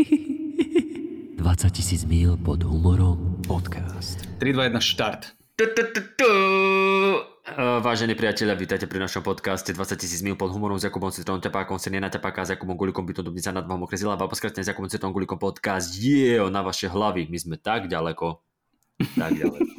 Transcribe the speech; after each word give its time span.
20 0.00 1.70
tisíc 1.70 2.04
míl 2.04 2.36
pod 2.40 2.62
humorom 2.64 3.36
podcast. 3.48 4.24
3, 4.38 4.52
2, 4.52 4.64
1, 4.64 4.80
štart. 4.80 5.26
Vážení 7.84 8.16
priatelia, 8.16 8.56
vítajte 8.56 8.88
pri 8.88 8.96
našom 8.96 9.20
podcaste 9.20 9.76
20 9.76 10.00
tisíc 10.00 10.24
mil 10.24 10.40
pod 10.40 10.56
humorom 10.56 10.80
s 10.80 10.88
Jakubom 10.88 11.12
Citronom 11.12 11.44
Tepákom, 11.44 11.76
Seniena 11.76 12.08
Tepáka, 12.08 12.48
s 12.48 12.56
Jakubom 12.56 12.80
Gulikom, 12.80 13.04
Bytom 13.04 13.28
Dubnica 13.28 13.52
nad 13.52 13.68
Vahom 13.68 13.84
Okrezila, 13.84 14.16
alebo 14.16 14.32
skratne 14.32 14.64
s 14.64 14.72
Jakubom 14.72 14.88
Citronom 14.88 15.12
Gulikom 15.12 15.36
podcast 15.36 15.92
je 15.92 16.40
na 16.48 16.64
vaše 16.64 16.88
hlavy. 16.88 17.28
My 17.28 17.36
sme 17.36 17.56
tak 17.60 17.92
ďaleko. 17.92 18.40
Tak 19.20 19.32
ďaleko. 19.36 19.70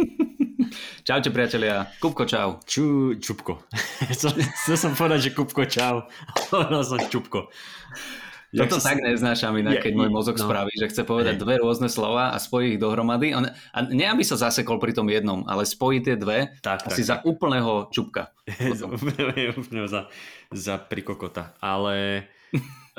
Čaute 1.07 1.33
priatelia, 1.33 1.89
Kupko 1.97 2.29
čau. 2.29 2.61
Ču, 2.61 3.17
čupko. 3.17 3.65
Chcel 4.13 4.77
som 4.77 4.93
povedať, 4.93 5.33
že 5.33 5.33
Kupko 5.33 5.65
čau. 5.65 6.05
Povedal 6.53 6.85
som 6.85 7.01
čupko. 7.09 7.49
Toto 8.51 8.83
tak 8.83 8.99
neznášam 8.99 9.55
inak, 9.55 9.79
keď 9.79 9.93
môj 9.95 10.11
mozog 10.11 10.35
no. 10.35 10.43
spraví, 10.43 10.75
že 10.75 10.91
chce 10.91 11.07
povedať 11.07 11.39
dve 11.39 11.63
rôzne 11.63 11.87
slova 11.87 12.35
a 12.35 12.37
spojí 12.37 12.75
ich 12.75 12.81
dohromady. 12.83 13.31
On, 13.31 13.47
a 13.47 13.77
nie 13.87 14.03
aby 14.03 14.27
sa 14.27 14.35
zasekol 14.35 14.75
pri 14.75 14.91
tom 14.91 15.07
jednom, 15.07 15.47
ale 15.47 15.63
spojí 15.63 16.03
tie 16.03 16.19
dve 16.19 16.51
tak, 16.59 16.83
asi 16.83 17.07
tak, 17.07 17.07
za 17.07 17.15
úplného 17.23 17.87
čupka. 17.95 18.35
úplne 19.55 19.87
za, 19.87 20.11
za 20.51 20.75
prikokota. 20.75 21.55
Ale... 21.63 22.27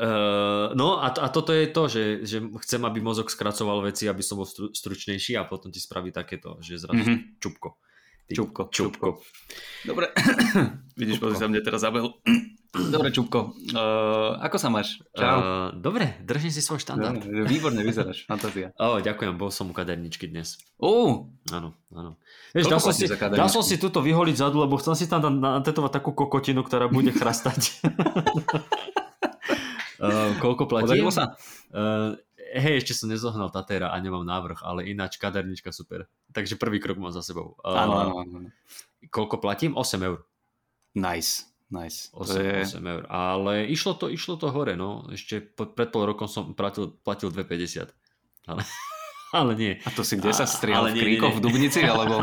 Uh, 0.01 0.73
no 0.80 0.96
a, 1.05 1.12
a 1.12 1.27
toto 1.29 1.52
je 1.52 1.69
to, 1.69 1.82
že, 1.84 2.05
že 2.24 2.41
chcem, 2.65 2.80
aby 2.88 3.05
mozog 3.05 3.29
skracoval 3.29 3.84
veci, 3.84 4.09
aby 4.09 4.24
som 4.24 4.41
bol 4.41 4.48
stru, 4.48 4.73
stručnejší 4.73 5.37
a 5.37 5.45
potom 5.45 5.69
ti 5.69 5.84
spraví 5.84 6.09
takéto, 6.16 6.57
že 6.65 6.80
zrazu 6.80 7.05
mm-hmm. 7.05 7.37
čupko. 7.45 7.77
Čupko, 8.33 8.73
čupko. 8.73 9.21
Dobre, 9.85 10.09
vidíš, 11.01 11.21
pozri 11.21 11.37
sa 11.37 11.47
mne 11.47 11.61
teraz 11.61 11.85
zabehol. 11.85 12.17
Dobre, 12.73 13.13
Čupko, 13.13 13.53
uh, 13.77 14.41
ako 14.41 14.57
sa 14.57 14.73
máš? 14.73 15.05
Čau. 15.13 15.37
Uh, 15.37 15.45
dobre, 15.77 16.17
držím 16.25 16.49
si 16.49 16.65
svoj 16.65 16.81
štandard. 16.81 17.21
Dobre, 17.21 17.45
výborne 17.45 17.85
vyzeráš, 17.85 18.25
fantázia. 18.33 18.73
Oh, 18.80 18.97
ďakujem, 18.97 19.37
bol 19.37 19.52
som 19.52 19.69
u 19.69 19.77
kaderničky 19.77 20.24
dnes. 20.24 20.57
Uh. 20.80 21.29
Áno, 21.52 21.77
áno. 21.93 22.16
Vieš, 22.57 22.73
dal 22.73 22.80
som, 22.80 22.97
si, 22.97 23.05
dal 23.13 23.52
som 23.52 23.61
si 23.61 23.77
túto 23.77 24.01
vyholiť 24.01 24.41
zadu, 24.41 24.65
lebo 24.65 24.80
chcel 24.80 24.96
si 24.96 25.05
tam 25.05 25.21
natetovať 25.21 26.01
takú 26.01 26.17
kokotinu, 26.17 26.65
ktorá 26.65 26.89
bude 26.89 27.13
chrastať. 27.13 27.85
uh, 30.01 30.33
koľko 30.43 30.65
platí? 30.65 30.96
Podarilo 30.96 31.13
sa? 31.13 31.37
Uh, 31.69 32.17
hej, 32.53 32.85
ešte 32.85 32.93
som 32.93 33.09
nezohnal 33.09 33.49
Tatera 33.49 33.91
a 33.91 33.97
nemám 33.97 34.25
návrh, 34.25 34.61
ale 34.61 34.89
ináč 34.93 35.17
kadernička 35.17 35.73
super. 35.73 36.05
Takže 36.37 36.61
prvý 36.61 36.79
krok 36.79 37.01
mám 37.01 37.13
za 37.13 37.25
sebou. 37.25 37.57
Áno, 37.65 37.97
áno, 37.97 38.15
áno. 38.21 38.37
Koľko 39.09 39.41
platím? 39.41 39.73
8 39.73 40.01
eur. 40.05 40.25
Nice. 40.93 41.49
Nice. 41.73 42.13
8, 42.13 42.37
je... 42.37 42.77
8 42.77 42.85
eur. 42.85 43.03
Ale 43.09 43.65
išlo 43.73 43.97
to, 43.97 44.13
išlo 44.13 44.37
to 44.37 44.53
hore, 44.53 44.77
no. 44.77 45.09
Ešte 45.09 45.41
pred 45.41 45.89
pol 45.89 46.05
rokom 46.05 46.29
som 46.29 46.53
platil, 46.53 46.93
platil 47.01 47.33
2,50. 47.33 47.89
Ale, 48.45 48.61
ale 49.41 49.53
nie. 49.57 49.73
A 49.83 49.89
to 49.89 50.05
si 50.05 50.21
kde 50.21 50.37
sa 50.37 50.45
strihal? 50.45 50.93
v 50.93 51.01
kríkoch 51.01 51.41
v 51.41 51.41
Dubnici? 51.41 51.80
Alebo 51.80 52.21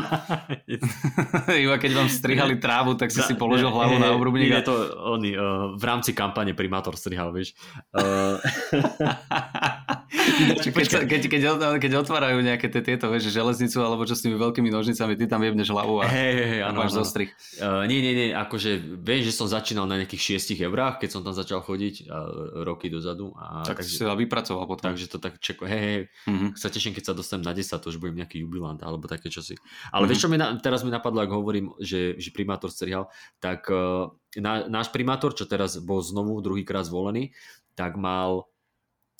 iba 1.66 1.76
keď 1.82 1.90
vám 1.98 2.06
strihali 2.06 2.62
trávu, 2.62 2.94
tak 2.94 3.10
si 3.10 3.18
si 3.26 3.34
položil 3.34 3.74
hlavu 3.74 3.98
na 3.98 4.14
obrubník? 4.14 4.54
Nie, 4.54 4.62
to 4.62 4.94
oni, 5.10 5.34
uh, 5.34 5.74
v 5.74 5.82
rámci 5.82 6.14
kampane 6.14 6.54
primátor 6.54 6.94
strihal, 6.94 7.34
vieš. 7.34 7.58
Uh, 7.90 8.38
keď, 10.10 11.06
keď, 11.06 11.22
keď, 11.30 11.50
keď 11.78 11.92
otvárajú 12.02 12.42
nejaké 12.42 12.66
tie, 12.66 12.82
tieto, 12.82 13.06
vieš, 13.06 13.30
železnicu 13.30 13.78
alebo 13.78 14.02
čo 14.02 14.18
s 14.18 14.26
tými 14.26 14.34
veľkými 14.34 14.66
nožnicami, 14.66 15.14
ty 15.14 15.30
tam 15.30 15.46
jebneš 15.46 15.70
hlavu 15.70 16.02
a 16.02 16.10
hey, 16.10 16.34
hey, 16.34 16.48
hey, 16.58 16.60
máš 16.74 16.98
zostrih. 16.98 17.30
Uh, 17.62 17.86
nie, 17.86 18.02
nie, 18.02 18.14
nie, 18.18 18.28
akože 18.34 18.98
viem, 18.98 19.22
že 19.22 19.30
som 19.30 19.46
začínal 19.46 19.86
na 19.86 20.02
nejakých 20.02 20.42
6 20.42 20.58
eurách, 20.58 20.98
keď 20.98 21.08
som 21.14 21.22
tam 21.22 21.30
začal 21.30 21.62
chodiť 21.62 22.10
uh, 22.10 22.66
roky 22.66 22.90
dozadu. 22.90 23.30
A, 23.38 23.62
tak 23.62 23.86
takže, 23.86 23.94
si 23.94 24.02
sa 24.02 24.18
vypracoval 24.18 24.66
potom. 24.66 24.90
Takže 24.90 25.06
to 25.06 25.22
tak 25.22 25.38
čeko, 25.38 25.70
hej, 25.70 25.80
hej, 25.80 25.98
uh-huh. 26.26 26.50
sa 26.58 26.66
teším, 26.66 26.90
keď 26.90 27.10
sa 27.10 27.14
dostanem 27.14 27.46
na 27.46 27.54
10, 27.54 27.70
to 27.78 27.86
už 27.94 28.02
budem 28.02 28.26
nejaký 28.26 28.42
jubilant 28.42 28.82
alebo 28.82 29.06
také 29.06 29.30
čosi. 29.30 29.54
Ale 29.94 30.04
uh-huh. 30.04 30.10
vieš, 30.10 30.26
čo 30.26 30.28
mi 30.28 30.40
na, 30.40 30.58
teraz 30.58 30.82
mi 30.82 30.90
napadlo, 30.90 31.22
ak 31.22 31.30
hovorím, 31.30 31.70
že, 31.78 32.18
že 32.18 32.34
primátor 32.34 32.74
strihal, 32.74 33.06
tak 33.38 33.70
uh, 33.70 34.10
na, 34.34 34.66
náš 34.66 34.90
primátor, 34.90 35.38
čo 35.38 35.46
teraz 35.46 35.78
bol 35.78 36.02
znovu 36.02 36.42
druhýkrát 36.42 36.82
zvolený, 36.82 37.30
tak 37.78 37.94
mal 37.94 38.50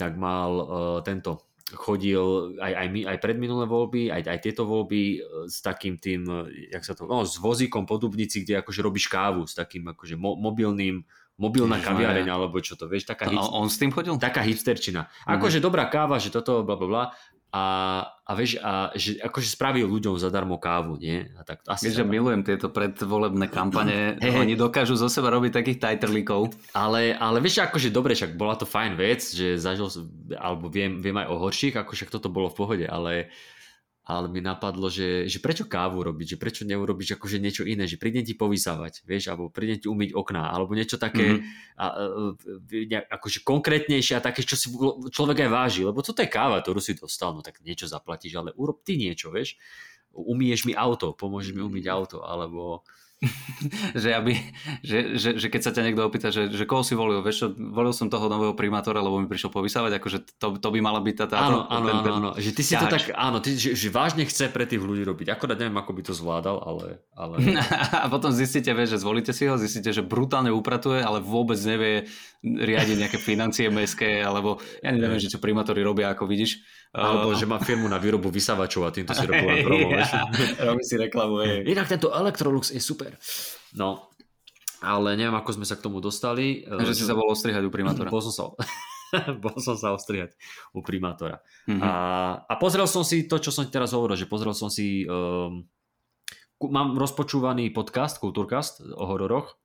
tak 0.01 0.17
mal 0.17 0.51
uh, 0.57 0.99
tento 1.05 1.51
chodil 1.75 2.57
aj, 2.59 2.73
aj, 2.75 2.89
my, 2.91 3.01
aj 3.07 3.19
pred 3.23 3.37
minulé 3.39 3.65
voľby, 3.67 4.11
aj, 4.11 4.27
aj 4.27 4.39
tieto 4.43 4.67
voľby 4.67 5.03
e, 5.15 5.19
s 5.47 5.63
takým 5.63 6.03
tým, 6.03 6.27
e, 6.27 6.71
jak 6.75 6.83
sa 6.83 6.99
to, 6.99 7.07
no, 7.07 7.23
s 7.23 7.39
vozíkom 7.39 7.87
po 7.87 7.95
Dubnici, 7.95 8.43
kde 8.43 8.59
akože 8.59 8.81
robíš 8.83 9.07
kávu 9.07 9.47
s 9.47 9.55
takým 9.55 9.87
akože 9.95 10.19
mo, 10.19 10.35
mobilným 10.35 11.07
mobilná 11.41 11.81
kaviareň, 11.81 12.29
alebo 12.29 12.61
čo 12.61 12.77
to, 12.77 12.85
vieš, 12.85 13.09
taká 13.09 13.25
hipster, 13.25 13.57
on 13.57 13.73
s 13.73 13.81
tým 13.81 13.89
chodil? 13.89 14.13
Taká 14.21 14.45
hipsterčina. 14.45 15.09
Akože 15.25 15.57
mm-hmm. 15.57 15.65
dobrá 15.65 15.89
káva, 15.89 16.21
že 16.21 16.29
toto, 16.29 16.61
bla, 16.61 16.77
bla, 16.77 16.89
bla, 16.89 17.05
a, 17.51 17.65
a 18.23 18.33
vieš, 18.39 18.63
a, 18.63 18.95
že 18.95 19.19
akože 19.19 19.51
spravil 19.51 19.91
ľuďom 19.91 20.15
zadarmo 20.23 20.55
kávu, 20.55 20.95
nie? 21.03 21.27
A 21.35 21.43
tak, 21.43 21.67
asi 21.67 21.91
vieš, 21.91 21.99
že 21.99 22.07
milujem 22.07 22.47
tieto 22.47 22.71
predvolebné 22.71 23.51
kampane, 23.51 24.15
hey, 24.23 24.39
oni 24.39 24.55
dokážu 24.55 24.95
zo 24.95 25.11
seba 25.11 25.35
robiť 25.35 25.59
takých 25.59 25.83
tajtrlíkov. 25.83 26.55
Ale, 26.71 27.11
ale 27.19 27.43
vieš, 27.43 27.67
akože 27.67 27.91
dobre, 27.91 28.15
však 28.15 28.39
bola 28.39 28.55
to 28.55 28.71
fajn 28.71 28.95
vec, 28.95 29.19
že 29.27 29.59
zažil, 29.59 29.91
alebo 30.39 30.71
viem, 30.71 31.03
viem 31.03 31.19
aj 31.19 31.27
o 31.27 31.43
horších, 31.43 31.75
ako 31.75 31.91
však 31.91 32.15
toto 32.15 32.31
bolo 32.31 32.47
v 32.55 32.59
pohode, 32.59 32.87
ale 32.87 33.35
ale 34.01 34.27
mi 34.33 34.41
napadlo, 34.41 34.89
že, 34.89 35.29
že 35.29 35.39
prečo 35.39 35.69
kávu 35.69 36.01
robiť, 36.01 36.35
že 36.35 36.41
prečo 36.41 36.63
neurobiť 36.65 37.21
akože 37.21 37.37
niečo 37.37 37.63
iné, 37.69 37.85
že 37.85 38.01
prídem 38.01 38.25
ti 38.25 38.33
povysávať, 38.33 39.05
vieš, 39.05 39.31
alebo 39.31 39.53
prídem 39.53 39.79
ti 39.79 39.87
umyť 39.87 40.17
okná, 40.17 40.51
alebo 40.51 40.73
niečo 40.73 40.97
také 40.97 41.39
mm-hmm. 41.39 41.77
a, 41.79 41.87
a, 41.87 41.95
ne, 42.91 42.99
akože 43.07 43.45
konkrétnejšie 43.45 44.19
a 44.19 44.25
také, 44.25 44.43
čo 44.43 44.57
si 44.57 44.73
človek 45.13 45.47
aj 45.47 45.51
váži, 45.53 45.81
lebo 45.85 46.01
toto 46.01 46.25
je 46.25 46.33
káva, 46.33 46.65
ktorú 46.65 46.81
si 46.81 46.97
dostal, 46.97 47.37
no 47.37 47.45
tak 47.45 47.61
niečo 47.61 47.87
zaplatíš, 47.87 48.41
ale 48.41 48.57
urob 48.57 48.81
ty 48.83 48.97
niečo, 48.97 49.31
vieš, 49.31 49.61
umieš 50.11 50.67
mi 50.67 50.75
auto, 50.75 51.15
pomôžeš 51.15 51.55
mi 51.55 51.63
umyť 51.63 51.85
auto, 51.93 52.19
alebo 52.27 52.83
že, 54.03 54.17
aby, 54.17 54.33
že, 54.81 55.21
že, 55.21 55.31
že 55.37 55.47
keď 55.53 55.61
sa 55.61 55.71
ťa 55.77 55.85
niekto 55.85 56.09
opýta, 56.09 56.33
že, 56.33 56.49
že 56.49 56.65
koho 56.65 56.81
si 56.81 56.97
volil, 56.97 57.21
vieš 57.21 57.45
čo, 57.45 57.49
volil 57.53 57.93
som 57.93 58.09
toho 58.09 58.33
nového 58.33 58.57
primátora, 58.57 59.05
lebo 59.05 59.21
mi 59.21 59.29
prišiel 59.29 59.53
povysávať, 59.53 60.01
akože 60.01 60.19
to, 60.41 60.57
to 60.57 60.69
by 60.73 60.81
mala 60.81 61.05
byť 61.05 61.29
tá... 61.29 61.37
Áno, 61.37 61.69
áno, 61.69 61.85
ten, 61.85 61.97
áno, 62.01 62.13
áno, 62.17 62.29
že 62.41 62.57
ty 62.57 62.65
si 62.65 62.73
ťaž. 62.73 62.81
to 62.81 62.87
tak, 62.89 63.05
áno, 63.13 63.45
ty, 63.45 63.61
že, 63.61 63.77
že 63.77 63.89
vážne 63.93 64.25
chce 64.25 64.49
pre 64.49 64.65
tých 64.65 64.81
ľudí 64.81 65.05
robiť, 65.05 65.37
akorát 65.37 65.61
neviem, 65.61 65.77
ako 65.77 65.93
by 65.93 66.03
to 66.09 66.13
zvládal, 66.17 66.57
ale... 66.65 67.05
ale... 67.13 67.37
A 68.05 68.09
potom 68.09 68.33
zistíte, 68.33 68.73
vieš, 68.73 68.97
že 68.97 69.05
zvolíte 69.05 69.33
si 69.37 69.45
ho, 69.45 69.61
zistíte, 69.61 69.93
že 69.93 70.01
brutálne 70.01 70.49
upratuje, 70.49 71.05
ale 71.05 71.21
vôbec 71.21 71.61
nevie 71.61 72.09
riadiť 72.41 72.97
nejaké 72.97 73.19
financie 73.21 73.69
mestské, 73.69 74.25
alebo 74.25 74.57
ja 74.81 74.89
neviem, 74.97 75.21
že 75.21 75.29
čo 75.29 75.37
primátori 75.37 75.85
robia, 75.85 76.09
ako 76.17 76.25
vidíš. 76.25 76.65
Alebo 76.91 77.31
uh, 77.31 77.37
že 77.37 77.45
má 77.45 77.61
firmu 77.61 77.85
na 77.87 78.01
výrobu 78.01 78.33
vysávačov 78.33 78.89
a 78.89 78.91
týmto 78.91 79.13
si 79.13 79.29
robí 79.29 79.45
len 79.45 79.61
promo. 79.63 79.89
Robí 80.73 80.83
si 80.83 80.97
reklamu. 80.97 81.45
Hej. 81.45 81.69
Inak 81.69 81.87
tento 81.87 82.09
Electrolux 82.11 82.73
je 82.73 82.81
super. 82.81 83.15
No, 83.77 84.11
ale 84.81 85.15
neviem, 85.15 85.37
ako 85.37 85.61
sme 85.61 85.69
sa 85.69 85.77
k 85.77 85.85
tomu 85.85 86.01
dostali. 86.01 86.65
Že 86.65 86.97
si 86.97 87.05
sa 87.05 87.13
bol 87.13 87.29
ostrihať 87.29 87.61
u 87.61 87.71
primátora. 87.71 88.09
Bol 88.09 88.25
som 88.25 88.33
sa, 88.33 88.43
bol 89.45 89.55
som 89.61 89.77
sa 89.77 89.93
ostrihať 89.93 90.33
u 90.73 90.81
primátora. 90.81 91.45
Mm-hmm. 91.69 91.85
A, 91.85 91.93
a 92.49 92.55
pozrel 92.57 92.89
som 92.89 93.05
si 93.05 93.29
to, 93.29 93.37
čo 93.37 93.53
som 93.53 93.69
teraz 93.69 93.93
hovoril, 93.93 94.17
že 94.17 94.27
pozrel 94.27 94.57
som 94.57 94.73
si... 94.73 95.05
Um, 95.05 95.69
mám 96.61 96.97
rozpočúvaný 96.97 97.73
podcast, 97.77 98.17
Kultúrkast 98.21 98.81
o 98.97 99.05
hororoch. 99.05 99.61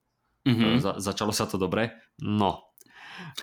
Mm-hmm. 0.46 0.78
Za, 0.78 0.92
začalo 1.02 1.34
sa 1.34 1.50
to 1.50 1.58
dobre. 1.58 1.90
No, 2.22 2.66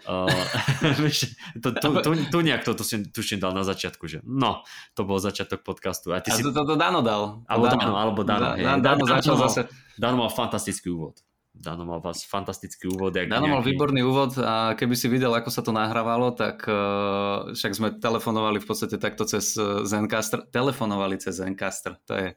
Uh, 0.06 0.30
to, 1.64 1.74
tu, 1.74 1.90
tu, 2.02 2.12
tu 2.30 2.38
nejak 2.46 2.62
to, 2.62 2.78
to 2.78 2.86
si 2.86 3.02
tuším 3.10 3.42
dal 3.42 3.58
na 3.58 3.66
začiatku, 3.66 4.06
že 4.06 4.22
no, 4.22 4.62
to 4.94 5.02
bol 5.02 5.18
začiatok 5.18 5.66
podcastu. 5.66 6.14
A, 6.14 6.22
ty 6.22 6.30
a 6.30 6.38
si... 6.38 6.46
to, 6.46 6.54
to, 6.54 6.62
to 6.66 6.76
Dano 6.78 7.02
dal. 7.02 7.42
Alebo 7.50 7.66
Dano, 7.70 7.82
Dano 7.82 7.96
alebo 7.98 8.22
Dano. 8.22 8.42
Da, 8.42 8.52
hej. 8.54 8.66
Dano, 8.66 8.82
Dano, 8.82 9.04
začal 9.10 9.36
Dano, 9.38 9.46
zase. 9.50 9.62
Dano 9.98 10.16
mal 10.22 10.30
fantastický 10.30 10.94
úvod. 10.94 11.22
Dano 11.54 11.86
mal 11.86 12.02
vás 12.02 12.26
fantastický 12.26 12.90
úvod. 12.90 13.14
Dano 13.14 13.30
nejaký... 13.30 13.54
mal 13.54 13.62
výborný 13.62 14.02
úvod 14.02 14.42
a 14.42 14.74
keby 14.74 14.98
si 14.98 15.06
videl, 15.06 15.30
ako 15.30 15.54
sa 15.54 15.62
to 15.62 15.70
nahrávalo, 15.70 16.34
tak 16.34 16.66
uh, 16.66 17.54
však 17.54 17.72
sme 17.78 17.88
telefonovali 18.02 18.58
v 18.58 18.66
podstate 18.66 18.98
takto 18.98 19.30
cez 19.30 19.54
uh, 19.62 19.86
Zencaster. 19.86 20.42
Telefonovali 20.50 21.22
cez 21.22 21.38
Zencaster, 21.38 21.94
to 22.10 22.18
je... 22.18 22.28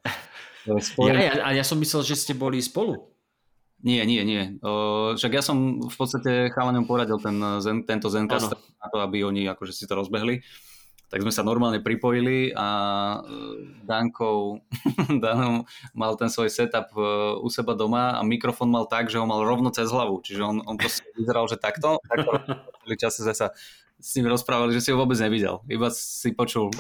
To 0.69 0.76
je 0.76 0.85
ja, 1.08 1.32
ja, 1.32 1.35
a 1.40 1.49
ja 1.56 1.64
som 1.64 1.81
myslel, 1.81 2.05
že 2.05 2.12
ste 2.12 2.37
boli 2.37 2.61
spolu. 2.61 3.15
Nie, 3.87 4.03
nie, 4.03 4.27
nie. 4.27 4.59
O, 4.67 5.15
však 5.15 5.33
ja 5.38 5.43
som 5.47 5.79
v 5.79 5.94
podstate 5.94 6.50
chalaňom 6.50 6.91
poradil 6.91 7.23
ten, 7.23 7.38
zen, 7.62 7.87
tento 7.87 8.11
Zencaster 8.11 8.59
ano. 8.59 8.83
na 8.83 8.87
to, 8.91 8.99
aby 8.99 9.23
oni 9.23 9.47
akože 9.47 9.71
si 9.71 9.87
to 9.87 9.94
rozbehli. 9.94 10.43
Tak 11.06 11.23
sme 11.23 11.31
sa 11.31 11.47
normálne 11.47 11.79
pripojili 11.79 12.50
a 12.50 12.67
e, 12.67 13.19
Dankov, 13.87 14.59
Danom 15.23 15.62
mal 15.94 16.19
ten 16.19 16.27
svoj 16.27 16.50
setup 16.50 16.91
e, 16.99 17.38
u 17.38 17.47
seba 17.47 17.79
doma 17.79 18.19
a 18.19 18.27
mikrofon 18.27 18.67
mal 18.67 18.91
tak, 18.91 19.06
že 19.06 19.23
ho 19.23 19.27
mal 19.31 19.47
rovno 19.47 19.71
cez 19.71 19.87
hlavu. 19.87 20.19
Čiže 20.19 20.43
on, 20.43 20.56
on 20.67 20.75
proste 20.75 21.06
vyzeral, 21.19 21.47
že 21.47 21.55
takto. 21.55 22.03
takto 22.03 22.94
čase 22.99 23.23
sa 23.23 23.55
s 24.03 24.11
ním 24.19 24.27
rozprávali, 24.27 24.75
že 24.75 24.83
si 24.83 24.91
ho 24.91 24.99
vôbec 24.99 25.15
nevidel. 25.23 25.62
Iba 25.71 25.94
si 25.94 26.35
počul 26.35 26.75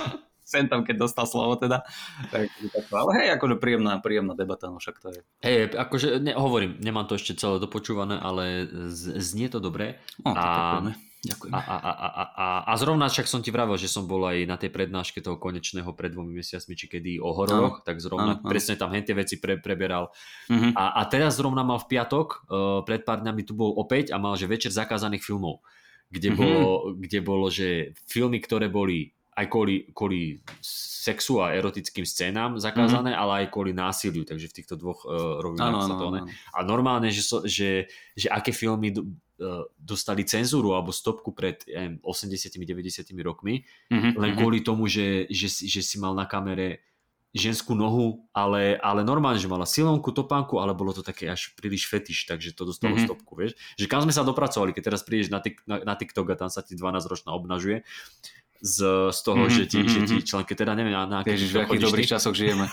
sem 0.46 0.70
tam, 0.70 0.86
keď 0.86 1.02
dostal 1.02 1.26
slovo 1.26 1.58
teda. 1.58 1.82
Tak, 2.30 2.46
ale 2.94 3.10
hej, 3.18 3.28
akože 3.34 3.58
príjemná, 3.58 3.98
príjemná 3.98 4.38
debata, 4.38 4.70
no 4.70 4.78
však 4.78 4.96
to 5.02 5.10
je. 5.10 5.20
Hej, 5.42 5.74
akože 5.74 6.22
ne, 6.22 6.38
hovorím, 6.38 6.78
nemám 6.78 7.10
to 7.10 7.18
ešte 7.18 7.34
celé 7.34 7.58
dopočúvané, 7.58 8.22
ale 8.22 8.70
z, 8.86 9.18
znie 9.18 9.50
to 9.50 9.58
dobre. 9.58 9.98
No, 10.22 10.38
a, 10.38 10.94
Ďakujem. 11.26 11.52
A, 11.52 11.58
a, 11.58 11.76
a, 11.76 11.90
a, 11.90 12.24
a, 12.30 12.46
a 12.70 12.72
zrovna 12.78 13.10
však 13.10 13.26
som 13.26 13.42
ti 13.42 13.50
vravel, 13.50 13.74
že 13.74 13.90
som 13.90 14.06
bol 14.06 14.22
aj 14.30 14.46
na 14.46 14.54
tej 14.54 14.70
prednáške 14.70 15.18
toho 15.18 15.40
konečného 15.40 15.90
pred 15.98 16.14
dvomi 16.14 16.30
mesiacmi, 16.38 16.78
či 16.78 16.86
kedy 16.86 17.18
o 17.18 17.34
hororoch, 17.34 17.82
tak 17.82 17.98
zrovna 17.98 18.38
ano, 18.38 18.46
presne 18.46 18.78
tam 18.78 18.94
hentie 18.94 19.16
veci 19.16 19.42
pre, 19.42 19.58
preberal. 19.58 20.14
Uh-huh. 20.46 20.70
A, 20.78 21.00
a 21.00 21.08
teraz 21.10 21.40
zrovna 21.40 21.66
mal 21.66 21.82
v 21.82 21.90
piatok, 21.90 22.26
uh, 22.46 22.80
pred 22.86 23.02
pár 23.02 23.26
dňami 23.26 23.42
tu 23.42 23.58
bol 23.58 23.74
opäť 23.74 24.14
a 24.14 24.22
mal, 24.22 24.38
že 24.38 24.46
večer 24.46 24.70
zakázaných 24.70 25.26
filmov, 25.26 25.66
kde, 26.12 26.30
uh-huh. 26.30 26.38
bolo, 26.38 26.70
kde 26.94 27.18
bolo, 27.24 27.46
že 27.50 27.96
filmy, 28.06 28.38
ktoré 28.38 28.70
boli 28.70 29.15
aj 29.36 29.46
kvôli, 29.52 29.92
kvôli 29.92 30.40
sexu 30.64 31.44
a 31.44 31.52
erotickým 31.52 32.08
scénám 32.08 32.56
zakázané, 32.56 33.12
mm-hmm. 33.12 33.22
ale 33.22 33.32
aj 33.44 33.46
kvôli 33.52 33.76
násiliu, 33.76 34.24
takže 34.24 34.48
v 34.48 34.56
týchto 34.56 34.74
dvoch 34.80 35.04
uh, 35.04 35.44
rovinách 35.44 35.84
sa 35.84 35.94
to 36.00 36.08
ne. 36.08 36.20
A 36.56 36.64
normálne, 36.64 37.12
že, 37.12 37.20
so, 37.20 37.44
že, 37.44 37.92
že 38.16 38.32
aké 38.32 38.56
filmy 38.56 38.96
do, 38.96 39.04
uh, 39.38 39.68
dostali 39.76 40.24
cenzúru 40.24 40.72
alebo 40.72 40.88
stopku 40.88 41.36
pred 41.36 41.60
80-90 41.68 43.12
rokmi, 43.20 43.68
mm-hmm. 43.92 44.16
len 44.16 44.30
kvôli 44.32 44.64
tomu, 44.64 44.88
že, 44.88 45.28
že, 45.28 45.52
že 45.52 45.84
si 45.84 46.00
mal 46.00 46.16
na 46.16 46.24
kamere 46.24 46.80
ženskú 47.36 47.76
nohu, 47.76 48.24
ale, 48.32 48.80
ale 48.80 49.04
normálne, 49.04 49.36
že 49.36 49.44
mala 49.44 49.68
silonku, 49.68 50.08
topánku, 50.08 50.56
ale 50.56 50.72
bolo 50.72 50.96
to 50.96 51.04
také 51.04 51.28
až 51.28 51.52
príliš 51.52 51.84
fetiš, 51.84 52.24
takže 52.24 52.56
to 52.56 52.64
dostalo 52.64 52.96
mm-hmm. 52.96 53.12
stopku, 53.12 53.36
vieš. 53.36 53.52
Že 53.76 53.86
kam 53.92 54.00
sme 54.00 54.16
sa 54.16 54.24
dopracovali, 54.24 54.72
keď 54.72 54.82
teraz 54.88 55.04
prídeš 55.04 55.28
na, 55.28 55.44
tik, 55.44 55.60
na, 55.68 55.84
na 55.84 55.92
TikTok 55.92 56.32
a 56.32 56.40
tam 56.40 56.48
sa 56.48 56.64
ti 56.64 56.72
12 56.72 57.04
ročná 57.04 57.36
obnažuje, 57.36 57.84
z, 58.60 59.10
z 59.12 59.18
toho, 59.22 59.44
mm-hmm, 59.46 59.56
že, 59.56 59.64
ti, 59.68 59.78
mm-hmm. 59.80 59.92
že 59.92 60.00
ti 60.06 60.16
mhm. 60.18 60.26
členke, 60.26 60.52
teda 60.56 60.72
neviem, 60.74 60.94
na 60.94 61.22
akých 61.22 61.34
Ježiš, 61.36 61.50
v 61.52 61.58
akých 61.66 61.84
dobrých 61.86 62.10
časoch 62.16 62.34
žijeme. 62.34 62.66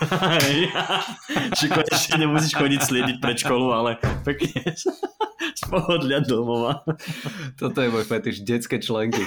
Či 1.58 1.64
konečne 1.70 2.14
nemusíš 2.20 2.54
chodiť 2.56 2.80
sliediť 2.80 3.16
pred 3.20 3.36
školu, 3.38 3.66
ale 3.72 3.90
pekne 4.22 4.74
z 5.54 5.62
pohodlia 5.70 6.24
domova. 6.24 6.82
Toto 7.60 7.78
je 7.84 7.88
môj 7.92 8.04
fetiš, 8.08 8.42
detské 8.42 8.80
členky. 8.80 9.22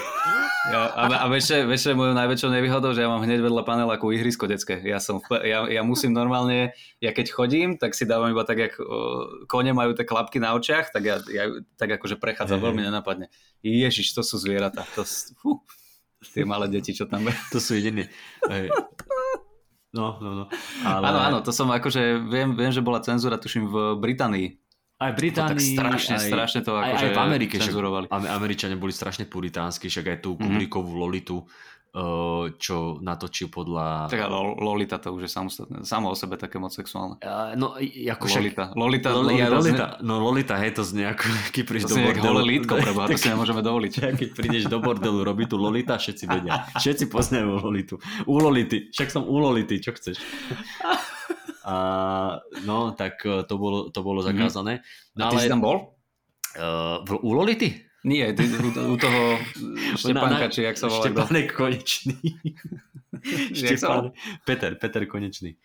Ja, 0.68 0.92
a, 0.92 1.04
a 1.24 1.25
vieš, 1.31 1.56
vieš, 1.63 1.95
mojou 1.95 2.12
najväčšou 2.12 2.51
nevýhodou, 2.51 2.92
že 2.92 3.00
ja 3.00 3.07
mám 3.07 3.24
hneď 3.24 3.39
vedľa 3.39 3.63
paneláku 3.63 4.12
ihrisko 4.12 4.51
detské. 4.51 4.75
Ja, 4.83 5.00
som, 5.00 5.24
ja, 5.31 5.63
ja 5.63 5.81
musím 5.86 6.12
normálne, 6.12 6.75
ja 7.00 7.15
keď 7.15 7.31
chodím, 7.31 7.69
tak 7.80 7.95
si 7.95 8.04
dávam 8.04 8.36
iba 8.36 8.44
tak, 8.44 8.59
jak 8.59 8.74
o, 8.83 9.48
kone 9.48 9.71
majú 9.71 9.95
tie 9.95 10.04
klapky 10.04 10.44
na 10.44 10.51
očiach, 10.59 10.92
tak 10.92 11.07
ja, 11.07 11.24
ja 11.31 11.48
tak 11.80 11.95
akože 11.95 12.19
prechádzam 12.19 12.59
veľmi 12.59 12.83
nenapadne. 12.83 13.31
Ježiš, 13.63 14.12
to 14.12 14.27
sú 14.27 14.36
zvieratá. 14.44 14.83
To, 15.00 15.07
fú. 15.39 15.63
Tie 16.21 16.43
malé 16.45 16.65
deti, 16.69 16.93
čo 16.93 17.05
tam... 17.05 17.25
To 17.53 17.57
sú 17.61 17.77
jediné. 17.77 18.09
No, 19.93 20.19
no, 20.21 20.31
no. 20.43 20.45
Ale... 20.85 21.03
Áno, 21.09 21.19
áno, 21.19 21.37
to 21.41 21.49
som 21.55 21.69
akože, 21.71 22.21
viem, 22.27 22.53
viem, 22.53 22.69
že 22.69 22.83
bola 22.85 23.01
cenzúra, 23.01 23.39
tuším, 23.39 23.71
v 23.71 23.75
Británii. 23.97 24.47
Aj 24.97 25.13
Británii, 25.13 25.37
to 25.37 25.53
tak 25.53 25.61
strašne, 25.61 26.15
aj, 26.17 26.25
strašne 26.25 26.59
to 26.65 26.73
akože 26.73 27.05
aj, 27.05 27.13
aj 27.13 27.13
v 27.13 27.21
Amerike 27.21 27.55
cenzurovali. 27.61 28.05
Však, 28.09 28.33
Američania 28.33 28.77
boli 28.81 28.93
strašne 28.93 29.29
puritánsky, 29.29 29.93
však 29.93 30.05
aj 30.09 30.17
tú 30.25 30.33
Kubrickovú 30.41 30.89
mm-hmm. 30.89 31.01
Lolitu 31.05 31.37
čo 32.61 33.01
natočil 33.01 33.49
podľa... 33.49 34.11
Tak 34.11 34.29
Lolita 34.61 35.01
to 35.01 35.17
už 35.17 35.25
je 35.25 35.31
samostatné, 35.31 35.77
samo 35.81 36.13
o 36.13 36.15
sebe 36.15 36.38
také 36.38 36.61
moc 36.61 36.69
sexuálne. 36.69 37.17
Uh, 37.25 37.57
no, 37.57 37.73
ako 37.81 38.25
Lolita. 38.38 38.69
Lolita, 38.77 39.09
Lolita, 39.09 39.47
Lolita, 39.47 39.47
Lolita, 39.49 39.88
no 40.05 40.13
Lolita, 40.21 40.55
hej, 40.61 40.77
to 40.77 40.83
znie 40.85 41.09
ako, 41.09 41.25
keď 41.55 41.63
prídeš 41.65 41.89
do 41.89 41.97
bordelu. 41.97 42.25
To 42.27 42.44
lítko, 42.45 42.73
preboha, 42.77 43.05
to 43.09 43.17
si 43.17 43.29
nemôžeme 43.31 43.61
dovoliť. 43.65 43.94
Keď 44.13 44.29
prídeš 44.38 44.63
do 44.69 44.77
bordelu, 44.77 45.25
robí 45.25 45.49
tu 45.49 45.57
Lolita, 45.57 45.97
všetci 45.97 46.23
vedia. 46.29 46.69
Všetci 46.77 47.09
poznajú 47.09 47.57
Lolitu. 47.65 47.97
U 48.29 48.38
Lolity, 48.38 48.94
však 48.94 49.09
som 49.09 49.25
u 49.25 49.35
Lolity, 49.41 49.81
čo 49.81 49.95
chceš. 49.97 50.21
A, 51.67 52.39
no, 52.63 52.95
tak 52.95 53.19
eh, 53.27 53.44
to 53.44 53.59
bolo, 53.59 53.91
to 53.91 53.99
bolo 53.99 54.23
mhm. 54.23 54.27
zakázané. 54.31 54.73
No, 55.17 55.27
A 55.27 55.35
ty 55.35 55.35
ale, 55.35 55.44
si 55.44 55.51
tam 55.51 55.59
bol? 55.59 55.97
Uh, 56.57 57.03
u 57.21 57.31
Lolity? 57.35 57.86
Nie, 58.05 58.33
ty, 58.33 58.45
u, 58.45 58.69
u 58.94 58.95
toho 58.97 59.21
Štepánka, 59.97 60.53
či 60.53 60.67
jak 60.67 60.77
sa 60.77 60.85
volá. 60.85 61.01
Štepánek 61.01 61.47
Konečný. 61.53 62.17
Štepán, 63.57 64.13
Peter, 64.45 64.77
Peter 64.77 65.03
Konečný. 65.09 65.57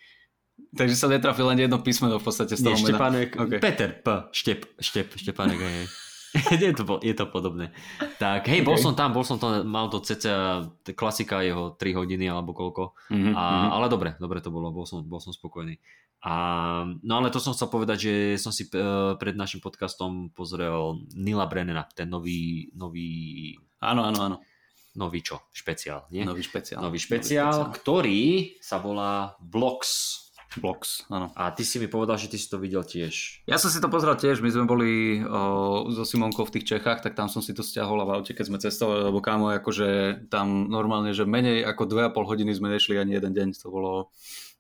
Takže 0.72 0.96
sa 0.96 1.06
netrafil 1.12 1.44
len 1.52 1.60
jedno 1.60 1.84
písmeno 1.84 2.16
v 2.16 2.24
podstate 2.24 2.56
z 2.56 2.64
toho 2.64 2.76
Nie, 2.76 2.84
Štepánek, 2.88 3.28
okay. 3.36 3.60
Peter, 3.60 3.92
P, 3.92 4.06
Štep, 4.32 4.60
Štep, 4.80 5.08
Štepánek, 5.20 5.60
hej. 5.60 5.84
je, 6.64 6.72
to, 6.72 6.96
je 7.04 7.12
to 7.12 7.28
podobné. 7.28 7.76
Tak 8.16 8.48
hej, 8.48 8.64
okay. 8.64 8.68
bol 8.68 8.80
som 8.80 8.96
tam, 8.96 9.12
bol 9.12 9.20
som 9.20 9.36
tam, 9.36 9.68
mal 9.68 9.92
to 9.92 10.00
cca 10.00 10.64
klasika 10.96 11.44
jeho 11.44 11.76
3 11.76 11.92
hodiny 11.92 12.24
alebo 12.24 12.56
koľko. 12.56 12.96
Mm-hmm, 13.12 13.36
a, 13.36 13.42
mm-hmm. 13.44 13.70
Ale 13.76 13.86
dobre, 13.92 14.10
dobre 14.16 14.40
to 14.40 14.48
bolo, 14.48 14.72
bol 14.72 14.88
som, 14.88 15.04
bol 15.04 15.20
som 15.20 15.28
spokojný. 15.36 15.76
A, 16.22 16.34
no 17.02 17.12
ale 17.18 17.34
to 17.34 17.42
som 17.42 17.50
chcel 17.50 17.66
povedať, 17.66 17.98
že 18.06 18.14
som 18.38 18.54
si 18.54 18.70
uh, 18.70 19.18
pred 19.18 19.34
našim 19.34 19.58
podcastom 19.58 20.30
pozrel 20.30 21.02
Nila 21.18 21.50
Brennera, 21.50 21.82
ten 21.90 22.06
nový, 22.06 22.70
nový... 22.78 23.58
Áno, 23.82 24.06
áno, 24.06 24.18
áno. 24.22 24.36
Nový 24.94 25.24
čo? 25.24 25.42
Špeciál, 25.50 26.06
nie? 26.14 26.22
Nový 26.22 26.44
špeciál. 26.44 26.78
Nový 26.84 27.00
špeciál, 27.00 27.50
Nový 27.50 27.66
špeciál. 27.66 27.74
ktorý 27.74 28.20
sa 28.62 28.78
volá 28.78 29.34
Blocks. 29.40 30.20
Blocks, 30.60 31.08
áno. 31.08 31.32
A 31.32 31.48
ty 31.50 31.64
si 31.64 31.80
mi 31.80 31.88
povedal, 31.88 32.20
že 32.20 32.28
ty 32.28 32.36
si 32.36 32.44
to 32.44 32.60
videl 32.60 32.84
tiež. 32.84 33.40
Ja 33.48 33.56
som 33.56 33.72
si 33.72 33.80
to 33.80 33.88
pozrel 33.88 34.12
tiež, 34.14 34.44
my 34.44 34.52
sme 34.52 34.68
boli 34.68 35.24
o, 35.24 35.88
so 35.90 36.04
Simonkou 36.04 36.44
v 36.44 36.60
tých 36.60 36.76
Čechách, 36.76 37.00
tak 37.00 37.16
tam 37.16 37.32
som 37.32 37.40
si 37.40 37.56
to 37.56 37.64
stiahol 37.64 37.98
a 37.98 38.06
v 38.06 38.20
aute, 38.20 38.36
keď 38.36 38.46
sme 38.52 38.58
cestovali, 38.60 39.08
lebo 39.08 39.24
kámo, 39.24 39.48
akože 39.56 40.22
tam 40.28 40.68
normálne, 40.68 41.16
že 41.16 41.24
menej 41.24 41.64
ako 41.64 41.88
2,5 41.88 42.30
hodiny 42.30 42.52
sme 42.52 42.68
nešli 42.68 43.00
ani 43.00 43.16
jeden 43.16 43.32
deň, 43.32 43.48
to 43.56 43.72
bolo, 43.72 44.12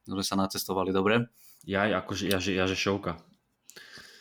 že 0.08 0.24
sa 0.24 0.34
nacestovali 0.40 0.96
dobre. 0.96 1.28
Ja, 1.62 1.86
akože, 2.02 2.26
ja, 2.26 2.38
ja, 2.42 2.64
že 2.66 2.74
šovka. 2.74 3.22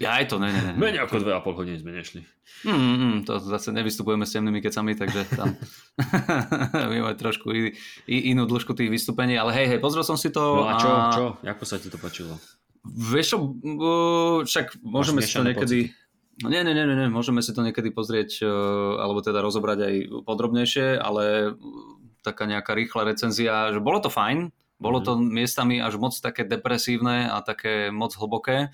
Ja 0.01 0.17
aj 0.17 0.33
to, 0.33 0.41
ne, 0.41 0.49
ne, 0.49 0.61
ne. 0.61 0.73
Menej 0.73 1.05
ako 1.05 1.21
2,5 1.21 1.61
hodiny 1.61 1.77
sme 1.77 1.93
nešli. 1.93 2.25
Mm, 2.65 2.73
mm, 2.73 3.17
to 3.25 3.37
zase 3.37 3.69
nevystupujeme 3.69 4.25
s 4.25 4.33
temnými 4.33 4.57
kecami, 4.57 4.97
takže 4.97 5.29
tam 5.33 5.53
máme 6.73 7.13
trošku 7.13 7.53
i, 7.53 7.77
i, 8.09 8.33
inú 8.33 8.49
dĺžku 8.49 8.73
tých 8.73 8.89
vystúpení, 8.89 9.37
ale 9.37 9.53
hej, 9.53 9.77
hej, 9.77 9.79
pozrel 9.81 10.01
som 10.01 10.17
si 10.17 10.33
to. 10.33 10.41
No 10.41 10.65
a 10.65 10.73
čo, 10.81 10.89
a... 10.89 11.13
čo? 11.13 11.25
Ako 11.45 11.63
sa 11.69 11.77
ti 11.77 11.93
to 11.93 12.01
páčilo? 12.01 12.37
Vieš 12.81 13.25
čo, 13.29 13.37
však 14.41 14.81
môžeme 14.81 15.21
si 15.21 15.37
to 15.37 15.45
niekedy... 15.45 15.93
No 16.41 16.49
nie, 16.49 16.65
nie, 16.65 16.73
nie, 16.73 16.89
nie, 16.89 17.05
môžeme 17.13 17.45
si 17.45 17.53
to 17.53 17.61
niekedy 17.61 17.93
pozrieť, 17.93 18.41
alebo 18.97 19.21
teda 19.21 19.45
rozobrať 19.45 19.79
aj 19.85 19.93
podrobnejšie, 20.25 20.97
ale 20.97 21.53
taká 22.25 22.49
nejaká 22.49 22.73
rýchla 22.73 23.13
recenzia, 23.13 23.69
že 23.69 23.77
bolo 23.77 24.01
to 24.01 24.09
fajn, 24.09 24.49
bolo 24.81 24.97
mhm. 24.99 25.05
to 25.05 25.11
miestami 25.21 25.77
až 25.77 26.01
moc 26.01 26.17
také 26.17 26.41
depresívne 26.41 27.29
a 27.29 27.45
také 27.45 27.93
moc 27.93 28.17
hlboké. 28.17 28.73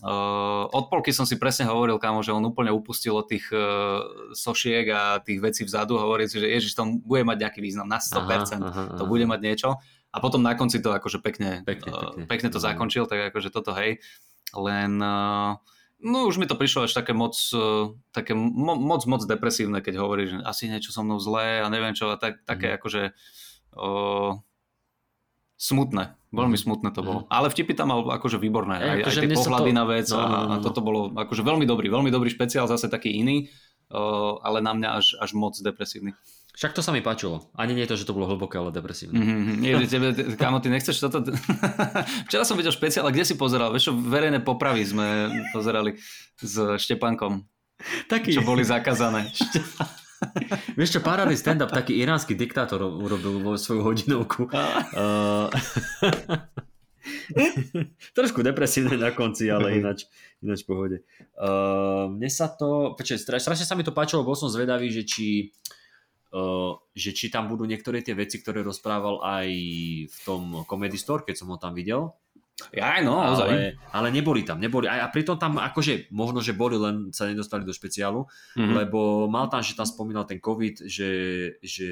Uh, 0.00 0.64
od 0.72 0.88
polky 0.88 1.12
som 1.12 1.28
si 1.28 1.36
presne 1.36 1.68
hovoril, 1.68 2.00
kámo, 2.00 2.24
že 2.24 2.32
on 2.32 2.40
úplne 2.40 2.72
upustil 2.72 3.20
od 3.20 3.28
tých 3.28 3.52
uh, 3.52 4.00
sošiek 4.32 4.88
a 4.88 5.20
tých 5.20 5.44
vecí 5.44 5.60
vzadu, 5.68 6.00
hovorí 6.00 6.24
si, 6.24 6.40
že 6.40 6.48
ježiš, 6.48 6.72
to 6.72 7.04
bude 7.04 7.20
mať 7.20 7.36
nejaký 7.44 7.60
význam, 7.60 7.84
na 7.84 8.00
100% 8.00 8.16
aha, 8.16 8.24
aha, 8.24 8.64
aha. 8.64 8.96
to 8.96 9.04
bude 9.04 9.28
mať 9.28 9.40
niečo. 9.44 9.76
A 10.08 10.16
potom 10.24 10.40
na 10.40 10.56
konci 10.56 10.80
to 10.80 10.96
akože 10.96 11.20
pekne, 11.20 11.60
pekne, 11.68 11.92
uh, 11.92 12.16
pekne. 12.16 12.24
pekne 12.24 12.48
to 12.48 12.60
mhm. 12.60 12.64
zakončil, 12.64 13.04
tak 13.04 13.28
akože 13.28 13.52
toto 13.52 13.76
hej. 13.76 14.00
Len 14.56 14.96
uh, 15.04 15.60
no 16.00 16.18
už 16.24 16.40
mi 16.40 16.48
to 16.48 16.56
prišlo 16.56 16.88
až 16.88 16.96
také 16.96 17.12
moc, 17.12 17.36
uh, 17.52 17.92
také 18.16 18.32
mo, 18.32 18.80
moc, 18.80 19.04
moc 19.04 19.20
depresívne, 19.28 19.84
keď 19.84 20.00
hovorí, 20.00 20.32
že 20.32 20.40
asi 20.48 20.72
niečo 20.72 20.96
so 20.96 21.04
mnou 21.04 21.20
zlé 21.20 21.60
a 21.60 21.68
neviem 21.68 21.92
čo, 21.92 22.08
a 22.08 22.16
tak, 22.16 22.40
také 22.48 22.72
mm. 22.72 22.76
akože 22.80 23.02
uh, 23.76 24.32
smutné. 25.60 26.16
Veľmi 26.32 26.56
mhm. 26.56 26.62
smutné 26.64 26.88
to 26.96 27.04
bolo. 27.04 27.20
Mm. 27.26 27.36
Ale 27.36 27.46
vtipy 27.52 27.72
tam 27.76 27.92
mal 27.92 28.00
akože 28.16 28.40
výborné. 28.40 28.80
Aj, 28.80 29.04
aj 29.04 29.12
tie 29.12 29.28
pohľady 29.28 29.70
to... 29.70 29.76
na 29.76 29.84
vec 29.84 30.06
no, 30.08 30.16
no, 30.16 30.24
no, 30.24 30.40
no. 30.48 30.54
a 30.56 30.56
toto 30.64 30.80
bolo 30.80 31.12
akože 31.12 31.44
veľmi 31.44 31.68
dobrý, 31.68 31.92
veľmi 31.92 32.08
dobrý 32.08 32.32
špeciál, 32.32 32.64
zase 32.64 32.88
taký 32.88 33.12
iný, 33.12 33.52
uh, 33.92 34.40
ale 34.40 34.64
na 34.64 34.72
mňa 34.72 34.88
až, 34.96 35.20
až 35.20 35.36
moc 35.36 35.52
depresívny. 35.60 36.16
Však 36.56 36.76
to 36.76 36.82
sa 36.82 36.90
mi 36.90 37.00
páčilo. 37.04 37.50
Ani 37.54 37.72
nie 37.76 37.86
je 37.86 37.94
to, 37.94 38.00
že 38.00 38.06
to 38.08 38.16
bolo 38.16 38.26
hlboké, 38.26 38.58
ale 38.58 38.74
depresívne. 38.74 39.16
Mm-hmm. 39.16 39.56
Nie, 39.62 39.74
že 39.80 39.86
tebe, 39.86 40.08
kámo, 40.34 40.58
ty 40.60 40.68
nechceš 40.68 40.98
toto... 40.98 41.22
Včera 42.28 42.44
som 42.44 42.58
videl 42.58 42.74
špeciál, 42.74 43.06
a 43.06 43.14
kde 43.14 43.24
si 43.24 43.34
pozeral? 43.38 43.70
Vieš 43.72 43.94
verejné 43.94 44.42
popravy 44.42 44.82
sme 44.84 45.30
pozerali 45.54 45.96
s 46.36 46.54
Štepankom. 46.78 47.46
Taký. 48.12 48.36
Čo 48.36 48.44
boli 48.44 48.66
zakázané. 48.66 49.30
Vieš 50.78 50.98
čo, 50.98 51.00
parádny 51.00 51.36
stand-up, 51.36 51.72
taký 51.72 51.96
iránsky 51.96 52.36
diktátor 52.36 52.84
urobil 52.84 53.40
vo 53.40 53.56
svoju 53.56 53.80
hodinovku. 53.84 54.48
Uh, 54.92 55.48
trošku 58.16 58.44
depresívne 58.44 59.00
na 59.00 59.10
konci, 59.16 59.48
ale 59.48 59.80
ináč, 59.80 60.04
ináč 60.44 60.64
pohode. 60.68 61.02
Uh, 61.36 62.12
mne 62.12 62.28
sa 62.28 62.52
to, 62.52 62.92
počkaj, 62.94 63.40
strašne 63.40 63.64
sa 63.64 63.76
mi 63.76 63.84
to 63.86 63.96
páčilo, 63.96 64.26
bol 64.26 64.36
som 64.36 64.52
zvedavý, 64.52 64.92
že 64.92 65.08
či, 65.08 65.28
uh, 66.36 66.76
že 66.92 67.16
či 67.16 67.32
tam 67.32 67.48
budú 67.48 67.64
niektoré 67.64 68.04
tie 68.04 68.12
veci, 68.12 68.44
ktoré 68.44 68.60
rozprával 68.60 69.24
aj 69.24 69.48
v 70.08 70.18
tom 70.24 70.68
Comedy 70.68 71.00
Store, 71.00 71.24
keď 71.24 71.36
som 71.40 71.48
ho 71.48 71.56
tam 71.56 71.72
videl. 71.72 72.12
Ja, 72.70 73.00
no, 73.00 73.18
ale, 73.18 73.80
ale 73.90 74.08
neboli 74.12 74.44
tam, 74.44 74.60
neboli. 74.60 74.86
A, 74.86 75.04
a 75.04 75.08
pritom 75.08 75.40
tam 75.40 75.56
akože, 75.58 76.12
možno, 76.12 76.44
že 76.44 76.54
boli, 76.54 76.76
len 76.76 77.10
sa 77.10 77.26
nedostali 77.26 77.64
do 77.64 77.74
špeciálu, 77.74 78.28
mm-hmm. 78.56 78.74
lebo 78.84 79.26
mal 79.26 79.48
tam, 79.48 79.64
že 79.64 79.74
tam 79.74 79.88
spomínal 79.88 80.28
ten 80.28 80.38
COVID, 80.38 80.84
že, 80.86 81.10
že, 81.64 81.90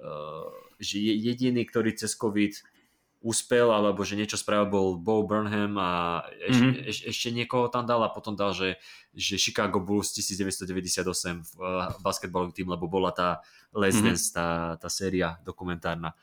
uh, 0.00 0.50
že 0.80 0.98
jediný, 0.98 1.62
ktorý 1.62 1.94
cez 1.94 2.16
COVID 2.18 2.78
úspel, 3.18 3.66
alebo 3.74 4.06
že 4.06 4.14
niečo 4.14 4.38
spravil, 4.38 4.70
bol 4.70 4.88
Bo 4.94 5.26
Burnham 5.26 5.74
a 5.74 6.22
eš, 6.38 6.56
mm-hmm. 6.58 6.86
eš, 6.86 6.98
ešte 7.10 7.28
niekoho 7.34 7.66
tam 7.66 7.82
dal 7.82 7.98
a 8.06 8.14
potom 8.14 8.38
dal, 8.38 8.54
že, 8.54 8.78
že 9.10 9.34
Chicago 9.34 9.82
Bulls 9.82 10.14
1998 10.14 11.02
v 11.42 11.52
uh, 11.58 11.90
basketbalový 11.98 12.54
tým, 12.54 12.70
lebo 12.70 12.86
bola 12.86 13.10
tá 13.10 13.42
Les 13.74 13.90
mm-hmm. 13.90 14.06
Dance, 14.06 14.30
tá, 14.30 14.78
tá 14.78 14.86
séria 14.86 15.34
dokumentárna. 15.42 16.14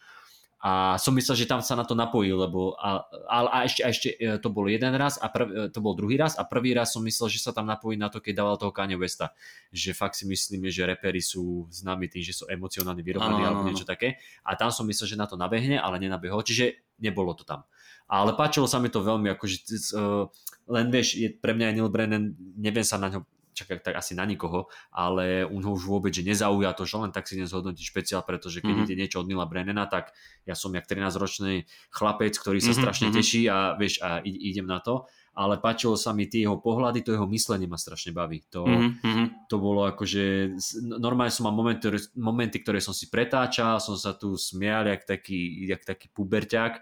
A 0.65 0.97
som 0.97 1.13
myslel, 1.13 1.45
že 1.45 1.45
tam 1.45 1.61
sa 1.61 1.77
na 1.77 1.85
to 1.85 1.93
napojil, 1.93 2.41
lebo 2.41 2.73
a, 2.81 3.05
a, 3.29 3.37
a 3.45 3.57
ešte, 3.69 3.85
a 3.85 3.93
ešte 3.93 4.09
e, 4.17 4.41
to 4.41 4.49
bol 4.49 4.65
jeden 4.65 4.97
raz 4.97 5.21
a 5.21 5.29
prv, 5.29 5.45
e, 5.45 5.53
to 5.69 5.77
bol 5.77 5.93
druhý 5.93 6.17
raz 6.17 6.33
a 6.41 6.41
prvý 6.41 6.73
raz 6.73 6.89
som 6.89 7.05
myslel, 7.05 7.29
že 7.29 7.37
sa 7.37 7.53
tam 7.53 7.69
napojí 7.69 8.01
na 8.01 8.09
to, 8.09 8.17
keď 8.17 8.41
dával 8.41 8.57
toho 8.57 8.73
Kanye 8.73 8.97
Westa. 8.97 9.29
Že 9.69 9.93
fakt 9.93 10.17
si 10.17 10.25
myslíme, 10.25 10.73
že 10.73 10.89
repery 10.89 11.21
sú 11.21 11.69
známi 11.69 12.09
tým, 12.09 12.25
že 12.25 12.33
sú 12.33 12.49
emocionálne 12.49 13.05
vyrovnaní 13.05 13.45
alebo 13.45 13.61
niečo 13.61 13.85
také. 13.85 14.17
A 14.41 14.57
tam 14.57 14.73
som 14.73 14.89
myslel, 14.89 15.13
že 15.13 15.21
na 15.21 15.29
to 15.29 15.37
nabehne, 15.37 15.77
ale 15.77 16.01
nenabehol, 16.01 16.41
čiže 16.41 16.81
nebolo 16.97 17.37
to 17.37 17.45
tam. 17.45 17.61
Ale 18.09 18.33
páčilo 18.33 18.65
sa 18.65 18.81
mi 18.81 18.89
to 18.89 19.05
veľmi, 19.05 19.37
akože 19.37 19.57
uh, 19.97 20.29
len 20.65 20.85
vieš, 20.89 21.17
je, 21.17 21.29
pre 21.29 21.53
mňa 21.53 21.73
je 21.73 21.75
Neil 21.77 21.89
Brennan, 21.93 22.25
neviem 22.57 22.85
sa 22.85 22.97
na 22.97 23.09
ňo 23.13 23.25
čak 23.55 23.79
tak 23.79 23.95
asi 23.95 24.13
na 24.13 24.27
nikoho, 24.27 24.67
ale 24.91 25.47
u 25.47 25.57
ho 25.63 25.71
už 25.71 25.87
vôbec, 25.87 26.11
že 26.11 26.27
nezauja 26.27 26.75
to, 26.75 26.83
že 26.83 26.99
len 26.99 27.15
tak 27.15 27.25
si 27.25 27.39
nezhodnotí 27.39 27.81
špeciál, 27.81 28.21
pretože 28.27 28.59
keď 28.59 28.75
mm-hmm. 28.75 28.91
ide 28.91 28.99
niečo 28.99 29.23
od 29.23 29.27
Nila 29.31 29.47
Brennana, 29.47 29.87
tak 29.87 30.11
ja 30.43 30.53
som 30.53 30.75
jak 30.75 30.83
13-ročný 30.83 31.63
chlapec, 31.89 32.35
ktorý 32.35 32.59
sa 32.59 32.75
mm-hmm. 32.75 32.81
strašne 32.83 33.07
mhm. 33.09 33.15
teší 33.15 33.41
a 33.47 33.57
vieš, 33.79 34.03
a 34.03 34.19
idem 34.27 34.67
na 34.67 34.83
to 34.83 35.07
ale 35.35 35.59
páčilo 35.59 35.99
sa 35.99 36.15
mi 36.15 36.31
tie 36.31 36.47
jeho 36.47 36.63
pohľady, 36.63 37.03
to 37.03 37.11
jeho 37.11 37.27
myslenie 37.27 37.67
ma 37.67 37.75
strašne 37.75 38.15
baví. 38.15 38.47
To, 38.55 38.63
mm-hmm. 38.63 39.51
to 39.51 39.55
bolo 39.59 39.83
akože, 39.91 40.55
normálne 40.95 41.35
som 41.35 41.51
mal 41.51 41.55
momenty, 41.55 41.91
momenty, 42.15 42.63
ktoré 42.63 42.79
som 42.79 42.95
si 42.95 43.11
pretáčal, 43.11 43.83
som 43.83 43.99
sa 43.99 44.15
tu 44.15 44.39
smial 44.39 44.87
jak 44.87 45.03
taký, 45.03 45.67
jak 45.67 45.83
taký 45.83 46.07
puberťák 46.15 46.79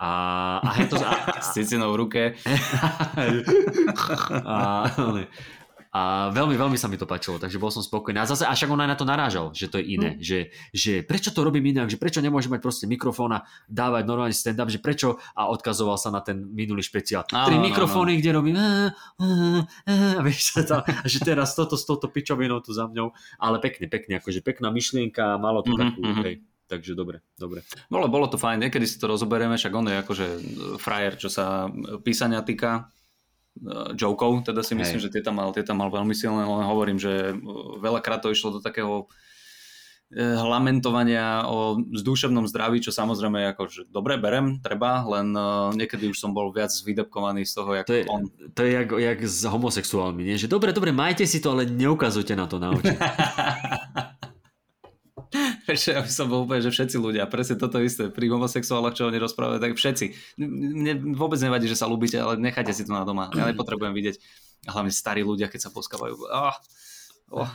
a, 0.00 0.12
a, 0.62 0.70
to, 0.86 0.96
a, 1.02 1.12
s 1.50 1.50
v 1.58 1.96
ruke. 1.98 2.22
a, 4.46 4.86
a 5.90 6.30
veľmi, 6.30 6.54
veľmi 6.54 6.78
sa 6.78 6.86
mi 6.86 6.94
to 6.94 7.02
páčilo, 7.02 7.42
takže 7.42 7.58
bol 7.58 7.74
som 7.74 7.82
spokojný. 7.82 8.22
A 8.22 8.30
zase, 8.30 8.46
a 8.46 8.54
však 8.54 8.70
on 8.70 8.78
aj 8.78 8.90
na 8.94 8.98
to 8.98 9.02
narážal, 9.02 9.50
že 9.50 9.66
to 9.66 9.82
je 9.82 9.98
iné, 9.98 10.14
mm. 10.14 10.22
že, 10.22 10.38
že 10.70 10.92
prečo 11.02 11.34
to 11.34 11.42
robím 11.42 11.74
inak, 11.74 11.90
že 11.90 11.98
prečo 11.98 12.22
nemôžem 12.22 12.54
mať 12.54 12.62
proste 12.62 12.86
mikrofón 12.86 13.34
a 13.34 13.42
dávať 13.66 14.06
normálne 14.06 14.30
stand-up, 14.30 14.70
že 14.70 14.78
prečo 14.78 15.18
a 15.34 15.50
odkazoval 15.50 15.98
sa 15.98 16.14
na 16.14 16.22
ten 16.22 16.46
minulý 16.46 16.86
špeciál. 16.86 17.26
Tri 17.26 17.58
mikrofóny, 17.58 18.22
kde 18.22 18.30
robím 18.30 18.54
a, 18.54 18.94
vieš 20.22 20.46
sa 20.54 20.62
tam, 20.62 20.86
že 21.02 21.18
teraz 21.26 21.58
toto 21.58 21.74
s 21.74 21.82
touto 21.82 22.06
pičovinou 22.06 22.62
tu 22.62 22.70
za 22.70 22.86
mňou, 22.86 23.10
ale 23.42 23.58
pekne, 23.58 23.90
pekne, 23.90 24.22
akože 24.22 24.46
pekná 24.46 24.70
myšlienka, 24.70 25.42
malo 25.42 25.66
to 25.66 25.74
mm-hmm, 25.74 25.82
takú, 25.90 26.00
mm-hmm. 26.06 26.22
hej, 26.22 26.34
takže 26.70 26.94
dobre, 26.94 27.18
dobre. 27.34 27.66
Bolo, 27.90 28.06
bolo 28.06 28.30
to 28.30 28.38
fajn, 28.38 28.62
niekedy 28.62 28.86
si 28.86 28.94
to 28.94 29.10
rozoberieme, 29.10 29.58
však 29.58 29.74
on 29.74 29.90
je 29.90 29.96
akože 30.06 30.26
frajer, 30.78 31.18
čo 31.18 31.26
sa 31.26 31.66
písania 32.06 32.46
týka, 32.46 32.94
jokov, 33.96 34.48
teda 34.48 34.64
si 34.64 34.72
myslím, 34.72 34.98
Hej. 35.00 35.04
že 35.08 35.12
tie 35.12 35.22
tam, 35.22 35.36
mal, 35.36 35.52
tie 35.52 35.64
tam 35.64 35.80
mal 35.80 35.92
veľmi 35.92 36.16
silné, 36.16 36.42
len 36.44 36.64
hovorím, 36.64 36.96
že 36.96 37.32
eh, 37.32 37.36
veľakrát 37.80 38.24
to 38.24 38.32
išlo 38.32 38.58
do 38.58 38.60
takého 38.60 39.06
eh, 40.16 40.36
lamentovania 40.40 41.44
o 41.48 41.76
zdúševnom 41.80 42.48
zdraví, 42.48 42.80
čo 42.80 42.92
samozrejme 42.92 43.52
ako, 43.52 43.62
že 43.68 43.80
dobre, 43.88 44.16
berem, 44.16 44.58
treba, 44.64 45.04
len 45.04 45.32
niekedy 45.76 46.08
už 46.08 46.18
som 46.18 46.32
bol 46.32 46.50
viac 46.50 46.72
vydepkovaný 46.72 47.44
z 47.44 47.52
toho, 47.52 47.70
jak 47.76 47.86
to 47.86 47.96
je, 48.00 48.04
on. 48.08 48.26
To 48.56 48.60
je 48.64 48.70
jak, 48.72 48.88
jak 48.90 49.18
s 49.24 49.40
homosexuálmi, 49.44 50.22
nie? 50.24 50.40
že 50.40 50.48
dobre, 50.48 50.72
dobre, 50.72 50.90
majte 50.90 51.28
si 51.28 51.38
to, 51.38 51.52
ale 51.52 51.68
neukazujte 51.68 52.32
na 52.32 52.48
to 52.48 52.56
na 52.56 52.72
oči. 52.72 52.96
Ešte, 55.70 55.94
aby 55.94 56.10
som 56.10 56.26
bol 56.26 56.42
úplne, 56.42 56.62
že 56.62 56.74
všetci 56.74 56.96
ľudia, 56.98 57.30
presne 57.30 57.54
toto 57.54 57.78
isté, 57.78 58.10
pri 58.10 58.26
homosexuáloch, 58.30 58.94
čo 58.94 59.06
oni 59.06 59.18
rozprávajú, 59.22 59.62
tak 59.62 59.78
všetci. 59.78 60.36
Mne 60.42 61.14
vôbec 61.14 61.38
nevadí, 61.38 61.70
že 61.70 61.78
sa 61.78 61.86
ľúbite, 61.86 62.18
ale 62.18 62.34
nechajte 62.38 62.74
si 62.74 62.82
to 62.82 62.90
na 62.90 63.06
doma. 63.06 63.30
Ja 63.34 63.46
nepotrebujem 63.46 63.94
vidieť, 63.94 64.16
a 64.68 64.70
hlavne 64.76 64.92
starí 64.92 65.24
ľudia, 65.24 65.48
keď 65.48 65.68
sa 65.68 65.70
poskávajú. 65.70 66.14
Oh, 66.28 66.56
oh. 67.32 67.50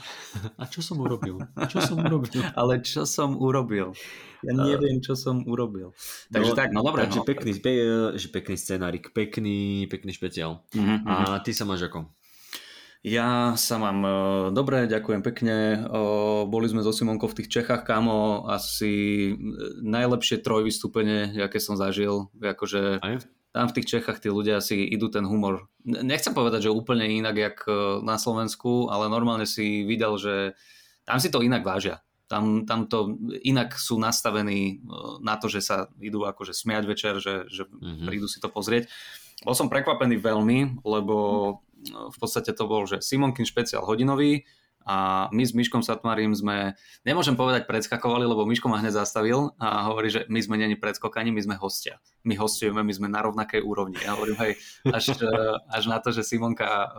A 0.57 0.63
čo 0.65 0.81
som 0.81 0.97
urobil? 1.03 1.37
Čo 1.69 1.83
som 1.83 2.01
urobil? 2.01 2.41
ale 2.59 2.81
čo 2.81 3.03
som 3.05 3.37
urobil? 3.37 3.93
Ja 4.41 4.53
neviem, 4.55 5.01
čo 5.03 5.13
som 5.13 5.45
urobil. 5.45 5.93
Takže 6.33 6.51
no, 6.53 6.57
tak, 6.57 6.69
no 6.73 6.81
dobre. 6.81 7.05
Takže 7.05 7.21
no. 7.21 7.27
pekný, 7.27 7.51
pe, 7.61 7.73
že 8.17 8.27
pekný 8.29 8.55
scenárik, 8.57 9.13
pekný, 9.13 9.85
pekný 9.89 10.11
špeciál. 10.15 10.65
Mm-hmm. 10.73 11.05
A 11.05 11.41
ty 11.45 11.53
sa 11.53 11.65
máš 11.67 11.91
ako? 11.91 12.09
Ja 13.05 13.53
sa 13.53 13.77
mám 13.77 14.01
e, 14.01 14.09
dobre, 14.49 14.89
ďakujem 14.89 15.21
pekne. 15.21 15.77
E, 15.77 15.79
boli 16.49 16.65
sme 16.65 16.81
so 16.81 16.89
Simonkou 16.89 17.29
v 17.29 17.37
tých 17.37 17.61
Čechách, 17.61 17.85
kámo, 17.85 18.49
asi 18.49 18.93
e, 19.29 19.33
najlepšie 19.85 20.41
troj 20.41 20.65
vystúpenie, 20.65 21.29
aké 21.37 21.61
som 21.61 21.77
zažil. 21.77 22.33
Akože 22.41 22.97
tam 23.53 23.69
v 23.69 23.75
tých 23.77 23.93
Čechách 23.93 24.25
tí 24.25 24.33
ľudia 24.33 24.57
si 24.57 24.89
idú 24.89 25.13
ten 25.13 25.21
humor. 25.21 25.69
Nechcem 25.85 26.33
povedať, 26.33 26.65
že 26.65 26.73
úplne 26.73 27.05
inak, 27.05 27.37
jak 27.37 27.57
na 28.01 28.17
Slovensku, 28.17 28.89
ale 28.89 29.05
normálne 29.05 29.45
si 29.45 29.85
videl, 29.85 30.17
že 30.17 30.57
tam 31.05 31.21
si 31.21 31.29
to 31.29 31.45
inak 31.45 31.61
vážia. 31.61 32.01
Tam, 32.25 32.65
tam 32.65 32.89
to 32.89 33.21
inak 33.45 33.77
sú 33.77 34.01
nastavení 34.01 34.81
na 35.21 35.37
to, 35.37 35.45
že 35.45 35.61
sa 35.61 35.93
idú 36.01 36.25
akože 36.25 36.57
smiať 36.57 36.83
večer, 36.89 37.13
že, 37.21 37.45
že 37.53 37.69
mm-hmm. 37.69 38.09
prídu 38.09 38.25
si 38.25 38.41
to 38.41 38.49
pozrieť. 38.49 38.89
Bol 39.45 39.53
som 39.53 39.69
prekvapený 39.69 40.17
veľmi, 40.17 40.81
lebo 40.87 41.15
v 41.93 42.17
podstate 42.17 42.51
to 42.55 42.65
bol, 42.65 42.87
že 42.89 43.03
Simonkin 43.03 43.45
špeciál 43.45 43.85
hodinový 43.85 44.45
a 44.85 45.27
my 45.33 45.41
s 45.41 45.57
Myškom 45.57 45.81
Satmarím 45.81 46.37
sme, 46.37 46.77
nemôžem 47.01 47.33
povedať 47.33 47.65
predskakovali, 47.65 48.21
lebo 48.21 48.45
Myško 48.45 48.69
ma 48.69 48.77
hneď 48.77 49.01
zastavil 49.01 49.57
a 49.57 49.89
hovorí, 49.89 50.13
že 50.13 50.29
my 50.29 50.37
sme 50.37 50.61
není 50.61 50.77
predskokani, 50.77 51.33
my 51.33 51.41
sme 51.41 51.55
hostia. 51.57 51.97
My 52.21 52.37
hostujeme, 52.37 52.85
my 52.85 52.93
sme 52.93 53.09
na 53.09 53.25
rovnakej 53.25 53.65
úrovni. 53.65 53.97
Ja 54.05 54.13
hovorím, 54.13 54.37
hej, 54.45 54.61
až, 54.85 55.17
až 55.77 55.83
na 55.89 55.97
to, 55.97 56.13
že 56.13 56.21
Simonka 56.21 56.69
eh, 56.69 56.89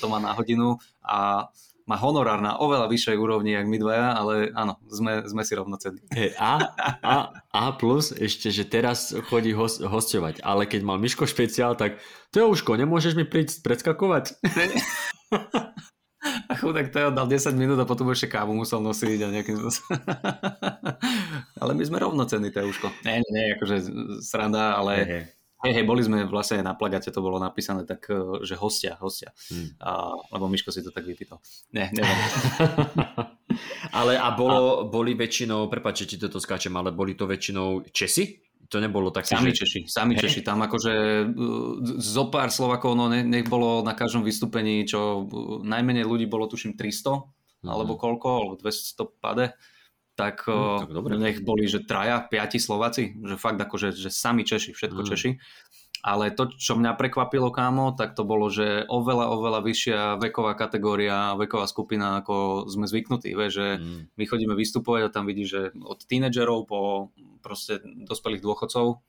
to 0.00 0.08
má 0.08 0.16
na 0.24 0.32
hodinu 0.32 0.80
a 1.04 1.52
má 1.84 2.00
honorár 2.00 2.40
na 2.40 2.56
oveľa 2.56 2.88
vyššej 2.88 3.16
úrovni, 3.20 3.52
jak 3.52 3.68
my 3.68 3.76
dvaja, 3.76 4.16
ale 4.16 4.48
áno, 4.56 4.80
sme, 4.88 5.20
sme 5.28 5.44
si 5.44 5.52
rovnocenní. 5.52 6.00
Hey, 6.08 6.32
a, 6.40 6.72
a, 7.04 7.14
a 7.52 7.62
plus 7.76 8.08
ešte, 8.16 8.48
že 8.48 8.64
teraz 8.64 9.12
chodí 9.28 9.52
host, 9.52 9.84
hostovať, 9.84 10.40
ale 10.40 10.64
keď 10.64 10.80
mal 10.80 10.96
Miško 10.96 11.28
špeciál, 11.28 11.76
tak 11.76 12.00
to 12.32 12.40
je 12.40 12.46
užko, 12.48 12.80
nemôžeš 12.80 13.20
mi 13.20 13.28
prísť 13.28 13.60
predskakovať? 13.60 14.32
A 16.24 16.56
chudák 16.56 16.88
to 16.88 17.12
dal 17.12 17.28
10 17.28 17.52
minút 17.52 17.76
a 17.76 17.84
potom 17.84 18.08
ešte 18.08 18.32
kávu 18.32 18.56
musel 18.56 18.80
nosiť 18.80 19.20
a 19.20 19.28
nejakým 19.28 19.60
ale 21.60 21.72
my 21.76 21.84
sme 21.84 22.00
rovnocenní, 22.00 22.48
to 22.48 22.64
je 22.64 22.72
užko. 22.72 22.88
Nie, 23.04 23.20
nie, 23.20 23.28
nie, 23.28 23.46
akože 23.60 23.76
sranda, 24.24 24.72
ale... 24.72 24.92
Hey, 25.04 25.04
hey 25.04 25.24
Hej, 25.64 25.80
hej, 25.80 25.84
boli 25.88 26.04
sme 26.04 26.28
vlastne 26.28 26.60
na 26.60 26.76
plagate, 26.76 27.08
to 27.08 27.24
bolo 27.24 27.40
napísané 27.40 27.88
tak, 27.88 28.04
e, 28.12 28.44
že 28.44 28.52
hostia, 28.60 29.00
hostia. 29.00 29.32
Hmm. 29.48 29.72
A, 29.80 30.12
lebo 30.36 30.44
Miško 30.52 30.68
si 30.68 30.84
to 30.84 30.92
tak 30.92 31.08
vypýtal. 31.08 31.40
Nie, 31.72 31.88
neviem. 31.96 32.20
ale 33.98 34.20
a 34.20 34.28
bolo, 34.36 34.84
a... 34.84 34.92
boli 34.92 35.16
väčšinou, 35.16 35.72
prepáčte, 35.72 36.04
ti 36.04 36.16
toto 36.20 36.36
skáčem, 36.36 36.76
ale 36.76 36.92
boli 36.92 37.16
to 37.16 37.24
väčšinou 37.24 37.88
Česi? 37.88 38.44
To 38.68 38.76
nebolo 38.76 39.08
tak. 39.08 39.24
Sami 39.24 39.56
že... 39.56 39.64
Češi, 39.64 39.80
sami 39.88 40.12
hey. 40.16 40.28
Češi. 40.28 40.40
Tam 40.44 40.60
akože 40.60 40.92
e, 40.92 41.24
zo 41.96 42.28
pár 42.28 42.52
Slovakov, 42.52 42.92
no 42.92 43.08
nech 43.08 43.48
bolo 43.48 43.80
na 43.80 43.96
každom 43.96 44.20
vystúpení, 44.20 44.84
čo 44.84 45.00
e, 45.00 45.64
najmenej 45.64 46.04
ľudí 46.04 46.28
bolo 46.28 46.44
tuším 46.44 46.76
300, 46.76 47.08
hmm. 47.08 47.72
alebo 47.72 47.96
koľko, 47.96 48.28
alebo 48.36 48.54
200 48.60 49.00
pade 49.16 49.56
tak, 50.14 50.46
no, 50.46 50.78
tak 50.78 50.90
dobre. 50.94 51.18
nech 51.18 51.42
boli, 51.42 51.66
že 51.66 51.82
traja, 51.82 52.22
piati 52.22 52.62
Slováci, 52.62 53.18
že 53.18 53.34
fakt 53.34 53.58
akože 53.58 53.90
že 53.90 54.10
sami 54.14 54.46
Češi, 54.46 54.70
všetko 54.70 55.00
mm. 55.02 55.08
Češi. 55.10 55.30
Ale 56.04 56.36
to, 56.36 56.52
čo 56.52 56.76
mňa 56.76 57.00
prekvapilo, 57.00 57.48
kámo, 57.48 57.96
tak 57.96 58.12
to 58.12 58.28
bolo, 58.28 58.52
že 58.52 58.84
oveľa, 58.92 59.32
oveľa 59.40 59.60
vyššia 59.64 60.00
veková 60.20 60.52
kategória, 60.52 61.32
veková 61.32 61.64
skupina, 61.64 62.20
ako 62.20 62.68
sme 62.68 62.84
zvyknutí. 62.84 63.32
Vie, 63.32 63.48
že 63.48 63.80
mm. 63.80 64.12
my 64.12 64.24
chodíme 64.28 64.52
vystupovať 64.52 65.08
a 65.08 65.14
tam 65.14 65.24
vidíš, 65.24 65.48
že 65.48 65.62
od 65.80 66.04
tínedžerov 66.04 66.68
po 66.68 67.08
proste 67.40 67.80
dospelých 67.82 68.44
dôchodcov, 68.44 69.00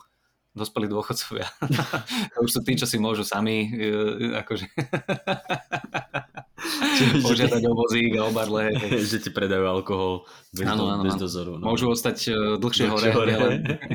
dospelí 0.55 0.87
dôchodcovia. 0.87 1.51
to 2.33 2.37
už 2.39 2.49
sú 2.49 2.59
tí, 2.63 2.79
čo 2.79 2.87
si 2.87 2.95
môžu 2.95 3.27
sami 3.27 3.67
e, 3.75 4.39
akože 4.39 4.71
požiadať 7.25 7.63
o 7.67 7.73
vozík 7.75 8.17
a 8.17 8.25
o 8.27 8.31
barle. 8.31 8.71
že 9.09 9.19
ti 9.21 9.29
predajú 9.29 9.67
alkohol 9.67 10.25
bez, 10.51 10.67
ano, 10.67 10.77
do, 10.77 10.89
ano, 10.91 11.03
bez 11.03 11.15
dozoru. 11.19 11.59
No. 11.59 11.67
Môžu 11.73 11.89
ostať 11.91 12.17
e, 12.31 12.33
dlhšie, 12.59 12.87
dlhšie 12.87 13.11
hore, 13.11 13.11
hore. 13.11 13.33
Ale, 13.33 13.49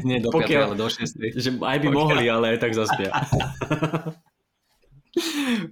nie 0.05 0.21
do 0.21 0.31
Pokiaľ, 0.33 0.49
5, 0.49 0.67
ale 0.71 0.77
do 0.77 0.89
6. 0.89 1.41
Že 1.41 1.51
aj 1.61 1.79
by 1.81 1.89
Pokiaľ. 1.89 1.99
mohli, 1.99 2.29
ale 2.29 2.47
aj 2.57 2.59
tak 2.61 2.75
zaspia. 2.77 3.11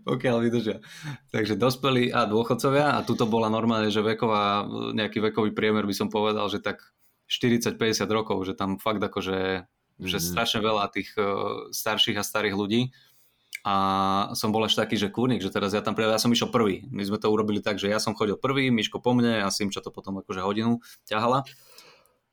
Pokiaľ 0.08 0.36
vydržia. 0.42 0.82
Takže 1.30 1.54
dospelí 1.54 2.10
a 2.10 2.26
dôchodcovia 2.26 2.98
a 2.98 3.06
tuto 3.06 3.30
bola 3.30 3.46
normálne, 3.46 3.86
že 3.88 4.02
veková, 4.02 4.66
nejaký 4.92 5.22
vekový 5.30 5.54
priemer 5.54 5.86
by 5.86 5.94
som 5.94 6.10
povedal, 6.10 6.50
že 6.50 6.58
tak 6.58 6.82
40-50 7.30 8.02
rokov, 8.10 8.42
že 8.48 8.58
tam 8.58 8.80
fakt 8.80 9.04
akože 9.04 9.68
že 9.98 10.22
mhm. 10.22 10.26
strašne 10.30 10.62
veľa 10.62 10.94
tých 10.94 11.10
uh, 11.18 11.26
starších 11.74 12.18
a 12.18 12.22
starých 12.22 12.54
ľudí 12.54 12.94
a 13.66 13.74
som 14.38 14.54
bol 14.54 14.62
až 14.62 14.78
taký, 14.78 14.94
že 14.94 15.10
kurník, 15.10 15.42
že 15.42 15.50
teraz 15.50 15.74
ja 15.74 15.82
tam 15.82 15.98
ja 15.98 16.20
som 16.20 16.30
išiel 16.30 16.50
prvý. 16.50 16.86
My 16.90 17.02
sme 17.02 17.18
to 17.18 17.30
urobili 17.30 17.58
tak, 17.58 17.82
že 17.82 17.90
ja 17.90 17.98
som 17.98 18.14
chodil 18.14 18.38
prvý, 18.38 18.70
Miško 18.70 19.02
po 19.02 19.14
mne 19.14 19.42
a 19.42 19.48
Simča 19.50 19.82
to 19.82 19.90
potom 19.90 20.22
akože 20.22 20.42
hodinu 20.42 20.78
ťahala. 21.10 21.42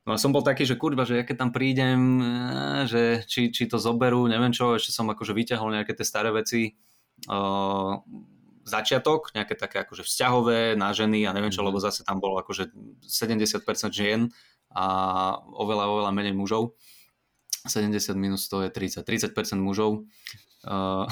No 0.05 0.13
a 0.13 0.21
som 0.21 0.29
bol 0.29 0.45
taký, 0.45 0.69
že 0.69 0.77
kurva, 0.77 1.01
že 1.01 1.17
ja 1.17 1.23
keď 1.25 1.37
tam 1.41 1.49
prídem, 1.49 2.21
eh, 2.21 2.81
že 2.85 3.01
či, 3.25 3.49
či 3.49 3.65
to 3.65 3.81
zoberú, 3.81 4.29
neviem 4.29 4.53
čo, 4.53 4.77
ešte 4.77 4.93
som 4.93 5.09
akože 5.09 5.33
vyťahol 5.33 5.73
nejaké 5.73 5.97
tie 5.97 6.05
staré 6.05 6.29
veci, 6.29 6.77
uh, 7.25 7.97
začiatok, 8.65 9.29
nejaké 9.37 9.53
také 9.53 9.85
akože 9.85 10.01
vzťahové 10.01 10.73
na 10.73 10.89
ženy 10.89 11.29
a 11.29 11.33
neviem 11.33 11.53
čo, 11.53 11.61
mm-hmm. 11.61 11.69
lebo 11.69 11.77
zase 11.81 12.01
tam 12.01 12.17
bolo 12.17 12.41
akože 12.41 12.73
70% 13.05 13.93
žien 13.93 14.33
a 14.73 14.85
oveľa, 15.37 15.85
oveľa 15.85 16.11
menej 16.11 16.33
mužov. 16.33 16.73
70 17.65 18.13
minus 18.17 18.45
100 18.49 18.69
je 18.69 19.01
30. 19.01 19.33
30% 19.33 19.57
mužov. 19.57 20.05
Uh, 20.65 21.05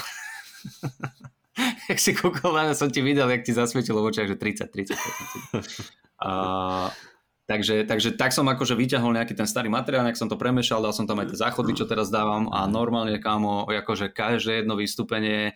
jak 1.90 2.00
si 2.02 2.18
kúkol, 2.18 2.58
som 2.74 2.90
ti 2.90 3.06
videl, 3.06 3.30
jak 3.30 3.46
ti 3.46 3.54
zasvietilo 3.54 4.02
v 4.02 4.10
očiach, 4.10 4.28
že 4.34 4.38
30, 4.38 4.74
30. 4.74 4.98
uh, 6.26 6.90
Takže, 7.44 7.84
takže 7.84 8.16
tak 8.16 8.32
som 8.32 8.48
akože 8.48 8.72
vyťahol 8.72 9.20
nejaký 9.20 9.36
ten 9.36 9.44
starý 9.44 9.68
materiál, 9.68 10.08
nejak 10.08 10.16
som 10.16 10.32
to 10.32 10.40
premešal, 10.40 10.80
dal 10.80 10.96
som 10.96 11.04
tam 11.04 11.20
aj 11.20 11.36
tie 11.36 11.44
záchody, 11.44 11.76
čo 11.76 11.84
teraz 11.84 12.08
dávam 12.08 12.48
a 12.56 12.64
normálne 12.72 13.20
kámo, 13.20 13.68
akože 13.68 14.16
každé 14.16 14.64
jedno 14.64 14.80
vystúpenie 14.80 15.52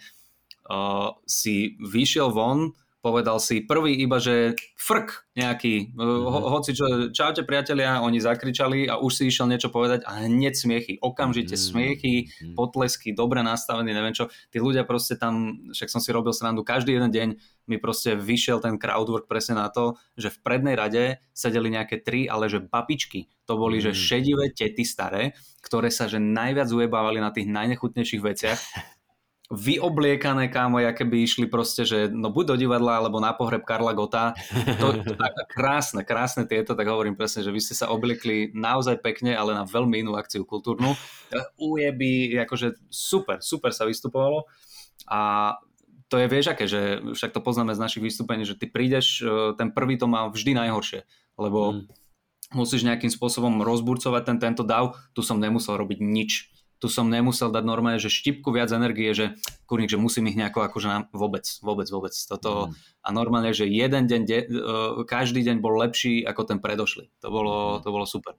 uh, 0.68 1.16
si 1.24 1.80
vyšiel 1.80 2.36
von, 2.36 2.76
povedal 3.08 3.40
si 3.40 3.64
prvý 3.64 3.96
iba, 4.04 4.20
že 4.20 4.60
frk 4.76 5.32
nejaký, 5.40 5.96
ho, 5.96 6.60
hoci 6.60 6.76
čo, 6.76 7.08
čaute 7.16 7.48
priatelia, 7.48 8.04
oni 8.04 8.20
zakričali 8.20 8.92
a 8.92 9.00
už 9.00 9.12
si 9.16 9.24
išiel 9.32 9.48
niečo 9.48 9.72
povedať 9.72 10.04
a 10.04 10.28
hneď 10.28 10.60
smiechy, 10.60 11.00
okamžite 11.00 11.56
mm-hmm. 11.56 11.72
smiechy, 11.72 12.16
mhm. 12.28 12.54
potlesky, 12.60 13.16
dobre 13.16 13.40
nastavený, 13.40 13.96
neviem 13.96 14.12
čo, 14.12 14.28
tí 14.52 14.60
ľudia 14.60 14.84
proste 14.84 15.16
tam, 15.16 15.56
však 15.72 15.88
som 15.88 16.04
si 16.04 16.12
robil 16.12 16.36
srandu, 16.36 16.68
každý 16.68 17.00
jeden 17.00 17.16
deň 17.16 17.30
mi 17.72 17.80
proste 17.80 18.20
vyšiel 18.20 18.60
ten 18.60 18.76
crowdwork 18.76 19.32
presne 19.32 19.56
na 19.56 19.72
to, 19.72 19.96
že 20.20 20.28
v 20.28 20.42
prednej 20.44 20.76
rade 20.76 21.24
sedeli 21.32 21.72
nejaké 21.72 22.04
tri, 22.04 22.28
ale 22.28 22.52
že 22.52 22.60
babičky, 22.60 23.32
to 23.48 23.56
boli, 23.56 23.80
mm-hmm. 23.80 23.96
že 23.96 24.04
šedivé 24.04 24.46
tety 24.52 24.84
staré, 24.84 25.32
ktoré 25.64 25.88
sa 25.94 26.12
že 26.12 26.20
najviac 26.20 26.68
ujebávali 26.68 27.24
na 27.24 27.32
tých 27.32 27.48
najnechutnejších 27.48 28.22
veciach 28.24 28.60
vyobliekané, 29.48 30.52
kámo, 30.52 30.84
aké 30.84 31.08
by 31.08 31.24
išli 31.24 31.48
proste, 31.48 31.88
že 31.88 32.12
no 32.12 32.28
buď 32.28 32.52
do 32.52 32.56
divadla, 32.68 33.00
alebo 33.00 33.24
na 33.24 33.32
pohreb 33.32 33.64
Karla 33.64 33.96
Gota. 33.96 34.36
To, 34.84 34.92
to, 35.00 35.14
krásne, 35.48 36.04
krásne 36.04 36.44
tieto, 36.44 36.76
tak 36.76 36.84
hovorím 36.92 37.16
presne, 37.16 37.48
že 37.48 37.56
vy 37.56 37.64
ste 37.64 37.72
sa 37.72 37.88
obliekli 37.88 38.52
naozaj 38.52 39.00
pekne, 39.00 39.40
ale 39.40 39.56
na 39.56 39.64
veľmi 39.64 40.04
inú 40.04 40.20
akciu 40.20 40.44
kultúrnu. 40.44 40.92
Ujeby, 41.56 42.36
akože 42.44 42.92
super, 42.92 43.40
super 43.40 43.72
sa 43.72 43.88
vystupovalo. 43.88 44.44
A 45.08 45.56
to 46.12 46.20
je, 46.20 46.28
vieš 46.28 46.52
aké, 46.52 46.68
že 46.68 47.00
však 47.16 47.32
to 47.32 47.40
poznáme 47.40 47.72
z 47.72 47.84
našich 47.84 48.04
vystúpení, 48.04 48.44
že 48.44 48.60
ty 48.60 48.68
prídeš, 48.68 49.24
e, 49.24 49.56
ten 49.56 49.72
prvý 49.72 49.96
to 49.96 50.08
má 50.12 50.28
vždy 50.28 50.56
najhoršie, 50.56 51.04
lebo 51.40 51.60
mm. 51.72 51.84
musíš 52.56 52.88
nejakým 52.88 53.12
spôsobom 53.12 53.64
rozburcovať 53.64 54.24
ten 54.24 54.38
tento 54.40 54.64
dav, 54.64 54.96
tu 55.12 55.20
som 55.24 55.40
nemusel 55.40 55.76
robiť 55.76 56.00
nič 56.00 56.57
tu 56.78 56.88
som 56.94 57.10
nemusel 57.10 57.50
dať 57.50 57.64
normálne, 57.66 57.98
že 57.98 58.14
štipku 58.14 58.54
viac 58.54 58.70
energie, 58.70 59.10
že 59.10 59.34
kurník, 59.66 59.90
že 59.90 59.98
musím 59.98 60.30
ich 60.30 60.38
nejako 60.38 60.62
akože 60.70 60.88
nám, 60.88 61.04
vôbec, 61.10 61.46
vôbec, 61.66 61.88
vôbec. 61.90 62.14
Toto, 62.14 62.70
mm. 62.70 62.74
A 63.02 63.10
normálne, 63.10 63.50
že 63.56 63.66
jeden 63.66 64.06
deň, 64.06 64.22
de, 64.30 64.40
e, 64.46 64.48
každý 65.10 65.42
deň 65.42 65.58
bol 65.58 65.74
lepší 65.82 66.22
ako 66.22 66.46
ten 66.46 66.60
predošlý. 66.62 67.10
To 67.26 67.28
bolo, 67.34 67.56
mm. 67.78 67.82
to 67.82 67.90
bolo 67.90 68.06
super. 68.06 68.38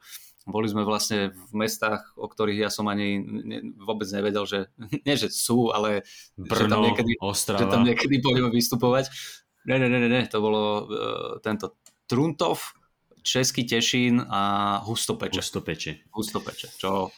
Boli 0.48 0.70
sme 0.70 0.86
vlastne 0.86 1.34
v 1.34 1.52
mestách, 1.52 2.14
o 2.14 2.30
ktorých 2.30 2.68
ja 2.68 2.70
som 2.70 2.86
ani 2.86 3.18
ne, 3.20 3.58
vôbec 3.82 4.06
nevedel, 4.06 4.46
že 4.46 4.70
nie, 5.06 5.14
že 5.18 5.34
sú, 5.34 5.74
ale 5.74 6.06
Brno, 6.38 6.54
že 6.54 6.64
tam 6.70 6.80
niekedy, 6.86 7.12
Ostrava. 7.18 7.60
Že 7.60 7.66
tam 7.74 7.82
niekedy 7.82 8.22
budeme 8.22 8.54
vystupovať. 8.54 9.10
Ne, 9.66 9.82
ne, 9.82 9.90
ne, 9.90 10.08
ne, 10.08 10.22
to 10.30 10.38
bolo 10.38 10.62
uh, 10.86 10.86
tento 11.44 11.76
Truntov, 12.08 12.72
Český 13.20 13.68
Tešín 13.68 14.24
a 14.24 14.80
Hustopeče. 14.80 15.44
Hustopeče. 15.44 15.92
Hustopeče, 16.08 16.68
čo 16.80 17.12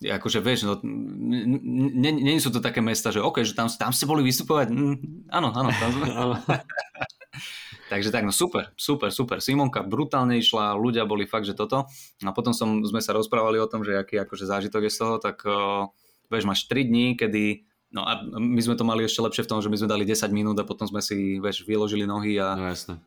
akože 0.00 0.40
vieš, 0.40 0.64
no, 0.64 0.80
nie 0.80 2.40
sú 2.40 2.48
to 2.48 2.64
také 2.64 2.80
mesta, 2.80 3.12
že 3.12 3.20
OK, 3.20 3.44
že 3.44 3.52
tam, 3.52 3.68
tam 3.68 3.92
ste 3.92 4.08
boli 4.08 4.24
vystupovať, 4.24 4.72
mm, 4.72 4.96
áno, 5.28 5.52
áno. 5.52 5.68
Tam. 5.76 5.90
Takže 7.92 8.14
tak, 8.14 8.22
no 8.22 8.30
super, 8.30 8.70
super, 8.78 9.10
super. 9.10 9.42
Simonka 9.42 9.82
brutálne 9.82 10.38
išla, 10.38 10.78
ľudia 10.78 11.04
boli 11.04 11.26
fakt, 11.26 11.44
že 11.44 11.58
toto. 11.58 11.90
A 12.22 12.30
potom 12.30 12.54
som, 12.54 12.86
sme 12.86 13.02
sa 13.02 13.10
rozprávali 13.10 13.58
o 13.58 13.66
tom, 13.66 13.82
že 13.82 13.98
aký 13.98 14.14
akože 14.22 14.46
zážitok 14.46 14.86
je 14.86 14.94
z 14.94 14.98
toho, 15.02 15.14
tak 15.18 15.42
uh, 15.42 15.90
vieš, 16.30 16.46
máš 16.46 16.70
3 16.70 16.86
dní, 16.86 17.18
kedy 17.18 17.66
No 17.90 18.06
a 18.06 18.22
my 18.22 18.62
sme 18.62 18.78
to 18.78 18.86
mali 18.86 19.02
ešte 19.02 19.18
lepšie 19.18 19.42
v 19.44 19.50
tom, 19.50 19.58
že 19.58 19.66
my 19.66 19.74
sme 19.74 19.90
dali 19.90 20.06
10 20.06 20.30
minút 20.30 20.54
a 20.62 20.64
potom 20.64 20.86
sme 20.86 21.02
si, 21.02 21.42
vieš, 21.42 21.66
vyložili 21.66 22.06
nohy 22.06 22.38
a... 22.38 22.54
No 22.54 22.70
jasne. 22.70 23.02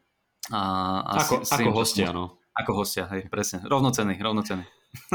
A, 0.51 0.59
a 1.07 1.23
ako, 1.23 1.47
si, 1.47 1.55
ako 1.55 1.71
hostia, 1.71 2.11
no. 2.11 2.35
Ako 2.53 2.77
hostia, 2.77 3.09
hej, 3.09 3.25
presne. 3.33 3.65
Rovnocený, 3.65 4.21
rovnocený. 4.21 4.61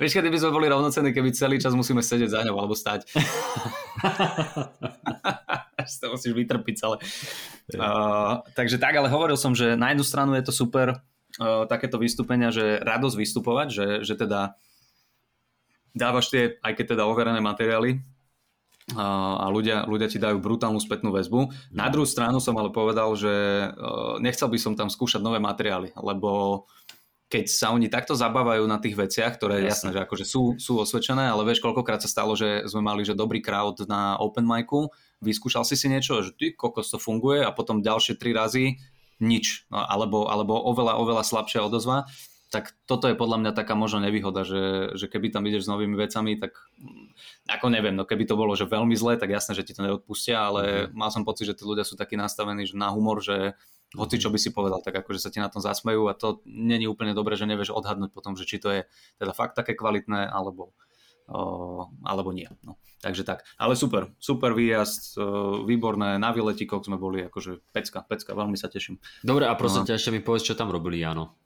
Vieš, 0.00 0.14
kedy 0.14 0.30
by 0.30 0.38
sme 0.38 0.54
boli 0.54 0.70
rovnocení, 0.70 1.10
keby 1.10 1.34
celý 1.34 1.58
čas 1.58 1.74
musíme 1.74 1.98
sedieť 1.98 2.30
za 2.30 2.46
ňou 2.46 2.54
alebo 2.54 2.78
stať. 2.78 3.10
to 6.00 6.06
musíš 6.14 6.30
vytrpiť 6.30 6.74
celé. 6.78 7.02
Uh, 7.74 8.38
takže 8.54 8.78
tak, 8.78 8.94
ale 8.94 9.10
hovoril 9.10 9.34
som, 9.34 9.50
že 9.50 9.74
na 9.74 9.90
jednu 9.90 10.06
stranu 10.06 10.38
je 10.38 10.46
to 10.46 10.54
super 10.54 10.94
uh, 10.94 11.66
takéto 11.66 11.98
vystúpenia, 11.98 12.54
že 12.54 12.78
radosť 12.86 13.18
vystupovať, 13.18 13.68
že, 13.74 13.86
že 14.06 14.14
teda 14.14 14.54
dávaš 15.90 16.30
tie, 16.30 16.62
aj 16.62 16.78
keď 16.78 16.94
teda 16.94 17.10
overené 17.10 17.42
materiály, 17.42 17.98
a 18.92 19.48
ľudia, 19.48 19.88
ľudia 19.88 20.12
ti 20.12 20.20
dajú 20.20 20.44
brutálnu 20.44 20.76
spätnú 20.76 21.08
väzbu. 21.08 21.72
Na 21.72 21.88
druhú 21.88 22.04
stranu 22.04 22.36
som 22.36 22.52
ale 22.60 22.68
povedal, 22.68 23.16
že 23.16 23.32
nechcel 24.20 24.52
by 24.52 24.58
som 24.60 24.76
tam 24.76 24.92
skúšať 24.92 25.24
nové 25.24 25.40
materiály, 25.40 25.96
lebo 25.96 26.64
keď 27.32 27.48
sa 27.48 27.72
oni 27.72 27.88
takto 27.88 28.12
zabávajú 28.12 28.62
na 28.68 28.76
tých 28.78 28.94
veciach, 28.94 29.40
ktoré 29.40 29.64
jasné, 29.64 29.90
jasné 29.90 29.96
že 29.96 30.00
akože 30.04 30.24
sú, 30.28 30.42
sú 30.60 30.78
osvedčené, 30.78 31.32
ale 31.32 31.48
vieš, 31.48 31.64
koľkokrát 31.64 31.98
sa 31.98 32.12
stalo, 32.12 32.36
že 32.36 32.68
sme 32.68 32.84
mali 32.84 33.02
že 33.02 33.16
dobrý 33.16 33.40
crowd 33.40 33.88
na 33.88 34.20
open 34.20 34.44
micu, 34.44 34.92
vyskúšal 35.24 35.64
si 35.64 35.74
si 35.74 35.88
niečo, 35.88 36.20
že 36.20 36.36
ty 36.36 36.52
kokos 36.52 36.92
to 36.92 37.00
funguje 37.00 37.40
a 37.40 37.50
potom 37.50 37.80
ďalšie 37.80 38.20
tri 38.20 38.36
razy 38.36 38.78
nič, 39.18 39.66
no, 39.72 39.80
alebo, 39.80 40.28
alebo 40.28 40.54
oveľa, 40.60 41.00
oveľa 41.00 41.24
slabšia 41.24 41.64
odozva 41.64 42.04
tak 42.50 42.76
toto 42.86 43.10
je 43.10 43.18
podľa 43.18 43.40
mňa 43.40 43.52
taká 43.56 43.74
možno 43.74 44.04
nevýhoda, 44.04 44.46
že, 44.46 44.94
že 44.94 45.10
keby 45.10 45.34
tam 45.34 45.42
ideš 45.44 45.66
s 45.66 45.70
novými 45.70 45.98
vecami, 45.98 46.38
tak 46.38 46.54
mm, 46.78 47.50
ako 47.50 47.66
neviem, 47.72 47.94
no 47.98 48.06
keby 48.06 48.24
to 48.28 48.38
bolo 48.38 48.54
že 48.54 48.68
veľmi 48.68 48.94
zlé, 48.94 49.18
tak 49.18 49.34
jasné, 49.34 49.58
že 49.58 49.66
ti 49.66 49.74
to 49.74 49.82
neodpustia, 49.82 50.38
ale 50.38 50.62
mm. 50.88 50.94
mal 50.94 51.10
som 51.10 51.26
pocit, 51.26 51.50
že 51.50 51.58
tí 51.58 51.66
ľudia 51.66 51.82
sú 51.82 51.98
takí 51.98 52.14
nastavení 52.14 52.62
že 52.68 52.78
na 52.78 52.94
humor, 52.94 53.18
že 53.24 53.58
hoci 53.94 54.18
čo 54.18 54.30
by 54.30 54.38
si 54.38 54.50
povedal, 54.50 54.82
tak 54.82 54.94
akože 54.94 55.22
sa 55.22 55.30
ti 55.30 55.38
na 55.38 55.50
tom 55.50 55.62
zasmejú 55.62 56.10
a 56.10 56.18
to 56.18 56.42
není 56.46 56.90
úplne 56.90 57.14
dobré, 57.14 57.38
že 57.38 57.46
nevieš 57.46 57.70
odhadnúť 57.74 58.10
potom, 58.10 58.34
že 58.34 58.46
či 58.46 58.58
to 58.58 58.68
je 58.70 58.80
teda 59.22 59.32
fakt 59.32 59.54
také 59.54 59.78
kvalitné, 59.78 60.26
alebo, 60.26 60.74
o, 61.30 61.86
alebo 62.02 62.34
nie. 62.34 62.50
No. 62.66 62.74
Takže 63.04 63.22
tak. 63.22 63.44
Ale 63.60 63.76
super, 63.76 64.10
super 64.16 64.56
výjazd, 64.56 65.20
výborné, 65.68 66.16
na 66.16 66.32
výletikoch 66.32 66.82
sme 66.88 66.96
boli, 66.96 67.22
akože 67.28 67.60
pecka, 67.70 68.00
pecka, 68.02 68.32
veľmi 68.32 68.56
sa 68.56 68.72
teším. 68.72 68.96
Dobre, 69.20 69.44
a 69.46 69.54
prosím 69.54 69.84
no. 69.84 69.88
ťa, 69.92 70.00
ešte 70.00 70.10
mi 70.10 70.24
povedz, 70.24 70.48
čo 70.48 70.56
tam 70.56 70.72
robili 70.72 71.04
Jano. 71.04 71.43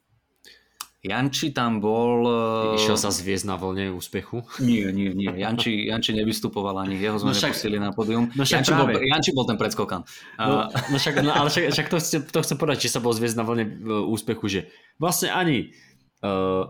Janči 0.98 1.54
tam 1.54 1.78
bol... 1.78 2.26
Išiel 2.74 2.98
sa 2.98 3.14
zviezť 3.14 3.46
na 3.46 3.54
vlne 3.54 3.94
úspechu? 3.94 4.42
Nie, 4.58 4.90
nie, 4.90 5.14
nie. 5.14 5.30
Janči, 5.30 5.86
Janči 5.86 6.10
nevystupoval 6.10 6.74
ani. 6.82 6.98
Jeho 6.98 7.22
sme 7.22 7.30
no 7.30 7.38
však, 7.38 7.54
nepustili 7.54 7.78
na 7.78 7.94
pódium. 7.94 8.26
No 8.34 8.42
Janči, 8.42 8.74
bol, 8.74 8.90
Janči 8.90 9.30
bol 9.30 9.46
ten 9.46 9.54
predskokan. 9.54 10.02
No, 10.42 10.66
no 10.66 10.96
však, 10.98 11.22
no, 11.22 11.30
ale 11.30 11.54
však, 11.54 11.70
však 11.70 11.86
to, 11.86 11.96
chcem, 12.02 12.20
to 12.26 12.38
chcem 12.42 12.56
povedať, 12.58 12.78
či 12.82 12.88
sa 12.90 12.98
bol 12.98 13.14
zviezť 13.14 13.38
na 13.38 13.46
vlne 13.46 13.64
e, 13.64 13.74
úspechu, 14.10 14.50
že 14.50 14.60
vlastne 14.98 15.30
ani, 15.30 15.70
uh, 16.26 16.66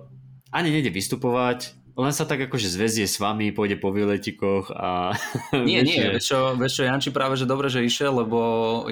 ani 0.53 0.69
nejde 0.77 0.93
vystupovať, 0.93 1.73
len 1.97 2.13
sa 2.13 2.29
tak 2.29 2.45
akože 2.53 2.69
zväzie 2.69 3.09
s 3.09 3.17
vami, 3.17 3.49
pôjde 3.51 3.81
po 3.81 3.91
výletikoch 3.91 4.71
a... 4.77 5.17
Nie, 5.57 5.81
nie, 5.81 6.05
vieš 6.15 6.37
čo, 6.37 6.53
vieš 6.53 6.79
čo, 6.79 6.83
Janči 6.85 7.17
práve, 7.17 7.41
že 7.41 7.49
dobre, 7.49 7.73
že 7.73 7.81
išiel, 7.81 8.13
lebo 8.13 8.39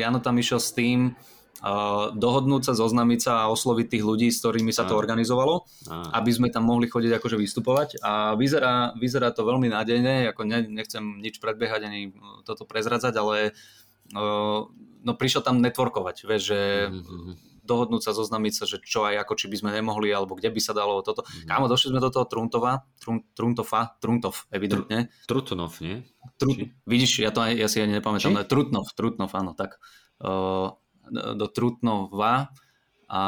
Jano 0.00 0.24
tam 0.24 0.40
išiel 0.40 0.58
s 0.58 0.72
tým, 0.72 1.12
dohodnúť 2.12 2.68
sa, 2.68 2.72
zoznamiť 2.76 3.20
sa 3.20 3.32
a 3.46 3.50
osloviť 3.52 3.86
tých 3.96 4.04
ľudí, 4.04 4.28
s 4.28 4.44
ktorými 4.44 4.72
sa 4.76 4.84
to 4.84 4.98
organizovalo, 4.98 5.64
aby 6.12 6.30
sme 6.30 6.52
tam 6.52 6.68
mohli 6.68 6.84
chodiť 6.84 7.16
akože 7.16 7.36
vystupovať 7.40 7.88
a 8.04 8.36
vyzerá, 8.36 8.92
vyzerá 8.96 9.32
to 9.32 9.48
veľmi 9.48 9.72
nádejne, 9.72 10.28
ako 10.30 10.44
ne, 10.44 10.68
nechcem 10.68 11.00
nič 11.20 11.40
predbiehať 11.40 11.88
ani 11.88 12.12
toto 12.44 12.68
prezradzať, 12.68 13.14
ale 13.16 13.56
no 14.12 15.12
prišiel 15.16 15.40
tam 15.40 15.64
networkovať, 15.64 16.28
vieš, 16.28 16.42
že 16.52 16.60
mm-hmm. 16.92 17.64
dohodnúť 17.66 18.02
sa, 18.04 18.14
zoznamiť 18.14 18.52
sa, 18.54 18.64
že 18.68 18.78
čo 18.84 19.02
aj 19.08 19.26
ako, 19.26 19.32
či 19.34 19.46
by 19.50 19.56
sme 19.58 19.70
nemohli, 19.74 20.12
alebo 20.12 20.38
kde 20.38 20.52
by 20.52 20.60
sa 20.62 20.76
dalo 20.76 21.02
toto. 21.02 21.26
Mm-hmm. 21.26 21.48
Kámo, 21.50 21.66
došli 21.66 21.90
sme 21.90 22.04
do 22.04 22.10
toho 22.12 22.26
Truntova, 22.28 22.86
Trun, 23.02 23.24
Truntofa, 23.34 23.98
Truntov, 23.98 24.46
evidentne. 24.54 25.10
Trutnov, 25.26 25.78
nie? 25.82 26.06
Trut, 26.38 26.70
vidíš, 26.86 27.26
ja 27.26 27.34
to 27.34 27.42
aj, 27.42 27.52
ja 27.58 27.66
si 27.66 27.82
ani 27.82 27.98
nepamätám, 27.98 28.46
Trutnov, 28.46 28.92
Trutnov, 28.94 29.30
áno, 29.34 29.56
tak. 29.56 29.80
Uh, 30.22 30.70
do 31.10 31.46
Trutnova 31.48 32.50
a 33.06 33.22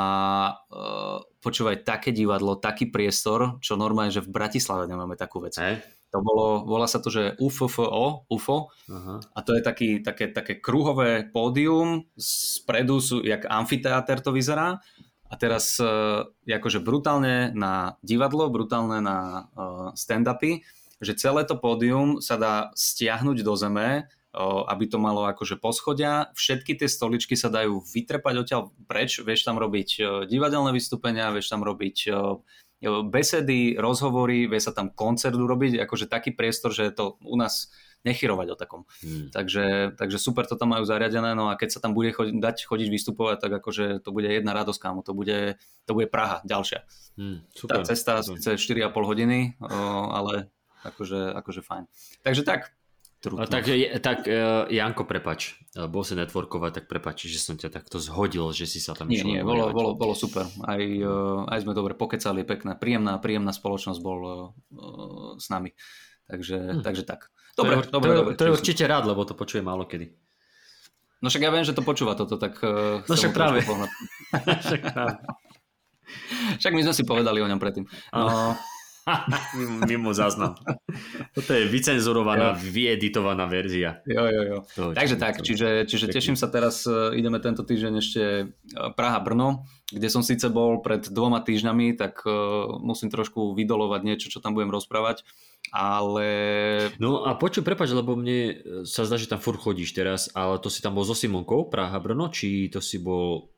uh, 0.59 1.23
počúvaj, 1.39 1.87
také 1.87 2.11
divadlo, 2.11 2.59
taký 2.59 2.91
priestor, 2.91 3.63
čo 3.63 3.79
normálne, 3.79 4.11
že 4.11 4.25
v 4.25 4.35
Bratislave 4.35 4.91
nemáme 4.91 5.15
takú 5.15 5.39
vec. 5.39 5.55
Hey. 5.55 5.79
To 6.11 6.25
bolo, 6.25 6.65
volá 6.65 6.89
sa 6.89 7.05
to, 7.05 7.13
že 7.13 7.37
UFFO, 7.37 8.25
UFO, 8.33 8.73
uh-huh. 8.89 9.21
a 9.21 9.39
to 9.45 9.53
je 9.55 9.63
taký, 9.63 10.01
také, 10.01 10.33
také 10.33 10.57
kruhové 10.57 11.29
pódium, 11.29 12.09
spredu 12.17 12.97
sú, 12.99 13.21
jak 13.21 13.45
amfiteáter 13.45 14.25
to 14.25 14.33
vyzerá, 14.33 14.81
A 15.29 15.37
teraz 15.37 15.77
uh, 15.77 16.25
akože 16.49 16.81
brutálne 16.81 17.53
na 17.53 18.01
divadlo, 18.01 18.49
brutálne 18.49 19.05
na 19.05 19.45
uh, 19.53 19.93
stand-upy, 19.93 20.65
že 21.05 21.13
celé 21.15 21.45
to 21.45 21.61
pódium 21.61 22.25
sa 22.25 22.41
dá 22.41 22.55
stiahnuť 22.73 23.45
do 23.45 23.55
zeme, 23.55 24.09
aby 24.37 24.85
to 24.89 25.01
malo 25.01 25.25
akože 25.25 25.57
poschodia. 25.57 26.29
Všetky 26.37 26.77
tie 26.77 26.89
stoličky 26.89 27.35
sa 27.35 27.49
dajú 27.49 27.81
vytrepať 27.81 28.35
odtiaľ 28.37 28.63
preč, 28.85 29.21
vieš 29.25 29.49
tam 29.49 29.57
robiť 29.57 30.25
divadelné 30.29 30.71
vystúpenia, 30.77 31.33
vieš 31.33 31.49
tam 31.49 31.65
robiť 31.65 32.13
besedy, 32.87 33.75
rozhovory, 33.75 34.47
vie 34.47 34.61
sa 34.63 34.71
tam 34.71 34.95
koncert 34.95 35.35
urobiť, 35.35 35.83
akože 35.83 36.07
taký 36.07 36.31
priestor, 36.31 36.71
že 36.71 36.95
to 36.95 37.19
u 37.27 37.35
nás 37.35 37.75
nechyrovať 38.07 38.55
o 38.55 38.57
takom. 38.57 38.83
Hmm. 39.03 39.35
Takže, 39.35 39.99
takže 39.99 40.23
super 40.23 40.47
to 40.47 40.55
tam 40.55 40.71
majú 40.71 40.87
zariadené, 40.87 41.35
no 41.35 41.51
a 41.51 41.59
keď 41.59 41.69
sa 41.75 41.81
tam 41.83 41.99
bude 41.99 42.15
chodiť, 42.15 42.39
dať 42.39 42.57
chodiť 42.71 42.89
vystupovať, 42.95 43.37
tak 43.43 43.53
akože 43.59 43.99
to 44.07 44.15
bude 44.15 44.31
jedna 44.31 44.55
radosť, 44.55 44.79
kámo, 44.79 45.03
to 45.03 45.11
bude, 45.19 45.59
to 45.59 45.93
bude 45.93 46.07
Praha 46.07 46.39
ďalšia. 46.47 46.87
Hmm, 47.19 47.43
super, 47.51 47.83
Tá 47.83 47.91
cesta 47.91 48.23
super. 48.23 48.55
4,5 48.55 48.95
hodiny, 48.95 49.59
o, 49.59 49.67
ale 50.15 50.47
akože, 50.87 51.35
akože 51.43 51.61
fajn. 51.67 51.85
Takže 52.23 52.43
tak, 52.47 52.71
Trutno. 53.19 53.51
Tak, 53.51 53.67
tak 53.99 54.31
uh, 54.31 54.71
Janko, 54.71 55.03
prepač, 55.03 55.59
bol 55.91 56.07
si 56.07 56.15
networkovať, 56.15 56.71
tak 56.71 56.85
prepač, 56.87 57.27
že 57.27 57.43
som 57.43 57.59
ťa 57.59 57.75
takto 57.75 57.99
zhodil, 57.99 58.47
že 58.55 58.71
si 58.71 58.79
sa 58.79 58.95
tam 58.95 59.11
Nie, 59.11 59.27
nie, 59.27 59.43
bolo, 59.43 59.75
bolo, 59.75 59.99
bolo 59.99 60.15
super. 60.15 60.47
Aj, 60.63 60.79
uh, 60.79 61.43
aj 61.51 61.67
sme 61.67 61.75
dobre 61.75 61.99
pokecali, 61.99 62.47
pekná, 62.47 62.79
príjemná, 62.79 63.19
príjemná 63.19 63.51
spoločnosť 63.51 63.99
bol 63.99 64.21
uh, 64.23 65.35
s 65.35 65.51
nami. 65.51 65.75
Takže, 66.31 66.79
hm. 66.79 66.83
takže 66.87 67.03
tak. 67.03 67.35
Dobre, 67.59 67.83
to 67.83 67.91
je, 67.91 67.91
dobre, 67.91 68.09
to, 68.09 68.19
dobre, 68.23 68.35
to 68.39 68.43
je 68.47 68.55
určite 68.55 68.85
rád, 68.87 69.11
lebo 69.11 69.27
to 69.27 69.35
počuje 69.35 69.67
málo 69.67 69.83
kedy. 69.83 70.15
No 71.19 71.27
však 71.27 71.43
ja 71.43 71.51
viem, 71.51 71.67
že 71.67 71.75
to 71.75 71.83
počúva 71.83 72.15
toto, 72.15 72.39
tak... 72.39 72.55
Uh, 72.63 73.03
no 73.03 73.15
však 73.19 73.35
práve. 73.35 73.67
však 74.63 74.81
práve. 74.95 75.19
Však 76.63 76.73
my 76.73 76.83
sme 76.87 76.95
si 76.95 77.03
povedali 77.03 77.43
o 77.43 77.51
ňom 77.51 77.59
predtým. 77.59 77.85
No, 78.15 78.55
mimo, 79.59 79.77
mimo 79.87 80.11
záznam. 80.13 80.55
Toto 81.33 81.51
je 81.53 81.65
vycenzurovaná, 81.69 82.57
jo. 82.57 82.69
vyeditovaná 82.69 83.49
verzia. 83.49 84.05
Jo, 84.05 84.29
jo, 84.29 84.43
jo. 84.45 84.59
Toho, 84.75 84.89
Takže 84.93 85.17
tak, 85.17 85.41
čiže, 85.41 85.89
čiže 85.89 86.07
teším 86.13 86.37
sa 86.37 86.49
teraz, 86.53 86.85
e, 86.85 87.17
ideme 87.17 87.41
tento 87.41 87.65
týždeň 87.65 87.93
ešte 88.01 88.23
e, 88.23 88.45
Praha-Brno, 88.93 89.65
kde 89.89 90.09
som 90.13 90.21
síce 90.21 90.47
bol 90.53 90.85
pred 90.85 91.09
dvoma 91.09 91.41
týždňami, 91.41 91.97
tak 91.97 92.21
uh, 92.29 92.77
musím 92.85 93.09
trošku 93.09 93.57
vydolovať 93.57 94.01
niečo, 94.05 94.29
čo 94.29 94.45
tam 94.45 94.53
budem 94.53 94.69
rozprávať, 94.69 95.25
ale... 95.73 96.29
No 97.01 97.25
a 97.25 97.33
počuj, 97.41 97.65
prepač, 97.65 97.97
lebo 97.97 98.13
mne 98.13 98.61
sa 98.85 99.09
zdá, 99.09 99.17
že 99.17 99.33
tam 99.33 99.41
furt 99.41 99.57
chodíš 99.57 99.97
teraz, 99.97 100.29
ale 100.37 100.61
to 100.61 100.69
si 100.69 100.85
tam 100.85 100.93
bol 100.93 101.09
so 101.09 101.17
Simonkou, 101.17 101.73
Praha-Brno, 101.73 102.29
či 102.29 102.69
to 102.69 102.85
si 102.85 103.01
bol... 103.01 103.49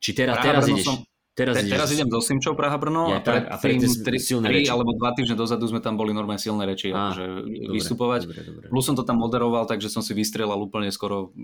Či 0.00 0.16
teraz, 0.16 0.40
teraz 0.40 0.64
ideš... 0.64 0.88
Som 0.88 1.04
Teraz, 1.34 1.58
Te, 1.58 1.66
teraz 1.66 1.90
idem 1.90 2.06
do 2.06 2.22
Simčov 2.22 2.54
Praha 2.54 2.78
Brno 2.78 3.10
ja, 3.10 3.18
a 3.18 3.26
pred, 3.26 3.42
a 3.50 3.58
pred 3.58 3.82
3, 3.82 4.38
3 4.38 4.70
alebo 4.70 4.94
2 4.94 5.18
týždne 5.18 5.34
dozadu 5.34 5.66
sme 5.66 5.82
tam 5.82 5.98
boli 5.98 6.14
normálne 6.14 6.38
silné 6.38 6.62
reči, 6.62 6.94
ah, 6.94 7.10
akože 7.10 7.26
dobre, 7.26 7.74
vystupovať. 7.74 8.20
Dobre, 8.30 8.40
dobre. 8.46 8.64
Plus 8.70 8.84
som 8.86 8.94
to 8.94 9.02
tam 9.02 9.18
moderoval, 9.18 9.66
takže 9.66 9.90
som 9.90 9.98
si 9.98 10.14
vystrelal 10.14 10.62
úplne 10.62 10.94
skoro, 10.94 11.34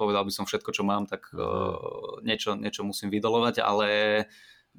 povedal 0.00 0.24
by 0.24 0.32
som 0.32 0.48
všetko, 0.48 0.70
čo 0.72 0.80
mám, 0.88 1.04
tak 1.04 1.28
uh, 1.36 1.76
niečo, 2.24 2.56
niečo 2.56 2.88
musím 2.88 3.12
vydolovať, 3.12 3.60
ale 3.60 3.88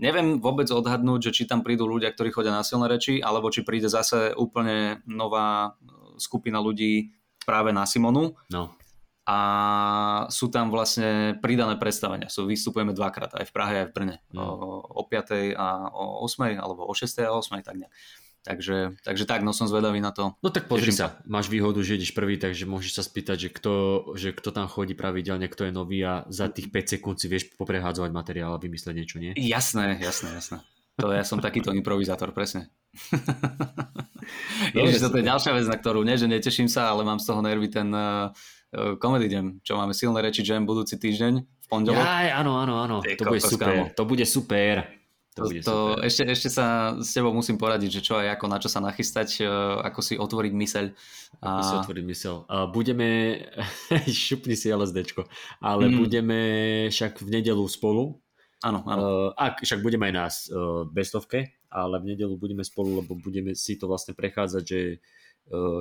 neviem 0.01 0.41
vôbec 0.41 0.65
odhadnúť, 0.73 1.30
že 1.30 1.32
či 1.38 1.43
tam 1.45 1.62
prídu 1.62 1.86
ľudia, 1.86 2.10
ktorí 2.10 2.34
chodia 2.34 2.49
na 2.49 2.65
silné 2.65 2.89
reči, 2.89 3.21
alebo 3.21 3.54
či 3.54 3.62
príde 3.62 3.86
zase 3.86 4.34
úplne 4.34 5.06
nová 5.06 5.78
skupina 6.17 6.58
ľudí 6.58 7.13
práve 7.45 7.69
na 7.69 7.86
Simonu. 7.86 8.34
No 8.49 8.73
a 9.25 9.39
sú 10.29 10.53
tam 10.53 10.69
vlastne 10.69 11.33
pridané 11.41 11.81
predstavenia. 11.81 12.29
Sú, 12.29 12.45
vystupujeme 12.45 12.93
dvakrát, 12.93 13.33
aj 13.33 13.49
v 13.49 13.53
Prahe, 13.53 13.73
aj 13.81 13.88
v 13.89 13.93
Brne. 13.97 14.15
Mm. 14.29 14.38
O, 14.38 14.45
o 14.85 15.01
5. 15.01 15.57
a 15.57 15.89
o 15.89 16.29
8. 16.29 16.61
alebo 16.61 16.85
o 16.85 16.93
6. 16.93 17.25
a 17.25 17.33
8. 17.33 17.65
tak 17.65 17.75
nejak. 17.81 17.93
Takže, 18.45 19.01
takže 19.01 19.25
tak, 19.25 19.41
no 19.41 19.57
som 19.57 19.65
zvedavý 19.65 19.97
na 19.97 20.13
to. 20.13 20.38
No 20.38 20.53
tak 20.53 20.69
pozri 20.69 20.93
sa, 20.93 21.17
máš 21.25 21.49
výhodu, 21.49 21.81
že 21.81 21.97
ideš 21.97 22.13
prvý, 22.13 22.38
takže 22.38 22.69
môžeš 22.69 23.01
sa 23.01 23.01
spýtať, 23.01 23.38
že 23.41 23.49
kto, 23.49 23.73
že 24.13 24.38
kto 24.38 24.53
tam 24.53 24.69
chodí 24.69 24.93
pravidelne, 24.93 25.49
kto 25.49 25.65
je 25.65 25.73
nový 25.73 26.05
a 26.05 26.29
za 26.29 26.45
tých 26.53 26.69
5 26.69 26.93
sekúnd 26.93 27.17
si 27.17 27.25
vieš 27.25 27.49
poprehádzovať 27.57 28.13
materiál 28.13 28.53
a 28.53 28.61
vymyslieť 28.61 28.93
niečo, 28.93 29.17
nie? 29.17 29.33
Jasné, 29.33 29.97
jasné, 29.97 30.38
jasné. 30.38 30.61
To 31.01 31.09
ja 31.09 31.25
som 31.25 31.41
takýto 31.41 31.73
improvizátor, 31.73 32.31
presne. 32.38 32.69
Ježiš, 34.77 35.09
to 35.09 35.17
je 35.19 35.25
ďalšia 35.25 35.51
vec, 35.51 35.65
na 35.65 35.75
ktorú 35.81 36.05
nie, 36.05 36.15
že 36.15 36.29
neteším 36.29 36.69
sa, 36.69 36.93
ale 36.93 37.01
mám 37.01 37.17
z 37.17 37.25
toho 37.25 37.41
nervy 37.41 37.67
ten 37.67 37.89
uh, 37.91 38.29
Comedy 38.99 39.31
Jam, 39.31 39.59
čo 39.63 39.79
máme 39.79 39.95
silné 39.95 40.19
reči 40.21 40.43
Jam 40.43 40.67
budúci 40.67 40.99
týždeň 40.99 41.33
v 41.41 41.67
pondelok. 41.67 42.03
Aj, 42.03 42.29
áno, 42.41 42.59
áno, 42.59 42.81
áno. 42.81 42.97
to 43.01 43.23
bude 43.25 43.41
super. 43.41 43.91
To 43.95 44.03
bude 44.03 44.25
super. 44.27 44.85
To, 45.35 45.51
to, 45.51 45.59
to 45.59 45.75
ešte, 45.99 46.23
ešte 46.31 46.47
sa 46.47 46.95
s 46.95 47.11
tebou 47.11 47.35
musím 47.35 47.59
poradiť, 47.59 47.99
že 47.99 48.01
čo 48.07 48.15
aj 48.15 48.39
ako, 48.39 48.45
na 48.47 48.55
čo 48.55 48.71
sa 48.71 48.79
nachystať, 48.79 49.43
uh, 49.43 49.83
ako 49.83 49.99
si 49.99 50.15
otvoriť 50.15 50.53
myseľ. 50.55 50.85
A... 51.43 51.59
Ako 51.59 51.63
si 51.67 51.75
otvoriť 51.83 52.03
myseľ. 52.07 52.35
Uh, 52.47 52.71
budeme, 52.71 53.07
šupni 54.07 54.55
si 54.55 54.71
LSDčko, 54.71 55.27
ale 55.59 55.91
mm. 55.91 55.95
budeme 55.99 56.39
však 56.88 57.19
v 57.19 57.29
nedelu 57.35 57.67
spolu. 57.67 58.15
Áno, 58.63 58.79
áno. 58.88 59.35
Ak 59.35 59.59
však 59.59 59.83
budeme 59.83 60.07
aj 60.07 60.13
nás 60.15 60.33
uh, 60.47 60.88
bestovke, 60.88 61.51
ale 61.67 61.99
v 61.99 62.15
nedelu 62.15 62.39
budeme 62.39 62.63
spolu, 62.63 63.03
lebo 63.03 63.19
budeme 63.19 63.59
si 63.59 63.75
to 63.75 63.91
vlastne 63.91 64.15
prechádzať, 64.15 64.63
že 64.63 64.79
Eh, 64.79 65.03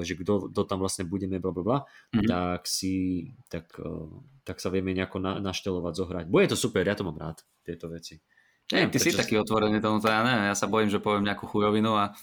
že 0.04 0.12
kto, 0.20 0.52
kto 0.52 0.62
tam 0.68 0.78
vlastne 0.84 1.08
budeme, 1.08 1.40
bla, 1.40 1.52
bla, 1.52 1.64
bla, 1.64 1.78
mm-hmm. 1.80 2.28
tak 2.28 2.68
si, 2.68 3.26
tak, 3.48 3.72
eh, 3.80 4.08
tak 4.44 4.60
sa 4.60 4.68
vieme 4.68 4.92
nejako 4.92 5.24
na, 5.24 5.40
naštelovať, 5.40 5.92
zohrať. 5.96 6.24
Bude 6.28 6.52
to 6.52 6.56
super, 6.56 6.84
ja 6.84 6.92
to 6.92 7.06
mám 7.08 7.16
rád, 7.16 7.40
tieto 7.64 7.88
veci. 7.88 8.20
Neviem, 8.72 8.92
ty 8.92 8.98
si 9.00 9.12
taký 9.12 9.36
otvorený 9.36 9.80
tomu, 9.80 10.00
to 10.00 10.08
ja 10.08 10.24
neviem, 10.24 10.48
ja 10.48 10.56
sa 10.56 10.68
bojím, 10.68 10.88
že 10.88 11.00
poviem 11.00 11.24
nejakú 11.24 11.44
chujovinu 11.48 11.96
a 11.96 12.16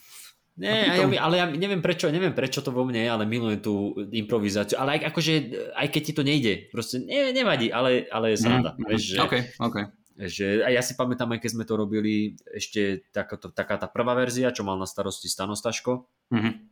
nie, 0.52 0.68
ja, 0.68 1.08
ale 1.24 1.36
ja 1.40 1.46
neviem 1.48 1.80
prečo, 1.80 2.12
neviem 2.12 2.36
prečo 2.36 2.60
to 2.60 2.76
vo 2.76 2.84
mne, 2.84 3.08
ale 3.08 3.24
milujem 3.24 3.64
tú 3.64 3.96
improvizáciu, 4.12 4.78
ale 4.78 5.00
aj, 5.00 5.16
akože, 5.16 5.34
aj 5.74 5.88
keď 5.88 6.02
ti 6.04 6.14
to 6.14 6.24
nejde, 6.28 6.54
proste 6.70 7.02
ne, 7.02 7.32
nevadí, 7.32 7.72
ale, 7.72 8.06
ale 8.12 8.36
je 8.36 8.38
sranda. 8.46 8.76
Mm, 8.76 8.84
vieš, 8.84 9.16
že, 9.16 9.18
okay, 9.24 9.42
okay. 9.58 9.86
Že, 10.22 10.68
a 10.68 10.70
ja 10.70 10.84
si 10.84 10.94
pamätám, 11.00 11.32
aj 11.34 11.40
keď 11.40 11.52
sme 11.56 11.66
to 11.66 11.74
robili, 11.80 12.36
ešte 12.52 13.08
taká, 13.16 13.40
taká 13.40 13.80
tá 13.80 13.88
prvá 13.88 14.12
verzia, 14.14 14.54
čo 14.54 14.68
mal 14.68 14.76
na 14.76 14.86
starosti 14.86 15.32
Stanostaško, 15.32 16.06
mm-hmm 16.36 16.71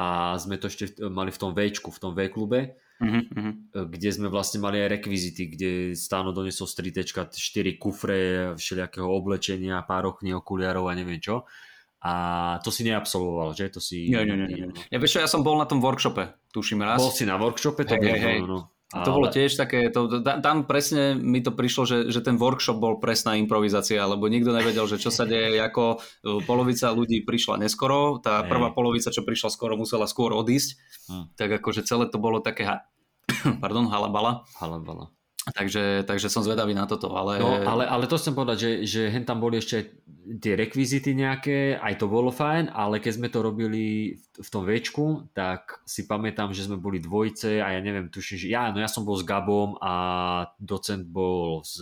a 0.00 0.32
sme 0.40 0.56
to 0.56 0.72
ešte 0.72 0.96
mali 1.12 1.28
v 1.28 1.36
tom 1.36 1.52
Včku, 1.52 1.92
v 1.92 2.00
tom 2.00 2.16
V 2.16 2.32
klube, 2.32 2.80
uh-huh. 2.96 3.84
kde 3.84 4.08
sme 4.08 4.32
vlastne 4.32 4.56
mali 4.56 4.80
aj 4.80 4.96
rekvizity, 4.96 5.42
kde 5.52 5.70
Stáno 5.92 6.32
donesol 6.32 6.64
z 6.64 6.88
3 6.88 7.36
4 7.36 7.76
kufre 7.76 8.18
všelijakého 8.56 9.04
oblečenia, 9.04 9.84
pár 9.84 10.16
okní, 10.16 10.32
okuliarov 10.32 10.88
a 10.88 10.96
neviem 10.96 11.20
čo. 11.20 11.44
A 12.00 12.56
to 12.64 12.72
si 12.72 12.88
neabsolvoval, 12.88 13.52
že? 13.52 13.68
To 13.76 13.80
si... 13.84 14.08
Nie, 14.08 14.24
nie, 14.24 14.32
nie. 14.40 14.48
nie. 14.48 14.72
Ja, 14.88 14.96
vieš 14.96 15.20
čo, 15.20 15.20
ja 15.20 15.28
som 15.28 15.44
bol 15.44 15.60
na 15.60 15.68
tom 15.68 15.84
workshope, 15.84 16.32
tuším 16.48 16.80
raz. 16.80 16.96
Bol 16.96 17.12
si 17.12 17.28
na 17.28 17.36
workshope? 17.36 17.84
To 17.84 17.92
hey, 17.92 18.00
hey, 18.00 18.20
hey. 18.24 18.38
No, 18.40 18.48
no. 18.48 18.60
A 18.90 19.06
to 19.06 19.14
bolo 19.14 19.30
tiež 19.30 19.54
také, 19.54 19.86
to, 19.94 20.18
tam 20.18 20.66
presne 20.66 21.14
mi 21.14 21.38
to 21.38 21.54
prišlo, 21.54 21.86
že, 21.86 21.98
že 22.10 22.26
ten 22.26 22.34
workshop 22.34 22.82
bol 22.82 22.98
presná 22.98 23.38
improvizácia, 23.38 24.02
lebo 24.02 24.26
nikto 24.26 24.50
nevedel, 24.50 24.90
že 24.90 24.98
čo 24.98 25.14
sa 25.14 25.22
deje, 25.22 25.62
ako 25.68 26.02
e, 26.02 26.42
polovica 26.42 26.90
ľudí 26.90 27.22
prišla 27.22 27.62
neskoro, 27.62 28.18
tá 28.18 28.42
prvá 28.42 28.74
polovica, 28.74 29.14
čo 29.14 29.22
prišla 29.22 29.54
skoro, 29.54 29.78
musela 29.78 30.10
skôr 30.10 30.34
odísť, 30.34 30.74
hm. 31.06 31.24
tak 31.38 31.62
akože 31.62 31.86
celé 31.86 32.10
to 32.10 32.18
bolo 32.18 32.42
také, 32.42 32.82
pardon, 33.62 33.86
halabala. 33.86 34.42
Halabala. 34.58 35.14
Takže, 35.40 36.04
takže 36.04 36.28
som 36.28 36.44
zvedavý 36.44 36.76
na 36.76 36.84
toto, 36.84 37.16
ale... 37.16 37.40
No, 37.40 37.64
ale, 37.64 37.88
ale 37.88 38.04
to 38.04 38.20
chcem 38.20 38.36
povedať, 38.36 38.56
že, 38.60 38.70
že 38.84 39.02
hen 39.08 39.24
tam 39.24 39.40
boli 39.40 39.56
ešte 39.56 39.96
tie 40.36 40.52
rekvizity 40.52 41.16
nejaké, 41.16 41.80
aj 41.80 41.96
to 41.96 42.12
bolo 42.12 42.28
fajn, 42.28 42.68
ale 42.68 43.00
keď 43.00 43.12
sme 43.16 43.28
to 43.32 43.40
robili 43.40 44.14
v, 44.20 44.48
tom 44.52 44.68
večku, 44.68 45.32
tak 45.32 45.80
si 45.88 46.04
pamätám, 46.04 46.52
že 46.52 46.68
sme 46.68 46.76
boli 46.76 47.00
dvojce 47.00 47.56
a 47.56 47.72
ja 47.72 47.80
neviem, 47.80 48.12
tuším, 48.12 48.36
že 48.36 48.48
ja, 48.52 48.68
no 48.68 48.84
ja 48.84 48.86
som 48.86 49.08
bol 49.08 49.16
s 49.16 49.24
Gabom 49.24 49.80
a 49.80 49.94
docent 50.60 51.08
bol 51.08 51.64
s 51.64 51.80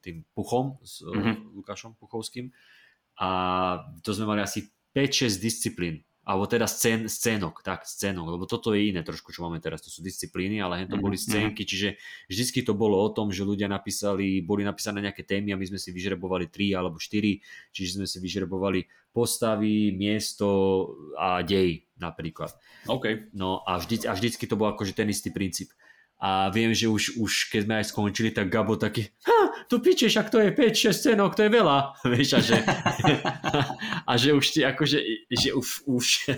tým 0.00 0.24
Puchom, 0.32 0.80
s 0.80 1.04
mm-hmm. 1.04 1.52
Lukášom 1.52 2.00
Puchovským 2.00 2.48
a 3.20 3.28
to 4.00 4.16
sme 4.16 4.24
mali 4.24 4.40
asi 4.40 4.72
5-6 4.96 5.36
disciplín 5.36 6.00
alebo 6.26 6.50
teda 6.50 6.66
scén, 6.66 7.06
scénok, 7.06 7.62
tak, 7.62 7.86
scénok, 7.86 8.34
lebo 8.34 8.50
toto 8.50 8.74
je 8.74 8.90
iné 8.90 9.06
trošku, 9.06 9.30
čo 9.30 9.46
máme 9.46 9.62
teraz, 9.62 9.78
to 9.78 9.94
sú 9.94 10.02
disciplíny, 10.02 10.58
ale 10.58 10.90
to 10.90 10.98
boli 10.98 11.14
mhm, 11.14 11.22
scénky, 11.22 11.62
mhm. 11.62 11.70
čiže 11.70 11.88
vždycky 12.26 12.66
to 12.66 12.74
bolo 12.74 12.98
o 12.98 13.08
tom, 13.14 13.30
že 13.30 13.46
ľudia 13.46 13.70
napísali, 13.70 14.42
boli 14.42 14.66
napísané 14.66 15.06
nejaké 15.06 15.22
témy 15.22 15.54
a 15.54 15.60
my 15.60 15.70
sme 15.70 15.78
si 15.78 15.94
vyžrebovali 15.94 16.50
tri 16.50 16.74
alebo 16.74 16.98
štyri, 16.98 17.38
čiže 17.70 18.02
sme 18.02 18.06
si 18.10 18.18
vyžrebovali 18.18 18.90
postavy, 19.14 19.94
miesto 19.94 20.48
a 21.14 21.46
dej 21.46 21.86
napríklad. 21.96 22.52
OK. 22.90 23.32
No 23.32 23.62
a, 23.64 23.78
vždy, 23.78 24.04
a 24.04 24.12
vždycky 24.12 24.44
to 24.44 24.58
bol 24.58 24.68
akože 24.68 24.92
ten 24.92 25.08
istý 25.08 25.30
princíp 25.32 25.72
a 26.16 26.48
viem, 26.48 26.72
že 26.72 26.88
už, 26.88 27.20
už 27.20 27.52
keď 27.52 27.60
sme 27.68 27.74
aj 27.76 27.92
skončili, 27.92 28.32
tak 28.32 28.48
Gabo 28.48 28.80
taký, 28.80 29.12
ha, 29.28 29.52
tu 29.68 29.84
pičeš, 29.84 30.16
ak 30.16 30.32
to 30.32 30.40
je 30.40 30.48
5-6 30.48 31.12
cenok, 31.12 31.36
to 31.36 31.44
je 31.44 31.52
veľa. 31.52 31.92
Vieš, 32.12 32.30
a 32.32 32.40
že, 32.40 32.56
a 34.10 34.12
že 34.16 34.32
už 34.32 34.46
ti 34.48 34.64
akože, 34.64 34.98
že 35.28 35.52
už, 35.52 35.68
už 35.84 36.06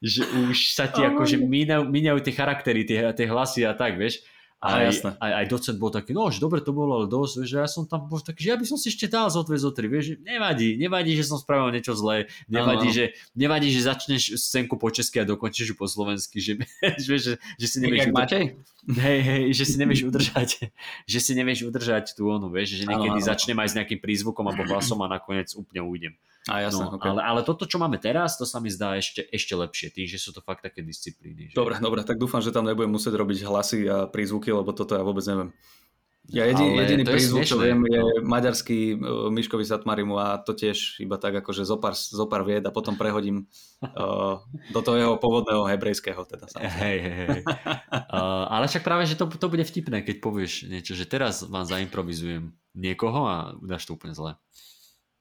že 0.00 0.24
už 0.48 0.76
sa 0.76 0.88
ti 0.88 1.00
akože 1.00 1.40
míňajú, 1.40 1.84
míňajú 1.88 2.18
tie 2.24 2.34
charaktery, 2.36 2.84
tie, 2.84 3.08
tie 3.16 3.26
hlasy 3.28 3.64
a 3.64 3.72
tak, 3.72 3.96
vieš. 3.96 4.20
Aj, 4.60 5.16
aj, 5.16 5.32
aj 5.40 5.46
docent 5.48 5.80
bol 5.80 5.88
taký, 5.88 6.12
no, 6.12 6.28
že 6.28 6.36
dobre 6.36 6.60
to 6.60 6.76
bolo, 6.76 7.00
ale 7.00 7.06
dosť, 7.08 7.48
že 7.48 7.56
ja 7.64 7.68
som 7.68 7.88
tam 7.88 8.04
bol 8.04 8.20
taký, 8.20 8.44
že 8.44 8.50
ja 8.52 8.58
by 8.60 8.66
som 8.68 8.76
si 8.76 8.92
ešte 8.92 9.08
dal 9.08 9.32
zo 9.32 9.40
dve, 9.40 9.56
zo 9.56 9.72
tri, 9.72 9.88
vieš, 9.88 10.12
že 10.12 10.14
nevadí, 10.20 10.76
nevadí, 10.76 11.16
že 11.16 11.24
som 11.24 11.40
spravil 11.40 11.72
niečo 11.72 11.96
zlé, 11.96 12.28
nevadí, 12.44 12.92
že, 12.92 13.04
nevadí, 13.32 13.72
že 13.72 13.88
začneš 13.88 14.36
scénku 14.36 14.76
po 14.76 14.92
česky 14.92 15.24
a 15.24 15.24
dokončíš 15.24 15.72
ju 15.72 15.76
po 15.80 15.88
slovensky, 15.88 16.44
že, 16.44 16.60
že, 17.04 17.14
že, 17.16 17.32
že 17.40 17.66
si 17.66 17.80
nevieš... 17.80 18.12
udržať, 18.12 18.60
hej, 18.88 19.18
hej, 19.20 19.42
že 19.52 19.64
si 19.68 19.76
nevieš 19.76 20.08
udržať, 20.08 20.50
že 21.04 21.18
si 21.20 21.32
nevieš 21.36 21.68
udržať 21.68 22.16
tú 22.16 22.32
onu, 22.32 22.48
vieš, 22.48 22.80
že 22.80 22.88
niekedy 22.88 23.20
ano, 23.20 23.24
ano. 23.24 23.28
začnem 23.28 23.58
aj 23.60 23.68
s 23.68 23.76
nejakým 23.76 24.00
prízvukom 24.00 24.44
alebo 24.48 24.64
hlasom 24.64 25.00
a 25.04 25.12
nakoniec 25.12 25.52
úplne 25.52 25.84
ujdem. 25.84 26.14
A 26.48 26.64
jasné, 26.64 26.88
no, 26.88 26.96
okay. 26.96 27.12
ale, 27.12 27.20
ale 27.20 27.40
toto, 27.44 27.68
čo 27.68 27.76
máme 27.76 28.00
teraz, 28.00 28.40
to 28.40 28.48
sa 28.48 28.64
mi 28.64 28.72
zdá 28.72 28.96
ešte, 28.96 29.28
ešte 29.28 29.52
lepšie, 29.52 29.92
tým, 29.92 30.08
že 30.08 30.16
sú 30.16 30.32
to 30.32 30.40
fakt 30.40 30.64
také 30.64 30.80
disciplíny. 30.80 31.52
Že... 31.52 31.54
Dobre, 31.54 31.76
dobre, 31.76 32.00
tak 32.00 32.16
dúfam, 32.16 32.40
že 32.40 32.48
tam 32.48 32.64
nebudem 32.64 32.88
musieť 32.88 33.12
robiť 33.12 33.44
hlasy 33.44 33.84
a 33.84 34.08
prízvuky, 34.08 34.48
lebo 34.48 34.72
toto 34.72 34.96
ja 34.96 35.04
vôbec 35.04 35.20
neviem. 35.28 35.52
Ja 36.30 36.46
jediný, 36.46 36.78
jediný 36.84 37.02
prízvuk, 37.08 37.42
čo 37.42 37.58
viem, 37.58 37.80
je 37.88 38.22
maďarský 38.22 38.94
uh, 38.94 39.32
Miškovi 39.32 39.66
Satmarimu 39.66 40.14
a 40.20 40.38
to 40.38 40.54
tiež 40.54 41.00
iba 41.02 41.18
tak 41.18 41.40
akože 41.42 41.66
zopár, 41.66 41.96
zopár 41.96 42.46
vied 42.46 42.62
a 42.62 42.70
potom 42.70 42.94
prehodím 42.94 43.50
uh, 43.82 44.38
do 44.70 44.80
toho 44.84 44.96
jeho 45.00 45.14
pôvodného 45.18 45.66
hebrejského. 45.66 46.22
Teda, 46.28 46.46
hej, 46.60 46.96
hej, 47.02 47.14
hej. 47.34 47.42
uh, 47.42 48.46
ale 48.46 48.70
však 48.70 48.86
práve, 48.86 49.10
že 49.10 49.18
to, 49.18 49.26
to 49.26 49.46
bude 49.50 49.64
vtipné, 49.66 50.06
keď 50.06 50.22
povieš 50.22 50.70
niečo, 50.70 50.94
že 50.94 51.08
teraz 51.08 51.42
vám 51.42 51.66
zaimprovizujem 51.66 52.54
niekoho 52.78 53.26
a 53.26 53.36
dáš 53.66 53.90
to 53.90 53.98
úplne 53.98 54.14
zle. 54.14 54.38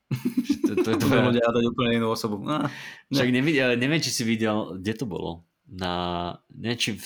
To, 0.10 0.74
to, 0.86 0.90
to, 0.98 1.06
to 1.06 1.06
ľudia 1.06 1.46
dať 1.46 1.66
úplne 1.70 2.02
inú 2.02 2.14
osobu. 2.14 2.42
No, 2.42 2.66
Však 3.14 3.30
nevidel, 3.30 3.78
neviem, 3.78 4.02
či 4.02 4.14
si 4.14 4.26
videl, 4.26 4.78
kde 4.78 4.94
to 4.94 5.06
bolo. 5.06 5.46
Na, 5.70 6.34
neviem, 6.50 6.78
či 6.82 6.98
v, 6.98 7.06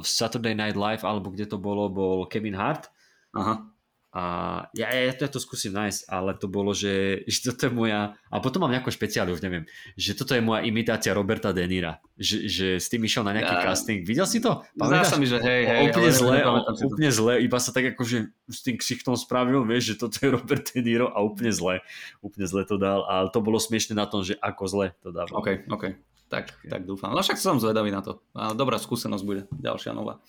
v 0.00 0.06
Saturday 0.08 0.52
Night 0.52 0.76
Live, 0.76 1.04
alebo 1.04 1.32
kde 1.32 1.48
to 1.48 1.56
bolo, 1.56 1.88
bol 1.88 2.28
Kevin 2.28 2.56
Hart. 2.56 2.92
Aha. 3.34 3.68
A 4.08 4.24
ja, 4.72 4.88
ja, 4.88 5.12
to, 5.12 5.28
ja 5.28 5.30
to 5.30 5.36
skúsim 5.36 5.68
nájsť, 5.76 6.08
ale 6.08 6.32
to 6.32 6.48
bolo, 6.48 6.72
že, 6.72 6.94
že 7.30 7.52
toto 7.52 7.68
je 7.68 7.72
moja, 7.76 8.16
a 8.32 8.40
potom 8.40 8.64
mám 8.64 8.72
nejakú 8.72 8.88
špeciálu, 8.88 9.36
už 9.36 9.44
neviem, 9.44 9.68
že 10.00 10.16
toto 10.16 10.32
je 10.32 10.40
moja 10.40 10.64
imitácia 10.64 11.12
Roberta 11.12 11.52
De 11.52 11.68
Nira, 11.68 12.00
že, 12.16 12.48
že 12.48 12.66
s 12.80 12.88
tým 12.88 13.04
išiel 13.04 13.20
na 13.20 13.36
nejaký 13.36 13.52
ja. 13.52 13.62
casting. 13.68 14.08
Videl 14.08 14.24
si 14.24 14.40
to? 14.40 14.64
Zdá 14.74 15.04
sa 15.04 15.20
mi, 15.20 15.28
že 15.28 15.36
hej, 15.44 15.62
hej. 15.68 15.82
Úplne 15.92 16.12
zle, 16.16 16.36
úplne 16.88 17.10
zle, 17.12 17.32
iba 17.44 17.58
sa 17.60 17.70
tak 17.70 17.92
akože 17.92 18.32
s 18.48 18.58
tým 18.64 18.80
ksichtom 18.80 19.12
spravil, 19.12 19.68
vieš, 19.68 19.92
že 19.92 19.94
toto 20.00 20.16
je 20.24 20.28
Robert 20.32 20.64
De 20.64 20.80
Niro 20.80 21.12
a 21.12 21.20
úplne 21.20 21.52
zle, 21.52 21.84
úplne 22.24 22.48
zle 22.48 22.64
to 22.64 22.80
dal, 22.80 23.04
ale 23.04 23.28
to 23.28 23.44
bolo 23.44 23.60
smiešne 23.60 23.92
na 23.92 24.08
tom, 24.08 24.24
že 24.24 24.40
ako 24.40 24.62
zle 24.72 24.86
to 25.04 25.12
dával. 25.12 25.36
OK, 25.36 25.68
OK. 25.68 25.84
Tak, 26.28 26.60
tak 26.68 26.84
dúfam. 26.84 27.16
No 27.16 27.24
však 27.24 27.40
som 27.40 27.56
zvedavý 27.56 27.88
na 27.88 28.04
to. 28.04 28.20
Dobrá 28.52 28.76
skúsenosť 28.76 29.24
bude, 29.24 29.42
ďalšia 29.48 29.96
nová. 29.96 30.20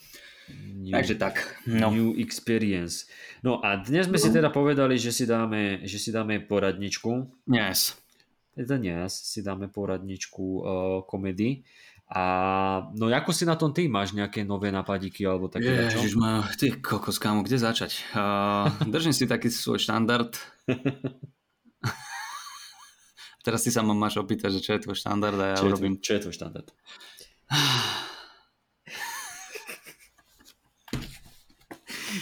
New, 0.80 0.96
Takže 0.96 1.14
tak. 1.20 1.60
No. 1.68 1.92
New 1.92 2.16
experience. 2.16 3.04
No 3.44 3.60
a 3.60 3.76
dnes 3.78 4.08
sme 4.08 4.16
si 4.16 4.32
teda 4.32 4.48
povedali, 4.48 4.96
že 4.96 5.12
si 5.12 5.28
dáme, 5.28 5.84
že 5.84 6.00
si 6.00 6.08
dáme 6.08 6.40
poradničku. 6.40 7.10
Dnes. 7.44 7.94
Teda 8.56 8.80
dnes 8.80 9.12
si 9.12 9.44
dáme 9.44 9.68
poradničku 9.68 10.42
uh, 10.42 10.64
komedy. 11.04 11.62
A 12.10 12.22
no 12.98 13.06
ako 13.06 13.30
si 13.30 13.46
na 13.46 13.54
tom 13.54 13.70
ty? 13.70 13.86
Máš 13.86 14.18
nejaké 14.18 14.42
nové 14.42 14.74
napadíky 14.74 15.22
alebo 15.22 15.46
také 15.46 15.86
Ježiš, 15.86 16.18
ma, 16.18 16.42
ty 16.58 16.74
kokos, 16.74 17.22
kámo, 17.22 17.46
kde 17.46 17.62
začať? 17.62 18.02
Uh, 18.10 18.66
držím 18.94 19.14
si 19.14 19.30
taký 19.30 19.46
svoj 19.46 19.78
štandard. 19.78 20.34
Teraz 23.46 23.62
si 23.62 23.70
sa 23.70 23.86
ma 23.86 23.94
máš 23.94 24.18
opýtať, 24.18 24.58
že 24.58 24.60
čo 24.60 24.70
je 24.74 24.84
tvoj 24.84 24.98
štandard 24.98 25.38
a 25.38 25.46
ja 25.54 25.56
čo 25.62 25.70
urobím. 25.70 26.02
Čo 26.02 26.18
je 26.18 26.20
tvoj 26.26 26.34
štandard? 26.34 26.66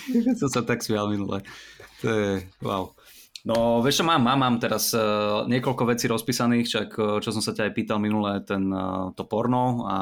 som 0.41 0.51
sa 0.51 0.63
tak 0.65 0.81
smial 0.85 1.11
minule. 1.11 1.45
To 2.03 2.07
je, 2.07 2.31
wow. 2.63 2.95
No, 3.47 3.81
vieš 3.81 4.03
čo 4.03 4.05
mám? 4.05 4.21
Mám, 4.23 4.39
mám 4.43 4.57
teraz 4.59 4.91
uh, 4.93 5.47
niekoľko 5.47 5.83
vecí 5.89 6.11
rozpísaných, 6.11 6.67
čak, 6.67 6.89
uh, 6.99 7.17
čo 7.23 7.31
som 7.31 7.41
sa 7.41 7.55
ťa 7.55 7.71
aj 7.71 7.73
pýtal 7.73 7.99
minule, 8.03 8.43
ten, 8.43 8.67
uh, 8.69 9.15
to 9.15 9.25
porno 9.25 9.87
a 9.87 9.97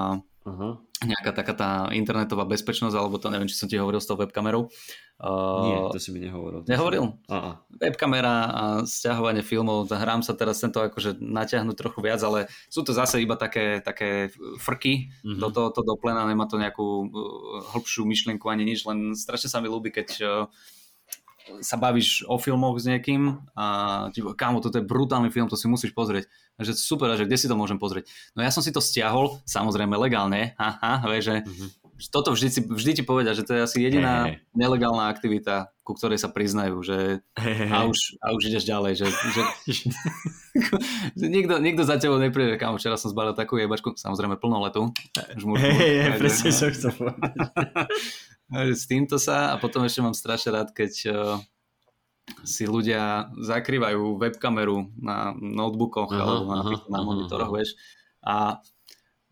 uh-huh. 0.49 0.73
Nejaká 1.05 1.37
taká 1.37 1.53
tá 1.53 1.71
internetová 1.93 2.49
bezpečnosť, 2.49 2.97
alebo 2.97 3.21
to 3.21 3.29
neviem, 3.29 3.45
či 3.45 3.59
som 3.59 3.69
ti 3.69 3.77
hovoril 3.77 4.01
s 4.01 4.09
tou 4.09 4.17
webkamerou. 4.17 4.73
Uh, 5.21 5.65
Nie, 5.69 5.77
to 5.93 6.01
si 6.01 6.09
mi 6.09 6.25
nehovoril. 6.25 6.65
Nehovoril? 6.65 7.21
Uh-huh. 7.29 7.55
Webkamera 7.77 8.37
a 8.49 8.63
stiahovanie 8.89 9.45
filmov, 9.45 9.93
hrám 9.93 10.25
sa 10.25 10.33
teraz 10.33 10.61
tento 10.61 10.81
akože 10.81 11.21
natiahnuť 11.21 11.77
trochu 11.77 12.01
viac, 12.01 12.25
ale 12.25 12.49
sú 12.73 12.81
to 12.81 12.97
zase 12.97 13.21
iba 13.21 13.37
také, 13.37 13.85
také 13.85 14.33
frky 14.57 15.13
uh-huh. 15.21 15.37
do 15.37 15.49
toho 15.53 15.69
to 15.73 15.81
doplena, 15.85 16.25
nemá 16.25 16.49
to 16.49 16.57
nejakú 16.57 17.13
hĺbšiu 17.77 18.09
myšlienku 18.09 18.49
ani 18.49 18.65
nič, 18.65 18.89
len 18.89 19.13
strašne 19.13 19.53
sa 19.53 19.61
mi 19.61 19.69
ľúbi, 19.69 19.93
keď 19.93 20.09
uh, 20.25 20.49
sa 21.63 21.79
bavíš 21.79 22.27
o 22.27 22.37
filmoch 22.37 22.77
s 22.79 22.91
niekým 22.91 23.39
a 23.55 23.67
ti 24.11 24.21
kámo, 24.23 24.59
toto 24.59 24.79
je 24.79 24.85
brutálny 24.85 25.31
film, 25.31 25.47
to 25.47 25.59
si 25.59 25.71
musíš 25.71 25.95
pozrieť. 25.95 26.27
A 26.59 26.65
že 26.65 26.75
super, 26.75 27.13
že 27.15 27.29
kde 27.29 27.39
si 27.39 27.47
to 27.47 27.55
môžem 27.55 27.79
pozrieť? 27.79 28.09
No 28.35 28.43
ja 28.43 28.51
som 28.51 28.65
si 28.65 28.75
to 28.75 28.83
stiahol, 28.83 29.39
samozrejme 29.47 29.95
legálne, 29.95 30.57
haha, 30.59 31.07
vieš, 31.07 31.25
že 31.31 31.37
uh-huh 31.45 31.87
toto 32.13 32.37
vždy, 32.37 32.49
si, 32.53 32.61
vždy 32.61 32.93
ti 33.01 33.03
povedia, 33.03 33.33
že 33.33 33.43
to 33.43 33.57
je 33.57 33.65
asi 33.65 33.79
jediná 33.81 34.29
hey, 34.29 34.37
hey. 34.37 34.53
nelegálna 34.53 35.09
aktivita, 35.09 35.73
ku 35.81 35.97
ktorej 35.97 36.21
sa 36.21 36.29
priznajú, 36.29 36.85
že 36.85 37.25
hey, 37.41 37.73
a, 37.73 37.89
už, 37.89 38.21
a 38.21 38.37
už 38.37 38.53
ideš 38.53 38.69
ďalej, 38.69 38.93
že, 39.01 39.07
že, 39.09 39.43
nikto, 41.37 41.57
nikto 41.57 41.83
za 41.89 41.97
tebou 41.97 42.21
nepríde, 42.21 42.61
kam 42.61 42.77
včera 42.77 43.01
som 43.01 43.09
zbalil 43.09 43.33
takú 43.33 43.57
jebačku, 43.57 43.97
samozrejme 43.97 44.37
plnoletu. 44.37 44.93
Hej, 45.57 45.95
hej, 46.05 46.13
presne 46.21 46.53
som 46.53 46.69
chcel 46.69 46.93
S 48.53 48.87
týmto 48.87 49.19
sa 49.19 49.53
a 49.53 49.59
potom 49.59 49.83
ešte 49.83 50.03
mám 50.03 50.15
strašne 50.15 50.55
rád, 50.55 50.71
keď 50.71 50.93
uh, 51.11 51.17
si 52.47 52.67
ľudia 52.67 53.31
zakrývajú 53.35 54.19
webkameru 54.23 54.95
na 54.99 55.35
notebookoch 55.35 56.11
aha, 56.15 56.19
alebo 56.23 56.43
na, 56.47 56.59
aha, 56.63 56.75
na 56.87 56.99
monitoroch, 57.03 57.51
aha. 57.51 57.57
vieš. 57.59 57.71
A 58.27 58.63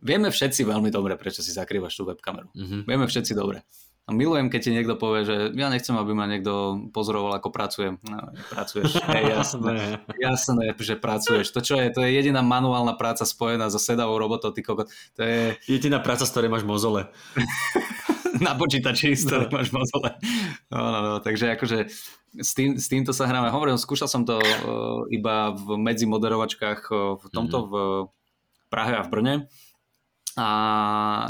Vieme 0.04 0.28
všetci 0.28 0.68
veľmi 0.68 0.92
dobre, 0.92 1.16
prečo 1.16 1.40
si 1.40 1.48
zakrývaš 1.48 1.96
tú 1.96 2.04
webkameru. 2.04 2.52
Mm-hmm. 2.52 2.80
Vieme 2.84 3.08
všetci 3.08 3.32
dobre. 3.32 3.64
A 4.04 4.12
milujem, 4.12 4.52
keď 4.52 4.60
ti 4.60 4.70
niekto 4.76 5.00
povie, 5.00 5.24
že 5.24 5.36
ja 5.56 5.72
nechcem, 5.72 5.96
aby 5.96 6.12
ma 6.12 6.28
niekto 6.28 6.84
pozoroval, 6.92 7.40
ako 7.40 7.48
pracujem. 7.48 7.96
No, 8.04 8.36
pracuješ. 8.52 9.00
Hej, 9.00 9.24
jasné, 9.32 10.04
jasné, 10.28 10.64
že 10.76 11.00
pracuješ. 11.00 11.56
To 11.56 11.64
čo 11.64 11.80
je? 11.80 11.88
To 11.88 12.04
je 12.04 12.12
jediná 12.12 12.44
manuálna 12.44 13.00
práca 13.00 13.24
spojená 13.24 13.72
so 13.72 13.80
sedavou 13.80 14.20
robotou, 14.20 14.52
ty 14.52 14.60
kokot. 14.60 14.92
To 15.16 15.20
je... 15.24 15.56
Jediná 15.64 16.04
práca, 16.04 16.28
z 16.28 16.36
ktorej 16.36 16.52
máš 16.52 16.68
mozole. 16.68 17.08
Na 18.40 18.56
počítači, 18.58 19.14
z 19.14 19.28
ktorej 19.28 19.48
no. 19.50 19.54
máš 19.54 19.68
mozole. 19.70 20.10
No, 20.72 20.78
no, 20.90 21.00
no, 21.02 21.12
takže 21.22 21.54
akože 21.54 21.78
s, 22.34 22.50
tým, 22.56 22.80
s 22.80 22.86
týmto 22.90 23.14
sa 23.14 23.30
hráme. 23.30 23.52
Hovorím, 23.52 23.78
skúšal 23.78 24.10
som 24.10 24.26
to 24.26 24.40
uh, 24.40 25.06
iba 25.12 25.54
v 25.54 25.78
medzi 25.78 26.08
moderovačkách 26.08 26.80
uh, 26.90 27.20
v 27.20 27.24
tomto 27.30 27.56
mm-hmm. 27.62 27.70
v 27.70 27.74
Prahe 28.72 28.94
a 28.98 29.06
v 29.06 29.12
Brne 29.12 29.34
a 30.34 30.46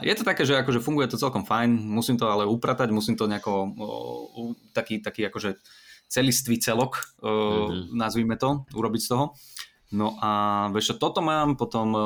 je 0.01 0.15
to 0.17 0.25
také, 0.25 0.49
že 0.49 0.57
akože 0.57 0.81
funguje 0.81 1.05
to 1.13 1.21
celkom 1.21 1.45
fajn, 1.45 1.77
musím 1.77 2.17
to 2.17 2.25
ale 2.25 2.49
upratať, 2.49 2.89
musím 2.89 3.21
to 3.21 3.29
nejako, 3.29 3.69
o, 3.77 3.89
taký, 4.73 5.05
taký 5.05 5.29
akože 5.29 5.61
celistvý 6.09 6.57
celok, 6.57 7.05
mm-hmm. 7.21 7.93
nazvime 7.93 8.41
to, 8.41 8.65
urobiť 8.73 9.01
z 9.05 9.09
toho. 9.13 9.25
No 9.95 10.19
a 10.19 10.67
vieš 10.75 10.95
čo, 10.95 11.07
toto 11.07 11.23
mám, 11.23 11.55
potom 11.55 11.95
o, 11.95 12.03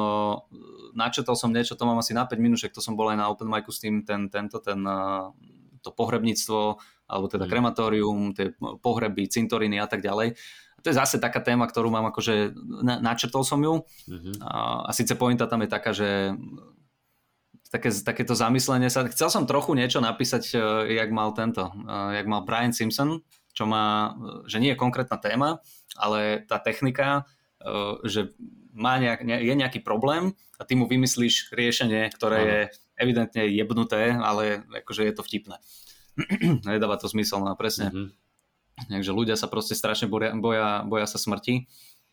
načetal 0.93 1.41
som 1.41 1.49
niečo, 1.49 1.73
to 1.73 1.89
mám 1.89 1.97
asi 1.97 2.13
na 2.13 2.29
5 2.29 2.37
minúšek, 2.37 2.77
to 2.77 2.85
som 2.85 2.93
bol 3.01 3.09
aj 3.09 3.17
na 3.17 3.33
open 3.33 3.49
micu 3.49 3.73
s 3.73 3.81
tým, 3.81 4.05
ten, 4.05 4.29
tento, 4.29 4.61
ten, 4.61 4.85
to 5.81 5.91
pohrebníctvo, 5.97 6.77
alebo 7.09 7.27
teda 7.33 7.49
mm. 7.49 7.51
krematórium, 7.51 8.21
tie 8.37 8.53
pohreby, 8.85 9.31
cintoriny 9.33 9.81
a 9.81 9.89
tak 9.89 10.05
ďalej. 10.05 10.37
A 10.77 10.79
to 10.85 10.93
je 10.93 11.01
zase 11.01 11.17
taká 11.19 11.41
téma, 11.41 11.65
ktorú 11.65 11.89
mám 11.89 12.13
akože, 12.13 12.55
na, 12.85 13.01
načrtol 13.01 13.43
som 13.43 13.59
ju. 13.59 13.83
Mm-hmm. 14.07 14.35
A, 14.45 14.87
a 14.87 14.91
síce 14.95 15.19
pointa 15.19 15.51
tam 15.51 15.65
je 15.65 15.71
taká, 15.73 15.91
že 15.91 16.37
také, 17.73 17.91
takéto 17.91 18.39
zamyslenie 18.39 18.87
sa. 18.87 19.09
Chcel 19.11 19.33
som 19.33 19.49
trochu 19.49 19.75
niečo 19.75 19.99
napísať, 19.99 20.55
uh, 20.55 20.87
jak 20.87 21.11
mal 21.11 21.35
tento, 21.35 21.67
uh, 21.67 22.15
jak 22.15 22.31
mal 22.31 22.47
Brian 22.47 22.71
Simpson, 22.71 23.25
čo 23.51 23.67
má, 23.67 24.15
uh, 24.15 24.47
že 24.47 24.63
nie 24.63 24.77
je 24.77 24.79
konkrétna 24.79 25.19
téma, 25.19 25.59
ale 25.99 26.47
tá 26.47 26.63
technika, 26.63 27.27
uh, 27.27 27.38
že 28.07 28.33
má 28.75 28.99
nejak, 29.03 29.21
ne, 29.27 29.37
je 29.43 29.55
nejaký 29.55 29.83
problém 29.83 30.33
a 30.59 30.63
ty 30.63 30.79
mu 30.79 30.87
vymyslíš 30.87 31.51
riešenie, 31.51 32.07
ktoré 32.15 32.39
je 32.43 32.61
evidentne 32.99 33.47
jebnuté, 33.51 34.15
ale 34.15 34.63
akože 34.71 35.07
je 35.07 35.15
to 35.15 35.23
vtipné. 35.27 35.57
Nedáva 36.67 36.99
to 36.99 37.11
zmysel, 37.11 37.43
no 37.43 37.55
presne. 37.59 37.91
Mm-hmm. 37.91 38.09
Takže 38.95 39.11
ľudia 39.11 39.35
sa 39.35 39.51
proste 39.51 39.75
strašne 39.75 40.07
boja, 40.07 40.31
boja, 40.39 40.87
boja 40.87 41.07
sa 41.11 41.19
smrti 41.19 41.67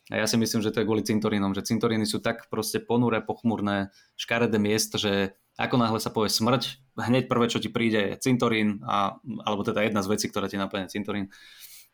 a 0.10 0.21
ja 0.21 0.25
si 0.29 0.38
myslím, 0.38 0.62
že 0.62 0.69
to 0.69 0.81
je 0.81 0.88
kvôli 0.89 1.01
cintorínom, 1.01 1.53
že 1.58 1.65
cintoríny 1.65 2.05
sú 2.05 2.21
tak 2.21 2.49
proste 2.49 2.77
ponuré, 2.77 3.21
pochmurné, 3.25 3.89
škaredé 4.17 4.62
miesto, 4.62 5.01
že 5.01 5.34
ako 5.58 5.81
náhle 5.81 5.97
sa 5.97 6.13
povie 6.13 6.29
smrť, 6.29 6.93
hneď 6.99 7.25
prvé, 7.25 7.49
čo 7.49 7.58
ti 7.58 7.73
príde 7.73 8.13
je 8.13 8.21
cintorín, 8.21 8.86
a, 8.86 9.17
alebo 9.45 9.65
teda 9.65 9.81
jedna 9.81 10.05
z 10.05 10.12
vecí, 10.12 10.25
ktorá 10.29 10.45
ti 10.45 10.62
naplňa 10.62 10.93
cintorín. 10.93 11.34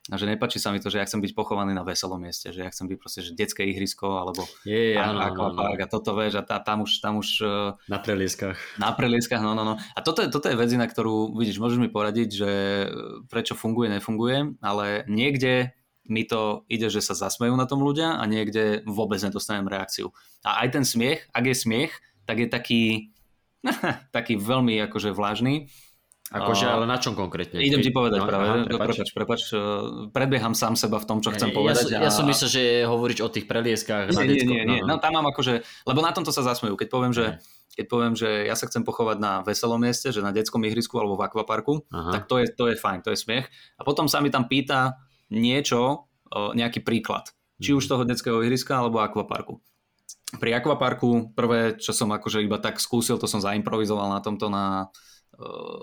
A 0.09 0.17
že 0.17 0.25
nepačí 0.25 0.57
sa 0.57 0.73
mi 0.73 0.81
to, 0.81 0.89
že 0.89 0.97
ja 0.97 1.05
chcem 1.05 1.21
byť 1.21 1.37
pochovaný 1.37 1.77
na 1.77 1.85
veselom 1.85 2.17
mieste, 2.17 2.49
že 2.49 2.65
ja 2.65 2.73
chcem 2.73 2.89
byť 2.89 2.97
proste, 2.97 3.21
že 3.21 3.37
detské 3.37 3.69
ihrisko 3.69 4.17
alebo 4.17 4.49
je, 4.65 4.97
áno, 4.97 5.21
akvapark 5.21 5.85
a 5.85 5.87
toto 5.91 6.17
vieš 6.17 6.41
a 6.41 6.43
tá, 6.43 6.57
tam 6.57 6.89
už, 6.89 7.05
tam 7.05 7.21
už 7.21 7.29
e, 7.45 7.77
na 7.85 8.01
prelieskach. 8.01 8.57
Na 8.81 8.97
prelieskach, 8.97 9.45
no, 9.45 9.53
no, 9.53 9.61
no. 9.61 9.77
A 9.77 9.99
toto 10.01 10.25
je, 10.25 10.33
toto 10.33 10.49
je 10.49 10.57
vec, 10.57 10.73
na 10.73 10.89
ktorú, 10.89 11.37
vidíš, 11.37 11.61
môžeš 11.61 11.77
mi 11.77 11.93
poradiť, 11.93 12.29
že 12.33 12.51
prečo 13.29 13.53
funguje, 13.53 13.93
nefunguje, 13.93 14.57
ale 14.65 15.05
niekde 15.05 15.77
mi 16.09 16.25
to 16.25 16.65
ide, 16.65 16.89
že 16.89 17.05
sa 17.05 17.13
zasmejú 17.13 17.53
na 17.53 17.69
tom 17.69 17.85
ľudia 17.85 18.17
a 18.17 18.25
niekde 18.25 18.81
vôbec 18.89 19.21
nedostanem 19.21 19.69
reakciu. 19.69 20.09
A 20.41 20.65
aj 20.65 20.81
ten 20.81 20.85
smiech, 20.87 21.29
ak 21.29 21.45
je 21.45 21.55
smiech, 21.55 21.93
tak 22.25 22.41
je 22.41 22.47
taký, 22.49 22.83
taký 24.17 24.33
veľmi 24.41 24.81
akože 24.89 25.13
vlážny 25.13 25.69
Akože, 26.32 26.63
ale 26.63 26.88
na 26.88 26.96
čom 26.96 27.12
konkrétne? 27.12 27.60
Idem 27.60 27.84
ti 27.84 27.91
povedať 27.91 28.24
no, 28.24 28.28
práve, 28.28 28.46
aha, 28.48 28.63
prepač. 28.63 28.96
prepač, 28.96 29.10
prepač, 29.12 29.41
eh, 29.52 29.60
predbieham 30.15 30.56
sám 30.56 30.80
seba 30.80 31.04
v 31.04 31.06
tom, 31.06 31.20
čo 31.20 31.36
chcem 31.36 31.52
povedať. 31.52 31.91
Ja, 31.91 32.08
ja 32.08 32.12
som 32.12 32.24
myslel, 32.24 32.48
že 32.48 32.62
hovoriť 32.88 33.20
o 33.20 33.28
tých 33.28 33.46
prelieskách. 33.52 34.15
Nie, 34.15 34.24
nie, 34.24 34.48
nie, 34.48 34.63
nie. 34.63 34.80
No, 34.80 34.96
no. 34.96 35.04
tam 35.04 35.20
mám 35.20 35.28
akože, 35.28 35.60
lebo 35.84 36.00
na 36.00 36.15
tomto 36.15 36.32
sa 36.32 36.39
zasmejú. 36.48 36.80
Keď 36.80 36.88
poviem, 36.88 37.12
že, 37.12 37.44
keď 37.76 37.86
poviem, 37.91 38.13
že 38.15 38.48
ja 38.48 38.56
sa 38.56 38.63
chcem 38.63 38.88
pochovať 38.88 39.17
na 39.20 39.44
veselom 39.44 39.84
mieste, 39.84 40.15
že 40.15 40.24
na 40.24 40.32
detskom 40.32 40.63
ihrisku 40.63 40.96
alebo 40.96 41.20
v 41.20 41.28
akvaparku, 41.28 41.84
Aha. 41.91 42.15
tak 42.15 42.32
to 42.32 42.39
je, 42.39 42.48
to 42.48 42.72
je 42.72 42.80
fajn, 42.80 43.04
to 43.04 43.12
je 43.12 43.20
smiech. 43.20 43.52
A 43.76 43.84
potom 43.84 44.08
sa 44.08 44.24
mi 44.24 44.32
tam 44.32 44.48
pýta 44.48 45.04
niečo, 45.28 46.12
nejaký 46.32 46.84
príklad. 46.84 47.32
Či 47.62 47.76
už 47.76 47.86
mhm. 47.86 47.91
toho 47.91 48.04
detského 48.08 48.38
ihriska 48.41 48.80
alebo 48.80 49.04
akvaparku. 49.04 49.60
Pri 50.39 50.56
akvaparku 50.56 51.36
prvé, 51.36 51.76
čo 51.76 51.91
som 51.91 52.08
akože 52.08 52.39
iba 52.39 52.56
tak 52.56 52.80
skúsil, 52.80 53.20
to 53.20 53.28
som 53.28 53.44
zaimprovizoval 53.44 54.15
na 54.15 54.24
tomto 54.24 54.48
na, 54.48 54.88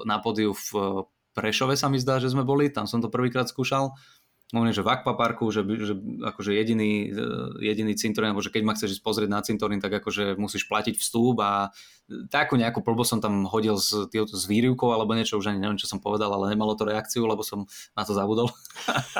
na 0.04 0.18
podiu 0.20 0.54
v 0.54 1.04
Prešove 1.38 1.78
sa 1.78 1.86
mi 1.86 2.02
zdá, 2.02 2.18
že 2.18 2.34
sme 2.34 2.42
boli, 2.42 2.66
tam 2.66 2.90
som 2.90 2.98
to 2.98 3.06
prvýkrát 3.06 3.46
skúšal. 3.46 3.94
Možno, 4.48 4.72
že 4.72 4.80
v 4.80 4.96
akvaparku, 4.96 5.44
že, 5.52 5.60
že 5.60 5.92
akože 6.24 6.56
jediný, 6.56 7.12
jediný 7.60 7.92
cintorín, 7.92 8.32
alebo 8.32 8.40
že 8.40 8.48
keď 8.48 8.62
ma 8.64 8.72
chceš 8.72 8.96
ísť 8.96 9.04
pozrieť 9.04 9.28
na 9.28 9.44
cintorín, 9.44 9.76
tak 9.76 9.92
akože 10.00 10.40
musíš 10.40 10.64
platiť 10.72 10.96
vstup 10.96 11.36
a 11.44 11.68
takú 12.32 12.56
nejakú 12.56 12.80
plbo 12.80 13.04
som 13.04 13.20
tam 13.20 13.44
hodil 13.44 13.76
s, 13.76 13.92
s 14.08 14.42
výrivkou 14.48 14.88
alebo 14.88 15.12
niečo, 15.12 15.36
už 15.36 15.52
ani 15.52 15.60
neviem, 15.60 15.76
čo 15.76 15.84
som 15.84 16.00
povedal, 16.00 16.32
ale 16.32 16.56
nemalo 16.56 16.72
to 16.80 16.88
reakciu, 16.88 17.28
lebo 17.28 17.44
som 17.44 17.68
na 17.92 18.08
to 18.08 18.16
zabudol. 18.16 18.48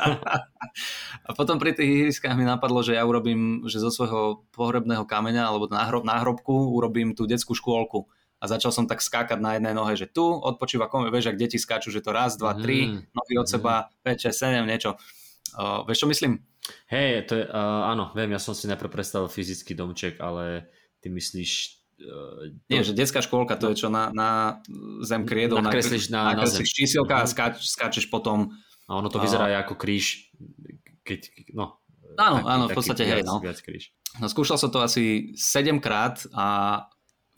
a 1.29 1.31
potom 1.37 1.61
pri 1.61 1.77
tých 1.77 2.09
ihriskách 2.09 2.33
mi 2.33 2.49
napadlo, 2.49 2.81
že 2.81 2.97
ja 2.97 3.05
urobím, 3.05 3.69
že 3.69 3.77
zo 3.77 3.93
svojho 3.93 4.49
pohrebného 4.49 5.05
kameňa 5.05 5.45
alebo 5.45 5.69
náhrob, 5.69 6.09
náhrobku 6.09 6.73
urobím 6.73 7.13
tú 7.13 7.29
detskú 7.29 7.53
škôlku 7.53 8.09
a 8.39 8.43
začal 8.47 8.71
som 8.71 8.87
tak 8.87 9.03
skákať 9.03 9.35
na 9.43 9.59
jednej 9.59 9.75
nohe, 9.75 9.99
že 9.99 10.07
tu 10.07 10.23
odpočíva 10.23 10.87
komu, 10.87 11.11
vieš, 11.11 11.35
ak 11.35 11.39
deti 11.39 11.59
skáču, 11.59 11.91
že 11.91 11.99
to 11.99 12.15
raz, 12.15 12.39
dva, 12.39 12.55
tri, 12.55 12.87
mm. 12.87 13.11
nohy 13.11 13.33
od 13.35 13.47
seba, 13.51 13.91
5, 14.07 14.31
6, 14.31 14.63
7, 14.63 14.63
niečo. 14.63 14.95
Uh, 15.59 15.83
vieš, 15.83 16.07
čo 16.07 16.07
myslím? 16.07 16.39
Hej, 16.87 17.27
to 17.27 17.33
je, 17.35 17.43
uh, 17.43 17.91
áno, 17.91 18.15
viem, 18.15 18.31
ja 18.31 18.39
som 18.39 18.55
si 18.55 18.71
najprv 18.71 18.87
predstavil 18.87 19.27
fyzický 19.27 19.75
domček, 19.75 20.23
ale 20.23 20.71
ty 21.03 21.11
myslíš... 21.11 21.51
Uh, 21.99 22.55
to... 22.63 22.69
Nie, 22.71 22.87
že 22.87 22.95
detská 22.95 23.19
škôlka, 23.19 23.59
to 23.59 23.75
je 23.75 23.83
čo 23.83 23.91
na, 23.91 24.07
na 24.15 24.63
zem 25.03 25.27
kriedol, 25.27 25.59
nakreslíš 25.59 26.07
na, 26.07 26.31
na, 26.31 26.43
na 26.43 26.47
zem. 26.47 26.63
čísielka 26.63 27.19
a 27.19 27.27
mhm. 27.27 27.31
skáč, 27.35 27.53
skáčeš 27.67 28.07
potom... 28.07 28.55
A 28.89 28.97
ono 28.97 29.11
to 29.11 29.21
vyzerá 29.21 29.51
uh, 29.51 29.61
ako 29.67 29.75
kríž, 29.75 30.31
keď, 31.03 31.27
no... 31.51 31.75
Áno, 32.17 32.41
taký, 32.41 32.49
áno, 32.49 32.63
v 32.65 32.73
podstate 32.73 33.03
hej, 33.05 33.21
no. 33.21 33.37
Viac 33.37 33.59
kríž. 33.61 33.93
No, 34.17 34.25
skúšal 34.25 34.57
som 34.57 34.73
to 34.73 34.81
asi 34.81 35.37
7 35.37 35.77
krát 35.77 36.25
a 36.33 36.89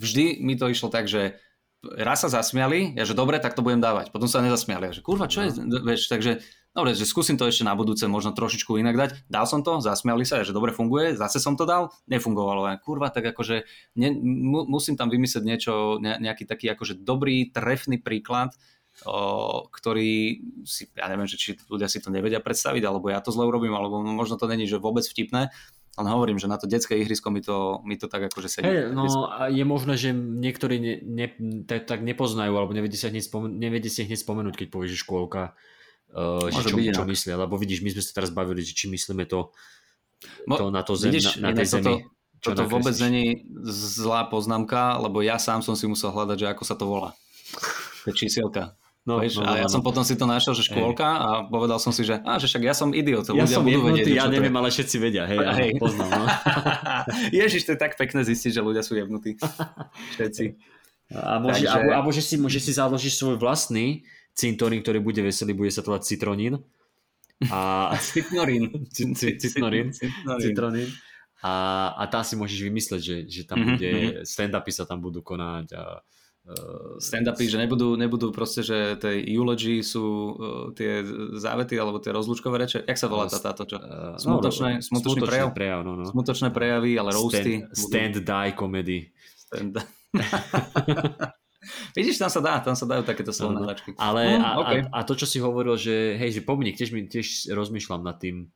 vždy 0.02 0.42
mi 0.42 0.58
to 0.58 0.66
išlo 0.66 0.90
tak, 0.90 1.06
že 1.06 1.38
raz 1.82 2.22
sa 2.22 2.30
zasmiali, 2.30 2.94
ja 2.94 3.04
že 3.10 3.18
dobre, 3.18 3.42
tak 3.42 3.58
to 3.58 3.66
budem 3.66 3.82
dávať. 3.82 4.14
Potom 4.14 4.30
sa 4.30 4.46
nezasmiali, 4.46 4.90
ja 4.90 4.94
že 4.94 5.02
kurva, 5.02 5.26
čo 5.26 5.46
je, 5.46 5.50
no. 5.58 5.82
vieš, 5.82 6.10
takže 6.14 6.46
dobre, 6.78 6.94
že 6.94 7.10
skúsim 7.10 7.42
to 7.42 7.50
ešte 7.50 7.66
na 7.66 7.74
budúce 7.74 8.06
možno 8.06 8.38
trošičku 8.38 8.78
inak 8.78 8.96
dať. 8.98 9.10
Dal 9.26 9.50
som 9.50 9.66
to, 9.66 9.82
zasmiali 9.82 10.22
sa, 10.22 10.42
ja, 10.42 10.46
že 10.46 10.54
dobre 10.54 10.78
funguje, 10.78 11.18
zase 11.18 11.42
som 11.42 11.58
to 11.58 11.66
dal, 11.66 11.90
nefungovalo. 12.06 12.70
Ja, 12.70 12.78
kurva, 12.78 13.10
tak 13.10 13.34
akože 13.34 13.66
ne, 13.98 14.10
mu, 14.22 14.70
musím 14.70 14.94
tam 14.94 15.10
vymyslieť 15.10 15.44
niečo, 15.44 15.98
ne, 15.98 16.22
nejaký 16.22 16.46
taký 16.46 16.70
akože 16.70 17.02
dobrý, 17.02 17.50
trefný 17.50 17.98
príklad, 17.98 18.54
o, 19.02 19.66
ktorý 19.74 20.38
si, 20.62 20.86
ja 20.94 21.10
neviem, 21.10 21.26
že 21.26 21.42
či 21.42 21.58
ľudia 21.66 21.90
si 21.90 21.98
to 21.98 22.14
nevedia 22.14 22.38
predstaviť, 22.38 22.84
alebo 22.86 23.10
ja 23.10 23.26
to 23.26 23.34
zle 23.34 23.50
urobím, 23.50 23.74
alebo 23.74 24.06
možno 24.06 24.38
to 24.38 24.46
není, 24.46 24.70
že 24.70 24.78
vôbec 24.78 25.02
vtipné, 25.02 25.50
len 26.02 26.10
hovorím, 26.10 26.42
že 26.42 26.50
na 26.50 26.58
to 26.58 26.66
detské 26.66 26.98
ihrisko 26.98 27.30
mi 27.30 27.46
to, 27.46 27.80
mi 27.86 27.96
to 27.96 28.10
tak 28.10 28.28
akože 28.34 28.50
sedí. 28.50 28.66
Hey, 28.66 28.90
no 28.90 29.06
a 29.30 29.48
je 29.48 29.62
možné, 29.62 29.94
že 29.96 30.10
niektorí 30.12 30.82
ne, 30.82 30.94
ne, 31.06 31.28
tak, 31.70 31.86
tak 31.86 32.02
nepoznajú, 32.02 32.52
alebo 32.58 32.74
nevedie 32.74 32.98
si 32.98 33.06
hneď, 33.06 33.24
spomen- 33.24 33.56
nevedie 33.62 33.94
si 33.94 34.04
hneď 34.04 34.18
spomenúť, 34.18 34.58
keď 34.58 34.68
povieš, 34.74 35.06
škôlka, 35.06 35.54
uh, 36.18 36.50
že 36.50 36.74
čo, 36.74 36.78
čo 36.78 37.06
myslia, 37.06 37.38
lebo 37.38 37.56
vidíš, 37.56 37.86
my 37.86 37.94
sme 37.94 38.02
sa 38.02 38.12
teraz 38.18 38.34
bavili, 38.34 38.66
že 38.66 38.74
či 38.74 38.90
myslíme 38.90 39.30
to, 39.30 39.54
to 40.50 40.74
na 40.74 40.82
to 40.82 40.98
zem, 40.98 41.14
vidíš, 41.14 41.38
na, 41.38 41.54
na 41.54 41.62
tej 41.62 41.78
zemi. 41.78 42.10
Toto, 42.42 42.66
toto 42.66 42.74
vôbec 42.74 42.98
není 42.98 43.46
zlá 43.70 44.26
poznámka, 44.26 44.98
lebo 44.98 45.22
ja 45.22 45.38
sám 45.38 45.62
som 45.62 45.78
si 45.78 45.86
musel 45.86 46.10
hľadať, 46.10 46.38
že 46.42 46.48
ako 46.50 46.64
sa 46.66 46.74
to 46.74 46.90
volá. 46.90 47.14
To 48.06 48.10
čísielka. 48.10 48.81
No, 49.02 49.18
Víš, 49.18 49.42
no, 49.42 49.50
no, 49.50 49.50
a 49.50 49.58
ja 49.58 49.66
no. 49.66 49.74
som 49.74 49.82
potom 49.82 50.06
si 50.06 50.14
to 50.14 50.30
našiel, 50.30 50.54
že 50.54 50.62
škôlka 50.62 51.02
hej. 51.10 51.26
a 51.26 51.28
povedal 51.50 51.82
som 51.82 51.90
si, 51.90 52.06
že, 52.06 52.22
á, 52.22 52.38
že 52.38 52.46
však 52.46 52.70
ja 52.70 52.78
som 52.78 52.94
idiot. 52.94 53.26
Ja 53.34 53.50
som 53.50 53.66
budú 53.66 53.90
jebnutý, 53.90 54.14
vedieť, 54.14 54.22
ja 54.22 54.30
neviem, 54.30 54.54
ale 54.54 54.70
všetci 54.70 54.96
vedia. 55.02 55.26
Hej, 55.26 55.42
hej. 55.42 55.70
Ja 55.74 55.82
poznám, 55.82 56.12
no. 56.22 56.26
Ježiš, 57.42 57.66
to 57.66 57.74
je 57.74 57.80
tak 57.82 57.98
pekné 57.98 58.22
zistiť, 58.22 58.52
že 58.54 58.62
ľudia 58.62 58.86
sú 58.86 58.94
jebnutí. 58.94 59.42
Všetci. 60.14 60.54
A 61.18 61.42
môže, 61.42 61.66
Takže... 61.66 61.74
alebo, 61.74 61.90
alebo 61.98 62.10
že, 62.14 62.22
si, 62.22 62.38
že 62.38 62.60
si 62.62 62.72
založíš 62.78 63.18
svoj 63.18 63.42
vlastný 63.42 64.06
cintorín, 64.38 64.86
ktorý 64.86 65.02
bude 65.02 65.26
veselý, 65.26 65.58
bude 65.58 65.74
sa 65.74 65.82
to 65.82 65.98
volať 65.98 66.06
citronín. 66.06 66.62
A... 67.50 67.90
Citnorín. 67.98 68.86
Citnorín. 68.94 69.90
Citronín. 70.38 70.94
A, 71.42 71.54
a 71.98 72.04
tá 72.06 72.22
si 72.22 72.38
môžeš 72.38 72.70
vymysleť, 72.70 73.02
že, 73.02 73.18
že 73.26 73.42
tam 73.50 73.66
mm-hmm. 73.66 73.70
bude, 73.74 73.92
stand-upy 74.30 74.70
sa 74.70 74.86
tam 74.86 75.02
budú 75.02 75.26
konať 75.26 75.74
a 75.74 76.06
stand-upy, 76.98 77.46
že 77.46 77.58
nebudú, 77.62 77.94
nebudú 77.94 78.34
proste, 78.34 78.66
že 78.66 78.98
tie 78.98 79.22
eulogy 79.30 79.86
sú 79.86 80.06
uh, 80.06 80.36
tie 80.74 81.06
závety 81.38 81.78
alebo 81.78 82.02
tie 82.02 82.10
rozlúčkové 82.10 82.58
reče. 82.66 82.80
Jak 82.82 82.98
sa 82.98 83.08
volá 83.08 83.30
tá, 83.30 83.38
táto 83.38 83.70
čo? 83.70 83.78
Uh, 83.78 84.18
smutočné, 84.18 84.82
no, 84.82 84.86
smutočný 84.86 85.22
prejav? 85.22 85.54
prejav 85.54 85.80
no, 85.86 85.94
no. 86.02 86.06
Smutočné 86.10 86.50
prejavy, 86.50 86.98
ale 86.98 87.14
roasty. 87.14 87.62
Stand, 87.70 87.78
stand 87.78 88.16
die 88.26 88.52
comedy. 88.58 89.00
Stand 89.38 89.78
Vidíš, 91.94 92.18
tam 92.18 92.32
sa 92.34 92.42
dá, 92.42 92.58
tam 92.58 92.74
sa 92.74 92.90
dajú 92.90 93.06
takéto 93.06 93.30
slovné 93.30 93.62
hračky. 93.62 93.94
Ale 94.02 94.34
mm, 94.34 94.42
a, 94.42 94.50
okay. 94.58 94.80
a, 94.90 94.98
a, 94.98 95.06
to, 95.06 95.14
čo 95.14 95.30
si 95.30 95.38
hovoril, 95.38 95.78
že 95.78 96.18
hej, 96.18 96.42
že 96.42 96.42
pomník, 96.42 96.74
tiež, 96.74 96.90
tiež 96.90 97.54
rozmýšľam 97.54 98.02
nad 98.02 98.18
tým 98.18 98.50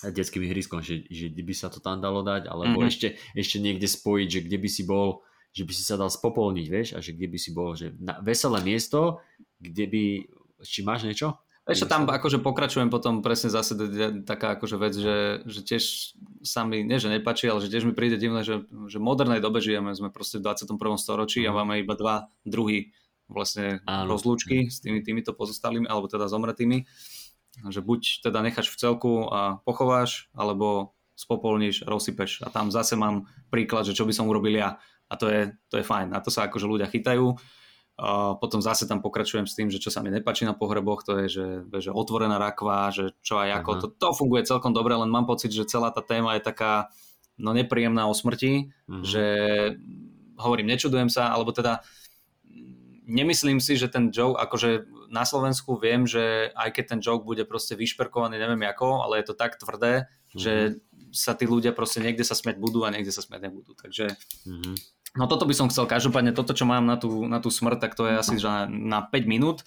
detským 0.00 0.48
ihriskom, 0.48 0.80
že, 0.80 1.04
že 1.12 1.28
by 1.28 1.52
sa 1.52 1.68
to 1.68 1.84
tam 1.84 2.00
dalo 2.00 2.24
dať, 2.24 2.48
alebo 2.48 2.80
mm-hmm. 2.80 2.90
ešte, 2.90 3.20
ešte 3.36 3.60
niekde 3.60 3.84
spojiť, 3.84 4.28
že 4.32 4.40
kde 4.48 4.56
by 4.56 4.68
si 4.72 4.82
bol 4.88 5.20
že 5.50 5.62
by 5.66 5.72
si 5.74 5.82
sa 5.82 5.98
dal 5.98 6.10
spopolniť, 6.10 6.66
vieš, 6.70 6.88
a 6.94 7.02
že 7.02 7.14
kde 7.14 7.26
by 7.26 7.38
si 7.38 7.50
bol, 7.50 7.74
že 7.74 7.90
na 7.98 8.22
veselé 8.22 8.62
miesto, 8.62 9.18
kde 9.58 9.84
by, 9.90 10.04
či 10.62 10.86
máš 10.86 11.02
niečo? 11.06 11.38
Vieš 11.70 11.86
tam 11.86 12.08
akože 12.08 12.42
pokračujem 12.42 12.90
potom 12.90 13.22
presne 13.22 13.46
zase 13.46 13.78
taká 14.26 14.58
akože 14.58 14.76
vec, 14.80 14.94
že, 14.96 15.44
že 15.46 15.60
tiež 15.62 16.16
sa 16.42 16.66
mi, 16.66 16.82
nie 16.82 16.98
že 16.98 17.06
nepačí, 17.06 17.46
ale 17.46 17.62
že 17.62 17.70
tiež 17.70 17.86
mi 17.86 17.94
príde 17.94 18.18
divné, 18.18 18.42
že, 18.42 18.66
že 18.90 18.98
v 18.98 19.04
modernej 19.06 19.38
dobe 19.38 19.62
žijeme, 19.62 19.94
sme 19.94 20.10
proste 20.10 20.42
v 20.42 20.50
21. 20.50 20.74
storočí 20.98 21.46
a 21.46 21.54
mhm. 21.54 21.56
máme 21.62 21.74
iba 21.78 21.94
dva 21.94 22.26
druhy 22.42 22.90
vlastne 23.30 23.78
Áno. 23.86 24.10
rozlúčky 24.10 24.66
s 24.66 24.82
tými, 24.82 25.06
týmito 25.06 25.30
pozostalými, 25.30 25.86
alebo 25.86 26.10
teda 26.10 26.26
zomretými. 26.26 26.82
Že 27.70 27.80
buď 27.86 28.00
teda 28.26 28.42
necháš 28.42 28.66
v 28.74 28.78
celku 28.78 29.30
a 29.30 29.62
pochováš, 29.62 30.26
alebo 30.34 30.98
spopolníš, 31.14 31.86
rozsypeš. 31.86 32.42
A 32.42 32.50
tam 32.50 32.74
zase 32.74 32.98
mám 32.98 33.30
príklad, 33.52 33.86
že 33.86 33.94
čo 33.94 34.08
by 34.08 34.12
som 34.16 34.26
urobil 34.26 34.58
ja 34.58 34.80
a 35.10 35.14
to 35.18 35.26
je, 35.26 35.50
to 35.66 35.82
je 35.82 35.84
fajn. 35.84 36.14
Na 36.14 36.22
to 36.22 36.30
sa 36.30 36.46
akože 36.46 36.70
ľudia 36.70 36.86
chytajú. 36.86 37.34
A 38.00 38.32
potom 38.40 38.64
zase 38.64 38.88
tam 38.88 39.04
pokračujem 39.04 39.44
s 39.44 39.52
tým, 39.52 39.68
že 39.68 39.76
čo 39.76 39.92
sa 39.92 40.00
mi 40.00 40.08
nepačí 40.08 40.48
na 40.48 40.56
pohreboch, 40.56 41.04
to 41.04 41.20
je, 41.20 41.26
že, 41.28 41.46
že 41.84 41.92
otvorená 41.92 42.40
rakva, 42.40 42.88
že 42.88 43.12
čo 43.20 43.36
aj 43.36 43.60
ako, 43.60 43.70
to, 43.76 43.86
to 43.92 44.08
funguje 44.16 44.48
celkom 44.48 44.72
dobre, 44.72 44.96
len 44.96 45.12
mám 45.12 45.28
pocit, 45.28 45.52
že 45.52 45.68
celá 45.68 45.92
tá 45.92 46.00
téma 46.00 46.40
je 46.40 46.48
taká 46.48 46.88
no 47.36 47.52
nepríjemná 47.52 48.08
o 48.08 48.16
smrti, 48.16 48.72
uh-huh. 48.88 49.04
že 49.04 49.24
hovorím, 50.40 50.72
nečudujem 50.72 51.12
sa, 51.12 51.28
alebo 51.28 51.52
teda 51.52 51.84
nemyslím 53.04 53.60
si, 53.60 53.76
že 53.76 53.92
ten 53.92 54.08
joke, 54.08 54.40
akože 54.40 54.88
na 55.12 55.28
Slovensku 55.28 55.76
viem, 55.76 56.08
že 56.08 56.56
aj 56.56 56.72
keď 56.72 56.84
ten 56.96 57.00
joke 57.04 57.28
bude 57.28 57.44
proste 57.44 57.76
vyšperkovaný, 57.76 58.40
neviem 58.40 58.64
ako, 58.64 59.04
ale 59.04 59.20
je 59.20 59.28
to 59.28 59.36
tak 59.36 59.60
tvrdé, 59.60 60.08
uh-huh. 60.08 60.40
že 60.40 60.52
sa 61.12 61.36
tí 61.36 61.44
ľudia 61.44 61.76
proste 61.76 62.00
niekde 62.00 62.22
sa 62.22 62.38
smeť 62.38 62.56
budú 62.56 62.86
a 62.86 62.92
niekde 62.94 63.12
sa 63.12 63.20
smeť 63.20 63.50
nebudú. 63.50 63.76
Takže 63.76 64.14
uh-huh. 64.48 64.74
No 65.18 65.26
toto 65.26 65.42
by 65.42 65.54
som 65.54 65.66
chcel, 65.66 65.90
každopádne 65.90 66.30
toto, 66.30 66.54
čo 66.54 66.62
mám 66.68 66.86
na 66.86 66.94
tú, 66.94 67.26
na 67.26 67.42
tú 67.42 67.50
smrť, 67.50 67.78
tak 67.82 67.92
to 67.98 68.06
je 68.06 68.14
asi 68.14 68.38
že 68.38 68.70
na 68.70 69.02
5 69.02 69.26
minút 69.26 69.66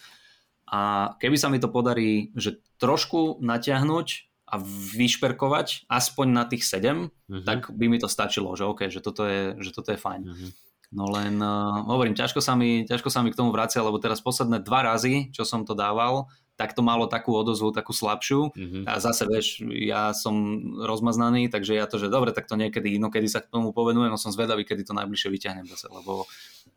a 0.64 1.14
keby 1.20 1.36
sa 1.36 1.52
mi 1.52 1.60
to 1.60 1.68
podarí, 1.68 2.32
že 2.40 2.64
trošku 2.80 3.44
natiahnuť 3.44 4.08
a 4.48 4.56
vyšperkovať 4.96 5.90
aspoň 5.92 6.28
na 6.32 6.44
tých 6.48 6.64
7, 6.64 6.80
uh-huh. 6.80 7.12
Mhm. 7.28 7.44
tak 7.44 7.60
by 7.76 7.86
mi 7.92 8.00
to 8.00 8.08
stačilo, 8.08 8.56
že 8.56 8.64
OK, 8.64 8.88
že 8.88 9.04
toto 9.04 9.28
je, 9.28 9.58
že 9.60 9.76
toto 9.76 9.92
je 9.92 10.00
fajn. 10.00 10.22
Uh-huh. 10.24 10.50
No 10.94 11.10
len 11.10 11.42
uh, 11.42 11.90
hovorím, 11.90 12.14
ťažko 12.14 12.38
sa, 12.38 12.54
mi, 12.54 12.86
ťažko 12.86 13.10
sa 13.10 13.26
mi 13.26 13.34
k 13.34 13.38
tomu 13.38 13.50
vracia, 13.50 13.82
lebo 13.82 13.98
teraz 13.98 14.22
posledné 14.22 14.62
dva 14.62 14.86
razy, 14.86 15.34
čo 15.34 15.42
som 15.42 15.66
to 15.66 15.74
dával, 15.74 16.30
tak 16.54 16.78
to 16.78 16.86
malo 16.86 17.10
takú 17.10 17.34
odozvu, 17.34 17.74
takú 17.74 17.98
slabšiu. 17.98 18.54
Mm-hmm. 18.54 18.84
A 18.86 19.02
zase, 19.02 19.26
vieš, 19.26 19.66
ja 19.74 20.14
som 20.14 20.62
rozmaznaný, 20.86 21.50
takže 21.50 21.74
ja 21.74 21.90
to, 21.90 21.98
že 21.98 22.14
dobre, 22.14 22.30
tak 22.30 22.46
to 22.46 22.54
niekedy, 22.54 23.02
inokedy 23.02 23.26
sa 23.26 23.42
k 23.42 23.50
tomu 23.50 23.74
povenujem, 23.74 24.14
no 24.14 24.22
som 24.22 24.30
zvedavý, 24.30 24.62
kedy 24.62 24.86
to 24.86 24.94
najbližšie 24.94 25.34
vyťahnem 25.34 25.66
zase, 25.66 25.90
lebo 25.90 26.30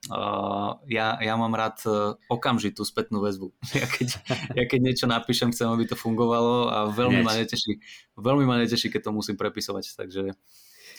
uh, 0.09 0.81
ja, 0.89 1.21
ja 1.21 1.35
mám 1.37 1.53
rád 1.53 1.77
uh, 1.85 2.17
okamžitú 2.33 2.89
spätnú 2.89 3.21
väzbu. 3.21 3.53
Ja 3.77 3.85
keď, 3.85 4.09
ja 4.57 4.65
keď 4.65 4.81
niečo 4.81 5.05
napíšem, 5.05 5.53
chcem, 5.53 5.69
aby 5.69 5.85
to 5.85 6.01
fungovalo 6.01 6.73
a 6.73 6.89
veľmi 6.89 7.21
Nieč. 7.21 7.29
ma 7.29 7.33
neteší, 7.37 7.73
veľmi 8.17 8.45
ma 8.49 8.57
neteší, 8.57 8.89
keď 8.89 9.13
to 9.13 9.13
musím 9.13 9.37
prepisovať, 9.37 9.93
takže 9.93 10.33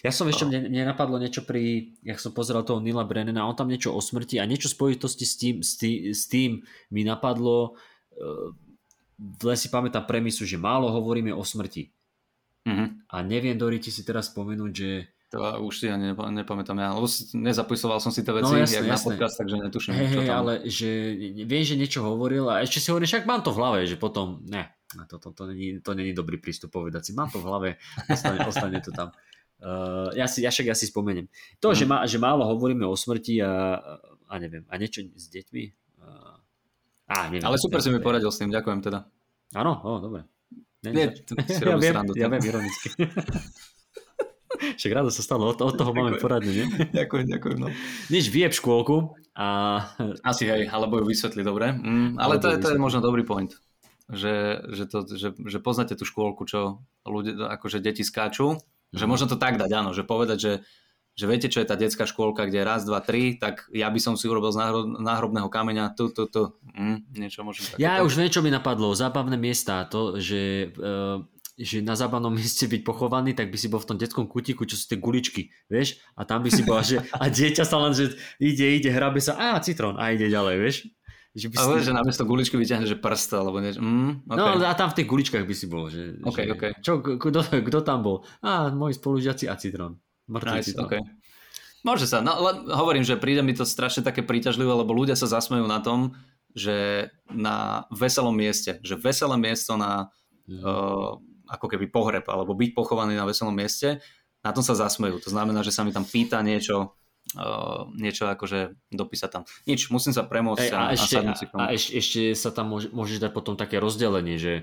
ja 0.05 0.13
som 0.13 0.29
ešte, 0.29 0.45
mne, 0.45 0.69
mne 0.69 0.93
napadlo 0.93 1.17
niečo 1.17 1.41
pri, 1.41 1.97
jak 2.05 2.21
som 2.21 2.29
pozeral 2.29 2.61
toho 2.61 2.77
Nila 2.77 3.01
Brennana, 3.01 3.49
on 3.49 3.57
tam 3.57 3.65
niečo 3.65 3.89
o 3.89 3.97
smrti 3.97 4.37
a 4.37 4.45
niečo 4.45 4.69
spojitosti 4.69 5.25
s 5.25 5.33
tým, 5.41 5.55
s 5.65 5.73
tým, 5.73 5.97
s 6.13 6.23
tým 6.29 6.51
mi 6.93 7.01
napadlo, 7.01 7.73
uh, 7.73 8.53
len 9.19 9.57
si 9.57 9.67
pamätám 9.67 10.05
premisu, 10.05 10.45
že 10.45 10.61
málo 10.61 10.93
hovoríme 10.93 11.33
o 11.33 11.41
smrti. 11.41 11.89
Mm-hmm. 12.67 12.87
A 13.09 13.15
neviem, 13.25 13.57
Dori, 13.57 13.81
ti 13.81 13.89
si 13.89 14.05
teraz 14.05 14.29
spomenúť, 14.29 14.71
že... 14.73 14.89
To 15.27 15.43
už 15.43 15.73
si 15.75 15.85
ja 15.91 15.99
nepamätám 15.99 16.79
ja, 16.79 16.95
lebo 16.95 17.03
nezapisoval 17.35 17.99
som 17.99 18.15
si 18.15 18.23
tie 18.23 18.31
veci, 18.31 18.47
no, 18.47 18.63
jasné, 18.63 18.79
jak 18.79 18.87
jasné. 18.87 18.95
na 18.95 19.07
podcast, 19.11 19.35
takže 19.35 19.55
netuším. 19.59 19.91
Hej, 19.91 20.07
hej, 20.07 20.29
ale 20.31 20.53
že 20.63 20.89
viem, 21.43 21.63
že 21.67 21.75
niečo 21.75 21.99
hovoril 21.99 22.47
a 22.47 22.63
ešte 22.63 22.79
si 22.79 22.87
hovorí, 22.95 23.03
však 23.03 23.27
mám 23.27 23.43
to 23.43 23.51
v 23.51 23.59
hlave, 23.59 23.79
že 23.83 23.99
potom, 23.99 24.39
ne, 24.47 24.71
to, 25.11 25.19
to, 25.19 25.35
to, 25.35 25.43
není, 25.51 25.83
to 25.83 25.91
není 25.99 26.15
dobrý 26.15 26.39
prístup 26.39 26.71
povedať 26.71 27.11
si, 27.11 27.11
mám 27.11 27.27
to 27.27 27.43
v 27.43 27.47
hlave, 27.47 27.69
ostane, 28.07 28.39
ostane 28.47 28.79
to 28.79 28.95
tam. 28.95 29.11
Uh, 29.59 30.15
ja, 30.15 30.31
si, 30.31 30.47
ja 30.47 30.53
však 30.53 30.71
ja 30.71 30.75
si 30.79 30.87
spomeniem. 30.87 31.27
To, 31.59 31.73
mm. 31.73 31.75
že, 31.75 31.85
má, 31.89 31.97
že 32.07 32.17
málo 32.23 32.47
hovoríme 32.47 32.87
o 32.87 32.95
smrti 32.95 33.43
a, 33.43 33.83
a 34.31 34.33
neviem, 34.39 34.63
a 34.71 34.79
niečo 34.79 35.03
s 35.11 35.27
deťmi, 35.27 35.63
Á, 37.07 37.31
neviem, 37.31 37.47
Ale 37.47 37.55
super 37.55 37.79
si 37.79 37.87
mi 37.87 38.03
poradil 38.03 38.27
s 38.27 38.39
tým, 38.39 38.51
ďakujem 38.51 38.79
teda. 38.83 39.07
Áno, 39.55 39.79
o, 39.79 40.03
dobre. 40.03 40.27
Nie, 40.83 41.15
si 41.47 41.63
ja, 41.63 41.79
viem, 41.79 41.95
ja 42.13 42.27
viem, 42.27 42.43
ironicky. 42.43 42.89
Však 44.77 44.91
rádo 44.91 45.13
sa 45.13 45.21
stalo, 45.21 45.53
od, 45.53 45.59
od 45.61 45.75
toho 45.77 45.93
ďakujem. 45.93 46.17
máme 46.17 46.17
poradne, 46.17 46.51
nie? 46.51 46.65
ďakujem, 46.99 47.25
ďakujem. 47.29 47.57
No. 47.61 47.67
Nič, 48.09 48.27
vyjeb 48.33 48.53
škôlku 48.57 49.13
a... 49.37 49.47
Asi 50.25 50.49
hej, 50.49 50.65
alebo 50.67 50.97
ju 51.01 51.05
vysvetli, 51.05 51.45
dobre. 51.45 51.71
Mm, 51.77 52.17
ale 52.17 52.41
to 52.41 52.49
je, 52.49 52.57
to 52.57 52.67
je 52.73 52.79
možno 52.81 52.99
dobrý 52.99 53.21
point. 53.21 53.53
Že, 54.07 54.33
že, 54.71 54.83
to, 54.87 54.97
že, 55.03 55.29
že 55.35 55.59
poznáte 55.59 55.93
tú 55.93 56.07
škôlku, 56.07 56.47
čo 56.47 56.81
ľudia, 57.03 57.51
akože 57.59 57.83
deti 57.83 58.07
skáču, 58.07 58.57
že 58.95 59.03
mhm. 59.05 59.09
možno 59.11 59.25
to 59.29 59.37
tak 59.37 59.59
dať, 59.59 59.71
áno, 59.75 59.91
že 59.91 60.07
povedať, 60.07 60.37
že 60.39 60.51
že 61.17 61.25
viete, 61.25 61.49
čo 61.49 61.65
je 61.65 61.67
tá 61.67 61.73
detská 61.73 62.05
škôlka, 62.05 62.45
kde 62.45 62.61
je 62.61 62.69
raz, 62.69 62.85
dva, 62.85 63.01
tri, 63.01 63.41
tak 63.41 63.65
ja 63.73 63.89
by 63.89 63.97
som 63.97 64.13
si 64.13 64.29
urobil 64.29 64.53
z 64.53 64.61
náhrobného 65.01 65.49
kameňa 65.49 65.97
tu, 65.97 66.13
tu, 66.13 66.29
tu. 66.29 66.53
Hm, 66.77 67.09
niečo 67.17 67.41
môžem 67.41 67.65
také 67.65 67.81
Ja 67.81 68.05
už 68.05 68.21
niečo 68.21 68.45
mi 68.45 68.53
napadlo, 68.53 68.93
zábavné 68.93 69.33
miesta, 69.33 69.81
to, 69.89 70.21
že, 70.21 70.69
uh, 70.77 71.17
že 71.57 71.81
na 71.81 71.97
zábavnom 71.97 72.29
mieste 72.37 72.69
byť 72.69 72.85
pochovaný, 72.85 73.33
tak 73.33 73.49
by 73.49 73.57
si 73.57 73.65
bol 73.65 73.81
v 73.81 73.89
tom 73.89 73.97
detskom 73.97 74.29
kutiku, 74.29 74.69
čo 74.69 74.77
sú 74.77 74.85
tie 74.85 75.01
guličky, 75.01 75.49
vieš? 75.65 75.97
A 76.13 76.21
tam 76.21 76.45
by 76.45 76.53
si 76.53 76.61
bol, 76.61 76.77
že, 76.85 77.01
a 77.17 77.25
dieťa 77.33 77.65
sa 77.65 77.81
len, 77.81 77.97
že 77.97 78.13
ide, 78.37 78.77
ide, 78.77 78.93
hrabe 78.93 79.17
sa, 79.17 79.57
a 79.57 79.57
citrón, 79.57 79.97
a 79.97 80.13
ide 80.13 80.29
ďalej, 80.29 80.55
vieš? 80.61 80.77
Že 81.33 81.45
by 81.49 81.53
si... 81.53 81.61
Ale 81.65 81.73
že 81.81 81.91
namiesto 81.97 82.25
guličky 82.29 82.61
vyťahne, 82.61 82.85
že 82.85 82.97
prst, 82.97 83.29
alebo 83.37 83.57
niečo. 83.57 83.81
Mm, 83.81 84.25
okay. 84.25 84.37
No 84.37 84.65
a 84.65 84.73
tam 84.73 84.89
v 84.93 85.01
tých 85.01 85.09
guličkách 85.09 85.45
by 85.45 85.53
si 85.53 85.65
bol. 85.69 85.85
Že, 85.85 86.25
okay, 86.25 86.45
že, 86.49 86.53
okay. 86.53 86.71
Čo, 86.81 87.01
kto, 87.01 87.39
kto 87.61 87.79
tam 87.85 88.01
bol? 88.01 88.25
A, 88.41 88.73
moji 88.73 88.97
spolužiaci 88.97 89.45
a 89.45 89.53
citrón. 89.53 90.01
Nice, 90.27 90.75
okay. 90.75 91.01
Môže 91.87 92.03
sa, 92.03 92.19
no 92.19 92.35
len 92.43 92.67
hovorím, 92.67 93.07
že 93.07 93.15
príde 93.15 93.39
mi 93.39 93.55
to 93.55 93.63
strašne 93.63 94.03
také 94.03 94.19
príťažlivé, 94.19 94.67
lebo 94.67 94.91
ľudia 94.91 95.15
sa 95.15 95.29
zasmejú 95.29 95.63
na 95.69 95.79
tom, 95.79 96.19
že 96.51 97.07
na 97.31 97.87
veselom 97.93 98.35
mieste, 98.35 98.81
že 98.83 98.99
veselé 98.99 99.39
miesto 99.39 99.79
na 99.79 100.11
mm. 100.49 100.59
uh, 100.65 101.15
ako 101.47 101.65
keby 101.71 101.87
pohreb, 101.87 102.25
alebo 102.27 102.57
byť 102.57 102.75
pochovaný 102.75 103.15
na 103.15 103.23
veselom 103.23 103.55
mieste, 103.55 104.03
na 104.43 104.51
tom 104.51 104.65
sa 104.65 104.75
zasmejú. 104.75 105.23
To 105.23 105.29
znamená, 105.31 105.63
že 105.63 105.71
sa 105.71 105.87
mi 105.87 105.95
tam 105.95 106.03
pýta 106.03 106.43
niečo, 106.43 106.97
uh, 107.35 107.89
niečo 107.97 108.29
akože 108.29 108.77
dopísať 108.93 109.29
tam. 109.29 109.43
Nič, 109.67 109.91
musím 109.91 110.15
sa 110.15 110.23
premôcť 110.23 110.71
a, 110.71 110.79
a, 110.79 110.95
ešte, 110.95 111.17
a, 111.19 111.33
a 111.35 111.63
ešte, 111.75 111.91
ešte 111.99 112.21
sa 112.37 112.55
tam 112.55 112.71
môže, 112.71 112.87
môžeš 112.93 113.19
dať 113.19 113.31
potom 113.35 113.59
také 113.59 113.81
rozdelenie, 113.83 114.39
že 114.39 114.53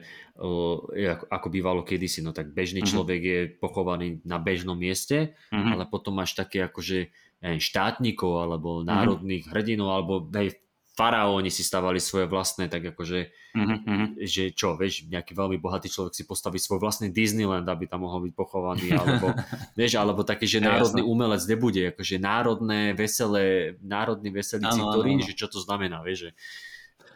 uh, 0.41 0.79
ako, 0.89 1.25
ako 1.29 1.47
bývalo 1.53 1.81
kedysi, 1.85 2.25
no 2.25 2.33
tak 2.33 2.57
bežný 2.57 2.81
uh-huh. 2.87 2.93
človek 2.95 3.21
je 3.21 3.41
pochovaný 3.61 4.25
na 4.25 4.41
bežnom 4.41 4.79
mieste, 4.79 5.37
uh-huh. 5.53 5.77
ale 5.77 5.85
potom 5.85 6.17
máš 6.17 6.33
také 6.33 6.65
akože 6.65 7.13
neviem, 7.45 7.61
štátnikov 7.61 8.41
alebo 8.41 8.81
mhm. 8.81 8.89
národných 8.89 9.45
uh-huh. 9.45 9.53
hrdinov 9.53 9.89
alebo 9.93 10.15
hej, 10.33 10.57
faraóni 10.95 11.51
si 11.51 11.67
stavali 11.67 11.99
svoje 11.99 12.31
vlastné, 12.31 12.71
tak 12.71 12.95
akože, 12.95 13.21
uh-huh. 13.59 14.15
že 14.23 14.55
čo, 14.55 14.79
vieš, 14.79 15.11
nejaký 15.11 15.35
veľmi 15.35 15.59
bohatý 15.59 15.91
človek 15.91 16.15
si 16.15 16.23
postaví 16.23 16.63
svoj 16.63 16.79
vlastný 16.79 17.11
Disneyland, 17.11 17.67
aby 17.67 17.91
tam 17.91 18.07
mohol 18.07 18.31
byť 18.31 18.35
pochovaný, 18.39 18.95
alebo, 18.95 19.35
vieš, 19.79 19.99
alebo 19.99 20.23
taký, 20.23 20.47
že 20.47 20.63
národný 20.63 21.03
ja, 21.03 21.11
umelec 21.11 21.43
nebude, 21.51 21.83
akože 21.91 22.23
národné, 22.23 22.95
veselé, 22.95 23.75
národný 23.83 24.31
veselý 24.31 24.71
cintorín, 24.71 25.19
že 25.19 25.35
čo 25.35 25.51
to 25.51 25.59
znamená, 25.59 26.01
vieš, 26.07 26.31
že 26.31 26.33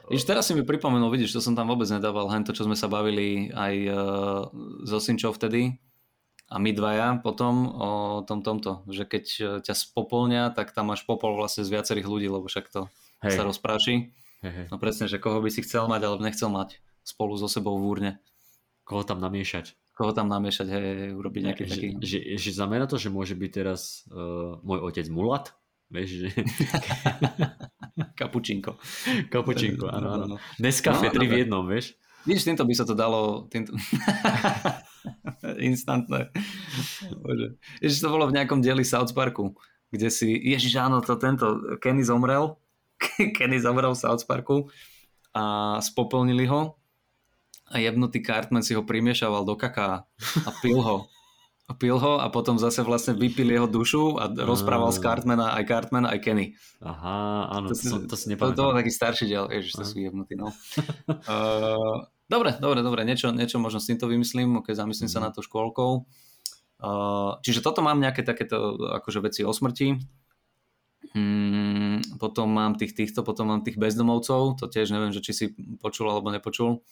Víš, 0.08 0.24
teraz 0.24 0.48
si 0.48 0.56
mi 0.56 0.64
pripomenul, 0.64 1.12
vidíš, 1.12 1.36
to 1.36 1.44
som 1.44 1.52
tam 1.52 1.68
vôbec 1.68 1.84
nedával, 1.92 2.32
hen 2.32 2.40
to, 2.40 2.56
čo 2.56 2.64
sme 2.64 2.72
sa 2.72 2.88
bavili 2.88 3.52
aj 3.52 3.74
uh, 3.92 4.48
so 4.88 5.04
Sinčou 5.04 5.36
vtedy. 5.36 5.76
A 6.48 6.56
my 6.56 6.72
dvaja 6.72 7.20
potom 7.20 7.68
o 7.76 7.90
tom 8.24 8.40
tomto, 8.40 8.88
že 8.88 9.04
keď 9.04 9.24
ťa 9.60 9.74
spopolnia, 9.76 10.48
tak 10.48 10.72
tam 10.72 10.88
máš 10.88 11.04
popol 11.04 11.36
vlastne 11.36 11.60
z 11.60 11.76
viacerých 11.76 12.08
ľudí, 12.08 12.24
lebo 12.24 12.48
však 12.48 12.72
to 12.72 12.88
hej. 13.24 13.34
sa 13.34 13.42
rozpráši. 13.46 14.14
Hej, 14.42 14.52
hej. 14.54 14.66
No 14.70 14.78
presne, 14.78 15.10
že 15.10 15.18
koho 15.18 15.42
by 15.42 15.50
si 15.50 15.66
chcel 15.66 15.90
mať, 15.90 16.00
alebo 16.06 16.22
nechcel 16.22 16.50
mať 16.50 16.78
spolu 17.02 17.34
so 17.34 17.50
sebou 17.50 17.74
v 17.78 17.84
úrne. 17.88 18.10
Koho 18.86 19.02
tam 19.02 19.18
namiešať. 19.18 19.74
Koho 19.98 20.14
tam 20.14 20.30
namiešať, 20.30 20.66
hej, 20.70 20.84
urobiť 21.18 21.42
nejaký 21.42 21.62
že, 21.66 21.70
taký... 21.74 21.86
Že, 21.98 22.18
že 22.38 22.50
znamená 22.54 22.86
to, 22.86 23.00
že 23.02 23.10
môže 23.10 23.34
byť 23.34 23.50
teraz 23.50 24.06
uh, 24.14 24.62
môj 24.62 24.78
otec 24.86 25.06
mulat? 25.10 25.58
Vieš, 25.88 26.08
že... 26.22 26.28
Kapučinko. 28.20 28.78
Kapučinko, 29.32 29.90
áno, 29.90 30.08
áno. 30.14 30.36
Neskafe, 30.60 31.10
no, 31.10 31.14
tri 31.16 31.26
v 31.26 31.34
jednom, 31.42 31.64
vieš? 31.66 31.96
Vidíš, 32.28 32.44
týmto 32.44 32.68
by 32.68 32.74
sa 32.76 32.84
to 32.84 32.92
dalo... 32.92 33.48
Týmto... 33.48 33.72
Instantné. 35.72 36.28
Bože. 37.24 37.56
Ježiš, 37.80 38.04
to 38.04 38.12
bolo 38.12 38.28
v 38.28 38.36
nejakom 38.36 38.60
dieli 38.60 38.84
South 38.84 39.16
Parku, 39.16 39.56
kde 39.88 40.12
si... 40.12 40.36
Ježiš, 40.36 40.76
áno, 40.76 41.00
to 41.00 41.16
tento... 41.16 41.78
Kenny 41.80 42.04
zomrel 42.04 42.60
Kenny 43.36 43.58
zomrel 43.62 43.94
v 43.94 44.02
South 44.02 44.24
Parku 44.26 44.68
a 45.32 45.76
spopolnili 45.78 46.46
ho 46.50 46.78
a 47.68 47.76
jebnutý 47.78 48.24
Cartman 48.24 48.64
si 48.64 48.72
ho 48.72 48.82
primiešaval 48.82 49.44
do 49.44 49.54
kaká 49.56 50.08
a 50.44 50.50
pil 50.64 50.80
ho. 50.80 51.04
A 51.68 51.76
pil 51.76 52.00
ho 52.00 52.16
a 52.16 52.32
potom 52.32 52.56
zase 52.56 52.80
vlastne 52.80 53.12
vypil 53.12 53.44
jeho 53.44 53.68
dušu 53.68 54.16
a 54.16 54.32
rozprával 54.32 54.88
z 54.88 55.04
Cartmana 55.04 55.52
aj 55.52 55.68
Cartman 55.68 56.08
aj 56.08 56.18
Kenny. 56.24 56.56
Aha, 56.80 57.52
áno, 57.52 57.68
to, 57.68 57.76
to, 57.76 58.08
to, 58.08 58.08
to 58.08 58.16
si 58.16 58.32
nepamätám. 58.32 58.56
To, 58.56 58.60
to 58.64 58.68
bol 58.72 58.78
taký 58.80 58.88
starší 58.88 59.24
diel, 59.28 59.52
ježiš, 59.52 59.76
to 59.76 59.84
sú 59.84 60.00
jebnutí, 60.00 60.32
no. 60.32 60.48
uh, 60.48 62.08
dobre, 62.32 62.56
dobre, 62.56 62.80
dobre, 62.80 63.04
niečo, 63.04 63.36
niečo 63.36 63.60
možno 63.60 63.84
s 63.84 63.88
týmto 63.92 64.08
vymyslím, 64.08 64.64
ok, 64.64 64.72
zamyslím 64.72 65.12
mm. 65.12 65.12
sa 65.12 65.20
mhm. 65.20 65.26
na 65.28 65.30
to 65.36 65.44
škôlkou. 65.44 66.08
Uh, 66.78 67.36
čiže 67.44 67.60
toto 67.60 67.84
mám 67.84 68.00
nejaké 68.00 68.24
takéto 68.24 68.80
akože 68.80 69.20
veci 69.20 69.44
o 69.44 69.52
smrti. 69.52 70.00
Hmm, 71.18 71.98
potom 72.22 72.46
mám 72.46 72.78
tých 72.78 72.94
týchto, 72.94 73.26
potom 73.26 73.50
mám 73.50 73.66
tých 73.66 73.74
bezdomovcov, 73.74 74.54
to 74.54 74.70
tiež 74.70 74.94
neviem, 74.94 75.10
že 75.10 75.18
či 75.18 75.32
si 75.34 75.44
počul 75.82 76.06
alebo 76.06 76.30
nepočul. 76.30 76.86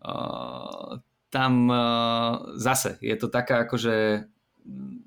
Uh, 0.00 1.02
tam 1.28 1.68
uh, 1.68 2.56
zase 2.56 2.96
je 3.04 3.12
to 3.18 3.28
taká 3.28 3.68
akože 3.68 4.24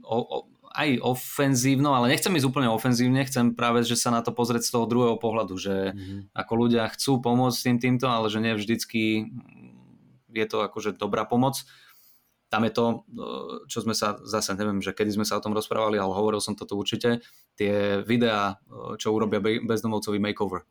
o, 0.06 0.20
o, 0.20 0.38
aj 0.76 1.02
ofenzívno, 1.02 1.98
ale 1.98 2.14
nechcem 2.14 2.36
ísť 2.36 2.46
úplne 2.46 2.70
ofenzívne, 2.70 3.26
chcem 3.26 3.58
práve, 3.58 3.82
že 3.88 3.98
sa 3.98 4.14
na 4.14 4.22
to 4.22 4.36
pozrieť 4.36 4.68
z 4.68 4.74
toho 4.78 4.86
druhého 4.86 5.18
pohľadu, 5.18 5.56
že 5.58 5.96
mm-hmm. 5.96 6.36
ako 6.38 6.54
ľudia 6.54 6.86
chcú 6.94 7.24
pomôcť 7.24 7.58
tým 7.58 7.78
týmto, 7.82 8.06
ale 8.06 8.30
že 8.30 8.44
nie 8.44 8.54
vždycky 8.54 9.32
je 10.32 10.46
to 10.48 10.64
akože 10.64 10.96
dobrá 10.96 11.28
pomoc 11.28 11.64
tam 12.52 12.68
je 12.68 12.72
to, 12.76 12.86
e, 12.92 12.96
čo 13.72 13.80
sme 13.80 13.96
sa, 13.96 14.20
zase 14.28 14.60
neviem, 14.60 14.84
že 14.84 14.92
kedy 14.92 15.16
sme 15.16 15.24
sa 15.24 15.40
o 15.40 15.44
tom 15.44 15.56
rozprávali, 15.56 15.96
ale 15.96 16.12
hovoril 16.12 16.44
som 16.44 16.52
to 16.52 16.68
tu 16.68 16.76
určite, 16.76 17.24
tie 17.56 18.04
videá, 18.04 18.60
čo 19.00 19.16
urobia 19.16 19.40
bezdomovcový 19.40 20.20
makeover 20.20 20.68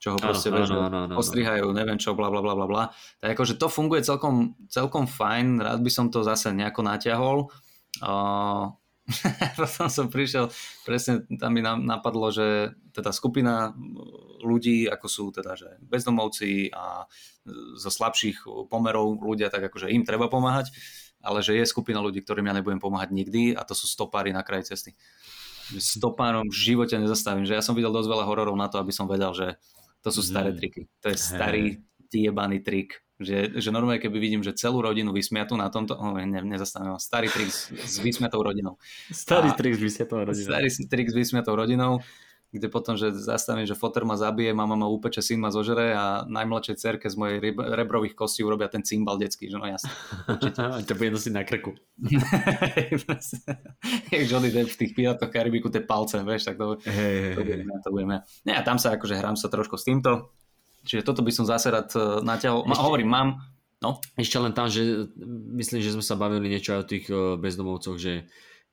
čo 0.00 0.16
ho 0.16 0.18
proste 0.18 0.48
ano, 0.48 0.64
ano, 0.64 0.80
ano, 0.80 0.98
ano, 1.12 1.14
ostrihajú, 1.20 1.76
neviem 1.76 2.00
čo, 2.00 2.16
bla 2.16 2.32
bla 2.32 2.40
bla 2.40 2.56
bla 2.56 2.64
bla. 2.64 2.84
Tak 3.20 3.36
akože 3.36 3.60
to 3.60 3.68
funguje 3.68 4.00
celkom, 4.00 4.56
celkom 4.72 5.04
fajn, 5.04 5.60
rád 5.60 5.84
by 5.84 5.92
som 5.92 6.08
to 6.08 6.24
zase 6.24 6.56
nejako 6.56 6.80
natiahol. 6.80 7.52
Uh, 8.00 8.72
potom 9.60 9.92
som 9.92 10.08
prišiel, 10.08 10.48
presne 10.88 11.28
tam 11.36 11.52
mi 11.52 11.60
napadlo, 11.60 12.32
že 12.32 12.72
teda 12.96 13.12
skupina 13.12 13.76
ľudí, 14.40 14.88
ako 14.88 15.06
sú 15.06 15.24
teda, 15.36 15.52
že 15.52 15.68
bezdomovci 15.84 16.72
a 16.72 17.04
zo 17.76 17.90
slabších 17.92 18.48
pomerov 18.72 19.20
ľudia, 19.20 19.52
tak 19.52 19.68
akože 19.68 19.92
im 19.92 20.08
treba 20.08 20.32
pomáhať 20.32 20.72
ale 21.20 21.44
že 21.44 21.56
je 21.56 21.64
skupina 21.68 22.00
ľudí, 22.00 22.24
ktorým 22.24 22.48
ja 22.48 22.54
nebudem 22.56 22.80
pomáhať 22.80 23.12
nikdy 23.12 23.52
a 23.56 23.62
to 23.64 23.76
sú 23.76 23.86
stopári 23.86 24.32
na 24.32 24.40
kraji 24.40 24.72
cesty. 24.72 24.96
Stopárom 25.70 26.50
v 26.50 26.56
živote 26.56 26.98
nezastavím, 26.98 27.46
že 27.46 27.54
ja 27.54 27.62
som 27.62 27.78
videl 27.78 27.94
dosť 27.94 28.10
veľa 28.10 28.24
hororov 28.26 28.56
na 28.58 28.66
to, 28.66 28.82
aby 28.82 28.90
som 28.90 29.06
vedel, 29.06 29.30
že 29.30 29.54
to 30.02 30.10
sú 30.10 30.24
staré 30.24 30.50
triky. 30.56 30.88
To 31.04 31.12
je 31.12 31.16
starý, 31.20 31.78
jebaný 32.10 32.58
trik. 32.64 33.04
Že, 33.20 33.60
že 33.60 33.68
normálne, 33.68 34.00
keby 34.00 34.16
vidím, 34.16 34.40
že 34.40 34.56
celú 34.56 34.80
rodinu 34.80 35.12
vysmiatú 35.12 35.52
na 35.52 35.68
tomto, 35.68 35.92
oh, 35.92 36.16
ne, 36.16 36.40
nezastavím, 36.40 36.96
starý 36.96 37.28
trik 37.28 37.52
s, 37.52 37.68
s 37.68 38.00
vysmiatou 38.00 38.40
rodinou. 38.40 38.80
Starý 39.12 39.52
trik 39.52 39.76
s 39.76 39.80
vysmiatou 39.84 40.24
rodinou. 40.24 40.40
Starý 40.40 40.68
trik 40.88 41.08
s 41.12 41.14
vysmiatou 41.14 41.52
rodinou 41.52 42.00
kde 42.50 42.66
potom, 42.66 42.98
že 42.98 43.14
zastavím, 43.14 43.62
že 43.62 43.78
foter 43.78 44.02
ma 44.02 44.18
zabije, 44.18 44.50
mama 44.50 44.74
ma 44.74 44.90
upeče, 44.90 45.22
syn 45.22 45.38
ma 45.38 45.54
zožere 45.54 45.94
a 45.94 46.26
najmladšej 46.26 46.76
cerke 46.82 47.06
z 47.06 47.14
mojej 47.14 47.38
rebrových 47.54 48.18
kostí 48.18 48.42
urobia 48.42 48.66
ten 48.66 48.82
cymbal 48.82 49.22
detský, 49.22 49.46
že 49.46 49.54
no 49.54 49.70
jasne. 49.70 49.86
to 50.82 50.94
bude 50.98 51.14
nosiť 51.14 51.30
na 51.30 51.46
krku. 51.46 51.78
Jak 54.10 54.22
Johnny 54.26 54.50
Depp 54.50 54.74
v 54.74 54.78
tých 54.82 54.92
Pirátoch 54.98 55.30
Karibiku, 55.30 55.70
tie 55.70 55.86
palce, 55.86 56.18
vieš, 56.26 56.50
tak 56.50 56.58
to, 56.58 56.74
hey, 56.90 57.38
to, 57.38 57.46
budeme, 57.46 57.70
to 57.86 57.88
budeme. 57.94 58.16
Nie, 58.42 58.58
a 58.58 58.66
tam 58.66 58.82
sa 58.82 58.98
akože 58.98 59.14
hrám 59.14 59.38
sa 59.38 59.46
trošku 59.46 59.78
s 59.78 59.86
týmto, 59.86 60.34
čiže 60.82 61.06
toto 61.06 61.22
by 61.22 61.30
som 61.30 61.46
zase 61.46 61.70
rád 61.70 61.94
e, 61.94 62.18
natiahol. 62.26 62.66
Ešte, 62.66 62.82
hovorím, 62.82 63.14
mám, 63.14 63.38
no. 63.78 64.02
Ešte 64.18 64.42
len 64.42 64.50
tam, 64.50 64.66
že 64.66 65.06
myslím, 65.54 65.86
že 65.86 65.94
sme 65.94 66.02
sa 66.02 66.18
bavili 66.18 66.50
niečo 66.50 66.82
o 66.82 66.84
tých 66.88 67.06
e, 67.06 67.38
bezdomovcoch, 67.38 67.94
že, 67.94 68.26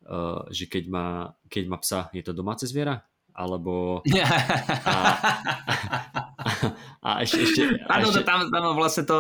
uh, 0.10 0.50
že 0.50 0.66
keď, 0.66 0.90
má, 0.90 1.38
keď 1.46 1.64
má 1.70 1.78
psa, 1.78 2.10
je 2.10 2.26
to 2.26 2.34
domáce 2.34 2.66
zviera? 2.66 3.06
Alebo... 3.38 4.02
A, 4.86 4.98
a 6.14 6.22
ešte... 7.24 7.44
ešte 7.44 7.62
Áno, 7.88 8.10
ešte... 8.10 8.24
tam, 8.24 8.48
tam 8.50 8.64
vlastne 8.74 9.04
to, 9.04 9.16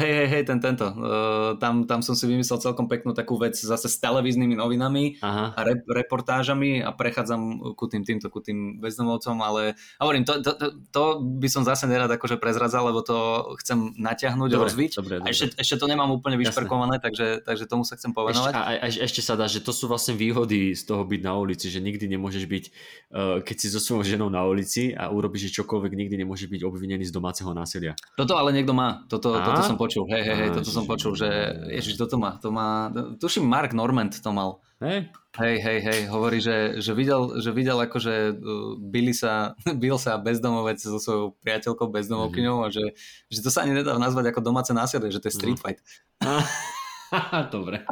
hej, 0.00 0.12
hej, 0.24 0.28
hej, 0.28 0.42
ten, 0.48 0.58
tento. 0.58 0.86
Uh, 0.92 1.54
tam, 1.60 1.84
tam 1.84 2.00
som 2.00 2.16
si 2.16 2.24
vymyslel 2.26 2.58
celkom 2.60 2.88
peknú 2.88 3.12
takú 3.12 3.36
vec 3.36 3.54
zase 3.54 3.86
s 3.88 3.96
televíznymi 4.00 4.56
novinami 4.56 5.20
Aha. 5.20 5.54
a 5.54 5.60
re, 5.62 5.80
reportážami 5.84 6.80
a 6.82 6.90
prechádzam 6.92 7.74
ku 7.76 7.84
tým 7.86 8.02
týmto, 8.02 8.32
ku 8.32 8.40
tým 8.40 8.80
bezdomovcom, 8.80 9.36
ale 9.40 9.76
hovorím, 10.00 10.24
to, 10.24 10.40
to, 10.40 10.50
to, 10.56 10.66
to 10.90 11.02
by 11.38 11.48
som 11.48 11.62
zase 11.62 11.84
nerad 11.86 12.08
akože 12.08 12.40
prezradzal, 12.40 12.88
lebo 12.88 13.04
to 13.04 13.52
chcem 13.60 13.92
natiahnuť, 14.00 14.50
dobre, 14.50 14.64
rozviť. 14.66 14.90
Dobre, 14.98 15.14
dobre. 15.20 15.28
A 15.28 15.32
ešte, 15.32 15.54
ešte 15.60 15.76
to 15.76 15.86
nemám 15.86 16.10
úplne 16.10 16.40
vyšperkované, 16.40 16.98
takže, 16.98 17.44
takže 17.44 17.64
tomu 17.68 17.84
sa 17.84 17.94
chcem 18.00 18.10
povenovať. 18.10 18.52
Ešte, 18.52 18.62
a, 18.62 18.72
a, 18.80 18.86
ešte 18.88 19.20
sa 19.20 19.34
dá, 19.36 19.46
že 19.46 19.60
to 19.60 19.70
sú 19.70 19.86
vlastne 19.90 20.16
výhody 20.16 20.72
z 20.72 20.82
toho 20.88 21.04
byť 21.04 21.20
na 21.20 21.36
ulici, 21.36 21.68
že 21.68 21.82
nikdy 21.82 22.08
nemôžeš 22.16 22.44
byť, 22.48 22.64
uh, 22.68 23.38
keď 23.44 23.56
si 23.56 23.66
so 23.68 23.80
svojou 23.82 24.02
ženou 24.06 24.28
na 24.32 24.42
ulici 24.46 24.94
a 24.96 25.10
urobíš 25.12 25.52
čokoľvek, 25.52 25.92
nikdy 25.92 26.24
nemôže 26.24 26.48
byť 26.48 26.61
obvinený 26.68 27.08
z 27.08 27.14
domáceho 27.14 27.50
násilia. 27.54 27.98
Toto 28.14 28.38
ale 28.38 28.54
niekto 28.54 28.76
má, 28.76 29.02
toto, 29.10 29.34
toto 29.34 29.62
som 29.62 29.74
počul, 29.74 30.06
hej, 30.10 30.22
hej, 30.22 30.36
hej, 30.36 30.50
toto 30.54 30.70
som 30.70 30.84
počul, 30.86 31.16
že 31.18 31.28
ježiš, 31.72 31.98
toto 31.98 32.18
má, 32.18 32.38
to 32.38 32.54
má, 32.54 32.90
tuším 33.18 33.46
Mark 33.46 33.74
Normand 33.74 34.14
to 34.18 34.30
mal. 34.30 34.62
Hej? 34.82 35.10
Hej, 35.38 35.56
hej, 35.64 35.78
hej, 35.80 36.00
hovorí, 36.12 36.44
že, 36.44 36.82
že, 36.82 36.92
videl, 36.92 37.40
že 37.40 37.54
videl 37.56 37.78
akože 37.78 38.36
uh, 38.36 38.76
Billy 38.76 39.16
sa, 39.16 39.56
bil 39.82 39.96
sa 39.96 40.20
bezdomovec 40.20 40.76
so 40.76 40.98
svojou 41.00 41.38
priateľkou 41.40 41.88
bezdomovkyňou 41.88 42.56
mm-hmm. 42.60 42.68
a 42.68 42.74
že, 42.74 42.84
že 43.32 43.40
to 43.40 43.48
sa 43.48 43.64
ani 43.64 43.78
nedá 43.78 43.96
nazvať 43.96 44.34
ako 44.34 44.40
domáce 44.44 44.70
násilie, 44.76 45.08
že 45.08 45.22
to 45.22 45.28
je 45.30 45.36
street 45.38 45.58
mhm. 45.58 45.64
fight. 45.64 45.80
dobre, 47.54 47.84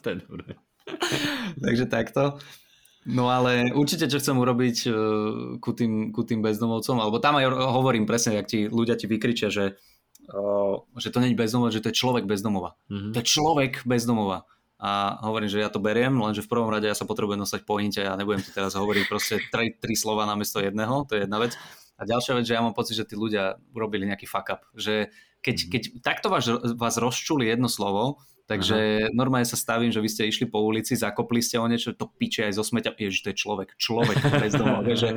to 0.00 0.06
je 0.10 0.16
dobre. 0.24 0.56
Takže 1.60 1.86
takto. 1.86 2.40
No 3.02 3.26
ale 3.34 3.74
určite, 3.74 4.06
čo 4.06 4.22
chcem 4.22 4.38
urobiť 4.38 4.76
uh, 4.86 4.94
ku 5.58 5.70
tým, 5.74 6.14
ku 6.14 6.22
tým 6.22 6.38
bezdomovcom, 6.38 7.02
alebo 7.02 7.18
tam 7.18 7.34
aj 7.38 7.50
hovorím 7.50 8.06
presne, 8.06 8.38
ak 8.38 8.46
ti 8.46 8.70
ľudia 8.70 8.94
ti 8.94 9.10
vykričia, 9.10 9.50
že, 9.50 9.74
uh, 10.30 10.86
že 10.94 11.10
to 11.10 11.18
není 11.18 11.34
bezdomov, 11.34 11.74
že 11.74 11.82
to 11.82 11.90
je 11.90 11.98
človek 11.98 12.30
bezdomova. 12.30 12.78
Mm-hmm. 12.86 13.12
To 13.14 13.18
je 13.18 13.26
človek 13.26 13.72
bezdomova. 13.82 14.46
A 14.82 15.18
hovorím, 15.26 15.46
že 15.46 15.62
ja 15.62 15.70
to 15.70 15.78
beriem, 15.78 16.18
lenže 16.18 16.42
v 16.42 16.50
prvom 16.50 16.66
rade 16.66 16.90
ja 16.90 16.98
sa 16.98 17.06
potrebujem 17.06 17.38
nosať 17.38 17.62
pointe 17.62 18.02
a 18.02 18.14
ja 18.14 18.14
nebudem 18.18 18.42
tu 18.42 18.50
teraz 18.50 18.74
hovoriť 18.74 19.04
proste 19.06 19.38
tri, 19.50 19.78
tri 19.78 19.94
slova 19.94 20.26
namiesto 20.26 20.58
jedného, 20.58 21.06
to 21.06 21.14
je 21.14 21.26
jedna 21.26 21.38
vec. 21.38 21.54
A 21.98 22.02
ďalšia 22.02 22.34
vec, 22.34 22.44
že 22.50 22.54
ja 22.58 22.66
mám 22.66 22.74
pocit, 22.74 22.98
že 22.98 23.06
tí 23.06 23.14
ľudia 23.14 23.62
urobili 23.70 24.10
nejaký 24.10 24.26
fuck 24.26 24.50
up. 24.50 24.66
Že 24.74 25.14
keď, 25.42 25.56
mhm. 25.58 25.68
keď 25.70 25.82
takto 26.02 26.26
vás, 26.30 26.50
vás 26.78 26.94
rozčuli 26.98 27.46
jedno 27.46 27.70
slovo, 27.70 28.22
Takže 28.52 29.08
Aha. 29.08 29.16
normálne 29.16 29.48
sa 29.48 29.56
stavím, 29.56 29.88
že 29.88 29.96
vy 30.04 30.08
ste 30.12 30.28
išli 30.28 30.44
po 30.44 30.60
ulici, 30.60 30.92
zakopli 30.92 31.40
ste 31.40 31.56
o 31.56 31.64
niečo, 31.64 31.96
to 31.96 32.04
piče 32.04 32.44
aj 32.44 32.60
zo 32.60 32.64
smeťa. 32.68 32.92
Ježiš, 33.00 33.24
to 33.24 33.28
je 33.32 33.36
človek, 33.40 33.68
človek 33.80 34.16
bez 34.20 34.52
domov. 34.52 34.84
že, 34.92 35.08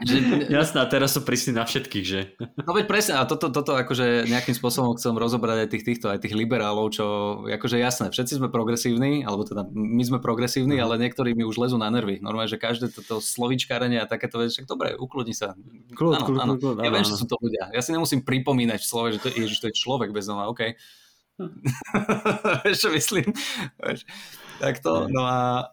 že, 0.00 0.16
Jasná, 0.48 0.88
teraz 0.88 1.12
sú 1.12 1.20
prísni 1.20 1.52
na 1.52 1.68
všetkých, 1.68 2.06
že? 2.08 2.32
No 2.64 2.72
veď 2.72 2.88
presne, 2.88 3.20
a 3.20 3.28
toto, 3.28 3.52
toto 3.52 3.76
akože 3.76 4.24
nejakým 4.24 4.56
spôsobom 4.56 4.96
chcem 4.96 5.12
rozobrať 5.12 5.68
aj 5.68 5.68
tých 5.68 5.84
týchto, 5.84 6.08
aj 6.08 6.24
tých 6.24 6.32
liberálov, 6.32 6.88
čo 6.96 7.04
akože 7.44 7.76
jasné, 7.76 8.08
všetci 8.08 8.40
sme 8.40 8.48
progresívni, 8.48 9.20
alebo 9.20 9.44
teda 9.44 9.68
my 9.70 10.02
sme 10.02 10.18
progresívni, 10.24 10.80
ale 10.80 10.96
niektorí 10.96 11.36
mi 11.36 11.44
už 11.44 11.60
lezú 11.60 11.76
na 11.76 11.92
nervy. 11.92 12.24
Normálne, 12.24 12.48
že 12.48 12.56
každé 12.56 12.88
toto 12.96 13.20
slovičkárenie 13.20 14.00
a 14.00 14.08
takéto 14.08 14.40
veci, 14.40 14.56
však 14.56 14.66
dobre, 14.66 14.96
ukludni 14.96 15.36
sa. 15.36 15.52
Kľud, 15.92 16.14
áno, 16.16 16.24
kľud, 16.24 16.40
áno. 16.40 16.54
Kľud, 16.56 16.76
ja 16.80 16.88
viem, 16.88 17.04
že 17.04 17.20
sú 17.20 17.28
to 17.28 17.36
ľudia. 17.36 17.68
Ja 17.76 17.84
si 17.84 17.92
nemusím 17.92 18.24
pripomínať 18.24 18.80
v 18.80 18.88
slove, 18.88 19.08
že 19.12 19.20
to, 19.20 19.28
ježiš, 19.28 19.60
to 19.60 19.68
je 19.68 19.76
človek 19.76 20.10
bez 20.16 20.24
doma, 20.24 20.48
OK. 20.48 20.72
Vieš, 22.64 22.78
čo 22.86 22.88
myslím? 22.92 23.32
Tak 24.60 24.84
to, 24.84 25.08
no 25.08 25.24
a 25.24 25.72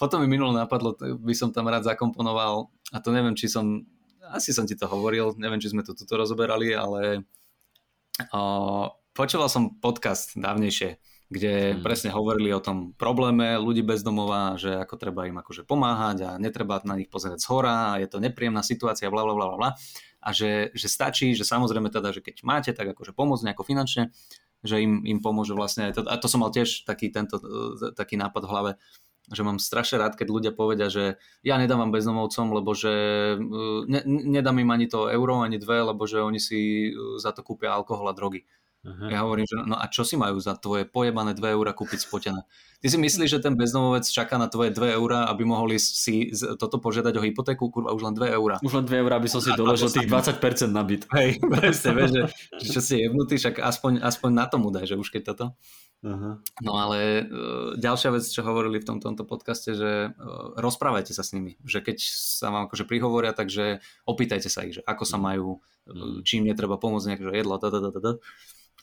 potom 0.00 0.24
mi 0.24 0.28
minulo 0.30 0.54
napadlo, 0.54 0.96
by 0.96 1.34
som 1.36 1.52
tam 1.52 1.68
rád 1.68 1.84
zakomponoval, 1.84 2.72
a 2.94 2.98
to 3.04 3.12
neviem, 3.12 3.36
či 3.36 3.52
som, 3.52 3.84
asi 4.32 4.56
som 4.56 4.64
ti 4.64 4.78
to 4.78 4.88
hovoril, 4.88 5.36
neviem, 5.36 5.60
či 5.60 5.72
sme 5.72 5.84
to 5.84 5.92
tuto 5.92 6.16
rozoberali, 6.16 6.72
ale 6.72 7.28
o, 8.32 8.42
počúval 9.12 9.52
som 9.52 9.76
podcast 9.76 10.38
dávnejšie, 10.40 10.96
kde 11.28 11.76
hmm. 11.76 11.84
presne 11.84 12.08
hovorili 12.08 12.48
o 12.56 12.64
tom 12.64 12.96
probléme 12.96 13.60
ľudí 13.60 13.84
bez 13.84 14.00
domova, 14.00 14.56
že 14.56 14.72
ako 14.72 14.96
treba 14.96 15.28
im 15.28 15.36
akože 15.44 15.68
pomáhať 15.68 16.24
a 16.24 16.30
netreba 16.40 16.80
na 16.88 16.96
nich 16.96 17.12
pozerať 17.12 17.44
z 17.44 17.46
hora 17.52 17.92
a 17.92 17.98
je 18.00 18.08
to 18.08 18.16
nepríjemná 18.16 18.64
situácia, 18.64 19.12
bla 19.12 19.28
bla 19.28 19.36
bla 19.36 19.56
bla 19.60 19.70
a 20.18 20.28
že, 20.34 20.74
že 20.74 20.88
stačí, 20.90 21.32
že 21.38 21.46
samozrejme 21.46 21.94
teda, 21.94 22.10
že 22.10 22.20
keď 22.24 22.42
máte, 22.42 22.70
tak 22.74 22.90
akože 22.90 23.14
pomôcť 23.14 23.44
nejako 23.50 23.62
finančne, 23.62 24.10
že 24.64 24.82
im, 24.82 25.06
im 25.06 25.18
pomôže 25.22 25.54
vlastne 25.54 25.90
aj 25.90 25.92
to. 25.98 26.00
A 26.06 26.18
to 26.18 26.26
som 26.26 26.42
mal 26.42 26.50
tiež 26.50 26.82
taký, 26.82 27.14
tento, 27.14 27.38
e, 27.38 27.94
taký 27.94 28.18
nápad 28.18 28.42
v 28.42 28.50
hlave, 28.50 28.72
že 29.28 29.44
mám 29.44 29.60
strašne 29.60 30.00
rád, 30.00 30.16
keď 30.16 30.28
ľudia 30.32 30.52
povedia, 30.56 30.88
že 30.88 31.20
ja 31.44 31.60
nedávam 31.60 31.92
bezdomovcom, 31.92 32.48
lebo 32.56 32.72
že 32.72 32.92
e, 33.34 33.64
ne, 33.86 34.00
nedám 34.06 34.56
im 34.58 34.70
ani 34.72 34.88
to 34.88 35.12
euro, 35.12 35.44
ani 35.44 35.60
dve, 35.60 35.84
lebo 35.84 36.08
že 36.08 36.24
oni 36.24 36.40
si 36.40 36.90
e, 36.90 37.20
za 37.20 37.36
to 37.36 37.44
kúpia 37.44 37.76
alkohol 37.76 38.08
a 38.08 38.16
drogy. 38.16 38.48
Uh-huh. 38.88 39.08
Ja 39.12 39.20
hovorím, 39.28 39.44
že 39.44 39.56
no 39.68 39.76
a 39.76 39.84
čo 39.92 40.00
si 40.00 40.16
majú 40.16 40.40
za 40.40 40.56
tvoje 40.56 40.88
pojebané 40.88 41.36
2 41.36 41.44
eurá 41.52 41.76
kúpiť 41.76 42.08
spotené? 42.08 42.48
Ty 42.78 42.86
si 42.88 42.96
myslíš, 42.96 43.28
že 43.36 43.42
ten 43.42 43.58
bezdomovec 43.58 44.06
čaká 44.06 44.38
na 44.40 44.48
tvoje 44.48 44.72
2 44.72 44.96
eurá, 44.96 45.28
aby 45.28 45.44
mohli 45.44 45.76
si 45.76 46.30
toto 46.56 46.78
požiadať 46.80 47.14
o 47.18 47.22
hypotéku? 47.26 47.68
Kurva, 47.68 47.92
už 47.92 48.06
len 48.08 48.14
2 48.14 48.38
eurá. 48.38 48.56
Už 48.64 48.72
len 48.72 48.86
2 48.86 49.02
eurá, 49.02 49.18
aby 49.18 49.28
som 49.28 49.42
si 49.42 49.50
doložil 49.52 49.90
tých 49.92 50.08
20% 50.08 50.72
na 50.72 50.86
byt. 50.86 51.04
Hej, 51.10 51.42
presne, 51.42 51.90
vieš, 51.92 52.10
že, 52.14 52.22
že 52.62 52.66
čo 52.72 52.80
si 52.80 52.94
jebnutý, 53.02 53.34
však 53.36 53.60
aspoň, 53.60 54.00
aspoň 54.00 54.30
na 54.30 54.46
tomu 54.46 54.70
daj, 54.70 54.88
že 54.88 54.96
už 54.96 55.10
keď 55.10 55.22
toto. 55.34 55.46
Uh-huh. 55.98 56.38
No 56.62 56.72
ale 56.78 57.26
uh, 57.26 57.74
ďalšia 57.74 58.14
vec, 58.14 58.22
čo 58.22 58.46
hovorili 58.46 58.78
v 58.78 58.86
tom, 58.86 59.02
tomto 59.02 59.26
podcaste, 59.26 59.74
že 59.74 60.14
uh, 60.14 60.54
rozprávajte 60.54 61.10
sa 61.10 61.26
s 61.26 61.34
nimi. 61.34 61.58
Že 61.66 61.90
keď 61.90 61.96
sa 62.06 62.54
vám 62.54 62.70
akože 62.70 62.86
prihovoria, 62.86 63.34
takže 63.34 63.82
opýtajte 64.06 64.46
sa 64.46 64.62
ich, 64.62 64.78
že 64.78 64.82
ako 64.86 65.02
sa 65.02 65.18
majú, 65.18 65.58
uh, 65.58 66.22
čím 66.22 66.46
netreba 66.46 66.78
pomôcť 66.78 67.06
nejaké 67.10 67.24
jedlo, 67.34 67.58
da, 67.58 67.74
da, 67.74 67.82
da, 67.82 67.90
da. 67.90 68.12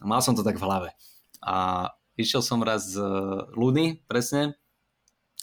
Mal 0.04 0.20
som 0.20 0.36
to 0.36 0.44
tak 0.44 0.60
v 0.60 0.66
hlave. 0.66 0.90
A 1.40 1.90
išiel 2.20 2.44
som 2.44 2.64
raz 2.64 2.96
z 2.96 3.00
Luny, 3.56 4.04
presne, 4.10 4.56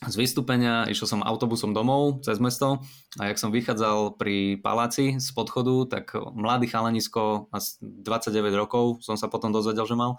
z 0.03 0.15
vystúpenia, 0.19 0.91
išiel 0.91 1.07
som 1.07 1.21
autobusom 1.23 1.71
domov 1.71 2.27
cez 2.27 2.43
mesto 2.43 2.83
a 3.23 3.31
jak 3.31 3.39
som 3.39 3.55
vychádzal 3.55 4.19
pri 4.19 4.59
paláci 4.59 5.23
z 5.23 5.29
podchodu, 5.31 5.87
tak 5.87 6.19
mladý 6.35 6.67
chalanisko, 6.67 7.47
29 7.55 8.35
rokov 8.59 8.99
som 9.07 9.15
sa 9.15 9.31
potom 9.31 9.55
dozvedel, 9.55 9.87
že 9.87 9.95
mal, 9.95 10.19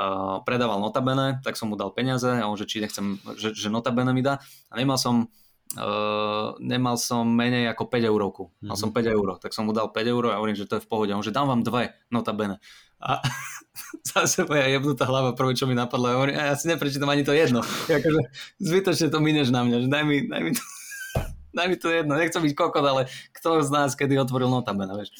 uh, 0.00 0.40
predával 0.48 0.80
notabene, 0.80 1.44
tak 1.44 1.60
som 1.60 1.68
mu 1.68 1.76
dal 1.76 1.92
peniaze 1.92 2.40
a 2.40 2.48
on, 2.48 2.56
že 2.56 2.64
či 2.64 2.80
nechcem, 2.80 3.20
že, 3.36 3.52
že 3.52 3.68
notabene 3.68 4.16
mi 4.16 4.24
dá 4.24 4.40
a 4.72 4.74
nemal 4.80 4.96
som 4.96 5.28
Uh, 5.76 6.56
nemal 6.64 6.96
som 6.96 7.28
menej 7.28 7.68
ako 7.68 7.92
5 7.92 8.08
eurovku. 8.08 8.48
Mal 8.64 8.72
mm-hmm. 8.72 8.80
som 8.80 8.88
5 8.88 9.04
eur, 9.12 9.36
tak 9.36 9.52
som 9.52 9.68
mu 9.68 9.76
dal 9.76 9.92
5 9.92 10.00
eur 10.00 10.32
a 10.32 10.40
hovorím, 10.40 10.56
že 10.56 10.64
to 10.64 10.80
je 10.80 10.84
v 10.84 10.88
pohode. 10.88 11.12
On, 11.12 11.20
že 11.20 11.34
dám 11.34 11.44
vám 11.44 11.60
dve, 11.60 11.92
notabene. 12.08 12.56
A 12.98 13.20
zase 14.16 14.48
moja 14.48 14.64
jebnutá 14.64 15.04
hlava, 15.04 15.36
prvé, 15.36 15.52
čo 15.52 15.68
mi 15.68 15.76
napadlo, 15.76 16.08
ja 16.08 16.16
hovorím, 16.16 16.34
ja 16.40 16.56
si 16.56 16.72
neprečítam 16.72 17.12
ani 17.12 17.20
to 17.20 17.36
jedno. 17.36 17.60
Akože 17.84 18.22
zbytočne 18.64 19.12
to 19.12 19.20
mineš 19.20 19.52
na 19.52 19.60
mňa, 19.60 19.76
že 19.84 19.88
daj 19.92 20.04
mi, 20.08 20.16
daj 20.24 20.40
mi 20.40 20.50
to, 20.56 20.62
daj 21.56 21.66
mi 21.68 21.76
to 21.76 21.88
jedno, 21.92 22.12
nechcem 22.16 22.42
byť 22.42 22.54
kokot, 22.56 22.84
ale 22.88 23.04
kto 23.36 23.60
z 23.60 23.68
nás 23.68 23.92
kedy 23.92 24.16
otvoril 24.16 24.48
notabene, 24.48 24.96
vieš. 24.96 25.12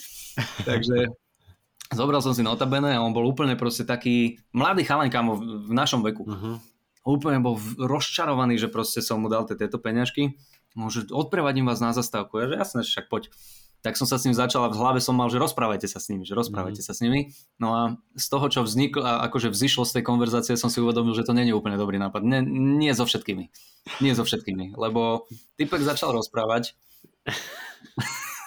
Takže 0.65 1.13
zobral 1.93 2.25
som 2.25 2.33
si 2.33 2.41
notabene 2.41 2.97
a 2.97 3.05
on 3.05 3.13
bol 3.13 3.29
úplne 3.29 3.53
proste 3.53 3.85
taký 3.85 4.41
mladý 4.57 4.89
chalaň, 4.89 5.13
kámo, 5.13 5.39
v 5.69 5.73
našom 5.77 6.01
veku. 6.01 6.25
Uh-huh. 6.25 6.57
Úplne 7.09 7.41
bol 7.41 7.57
rozčarovaný, 7.81 8.61
že 8.61 8.69
proste 8.69 9.01
som 9.01 9.25
mu 9.25 9.33
dal 9.33 9.49
tieto 9.49 9.81
peňažky. 9.81 10.37
Môže 10.77 11.09
odprevadím 11.09 11.65
vás 11.65 11.81
na 11.81 11.97
zastávku. 11.97 12.37
Ja 12.37 12.53
že 12.53 12.57
jasne, 12.61 12.81
však 12.85 13.09
poď 13.09 13.33
tak 13.79 13.95
som 13.95 14.11
sa 14.11 14.19
s 14.19 14.27
ním 14.27 14.35
začal 14.35 14.67
a 14.67 14.73
v 14.75 14.79
hlave 14.79 14.99
som 14.99 15.15
mal, 15.15 15.31
že 15.31 15.39
rozprávajte 15.39 15.87
sa 15.87 16.03
s 16.03 16.11
nimi, 16.11 16.27
že 16.27 16.35
rozprávajte 16.35 16.83
mm. 16.83 16.87
sa 16.87 16.93
s 16.99 17.01
nimi. 17.01 17.31
No 17.63 17.69
a 17.79 17.83
z 18.19 18.27
toho, 18.27 18.51
čo 18.51 18.67
vzniklo, 18.67 19.07
a 19.07 19.23
akože 19.31 19.55
vzýšlo 19.55 19.87
z 19.87 19.95
tej 19.99 20.03
konverzácie, 20.03 20.59
som 20.59 20.67
si 20.67 20.83
uvedomil, 20.83 21.15
že 21.15 21.23
to 21.23 21.31
nie 21.31 21.47
je 21.47 21.55
úplne 21.55 21.79
dobrý 21.79 22.03
nápad. 22.03 22.27
Nie, 22.27 22.43
nie 22.43 22.91
so 22.91 23.07
všetkými. 23.07 23.55
Nie 24.03 24.13
so 24.19 24.27
všetkými, 24.27 24.75
lebo 24.75 25.31
typek 25.55 25.79
začal 25.87 26.11
rozprávať. 26.11 26.75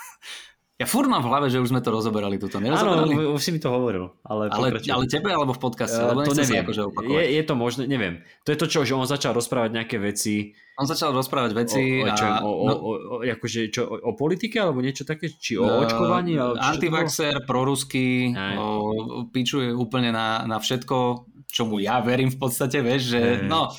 Ja 0.82 0.90
furt 0.90 1.06
mám 1.06 1.22
v 1.22 1.30
hlave, 1.30 1.54
že 1.54 1.62
už 1.62 1.70
sme 1.70 1.82
to 1.86 1.94
rozoberali 1.94 2.42
tuto. 2.42 2.58
Áno, 2.58 3.06
už 3.38 3.42
si 3.42 3.54
mi 3.54 3.62
to 3.62 3.70
hovoril. 3.70 4.18
Ale, 4.26 4.50
ale, 4.50 4.82
ale 4.82 5.04
tebe 5.06 5.30
alebo 5.30 5.54
v 5.54 5.62
podcaste? 5.62 6.02
Uh, 6.02 6.26
to 6.26 6.34
neviem. 6.34 6.66
Akože 6.66 6.90
je, 7.06 7.24
je 7.38 7.44
to 7.46 7.54
možné, 7.54 7.86
neviem. 7.86 8.26
To 8.44 8.50
je 8.50 8.58
to, 8.58 8.66
čo, 8.66 8.82
že 8.82 8.98
on 8.98 9.06
začal 9.06 9.38
rozprávať 9.38 9.78
nejaké 9.78 10.02
veci. 10.02 10.58
On 10.82 10.90
začal 10.90 11.14
rozprávať 11.14 11.52
veci 11.54 12.02
o, 12.02 12.10
o, 12.10 12.18
čo, 12.18 12.26
a... 12.26 12.42
o, 12.42 12.50
no, 12.66 12.74
o, 12.74 12.92
o, 12.98 13.16
akože, 13.22 13.70
čo, 13.70 13.86
o, 13.86 13.96
o 14.10 14.12
politike 14.18 14.58
alebo 14.58 14.82
niečo 14.82 15.06
také? 15.06 15.30
Či 15.30 15.62
o 15.62 15.70
uh, 15.70 15.86
očkovaní? 15.86 16.42
Uh, 16.42 16.58
antivaxer, 16.58 17.46
proruský, 17.46 18.34
o, 18.58 19.30
pičuje 19.30 19.70
úplne 19.70 20.10
na, 20.10 20.50
na 20.50 20.58
všetko, 20.58 21.30
čomu 21.46 21.78
ja 21.78 22.02
verím 22.02 22.34
v 22.34 22.40
podstate, 22.42 22.82
vieš, 22.82 23.14
že 23.14 23.22
no, 23.46 23.70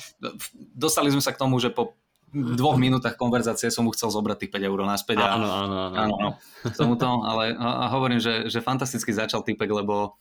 dostali 0.71 1.11
sme 1.11 1.19
sa 1.19 1.35
k 1.35 1.41
tomu, 1.41 1.59
že 1.59 1.67
po 1.67 1.99
dvoch 2.33 2.81
minútach 2.81 3.13
konverzácie 3.13 3.69
som 3.69 3.85
mu 3.85 3.93
chcel 3.93 4.09
zobrať 4.09 4.45
tých 4.45 4.51
5 4.57 4.69
eur 4.69 4.79
naspäť. 4.83 5.21
A, 5.21 5.37
áno, 5.37 5.47
áno, 5.47 5.75
áno. 5.77 5.95
áno, 5.95 6.15
áno. 6.17 6.29
Som 6.73 6.97
to, 6.97 7.09
ale 7.21 7.53
a, 7.53 7.85
a 7.85 7.93
hovorím, 7.93 8.17
že, 8.17 8.49
že 8.49 8.65
fantasticky 8.65 9.13
začal 9.13 9.45
typek, 9.45 9.69
lebo 9.69 10.17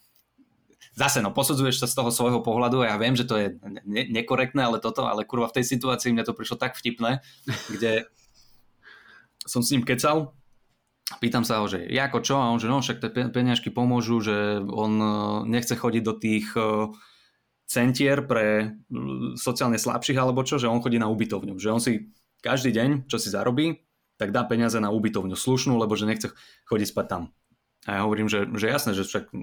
zase 0.92 1.24
no, 1.24 1.32
posudzuješ 1.32 1.80
to 1.80 1.86
z 1.88 1.96
toho 1.96 2.10
svojho 2.12 2.40
pohľadu 2.44 2.84
a 2.84 2.92
ja 2.92 2.96
viem, 3.00 3.16
že 3.16 3.24
to 3.24 3.40
je 3.40 3.56
ne- 3.64 4.08
nekorektné, 4.12 4.60
ale 4.60 4.76
toto, 4.76 5.08
ale 5.08 5.24
kurva 5.24 5.48
v 5.48 5.60
tej 5.60 5.64
situácii 5.72 6.12
mne 6.12 6.28
to 6.28 6.36
prišlo 6.36 6.60
tak 6.60 6.76
vtipné, 6.76 7.24
kde 7.72 8.04
som 9.48 9.64
s 9.64 9.72
ním 9.72 9.82
kecal, 9.82 10.36
pýtam 11.18 11.42
sa 11.48 11.64
ho, 11.64 11.66
že 11.66 11.88
ako 11.88 12.18
čo, 12.20 12.36
a 12.38 12.52
on, 12.52 12.60
že 12.60 12.68
no 12.68 12.84
však 12.84 13.00
tie 13.00 13.10
peniažky 13.32 13.72
pomôžu, 13.72 14.20
že 14.22 14.60
on 14.68 14.92
e, 15.00 15.08
nechce 15.50 15.74
chodiť 15.74 16.02
do 16.04 16.14
tých 16.14 16.46
uh, 16.54 16.92
centier 17.72 18.20
pre 18.28 18.76
sociálne 19.40 19.80
slabších 19.80 20.20
alebo 20.20 20.44
čo, 20.44 20.60
že 20.60 20.68
on 20.68 20.84
chodí 20.84 21.00
na 21.00 21.08
ubytovňu, 21.08 21.56
že 21.56 21.72
on 21.72 21.80
si 21.80 22.12
každý 22.44 22.68
deň, 22.76 23.08
čo 23.08 23.16
si 23.16 23.32
zarobí, 23.32 23.80
tak 24.20 24.28
dá 24.28 24.44
peniaze 24.44 24.76
na 24.76 24.92
ubytovňu 24.92 25.32
slušnú, 25.32 25.80
lebo 25.80 25.96
že 25.96 26.04
nechce 26.04 26.28
chodiť 26.68 26.88
spať 26.92 27.06
tam. 27.08 27.22
A 27.82 27.98
ja 27.98 28.00
hovorím, 28.06 28.30
že, 28.30 28.46
že 28.54 28.70
jasné, 28.70 28.94
že 28.94 29.02
však 29.02 29.34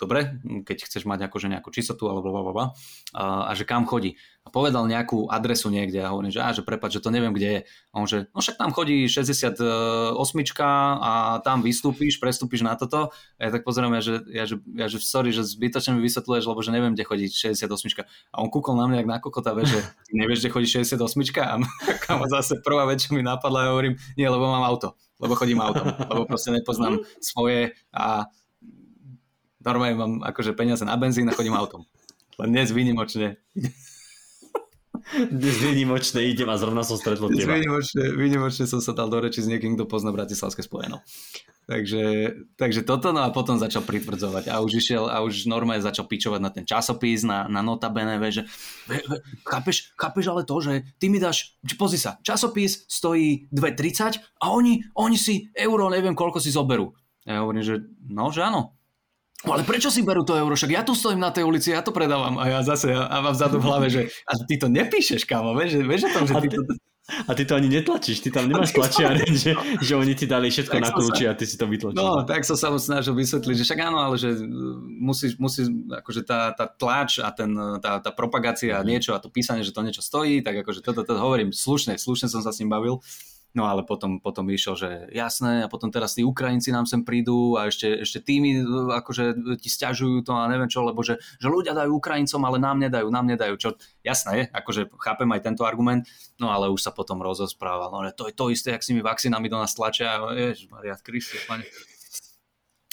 dobre, 0.00 0.40
keď 0.64 0.88
chceš 0.88 1.04
mať 1.04 1.28
akože 1.28 1.52
nejakú 1.52 1.68
čistotu 1.68 2.08
alebo 2.08 2.32
bla, 2.32 2.40
bla, 2.40 2.52
bla, 2.56 2.66
a, 3.12 3.24
a 3.44 3.52
že 3.52 3.68
kam 3.68 3.84
chodí. 3.84 4.16
A 4.40 4.48
povedal 4.48 4.88
nejakú 4.88 5.28
adresu 5.28 5.68
niekde 5.68 6.00
a 6.00 6.08
hovorím, 6.08 6.32
že, 6.32 6.40
á, 6.40 6.56
že 6.56 6.64
prepad, 6.64 6.96
že 6.96 7.04
to 7.04 7.12
neviem, 7.12 7.36
kde 7.36 7.48
je. 7.48 7.60
A 7.92 7.94
on 8.00 8.08
že, 8.08 8.24
no 8.32 8.40
však 8.40 8.56
tam 8.56 8.72
chodí 8.72 9.04
68 9.04 10.16
a 10.64 11.12
tam 11.44 11.60
vystúpíš, 11.60 12.16
prestúpiš 12.16 12.64
na 12.64 12.72
toto. 12.72 13.12
A 13.36 13.40
ja 13.44 13.50
tak 13.52 13.68
pozerám, 13.68 13.92
ja, 14.00 14.02
že, 14.02 14.14
ja, 14.32 14.44
že, 14.48 14.56
ja, 14.72 14.88
že 14.88 15.04
sorry, 15.04 15.28
že 15.36 15.44
zbytočne 15.44 15.92
mi 15.92 16.00
vysvetľuješ, 16.08 16.48
lebo 16.48 16.64
že 16.64 16.72
neviem, 16.72 16.96
kde 16.96 17.04
chodí 17.04 17.28
68. 17.28 17.68
A 18.32 18.40
on 18.40 18.48
kúkol 18.48 18.80
na 18.80 18.88
mňa 18.88 19.04
jak 19.04 19.08
na 19.12 19.18
kokota, 19.20 19.52
vie, 19.52 19.68
že 19.68 19.84
nevieš, 20.16 20.40
kde 20.40 20.56
chodí 20.56 20.68
68. 20.72 21.04
A 21.44 21.60
kam 22.08 22.24
zase 22.32 22.64
prvá 22.64 22.88
vec, 22.88 23.04
čo 23.04 23.12
mi 23.12 23.20
napadla, 23.20 23.68
ja 23.68 23.70
hovorím, 23.76 24.00
nie, 24.16 24.24
lebo 24.24 24.48
mám 24.48 24.64
auto 24.64 24.96
lebo 25.18 25.34
chodím 25.34 25.60
autom, 25.60 25.90
lebo 25.90 26.24
proste 26.24 26.54
nepoznám 26.54 27.02
svoje 27.18 27.74
a 27.90 28.26
normálne 29.62 29.96
mám 29.98 30.14
akože 30.22 30.54
peniaze 30.54 30.86
na 30.86 30.96
benzín 30.96 31.28
a 31.28 31.36
chodím 31.36 31.58
autom. 31.58 31.84
Len 32.38 32.54
dnes 32.54 32.70
výnimočne. 32.70 33.42
Dnes 35.08 35.56
výnimočne 35.58 36.22
idem 36.22 36.46
a 36.46 36.60
zrovna 36.60 36.86
som 36.86 36.94
stretol 36.94 37.32
teba. 37.34 37.58
Výnimočne, 37.58 38.14
výnimočne 38.14 38.64
som 38.70 38.78
sa 38.78 38.94
dal 38.94 39.10
do 39.10 39.18
reči 39.18 39.42
s 39.42 39.50
niekým, 39.50 39.74
kto 39.74 39.90
pozná 39.90 40.14
Bratislavské 40.14 40.62
spojeno. 40.62 41.02
Takže, 41.68 42.32
takže 42.56 42.80
toto, 42.80 43.12
no 43.12 43.20
a 43.20 43.28
potom 43.28 43.60
začal 43.60 43.84
pritvrdzovať 43.84 44.48
a 44.48 44.64
už 44.64 44.80
išiel 44.80 45.04
a 45.04 45.20
už 45.20 45.44
normálne 45.44 45.84
začal 45.84 46.08
pičovať 46.08 46.40
na 46.40 46.48
ten 46.48 46.64
časopis, 46.64 47.28
na, 47.28 47.44
na 47.44 47.60
notabene, 47.60 48.16
že 48.32 48.48
ve, 48.88 49.04
ve, 49.04 49.20
chápeš, 49.44 49.92
chápeš 49.92 50.32
ale 50.32 50.48
to, 50.48 50.56
že 50.64 50.88
ty 50.96 51.12
mi 51.12 51.20
dáš, 51.20 51.60
pozri 51.76 52.00
sa, 52.00 52.16
časopis 52.24 52.88
stojí 52.88 53.52
2,30 53.52 54.16
a 54.40 54.48
oni, 54.48 54.80
oni 54.96 55.20
si 55.20 55.52
euro, 55.52 55.92
neviem 55.92 56.16
koľko 56.16 56.40
si 56.40 56.48
zoberú. 56.48 56.96
Ja 57.28 57.44
hovorím, 57.44 57.60
že 57.60 57.84
no, 58.00 58.32
že 58.32 58.48
áno. 58.48 58.72
No, 59.44 59.52
ale 59.52 59.62
prečo 59.68 59.92
si 59.92 60.00
berú 60.00 60.24
to 60.24 60.40
euro? 60.40 60.56
Však 60.56 60.72
ja 60.72 60.80
tu 60.80 60.96
stojím 60.96 61.20
na 61.20 61.28
tej 61.28 61.44
ulici, 61.44 61.76
ja 61.76 61.84
to 61.84 61.92
predávam. 61.92 62.40
A 62.40 62.48
ja 62.48 62.64
zase 62.64 62.96
a 62.96 63.12
mám 63.20 63.36
vzadu 63.36 63.60
v 63.60 63.68
hlave, 63.68 63.86
že 63.92 64.08
a 64.24 64.40
ty 64.40 64.56
to 64.56 64.72
nepíšeš, 64.72 65.28
kámo, 65.28 65.52
vieš, 65.52 65.84
vieš 65.84 66.08
o 66.08 66.14
tom, 66.16 66.24
že 66.24 66.34
ty 66.40 66.48
to... 66.48 66.64
A 67.08 67.32
ty 67.32 67.48
to 67.48 67.56
ani 67.56 67.72
netlačíš, 67.72 68.20
ty 68.20 68.28
tam 68.28 68.52
nemáš 68.52 68.72
tlačiareň, 68.76 69.32
že, 69.32 69.52
že 69.80 69.92
oni 69.96 70.12
ti 70.12 70.28
dali 70.28 70.52
všetko 70.52 70.76
tak 70.76 70.84
na 70.84 70.90
kľúči 70.92 71.24
sa, 71.24 71.32
a 71.32 71.38
ty 71.38 71.44
si 71.48 71.56
to 71.56 71.64
vytlačil. 71.64 71.96
No, 71.96 72.28
tak 72.28 72.44
som 72.44 72.60
sa 72.60 72.68
mu 72.68 72.76
snažil 72.76 73.16
vysvetliť, 73.16 73.56
že 73.56 73.64
však 73.64 73.80
áno, 73.80 73.98
ale 74.04 74.20
že 74.20 74.36
musíš, 75.00 75.40
musíš 75.40 75.72
akože 75.88 76.20
tá, 76.28 76.52
tá 76.52 76.68
tlač 76.68 77.16
a 77.24 77.32
ten, 77.32 77.48
tá, 77.80 78.04
tá 78.04 78.10
propagácia 78.12 78.76
mm. 78.76 78.84
niečo 78.84 79.16
a 79.16 79.22
to 79.24 79.32
písanie, 79.32 79.64
že 79.64 79.72
to 79.72 79.80
niečo 79.80 80.04
stojí, 80.04 80.44
tak 80.44 80.60
akože 80.60 80.84
toto, 80.84 81.00
toto 81.00 81.16
hovorím 81.16 81.48
slušne, 81.48 81.96
slušne 81.96 82.28
som 82.28 82.44
sa 82.44 82.52
s 82.52 82.60
ním 82.60 82.68
bavil. 82.68 83.00
No 83.56 83.64
ale 83.64 83.80
potom, 83.80 84.20
potom 84.20 84.44
išiel, 84.52 84.76
že 84.76 84.90
jasné, 85.08 85.64
a 85.64 85.72
potom 85.72 85.88
teraz 85.88 86.12
tí 86.12 86.20
Ukrajinci 86.20 86.68
nám 86.68 86.84
sem 86.84 87.00
prídu 87.00 87.56
a 87.56 87.72
ešte, 87.72 88.04
ešte 88.04 88.20
tými 88.20 88.60
akože 88.92 89.56
ti 89.56 89.72
stiažujú 89.72 90.20
to 90.20 90.36
a 90.36 90.52
neviem 90.52 90.68
čo, 90.68 90.84
lebo 90.84 91.00
že, 91.00 91.16
že 91.40 91.48
ľudia 91.48 91.72
dajú 91.72 91.96
Ukrajincom, 91.96 92.44
ale 92.44 92.60
nám 92.60 92.76
nedajú, 92.76 93.08
nám 93.08 93.24
nedajú. 93.24 93.56
Čo, 93.56 93.68
jasné, 94.04 94.52
akože 94.52 94.92
chápem 95.00 95.32
aj 95.32 95.40
tento 95.48 95.64
argument, 95.64 96.04
no 96.36 96.52
ale 96.52 96.68
už 96.68 96.84
sa 96.84 96.92
potom 96.92 97.24
rozosprával, 97.24 97.88
no 97.88 98.04
to 98.12 98.28
je 98.28 98.36
to 98.36 98.52
isté, 98.52 98.76
jak 98.76 98.84
si 98.84 98.92
mi 98.92 99.00
vakcinami 99.00 99.48
do 99.48 99.56
nás 99.56 99.72
tlačia, 99.72 100.20
ježiš, 100.36 100.68
Maria 100.68 100.94
Kristus, 101.00 101.40
pane. 101.48 101.64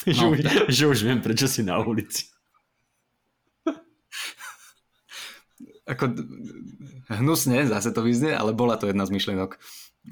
No, 0.06 0.38
že, 0.38 0.70
že 0.70 0.86
už 0.86 1.02
viem, 1.02 1.18
prečo 1.18 1.50
si 1.50 1.66
na 1.66 1.82
ulici. 1.82 2.30
Ako 5.90 6.14
hnusne, 7.10 7.66
zase 7.66 7.90
to 7.90 8.06
vyznie, 8.06 8.30
ale 8.30 8.54
bola 8.54 8.78
to 8.78 8.86
jedna 8.86 9.10
z 9.10 9.14
myšlienok 9.18 9.58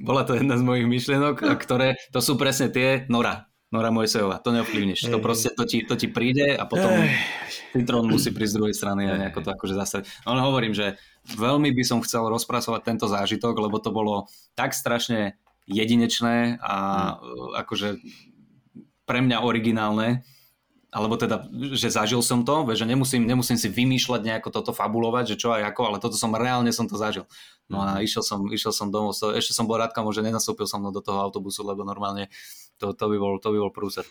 bola 0.01 0.25
to 0.25 0.33
jedna 0.33 0.57
z 0.57 0.63
mojich 0.65 0.87
myšlienok, 0.89 1.45
ktoré, 1.61 1.99
to 2.09 2.19
sú 2.19 2.33
presne 2.39 2.73
tie 2.73 3.05
Nora. 3.11 3.49
Nora 3.73 3.89
Mojsejová, 3.89 4.37
to 4.37 4.53
neovplyvníš. 4.53 5.09
To 5.09 5.17
proste, 5.17 5.49
to 5.49 5.65
ti, 5.65 5.81
to 5.81 5.97
ti 5.97 6.05
príde 6.05 6.53
a 6.53 6.61
potom 6.69 6.93
Citrón 7.73 8.05
musí 8.05 8.29
prísť 8.29 8.53
z 8.53 8.57
druhej 8.61 8.75
strany 8.77 9.09
a 9.09 9.17
nejako 9.17 9.41
to 9.41 9.49
akože 9.49 9.73
zase... 9.73 9.97
No 10.29 10.37
hovorím, 10.37 10.77
že 10.77 11.01
veľmi 11.33 11.73
by 11.73 11.81
som 11.81 11.97
chcel 12.05 12.29
rozpracovať 12.29 12.85
tento 12.85 13.09
zážitok, 13.09 13.57
lebo 13.57 13.81
to 13.81 13.89
bolo 13.89 14.29
tak 14.53 14.77
strašne 14.77 15.41
jedinečné 15.65 16.61
a 16.61 16.75
hmm. 17.17 17.65
akože 17.65 17.97
pre 19.09 19.19
mňa 19.25 19.41
originálne, 19.41 20.21
alebo 20.93 21.17
teda, 21.17 21.49
že 21.73 21.89
zažil 21.89 22.21
som 22.21 22.45
to, 22.45 22.69
že 22.77 22.85
nemusím, 22.85 23.25
nemusím 23.25 23.57
si 23.57 23.65
vymýšľať 23.65 24.21
nejako 24.21 24.49
toto 24.53 24.71
fabulovať, 24.77 25.33
že 25.33 25.39
čo 25.41 25.49
a 25.49 25.65
ako, 25.65 25.89
ale 25.89 25.97
toto 25.97 26.13
som 26.13 26.29
reálne 26.37 26.69
som 26.69 26.85
to 26.85 27.01
zažil. 27.01 27.25
No 27.65 27.81
a 27.81 27.97
mhm. 27.97 28.05
išiel 28.05 28.21
som, 28.21 28.45
išiel 28.45 28.69
som 28.69 28.93
domov, 28.93 29.17
ešte 29.17 29.57
som 29.57 29.65
bol 29.65 29.81
rád, 29.81 29.89
že 29.91 30.21
nenastúpil 30.21 30.69
som 30.69 30.85
do 30.85 31.01
toho 31.01 31.17
autobusu, 31.17 31.65
lebo 31.65 31.81
normálne 31.81 32.29
to, 32.77 32.93
to, 32.93 33.09
by, 33.09 33.17
bol, 33.17 33.41
to 33.41 33.49
by 33.49 33.57
bol 33.57 33.73
prúser. 33.73 34.05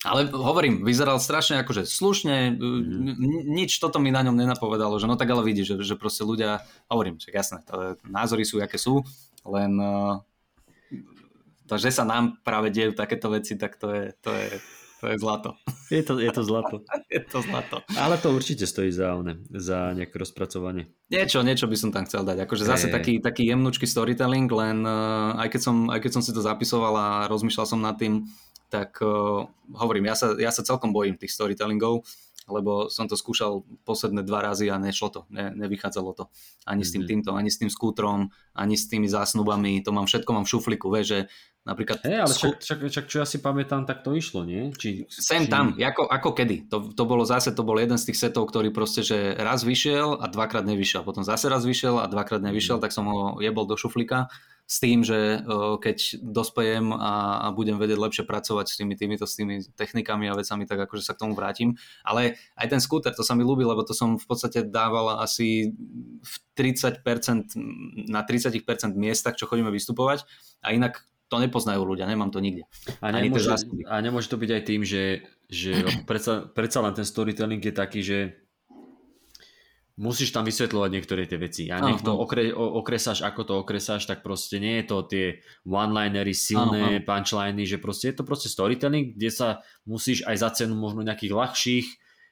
Ale 0.00 0.32
hovorím, 0.32 0.80
vyzeral 0.80 1.20
strašne 1.20 1.60
akože 1.60 1.84
slušne, 1.84 2.56
mm. 2.56 3.20
nič 3.52 3.76
toto 3.76 4.00
mi 4.00 4.08
na 4.08 4.24
ňom 4.24 4.32
nenapovedalo, 4.32 4.96
že 4.96 5.04
no 5.04 5.20
tak 5.20 5.28
ale 5.28 5.44
vidíš, 5.44 5.76
že, 5.76 5.92
že 5.92 5.94
proste 6.00 6.24
ľudia, 6.24 6.64
hovorím, 6.88 7.20
že 7.20 7.28
jasné, 7.28 7.60
to, 7.68 8.00
názory 8.08 8.48
sú, 8.48 8.64
aké 8.64 8.80
sú, 8.80 9.04
len 9.44 9.76
uh, 9.76 10.24
to, 11.68 11.76
že 11.76 11.92
sa 11.92 12.08
nám 12.08 12.40
práve 12.40 12.72
dejú 12.72 12.96
takéto 12.96 13.28
veci, 13.28 13.60
tak 13.60 13.76
to 13.76 13.92
je, 13.92 14.04
to 14.24 14.32
je, 14.32 14.48
to 15.00 15.08
je 15.08 15.16
zlato. 15.16 15.56
Je 15.88 16.04
to, 16.04 16.20
je 16.20 16.28
to 16.28 16.44
zlato. 16.44 16.84
je 17.14 17.20
to 17.24 17.40
zlato. 17.40 17.80
Ale 17.96 18.20
to 18.20 18.36
určite 18.36 18.68
stojí 18.68 18.92
za, 18.92 19.16
one, 19.16 19.40
za 19.48 19.96
nejaké 19.96 20.12
rozpracovanie. 20.12 20.92
Niečo, 21.08 21.40
niečo 21.40 21.64
by 21.64 21.76
som 21.80 21.90
tam 21.90 22.04
chcel 22.04 22.22
dať. 22.22 22.44
Akože 22.44 22.68
zase 22.68 22.92
taký, 22.92 23.18
taký 23.18 23.48
jemnúčky 23.48 23.88
storytelling, 23.88 24.46
len 24.52 24.84
uh, 24.84 25.40
aj, 25.40 25.56
keď 25.56 25.60
som, 25.64 25.76
aj 25.88 26.00
keď 26.04 26.10
som 26.12 26.22
si 26.22 26.36
to 26.36 26.44
zapisoval 26.44 26.94
a 26.94 27.08
rozmýšľal 27.32 27.66
som 27.66 27.80
nad 27.80 27.96
tým, 27.96 28.28
tak 28.68 29.00
uh, 29.00 29.48
hovorím, 29.74 30.12
ja 30.12 30.14
sa, 30.14 30.36
ja 30.36 30.52
sa 30.52 30.62
celkom 30.62 30.92
bojím 30.92 31.16
tých 31.16 31.32
storytellingov, 31.32 32.04
lebo 32.50 32.90
som 32.90 33.06
to 33.06 33.14
skúšal 33.16 33.62
posledné 33.86 34.26
dva 34.26 34.42
razy 34.42 34.68
a 34.68 34.76
nešlo 34.76 35.08
to, 35.08 35.20
ne, 35.30 35.54
nevychádzalo 35.54 36.10
to. 36.12 36.24
Ani 36.66 36.82
mm-hmm. 36.82 36.86
s 36.86 36.90
tým 36.92 37.02
mhm. 37.02 37.08
týmto, 37.08 37.30
ani 37.34 37.50
s 37.50 37.58
tým 37.58 37.70
skútrom, 37.70 38.28
ani 38.52 38.74
s 38.76 38.90
tými 38.90 39.06
zásnubami, 39.08 39.80
to 39.80 39.94
mám 39.94 40.04
všetko 40.04 40.30
mám 40.34 40.44
v 40.44 40.52
šufliku, 40.52 40.86
vieš, 40.90 41.06
že 41.08 41.20
Napríklad... 41.60 42.00
Hey, 42.00 42.24
ale 42.24 42.32
však, 42.32 42.64
však, 42.64 42.78
však, 42.88 43.06
čo 43.06 43.16
ja 43.20 43.26
si 43.28 43.36
pamätám, 43.36 43.84
tak 43.84 44.00
to 44.00 44.16
išlo, 44.16 44.48
nie? 44.48 44.72
Či, 44.72 45.04
Sem 45.12 45.44
či... 45.44 45.52
tam, 45.52 45.76
ako, 45.76 46.08
ako 46.08 46.30
kedy. 46.32 46.72
To, 46.72 46.88
to 46.88 47.04
bolo 47.04 47.28
zase, 47.28 47.52
to 47.52 47.60
bol 47.60 47.76
jeden 47.76 48.00
z 48.00 48.08
tých 48.08 48.16
setov, 48.16 48.48
ktorý 48.48 48.72
proste, 48.72 49.04
že 49.04 49.36
raz 49.36 49.60
vyšiel 49.60 50.16
a 50.16 50.26
dvakrát 50.32 50.64
nevyšiel. 50.64 51.04
Potom 51.04 51.20
zase 51.20 51.52
raz 51.52 51.68
vyšiel 51.68 52.00
a 52.00 52.08
dvakrát 52.08 52.40
nevyšiel, 52.40 52.80
mm. 52.80 52.82
tak 52.82 52.96
som 52.96 53.04
ho 53.12 53.36
jebol 53.44 53.68
do 53.68 53.76
šuflika 53.76 54.32
s 54.70 54.78
tým, 54.78 55.02
že 55.02 55.42
keď 55.82 56.22
dospejem 56.22 56.94
a, 56.94 57.42
a 57.42 57.46
budem 57.50 57.74
vedieť 57.74 57.98
lepšie 57.98 58.22
pracovať 58.22 58.70
s 58.70 58.78
tými, 58.78 58.94
týmito, 58.94 59.26
s 59.26 59.34
tými 59.34 59.66
technikami 59.74 60.30
a 60.30 60.38
vecami, 60.38 60.62
tak 60.62 60.86
akože 60.86 61.02
sa 61.02 61.18
k 61.18 61.26
tomu 61.26 61.34
vrátim. 61.34 61.74
Ale 62.06 62.38
aj 62.54 62.66
ten 62.70 62.78
skúter, 62.78 63.10
to 63.10 63.26
sa 63.26 63.34
mi 63.34 63.42
ľúbi, 63.42 63.66
lebo 63.66 63.82
to 63.82 63.98
som 63.98 64.14
v 64.14 64.22
podstate 64.30 64.62
dával 64.62 65.18
asi 65.18 65.74
v 66.22 66.34
30%, 66.54 67.02
na 68.14 68.22
30% 68.22 68.62
miestach, 68.94 69.34
čo 69.34 69.50
chodíme 69.50 69.74
vystupovať 69.74 70.22
a 70.62 70.70
inak 70.70 71.02
to 71.30 71.36
nepoznajú 71.38 71.86
ľudia, 71.86 72.10
nemám 72.10 72.34
to 72.34 72.42
nikde. 72.42 72.66
A 72.98 73.14
nemôže, 73.14 73.54
a 73.86 73.94
nemôže 74.02 74.26
to 74.26 74.36
byť 74.36 74.50
aj 74.50 74.62
tým, 74.66 74.82
že, 74.82 75.22
že 75.46 75.72
predsa, 76.10 76.50
predsa 76.50 76.82
len 76.82 76.92
ten 76.92 77.06
storytelling 77.06 77.62
je 77.62 77.74
taký, 77.74 78.02
že 78.02 78.18
musíš 80.00 80.32
tam 80.32 80.48
vysvetľovať 80.48 80.90
niektoré 80.90 81.28
tie 81.28 81.36
veci. 81.36 81.68
A 81.68 81.78
nech 81.84 82.00
to 82.00 82.16
okre, 82.16 82.50
okresáš, 82.56 83.20
ako 83.20 83.40
to 83.44 83.54
okresáš, 83.60 84.08
tak 84.08 84.24
proste 84.24 84.56
nie 84.56 84.80
je 84.80 84.84
to 84.88 84.96
tie 85.04 85.26
one-linery, 85.68 86.32
silné 86.32 87.04
punchliny, 87.04 87.68
že 87.68 87.76
proste 87.76 88.10
je 88.10 88.16
to 88.16 88.24
proste 88.24 88.48
storytelling, 88.48 89.12
kde 89.12 89.30
sa 89.30 89.48
musíš 89.84 90.24
aj 90.24 90.36
za 90.40 90.48
cenu 90.56 90.72
možno 90.72 91.04
nejakých 91.04 91.36
ľahších, 91.36 91.86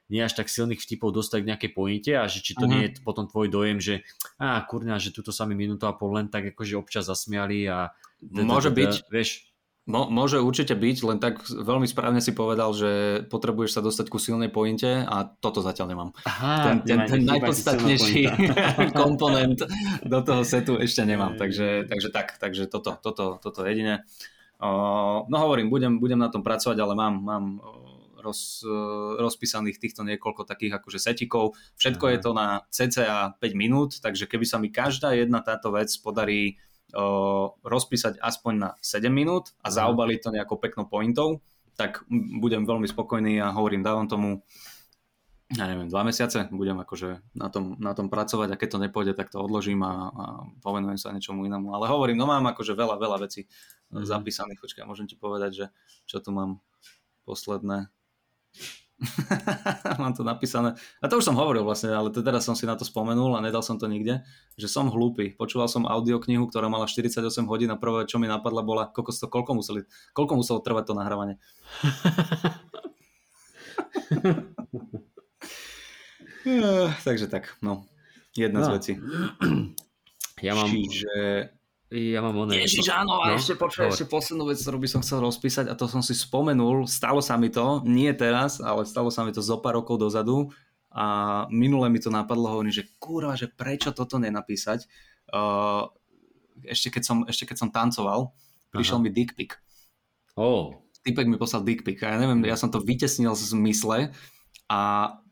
nie 0.09 0.25
až 0.25 0.33
tak 0.33 0.49
silných 0.49 0.81
vtipov 0.81 1.13
dostať 1.13 1.45
k 1.45 1.49
nejakej 1.53 1.71
pointe 1.71 2.11
a 2.17 2.25
že 2.25 2.41
či 2.41 2.57
to 2.57 2.65
uh-huh. 2.65 2.73
nie 2.73 2.81
je 2.89 2.99
potom 3.05 3.29
tvoj 3.29 3.47
dojem, 3.47 3.77
že 3.77 4.01
á, 4.41 4.59
kurňa, 4.65 4.97
že 4.97 5.13
tuto 5.13 5.29
sa 5.29 5.45
mi 5.45 5.53
minútu 5.53 5.85
a 5.85 5.93
pol 5.93 6.17
len 6.17 6.27
tak 6.27 6.49
akože 6.53 6.75
občas 6.75 7.05
zasmiali 7.05 7.69
a... 7.69 7.93
Môže 8.19 8.73
byť, 8.73 9.07
vieš, 9.07 9.49
môže 9.89 10.37
určite 10.37 10.77
byť, 10.77 10.97
len 11.01 11.17
tak 11.17 11.41
veľmi 11.49 11.89
správne 11.89 12.21
si 12.21 12.37
povedal, 12.37 12.69
že 12.77 13.23
potrebuješ 13.25 13.79
sa 13.79 13.81
dostať 13.81 14.05
ku 14.13 14.21
silnej 14.21 14.53
pointe 14.53 14.85
a 14.85 15.25
toto 15.25 15.65
zatiaľ 15.65 15.87
nemám. 15.89 16.09
Aha, 16.29 16.53
ten, 16.61 16.77
ten, 16.85 16.99
ten 17.09 17.21
najpodstatnejší 17.25 18.29
komponent 19.01 19.65
do 20.05 20.19
toho 20.21 20.45
setu 20.45 20.77
ešte 20.77 21.01
nemám, 21.01 21.41
takže, 21.41 21.89
takže 21.89 22.09
tak, 22.13 22.37
takže 22.37 22.69
toto, 22.69 23.01
toto, 23.01 23.41
toto 23.41 23.59
jedine. 23.65 24.05
No 24.61 25.37
hovorím, 25.41 25.71
budem, 25.73 25.97
budem 25.97 26.19
na 26.21 26.29
tom 26.29 26.45
pracovať, 26.45 26.77
ale 26.77 26.93
mám, 26.93 27.15
mám 27.23 27.45
roz, 28.19 28.63
rozpísaných 29.17 29.79
týchto 29.79 30.03
niekoľko 30.05 30.45
takých 30.45 30.79
akože 30.79 30.99
setikov. 30.99 31.57
Všetko 31.79 32.05
Aha. 32.07 32.13
je 32.13 32.19
to 32.19 32.31
na 32.35 32.47
cca 32.69 33.33
5 33.35 33.39
minút, 33.55 33.99
takže 33.99 34.27
keby 34.27 34.45
sa 34.45 34.59
mi 34.59 34.69
každá 34.69 35.15
jedna 35.15 35.39
táto 35.39 35.71
vec 35.73 35.89
podarí 35.99 36.59
rozpísať 37.61 38.17
aspoň 38.17 38.53
na 38.57 38.69
7 38.81 39.13
minút 39.13 39.53
a 39.61 39.69
zaobaliť 39.69 40.19
to 40.25 40.33
nejakou 40.33 40.57
peknou 40.57 40.89
pointou, 40.89 41.45
tak 41.77 42.01
budem 42.09 42.65
veľmi 42.65 42.89
spokojný 42.89 43.37
a 43.39 43.53
hovorím, 43.53 43.85
dávam 43.85 44.09
tomu 44.09 44.41
ja 45.49 45.65
neviem, 45.65 45.89
dva 45.89 46.05
mesiace 46.05 46.45
budem 46.53 46.77
akože 46.77 47.25
na 47.33 47.49
tom, 47.49 47.73
na 47.81 47.97
tom 47.97 48.05
pracovať 48.05 48.53
a 48.53 48.59
keď 48.59 48.69
to 48.69 48.83
nepôjde, 48.85 49.13
tak 49.17 49.33
to 49.33 49.41
odložím 49.41 49.81
a, 49.81 50.13
a 50.13 50.25
povenujem 50.61 51.01
sa 51.01 51.09
niečomu 51.09 51.41
inému. 51.49 51.73
Ale 51.73 51.89
hovorím, 51.89 52.21
no 52.21 52.29
mám 52.29 52.45
akože 52.53 52.77
veľa, 52.77 53.01
veľa 53.01 53.17
vecí 53.25 53.49
mm. 53.89 54.05
zapísaných. 54.05 54.61
Počkaj, 54.61 54.85
môžem 54.85 55.09
ti 55.09 55.17
povedať, 55.17 55.51
že 55.57 55.65
čo 56.05 56.21
tu 56.21 56.29
mám 56.29 56.61
posledné. 57.25 57.89
Mám 60.01 60.11
to 60.11 60.27
napísané. 60.27 60.75
A 60.99 61.07
to 61.07 61.23
už 61.23 61.25
som 61.31 61.39
hovoril 61.39 61.63
vlastne, 61.63 61.95
ale 61.95 62.11
teraz 62.11 62.43
som 62.43 62.55
si 62.55 62.67
na 62.67 62.75
to 62.75 62.83
spomenul 62.83 63.31
a 63.35 63.39
nedal 63.39 63.63
som 63.63 63.79
to 63.79 63.87
nikde, 63.87 64.19
že 64.59 64.67
som 64.67 64.91
hlúpy. 64.91 65.31
Počúval 65.39 65.71
som 65.71 65.87
audioknihu, 65.87 66.51
ktorá 66.51 66.67
mala 66.67 66.83
48 66.83 67.23
hodín 67.47 67.71
a 67.71 67.79
prvé, 67.79 68.03
čo 68.03 68.19
mi 68.19 68.27
napadla, 68.27 68.59
bola, 68.59 68.91
koľko, 68.91 69.11
to, 69.15 69.27
koľko, 69.31 69.51
museli, 69.55 69.87
koľko 70.11 70.33
muselo 70.35 70.59
trvať 70.59 70.91
to 70.91 70.93
nahrávanie. 70.99 71.39
Takže 77.07 77.27
tak, 77.27 77.55
no. 77.61 77.85
Jedna 78.35 78.59
no. 78.59 78.65
z 78.65 78.69
vecí. 78.75 78.93
Ja 80.39 80.55
mám... 80.55 80.71
Čiže 80.71 81.51
ja 81.89 82.21
mám 82.21 82.37
oné... 82.45 82.61
Ježiš, 82.61 82.93
áno, 82.93 83.17
a 83.17 83.33
no? 83.33 83.41
ešte 83.41 83.57
počuaj, 83.57 83.89
ešte 83.89 84.05
poslednú 84.05 84.45
vec, 84.45 84.61
ktorú 84.61 84.77
by 84.77 84.89
som 84.89 85.01
chcel 85.01 85.25
rozpísať 85.25 85.65
a 85.69 85.73
to 85.73 85.89
som 85.89 86.05
si 86.05 86.13
spomenul, 86.13 86.85
stalo 86.85 87.17
sa 87.17 87.33
mi 87.33 87.49
to, 87.49 87.81
nie 87.81 88.13
teraz, 88.13 88.61
ale 88.61 88.85
stalo 88.85 89.09
sa 89.09 89.25
mi 89.25 89.33
to 89.33 89.41
zo 89.41 89.57
pár 89.57 89.81
rokov 89.81 89.97
dozadu 89.97 90.53
a 90.93 91.45
minule 91.49 91.89
mi 91.89 91.97
to 91.97 92.13
napadlo, 92.13 92.45
hovorím, 92.45 92.69
že 92.69 92.85
kurva, 93.01 93.33
že 93.33 93.49
prečo 93.49 93.89
toto 93.89 94.21
nenapísať. 94.21 94.85
Uh, 95.33 95.89
ešte, 96.61 96.93
keď 96.93 97.03
som, 97.05 97.17
ešte 97.25 97.49
keď 97.49 97.57
som 97.57 97.69
tancoval, 97.73 98.37
prišiel 98.69 99.01
Aha. 99.01 99.03
mi 99.05 99.09
dick 99.09 99.33
pic. 99.33 99.57
Oh. 100.37 100.77
Typek 101.01 101.25
mi 101.25 101.41
poslal 101.41 101.65
dick 101.65 101.81
pic 101.81 101.97
a 102.05 102.13
ja 102.13 102.17
neviem, 102.21 102.45
ja 102.45 102.53
som 102.53 102.69
to 102.69 102.85
vytesnil 102.85 103.33
z 103.33 103.57
mysle 103.57 104.13
a 104.69 104.79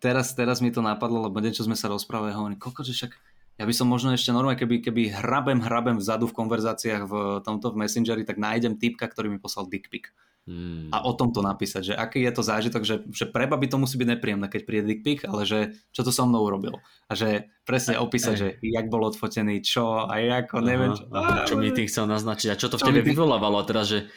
teraz, 0.02 0.34
teraz 0.34 0.58
mi 0.58 0.74
to 0.74 0.82
napadlo, 0.82 1.30
lebo 1.30 1.38
niečo 1.38 1.62
sme 1.62 1.78
sa 1.78 1.86
rozprávali, 1.86 2.34
hovorím, 2.34 2.58
koľko, 2.58 2.82
že 2.82 2.98
však 2.98 3.12
ja 3.58 3.66
by 3.66 3.74
som 3.74 3.90
možno 3.90 4.14
ešte 4.14 4.30
normálne, 4.30 4.58
keby, 4.58 4.86
keby 4.86 5.10
hrabem, 5.18 5.58
hrabem 5.66 5.98
vzadu 5.98 6.30
v 6.30 6.38
konverzáciách 6.38 7.04
v 7.10 7.14
tomto 7.42 7.74
v 7.74 7.86
Messengeri, 7.86 8.22
tak 8.22 8.38
nájdem 8.38 8.78
typka, 8.78 9.10
ktorý 9.10 9.34
mi 9.34 9.42
poslal 9.42 9.66
dick 9.66 9.90
pic. 9.90 10.14
Hmm. 10.48 10.88
A 10.96 11.04
o 11.04 11.12
tom 11.12 11.36
to 11.36 11.44
napísať, 11.44 11.92
že 11.92 11.94
aký 11.98 12.24
je 12.24 12.32
to 12.32 12.40
zážitok, 12.40 12.82
že, 12.88 13.04
že 13.12 13.28
pre 13.28 13.52
by 13.52 13.68
to 13.68 13.76
musí 13.76 14.00
byť 14.00 14.16
nepríjemné, 14.16 14.48
keď 14.48 14.62
príde 14.64 14.88
dick 14.88 15.04
pic, 15.04 15.20
ale 15.28 15.44
že 15.44 15.76
čo 15.92 16.08
to 16.08 16.12
so 16.16 16.24
mnou 16.24 16.48
urobil. 16.48 16.80
A 17.12 17.20
že 17.20 17.52
presne 17.68 18.00
opísať, 18.00 18.34
že 18.40 18.48
jak 18.64 18.88
bol 18.88 19.04
odfotený, 19.04 19.60
čo 19.60 20.08
a 20.08 20.16
ako, 20.16 20.64
neviem. 20.64 20.96
Čo, 20.96 21.04
čo 21.52 21.54
mi 21.60 21.76
tým 21.76 21.92
chcel 21.92 22.08
naznačiť 22.08 22.56
a 22.56 22.60
čo 22.62 22.72
to 22.72 22.80
v 22.80 22.88
tebe 22.94 23.02
vyvolávalo 23.04 23.60
a 23.60 23.68
teraz, 23.68 23.92
že 23.92 24.08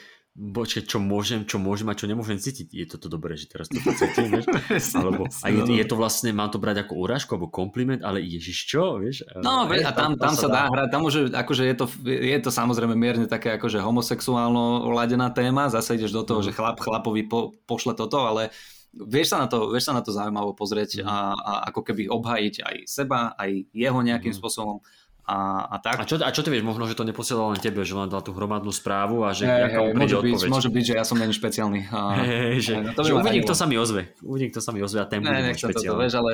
počkaj, 0.41 0.89
čo 0.89 0.97
môžem, 0.97 1.45
čo 1.45 1.61
môžem 1.61 1.93
a 1.93 1.95
čo 1.95 2.09
nemôžem 2.09 2.41
cítiť. 2.41 2.73
Je 2.73 2.89
toto 2.89 3.13
dobré, 3.13 3.37
že 3.37 3.45
teraz 3.45 3.69
to 3.69 3.77
cítim, 3.77 4.33
vieš? 4.33 4.49
Alebo, 4.97 5.29
a 5.29 5.47
je, 5.53 5.61
je, 5.69 5.85
to 5.85 5.95
vlastne, 6.01 6.33
mám 6.33 6.49
to 6.49 6.57
brať 6.57 6.89
ako 6.89 6.97
urážku 6.97 7.37
alebo 7.37 7.53
kompliment, 7.53 8.01
ale 8.01 8.25
ježiš 8.25 8.65
čo, 8.65 8.97
vieš? 8.97 9.21
No, 9.37 9.69
vieš, 9.69 9.85
a 9.85 9.93
tam, 9.93 10.17
tam, 10.17 10.33
tam 10.33 10.35
sa 10.35 10.49
dá 10.49 10.63
hrať, 10.73 10.89
tam 10.89 11.03
už, 11.05 11.15
akože 11.37 11.63
je 11.69 11.75
to, 11.77 11.87
je 12.09 12.39
to 12.41 12.51
samozrejme 12.51 12.97
mierne 12.97 13.29
také 13.29 13.53
akože 13.61 13.85
homosexuálno 13.85 14.89
ladená 14.97 15.29
téma, 15.29 15.69
zase 15.69 16.01
ideš 16.01 16.17
do 16.17 16.25
toho, 16.25 16.41
mm. 16.41 16.47
že 16.49 16.57
chlap 16.57 16.79
chlapovi 16.81 17.29
po, 17.29 17.53
pošle 17.69 17.93
toto, 17.93 18.25
ale 18.25 18.49
vieš 18.97 19.37
sa 19.37 19.45
na 19.45 19.47
to, 19.47 19.69
vieš 19.69 19.93
sa 19.93 19.95
na 19.95 20.01
to 20.01 20.11
zaujímavo 20.11 20.57
pozrieť 20.57 21.05
mm. 21.05 21.07
a, 21.07 21.17
a 21.37 21.53
ako 21.69 21.85
keby 21.85 22.09
obhajiť 22.09 22.55
aj 22.65 22.77
seba, 22.89 23.37
aj 23.37 23.69
jeho 23.77 24.01
nejakým 24.01 24.33
mm. 24.33 24.39
spôsobom 24.41 24.81
a, 25.27 25.69
a 25.69 25.77
tak. 25.79 26.01
A 26.01 26.05
čo, 26.09 26.19
a 26.19 26.31
čo 26.33 26.43
ty 26.43 26.49
vieš, 26.49 26.65
možno, 26.67 26.89
že 26.89 26.97
to 26.97 27.07
neposielal 27.07 27.55
len 27.55 27.61
tebe, 27.61 27.85
že 27.85 27.95
len 27.95 28.11
dal 28.11 28.25
tú 28.25 28.33
hromadnú 28.35 28.73
správu 28.75 29.23
a 29.23 29.37
že 29.37 29.47
hey, 29.47 29.69
hey, 29.69 29.95
môže, 29.95 30.17
byť, 30.17 30.41
môže 30.51 30.69
byť, 30.73 30.85
že 30.85 30.95
ja 30.97 31.05
som 31.07 31.21
není 31.21 31.31
špeciálny. 31.31 31.91
A, 31.93 31.99
hey, 32.19 32.59
že, 32.59 32.81
no, 32.81 32.97
to 32.97 33.07
že 33.07 33.13
uvidím, 33.15 33.43
kto 33.47 33.55
sa 33.55 33.67
mi 33.69 33.77
ozve. 33.79 34.11
Uvidím, 34.25 34.51
kto 34.51 34.61
sa 34.65 34.71
mi 34.75 34.81
ozve 34.81 34.99
a 35.03 35.07
ten 35.07 35.23
bude 35.23 35.55
špeciálny. 35.55 35.95
To, 35.95 36.03
vieš, 36.03 36.15
ale, 36.19 36.33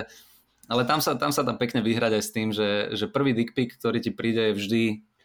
ale 0.70 0.82
tam 0.88 0.98
sa, 1.04 1.18
tam 1.18 1.30
sa 1.30 1.42
tam 1.44 1.56
pekne 1.60 1.84
vyhrať 1.84 2.12
aj 2.16 2.22
s 2.22 2.30
tým, 2.32 2.48
že, 2.54 2.94
že 2.96 3.04
prvý 3.10 3.36
dick 3.36 3.52
pic, 3.52 3.76
ktorý 3.76 3.98
ti 4.00 4.10
príde, 4.14 4.50
je 4.50 4.58
vždy 4.58 4.82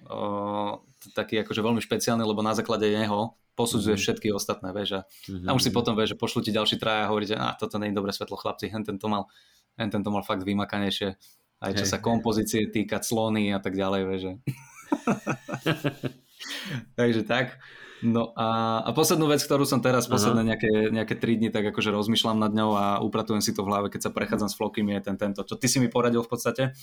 o, 0.10 0.82
taký 1.16 1.42
akože 1.42 1.62
veľmi 1.64 1.82
špeciálny, 1.82 2.24
lebo 2.26 2.44
na 2.44 2.58
základe 2.58 2.90
neho 2.90 3.38
posudzuje 3.56 4.00
mm-hmm. 4.00 4.04
všetky 4.04 4.28
ostatné, 4.32 4.72
vieš, 4.72 4.90
a, 4.96 5.02
mm-hmm. 5.06 5.48
a 5.48 5.52
už 5.52 5.62
si 5.64 5.72
potom 5.76 5.94
vieš, 5.94 6.16
že 6.16 6.22
pošlu 6.22 6.40
ti 6.40 6.56
ďalší 6.56 6.80
traja 6.80 7.06
a 7.06 7.10
hovoríte, 7.12 7.36
a 7.36 7.52
toto 7.60 7.76
nie 7.78 7.92
je 7.92 7.98
dobré 8.00 8.16
svetlo, 8.16 8.40
chlapci, 8.40 8.72
hen 8.72 8.88
ten 8.88 8.96
to 8.96 9.12
mal, 9.12 9.28
hen 9.76 9.92
ten 9.92 10.02
to 10.02 10.10
mal 10.10 10.24
fakt 10.24 10.48
vymakanejšie 10.48 11.20
aj 11.62 11.72
čo 11.78 11.86
hey. 11.86 11.92
sa 11.94 12.02
kompozície 12.02 12.66
týka, 12.74 12.98
clony 13.00 13.54
a 13.54 13.62
tak 13.62 13.78
ďalej, 13.78 14.02
vieš. 14.10 14.24
Takže 17.00 17.22
tak. 17.24 17.62
No 18.02 18.34
a, 18.34 18.82
a 18.82 18.90
poslednú 18.98 19.30
vec, 19.30 19.46
ktorú 19.46 19.62
som 19.62 19.78
teraz 19.78 20.10
posledné 20.10 20.42
nejaké, 20.42 20.90
nejaké 20.90 21.14
3 21.22 21.38
dni 21.38 21.50
tak 21.54 21.70
akože 21.70 21.94
rozmýšľam 21.94 22.42
nad 22.42 22.50
ňou 22.50 22.74
a 22.74 22.86
upratujem 23.06 23.46
si 23.46 23.54
to 23.54 23.62
v 23.62 23.70
hlave, 23.70 23.94
keď 23.94 24.10
sa 24.10 24.12
prechádzam 24.12 24.50
s 24.50 24.58
Flokim, 24.58 24.90
je 24.90 25.06
ten 25.06 25.22
tento, 25.22 25.46
čo 25.46 25.54
ty 25.54 25.70
si 25.70 25.78
mi 25.78 25.86
poradil 25.86 26.26
v 26.26 26.32
podstate 26.34 26.74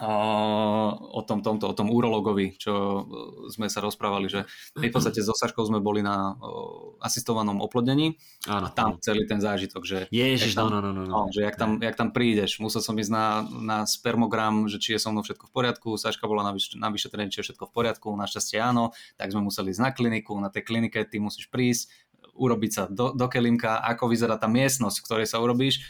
o 0.00 1.20
tom, 1.28 1.44
tomto, 1.44 1.68
o 1.68 1.74
tom 1.76 1.92
urologovi, 1.92 2.56
čo 2.56 3.04
sme 3.52 3.68
sa 3.68 3.84
rozprávali, 3.84 4.32
že 4.32 4.48
v 4.72 4.88
podstate 4.88 5.20
so 5.20 5.36
Saškou 5.36 5.68
sme 5.68 5.84
boli 5.84 6.00
na 6.00 6.32
asistovanom 7.04 7.60
oplodnení. 7.60 8.16
A 8.48 8.72
tam 8.72 8.96
celý 9.04 9.28
ten 9.28 9.44
zážitok, 9.44 9.82
že, 9.84 9.98
Ježiš, 10.08 10.56
tam, 10.56 10.72
no, 10.72 10.80
no, 10.80 10.90
no, 10.96 11.04
no. 11.04 11.12
no. 11.12 11.20
že 11.28 11.44
jak, 11.44 11.56
tam, 11.60 11.76
jak 11.76 11.92
tam 11.92 12.08
prídeš, 12.08 12.56
musel 12.56 12.80
som 12.80 12.96
ísť 12.96 13.12
na, 13.12 13.26
na 13.60 13.78
spermogram, 13.84 14.64
že 14.64 14.80
či 14.80 14.96
je 14.96 15.00
so 15.02 15.12
mnou 15.12 15.20
všetko 15.20 15.48
v 15.48 15.52
poriadku, 15.52 15.88
Saška 16.00 16.24
bola 16.24 16.40
na, 16.40 16.56
vyš, 16.56 16.80
na 16.80 16.88
vyšetrení, 16.88 17.28
či 17.28 17.44
je 17.44 17.52
všetko 17.52 17.68
v 17.68 17.72
poriadku, 17.76 18.08
našťastie 18.16 18.64
áno, 18.64 18.96
tak 19.20 19.28
sme 19.28 19.44
museli 19.44 19.76
ísť 19.76 19.82
na 19.84 19.90
kliniku, 19.92 20.32
na 20.40 20.48
tej 20.48 20.64
klinike 20.64 21.04
ty 21.04 21.20
musíš 21.20 21.52
prísť, 21.52 21.92
urobiť 22.32 22.70
sa 22.72 22.82
do, 22.88 23.12
do 23.12 23.26
kelimka, 23.28 23.84
ako 23.84 24.08
vyzerá 24.08 24.40
tá 24.40 24.48
miestnosť, 24.48 24.96
v 25.00 25.04
ktorej 25.04 25.26
sa 25.28 25.36
urobíš, 25.36 25.84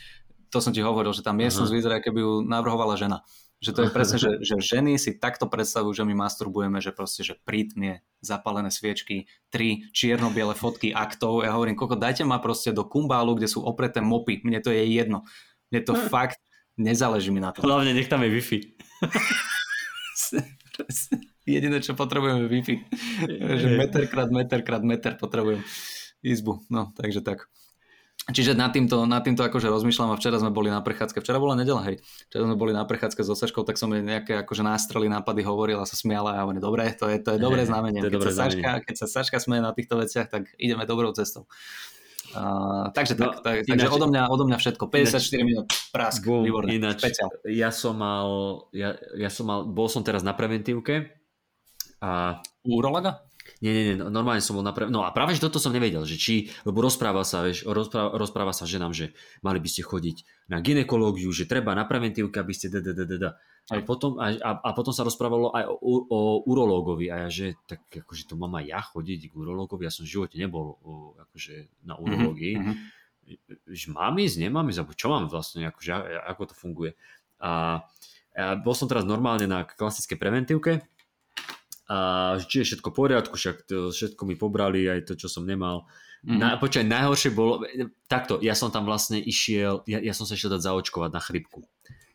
to 0.52 0.60
som 0.60 0.74
ti 0.74 0.84
hovoril, 0.84 1.16
že 1.16 1.24
tá 1.24 1.32
miestnosť 1.32 1.70
uh-huh. 1.72 1.78
vyzerá, 1.80 1.96
keby 2.04 2.20
ju 2.20 2.32
navrhovala 2.44 3.00
žena. 3.00 3.24
Že 3.62 3.70
to 3.70 3.80
je 3.86 3.90
presne, 3.94 4.18
že, 4.18 4.30
že 4.42 4.58
ženy 4.58 4.98
si 4.98 5.14
takto 5.14 5.46
predstavujú, 5.46 5.94
že 5.94 6.02
my 6.02 6.18
masturbujeme, 6.18 6.82
že 6.82 6.90
proste, 6.90 7.22
že 7.22 7.38
prítmie, 7.46 8.02
zapálené 8.18 8.74
sviečky, 8.74 9.30
tri 9.54 9.86
čierno-biele 9.94 10.58
fotky 10.58 10.90
aktov. 10.90 11.46
Ja 11.46 11.54
hovorím, 11.54 11.78
koľko 11.78 11.94
dajte 11.94 12.26
ma 12.26 12.42
proste 12.42 12.74
do 12.74 12.82
kumbálu, 12.82 13.38
kde 13.38 13.46
sú 13.46 13.62
opreté 13.62 14.02
mopy. 14.02 14.42
Mne 14.42 14.58
to 14.58 14.74
je 14.74 14.82
jedno. 14.82 15.22
Mne 15.70 15.86
to 15.86 15.94
fakt 15.94 16.42
nezáleží 16.74 17.30
mi 17.30 17.38
na 17.38 17.54
to. 17.54 17.62
Hlavne 17.62 17.94
nech 17.94 18.10
tam 18.10 18.26
je 18.26 18.34
Wi-Fi. 18.34 18.58
Jediné, 21.46 21.82
čo 21.82 21.94
potrebujeme 21.94 22.46
je 22.46 22.50
Wi-Fi. 22.50 22.76
že 23.62 23.68
meter 23.78 24.02
krát 24.10 24.30
meter 24.30 24.62
krát 24.66 24.82
meter 24.82 25.14
potrebujem 25.14 25.62
izbu. 26.22 26.62
No, 26.70 26.90
takže 26.94 27.22
tak. 27.22 27.50
Čiže 28.30 28.54
nad 28.54 28.70
týmto, 28.70 29.02
nad 29.02 29.26
týmto 29.26 29.42
akože 29.42 29.66
rozmýšľam 29.66 30.14
a 30.14 30.18
včera 30.18 30.38
sme 30.38 30.54
boli 30.54 30.70
na 30.70 30.78
prechádzke, 30.78 31.18
včera 31.18 31.42
bola 31.42 31.58
nedela, 31.58 31.82
hej, 31.90 31.98
včera 32.30 32.46
sme 32.46 32.54
boli 32.54 32.70
na 32.70 32.86
prechádzke 32.86 33.18
so 33.26 33.34
Saškou, 33.34 33.66
tak 33.66 33.74
som 33.74 33.90
jej 33.90 33.98
nejaké 33.98 34.46
akože 34.46 34.62
nástrely, 34.62 35.10
nápady 35.10 35.42
hovoril 35.42 35.82
a 35.82 35.86
sa 35.90 35.98
smiala 35.98 36.38
a 36.38 36.46
hovorím, 36.46 36.62
dobre, 36.62 36.86
to 36.94 37.10
je, 37.10 37.18
to 37.18 37.34
je 37.34 37.38
dobré 37.42 37.66
znamenie. 37.66 37.98
Je 37.98 38.06
keď, 38.06 38.14
dobré 38.14 38.30
sa 38.30 38.46
Saška, 38.46 38.70
keď 38.86 38.94
sa 38.94 39.06
Saška 39.10 39.42
smeje 39.42 39.66
na 39.66 39.74
týchto 39.74 39.98
veciach, 39.98 40.30
tak 40.30 40.54
ideme 40.54 40.86
dobrou 40.86 41.10
cestou. 41.10 41.50
Uh, 42.32 42.94
takže 42.94 43.18
no, 43.18 43.42
tak, 43.42 43.42
tak, 43.42 43.56
takže 43.66 43.90
odo 43.90 44.06
mňa, 44.06 44.22
odo 44.30 44.46
mňa 44.46 44.58
všetko, 44.62 44.86
54 44.86 45.02
ináč, 45.02 45.26
minút, 45.42 45.66
prask, 45.90 46.22
boom, 46.22 46.46
výborné, 46.46 46.78
ináč, 46.78 47.02
Ja 47.50 47.74
som 47.74 47.98
mal, 47.98 48.30
ja, 48.70 48.94
ja 49.18 49.34
som 49.34 49.50
mal, 49.50 49.66
bol 49.66 49.90
som 49.90 50.06
teraz 50.06 50.22
na 50.22 50.30
preventívke 50.30 51.10
a... 51.98 52.38
U 52.62 52.78
urologa? 52.78 53.26
Nie, 53.62 53.70
nie, 53.70 53.84
nie, 53.94 53.96
normálne 54.10 54.42
som 54.42 54.58
bol 54.58 54.66
na 54.66 54.74
pre... 54.74 54.90
No 54.90 55.06
a 55.06 55.14
práve, 55.14 55.38
že 55.38 55.46
toto 55.46 55.62
som 55.62 55.70
nevedel, 55.70 56.02
že 56.02 56.18
či, 56.18 56.50
lebo 56.66 56.82
rozpráva 56.82 57.22
sa, 57.22 57.46
vieš, 57.46 57.62
rozpráva, 57.62 58.10
rozpráva 58.18 58.50
sa 58.50 58.66
ženám, 58.66 58.90
že 58.90 59.14
mali 59.38 59.62
by 59.62 59.68
ste 59.70 59.86
chodiť 59.86 60.50
na 60.50 60.58
ginekológiu, 60.58 61.30
že 61.30 61.46
treba 61.46 61.70
na 61.78 61.86
preventívke, 61.86 62.42
aby 62.42 62.50
ste 62.50 62.74
da. 62.74 63.38
A 63.70 63.78
potom, 63.86 64.18
a, 64.18 64.34
a, 64.34 64.74
potom 64.74 64.90
sa 64.90 65.06
rozprávalo 65.06 65.54
aj 65.54 65.70
o, 65.70 65.94
o 66.10 66.20
urológovi 66.50 67.06
a 67.14 67.24
ja, 67.24 67.28
že 67.30 67.54
tak 67.70 67.86
akože 67.86 68.26
to 68.26 68.34
mám 68.34 68.58
aj 68.58 68.66
ja 68.66 68.82
chodiť 68.82 69.30
k 69.30 69.38
urológovi, 69.38 69.86
ja 69.86 69.94
som 69.94 70.02
v 70.02 70.18
živote 70.18 70.34
nebol 70.34 70.82
o, 70.82 71.14
akože 71.22 71.86
na 71.86 71.94
mhm, 71.94 72.02
urológii. 72.02 72.54
Mm-hmm. 72.58 72.76
Že 73.70 73.86
mám 73.94 74.18
ísť, 74.18 74.36
nemám 74.42 74.66
ísť, 74.66 74.78
alebo 74.82 74.98
čo 74.98 75.06
mám 75.06 75.30
vlastne, 75.30 75.70
akože, 75.70 75.90
ako 76.26 76.42
to 76.50 76.54
funguje. 76.58 76.98
A, 77.38 77.78
a 78.34 78.58
bol 78.58 78.74
som 78.74 78.90
teraz 78.90 79.06
normálne 79.06 79.46
na 79.46 79.62
klasickej 79.62 80.18
preventívke 80.18 80.82
a 81.92 81.96
či 82.40 82.64
je 82.64 82.68
všetko 82.72 82.88
v 82.88 82.96
poriadku, 82.96 83.34
však 83.36 83.68
to, 83.68 83.92
všetko 83.92 84.22
mi 84.24 84.32
pobrali, 84.32 84.88
aj 84.88 85.12
to, 85.12 85.12
čo 85.12 85.28
som 85.28 85.44
nemal. 85.44 85.84
Mm-hmm. 86.24 86.40
Na, 86.40 86.56
počkaj, 86.56 86.88
najhoršie 86.88 87.30
bolo, 87.36 87.68
takto, 88.08 88.40
ja 88.40 88.56
som 88.56 88.72
tam 88.72 88.88
vlastne 88.88 89.20
išiel, 89.20 89.84
ja, 89.84 90.00
ja 90.00 90.16
som 90.16 90.24
sa 90.24 90.32
išiel 90.32 90.56
dať 90.56 90.64
zaočkovať 90.72 91.10
na 91.12 91.20
chrypku. 91.20 91.60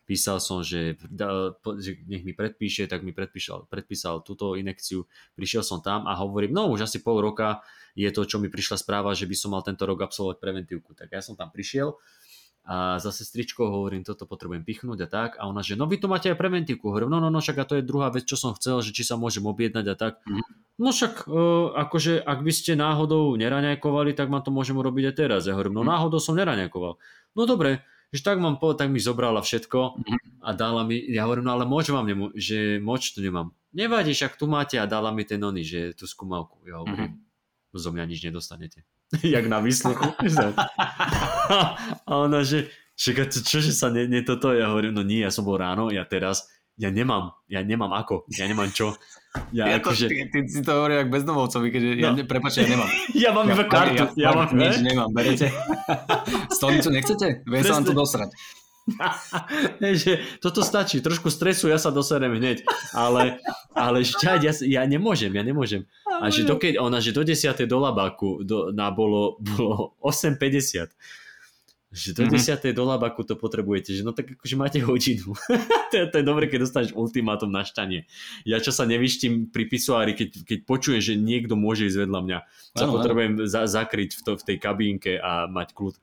Písal 0.08 0.40
som, 0.40 0.64
že, 0.64 0.98
da, 1.04 1.52
že 1.78 2.00
nech 2.08 2.24
mi 2.24 2.32
predpíše, 2.32 2.88
tak 2.88 3.04
mi 3.04 3.12
predpísal, 3.12 3.68
predpísal 3.68 4.24
túto 4.24 4.56
inekciu. 4.56 5.04
Prišiel 5.36 5.60
som 5.60 5.84
tam 5.84 6.08
a 6.08 6.16
hovorím, 6.16 6.56
no 6.56 6.72
už 6.72 6.88
asi 6.88 7.04
pol 7.04 7.20
roka 7.20 7.60
je 7.92 8.08
to, 8.08 8.24
čo 8.24 8.40
mi 8.40 8.48
prišla 8.48 8.80
správa, 8.80 9.12
že 9.12 9.28
by 9.28 9.36
som 9.36 9.52
mal 9.52 9.60
tento 9.60 9.84
rok 9.84 10.00
absolvovať 10.00 10.40
preventívku. 10.40 10.96
Tak 10.96 11.12
ja 11.12 11.20
som 11.20 11.36
tam 11.36 11.52
prišiel 11.52 11.92
a 12.68 13.00
za 13.00 13.08
sestričkou 13.08 13.64
hovorím, 13.64 14.04
toto 14.04 14.28
potrebujem 14.28 14.60
pichnúť 14.60 15.04
a 15.04 15.08
tak. 15.08 15.30
A 15.40 15.48
ona, 15.48 15.64
že 15.64 15.72
no 15.72 15.88
vy 15.88 15.96
to 15.96 16.04
máte 16.04 16.28
aj 16.28 16.36
preventívku. 16.36 16.92
Hovorím, 16.92 17.08
no, 17.08 17.16
no, 17.16 17.32
no, 17.32 17.40
však 17.40 17.56
a 17.56 17.64
to 17.64 17.80
je 17.80 17.88
druhá 17.88 18.12
vec, 18.12 18.28
čo 18.28 18.36
som 18.36 18.52
chcel, 18.52 18.84
že 18.84 18.92
či 18.92 19.08
sa 19.08 19.16
môžem 19.16 19.40
objednať 19.48 19.86
a 19.88 19.94
tak. 19.96 20.20
Mm-hmm. 20.28 20.76
No 20.84 20.92
však, 20.92 21.24
uh, 21.32 21.72
akože, 21.88 22.20
ak 22.20 22.44
by 22.44 22.52
ste 22.52 22.76
náhodou 22.76 23.32
neraňajkovali, 23.40 24.12
tak 24.12 24.28
ma 24.28 24.44
to 24.44 24.52
môžem 24.52 24.76
urobiť 24.76 25.04
aj 25.08 25.14
teraz. 25.16 25.40
Ja 25.48 25.56
hovorím, 25.56 25.80
no 25.80 25.82
mm-hmm. 25.82 25.96
náhodou 25.96 26.20
som 26.20 26.36
neraňajkoval. 26.36 27.00
No 27.32 27.42
dobre, 27.48 27.88
že 28.12 28.20
tak 28.20 28.36
mám 28.36 28.60
tak 28.60 28.92
mi 28.92 29.00
zobrala 29.00 29.40
všetko 29.40 29.80
mm-hmm. 29.96 30.44
a 30.44 30.50
dala 30.52 30.84
mi, 30.84 31.00
ja 31.08 31.24
hovorím, 31.24 31.48
no 31.48 31.56
ale 31.56 31.64
môžem 31.64 31.96
vám, 31.96 32.04
nemu, 32.04 32.36
že 32.36 32.76
moč 32.84 33.16
tu 33.16 33.24
nemám. 33.24 33.48
Nevadí, 33.72 34.12
však 34.12 34.36
tu 34.36 34.44
máte 34.44 34.76
a 34.76 34.84
dala 34.84 35.08
mi 35.08 35.24
ten 35.24 35.40
oný, 35.40 35.64
že 35.64 35.80
tú 35.96 36.04
skúmavku. 36.04 36.60
Ja 36.68 36.84
hovorím, 36.84 37.16
mm-hmm. 37.16 37.27
Zo 37.78 37.94
mňa 37.94 38.04
nič 38.04 38.20
nedostanete. 38.26 38.82
jak 39.22 39.46
na 39.46 39.62
výsluchu. 39.62 40.04
a 42.08 42.12
ona, 42.12 42.44
že, 42.44 42.68
čaká, 42.98 43.30
čo, 43.30 43.62
že 43.62 43.72
sa 43.72 43.88
nie, 43.88 44.10
nie 44.10 44.26
toto? 44.26 44.52
Ja 44.52 44.74
hovorím, 44.74 44.98
no 44.98 45.02
nie, 45.06 45.24
ja 45.24 45.32
som 45.32 45.46
bol 45.46 45.56
ráno, 45.56 45.88
ja 45.88 46.04
teraz, 46.04 46.50
ja 46.78 46.94
nemám, 46.94 47.34
ja 47.50 47.60
nemám 47.66 47.90
ako, 47.90 48.30
ja 48.30 48.46
nemám 48.46 48.70
čo. 48.70 48.94
Ja, 49.50 49.66
ja 49.66 49.82
akože... 49.82 50.06
ty, 50.06 50.30
ty, 50.30 50.38
si 50.46 50.62
to 50.62 50.78
hovorí 50.78 50.94
jak 50.94 51.10
bezdomovcovi, 51.10 51.68
keďže 51.74 51.90
no. 51.90 52.00
ja, 52.00 52.10
ne, 52.14 52.24
prepáč, 52.24 52.62
ja 52.62 52.66
nemám. 52.70 52.88
ja 53.26 53.30
mám 53.34 53.46
iba 53.50 53.64
kartu. 53.66 53.98
Ja, 53.98 54.06
ja, 54.14 54.14
ja 54.14 54.30
mám, 54.34 54.48
nič 54.54 54.76
ne? 54.78 54.94
nemám, 54.94 55.10
berete. 55.10 55.50
Stolicu 56.54 56.88
nechcete? 56.94 57.42
Vie 57.44 57.60
sa 57.66 57.82
vám 57.82 57.86
to 57.86 57.94
dosrať. 57.94 58.30
že 60.00 60.22
toto 60.40 60.64
stačí, 60.64 61.04
trošku 61.04 61.28
stresu, 61.28 61.68
ja 61.68 61.76
sa 61.76 61.92
doserem 61.92 62.38
hneď, 62.38 62.64
ale, 62.96 63.42
ale 63.76 64.00
šťať, 64.00 64.40
ja, 64.46 64.52
ja 64.80 64.82
nemôžem, 64.88 65.34
ja 65.34 65.44
nemôžem. 65.44 65.84
A 66.18 66.28
že 66.34 66.42
dokedy, 66.42 66.76
ona, 66.78 66.98
že 66.98 67.14
do 67.14 67.22
10. 67.22 67.54
do 67.66 67.78
labaku 67.78 68.42
do, 68.42 68.74
na 68.74 68.90
bolo, 68.90 69.38
bolo 69.56 69.94
8.50 70.02 70.90
že 71.88 72.12
do 72.12 72.28
mm-hmm. 72.28 72.68
10. 72.68 72.76
do 72.76 72.84
labaku 72.84 73.24
to 73.24 73.32
potrebujete, 73.32 73.96
že 73.96 74.04
no 74.04 74.12
tak 74.12 74.36
akože 74.36 74.56
máte 74.60 74.78
hodinu. 74.84 75.32
to, 75.90 75.94
je, 75.96 76.04
to 76.12 76.16
je 76.20 76.24
dobre, 76.24 76.44
keď 76.44 76.68
dostaneš 76.68 76.92
ultimátum 76.92 77.48
na 77.48 77.64
štanie. 77.64 78.04
Ja 78.44 78.60
čo 78.60 78.76
sa 78.76 78.84
nevyštím 78.84 79.48
pri 79.48 79.64
pisuári, 79.72 80.12
keď, 80.12 80.44
keď 80.44 80.58
počujem, 80.68 81.00
že 81.00 81.16
niekto 81.16 81.56
môže 81.56 81.88
ísť 81.88 82.04
vedľa 82.04 82.20
mňa, 82.28 82.38
sa 82.76 82.84
potrebujem 82.92 83.32
za, 83.48 83.64
zakryť 83.64 84.20
v, 84.20 84.22
to, 84.22 84.32
v 84.36 84.46
tej 84.52 84.56
kabínke 84.60 85.16
a 85.16 85.48
mať 85.48 85.72
kľud. 85.72 85.96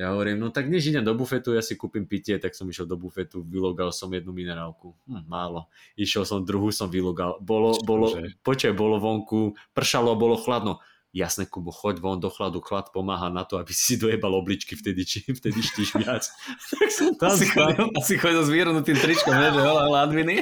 Ja 0.00 0.16
hovorím, 0.16 0.40
no 0.40 0.48
tak 0.48 0.64
než 0.64 0.88
idem 0.88 1.04
do 1.04 1.12
bufetu, 1.12 1.52
ja 1.52 1.60
si 1.60 1.76
kúpim 1.76 2.08
pitie, 2.08 2.40
tak 2.40 2.56
som 2.56 2.64
išiel 2.64 2.88
do 2.88 2.96
bufetu, 2.96 3.44
vylogal 3.44 3.92
som 3.92 4.08
jednu 4.08 4.32
minerálku. 4.32 4.96
Hm, 5.04 5.28
málo. 5.28 5.68
Išiel 5.92 6.24
som 6.24 6.40
druhú, 6.40 6.72
som 6.72 6.88
vylogal. 6.88 7.36
Bolo, 7.44 7.76
bolo, 7.84 8.16
počkaj, 8.40 8.72
bolo 8.72 8.96
vonku, 8.96 9.52
pršalo, 9.76 10.16
bolo 10.16 10.40
chladno. 10.40 10.80
Jasné, 11.12 11.44
Kubo, 11.44 11.68
choď 11.68 12.00
von 12.00 12.16
do 12.16 12.32
chladu, 12.32 12.64
chlad 12.64 12.88
pomáha 12.96 13.28
na 13.28 13.44
to, 13.44 13.60
aby 13.60 13.76
si 13.76 14.00
dojebal 14.00 14.32
obličky, 14.40 14.72
vtedy, 14.72 15.04
či, 15.04 15.20
vtedy 15.20 15.60
štíš 15.60 16.00
viac. 16.00 16.24
tak 16.80 16.88
som 16.88 17.12
tam 17.20 17.36
asi, 17.36 17.44
chodil, 17.44 17.84
asi 17.92 18.14
chodil 18.16 18.40
s 18.40 18.48
vyhrnutým 18.48 18.96
tričkom, 18.96 19.36
ne, 19.36 19.52
že 19.52 19.60
hladviny. 19.60 20.36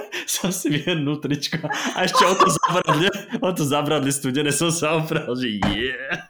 som 0.28 0.52
si 0.52 0.68
vyhrnul 0.68 1.18
tričko 1.24 1.64
a 1.96 1.98
ešte 2.04 2.22
o 2.28 2.34
to 2.36 2.46
zabradli, 2.52 3.08
o 3.40 3.50
to 3.56 3.62
zabradli 3.64 4.12
studené 4.12 4.52
som 4.52 4.68
sa 4.68 5.00
opral, 5.00 5.32
že 5.32 5.56
yeah. 5.64 6.28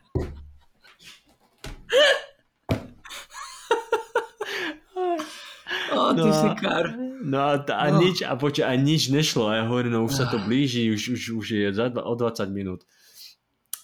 O, 5.89 6.13
ty 6.15 6.21
no, 6.21 6.33
si 6.33 6.49
kar. 6.61 6.85
No 7.25 7.39
a, 7.49 7.57
a 7.59 7.85
no. 7.91 8.05
nič, 8.05 8.21
a 8.21 8.37
počuť, 8.37 8.65
a 8.65 8.77
nič 8.77 9.09
nešlo. 9.09 9.49
A 9.49 9.61
ja 9.61 9.65
hovorím, 9.65 9.97
no 9.97 10.05
už 10.05 10.15
sa 10.15 10.25
to 10.29 10.37
blíži, 10.37 10.93
už, 10.93 11.17
už, 11.17 11.23
už 11.33 11.47
je 11.49 11.69
za, 11.73 11.89
o 11.91 12.15
20 12.15 12.45
minút. 12.53 12.85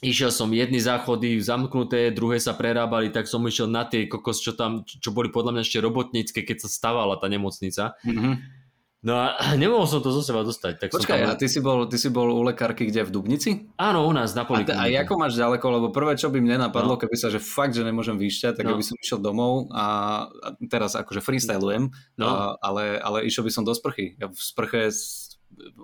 Išiel 0.04 0.28
som 0.28 0.52
jedny 0.52 0.76
záchody 0.84 1.40
zamknuté, 1.40 2.12
druhé 2.12 2.36
sa 2.36 2.52
prerábali, 2.52 3.08
tak 3.08 3.24
som 3.24 3.40
išiel 3.48 3.72
na 3.72 3.88
tie 3.88 4.04
kokos, 4.04 4.36
čo 4.44 4.52
tam, 4.52 4.84
čo 4.84 5.16
boli 5.16 5.32
podľa 5.32 5.56
mňa 5.56 5.62
ešte 5.64 5.80
robotnícke, 5.80 6.40
keď 6.44 6.64
sa 6.64 6.68
stavala 6.68 7.16
tá 7.16 7.24
nemocnica. 7.26 7.96
Mm-hmm 8.04 8.63
No 9.04 9.20
a 9.20 9.36
nemohol 9.60 9.84
som 9.84 10.00
to 10.00 10.08
zo 10.08 10.24
seba 10.24 10.40
dostať. 10.40 10.80
Tak 10.80 10.88
Počkaj, 10.96 11.18
som 11.20 11.28
tam... 11.28 11.36
a 11.36 11.38
ty 11.38 11.46
si, 11.46 11.60
bol, 11.60 11.84
ty 11.84 12.00
si 12.00 12.08
bol 12.08 12.32
u 12.32 12.40
lekárky 12.40 12.88
kde, 12.88 13.04
v 13.04 13.10
Dubnici? 13.12 13.68
Áno, 13.76 14.08
u 14.08 14.12
nás 14.16 14.32
na 14.32 14.48
polikliniku. 14.48 14.80
A, 14.80 14.88
a 14.88 15.04
ako 15.04 15.14
máš 15.20 15.36
ďaleko, 15.36 15.66
lebo 15.68 15.86
prvé, 15.92 16.16
čo 16.16 16.32
by 16.32 16.40
mne 16.40 16.64
napadlo, 16.66 16.96
no. 16.96 17.00
keby 17.00 17.14
sa, 17.20 17.28
že 17.28 17.38
fakt, 17.38 17.76
že 17.76 17.84
nemôžem 17.84 18.16
vyšťať, 18.16 18.56
tak 18.56 18.64
no. 18.64 18.80
by 18.80 18.84
som 18.84 18.96
išiel 18.96 19.20
domov 19.20 19.68
a, 19.76 19.86
a 20.32 20.48
teraz 20.72 20.96
akože 20.96 21.20
freestylujem, 21.20 21.92
no. 22.16 22.26
a, 22.26 22.56
ale, 22.64 22.96
ale 22.96 23.28
išiel 23.28 23.44
by 23.44 23.52
som 23.52 23.68
do 23.68 23.76
sprchy. 23.76 24.16
Ja 24.16 24.32
v 24.32 24.40
sprche 24.40 24.88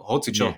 hoci 0.00 0.30
čo. 0.34 0.54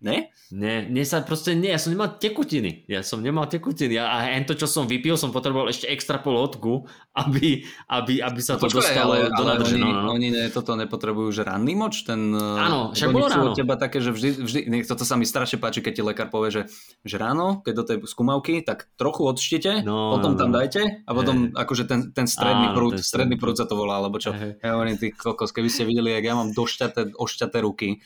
Ne? 0.00 0.30
Ne, 0.54 0.86
ne 0.86 1.02
sa 1.02 1.20
proste, 1.26 1.52
nie, 1.56 1.72
ja 1.72 1.80
som 1.80 1.90
nemal 1.90 2.16
tekutiny. 2.16 2.86
Ja 2.86 3.02
som 3.02 3.20
nemal 3.20 3.50
tekutiny. 3.50 3.98
A, 3.98 4.30
a 4.30 4.38
to, 4.46 4.54
čo 4.54 4.70
som 4.70 4.86
vypil, 4.86 5.18
som 5.18 5.34
potreboval 5.34 5.72
ešte 5.72 5.90
extra 5.90 6.22
pol 6.22 6.38
hodku, 6.38 6.86
aby, 7.14 7.66
aby, 7.90 8.22
aby 8.22 8.40
sa 8.40 8.54
to 8.54 8.70
Počkaj, 8.70 8.78
dostalo 8.78 9.12
ale, 9.18 9.34
do 9.34 9.44
nádrže. 9.44 9.76
Oni, 9.76 9.90
no, 9.90 10.00
no. 10.04 10.10
oni 10.14 10.28
ne, 10.30 10.42
toto 10.50 10.78
nepotrebujú, 10.78 11.30
že 11.34 11.42
ranný 11.42 11.74
moč? 11.74 12.06
Ten, 12.06 12.34
áno, 12.38 12.94
však 12.94 13.08
bolo 13.10 13.26
ráno. 13.26 13.52
teba 13.56 13.74
také, 13.74 13.98
že 13.98 14.14
vždy, 14.14 14.30
vždy 14.46 14.60
toto 14.86 15.02
sa 15.02 15.18
mi 15.18 15.26
strašne 15.26 15.58
páči, 15.58 15.82
keď 15.82 15.92
ti 15.92 16.02
lekár 16.02 16.28
povie, 16.30 16.50
že, 16.50 16.62
že 17.02 17.16
ráno, 17.18 17.64
keď 17.66 17.72
do 17.74 17.84
tej 17.84 17.96
skúmavky, 18.06 18.62
tak 18.62 18.90
trochu 18.94 19.26
odštite, 19.26 19.82
no, 19.82 20.14
potom 20.18 20.34
no, 20.34 20.38
tam 20.38 20.50
no. 20.50 20.56
dajte 20.60 21.02
a 21.02 21.10
potom 21.10 21.50
hey. 21.50 21.56
akože 21.56 21.84
ten, 21.90 22.00
ten 22.14 22.26
stredný 22.30 22.70
áno, 22.72 22.76
prúd, 22.76 22.92
ten 22.98 23.06
stredný 23.06 23.36
prúd 23.40 23.58
sa 23.58 23.66
to 23.66 23.74
volá, 23.74 23.98
alebo 23.98 24.18
čo. 24.22 24.30
Hey. 24.30 24.58
Ja 24.62 24.78
hovorím, 24.78 24.98
ty 24.98 25.10
kokos, 25.10 25.50
keby 25.50 25.70
ste 25.70 25.86
videli, 25.86 26.14
jak 26.14 26.24
ja 26.30 26.34
mám 26.34 26.50
došťaté, 26.54 27.14
ošťaté 27.14 27.58
ruky, 27.62 28.02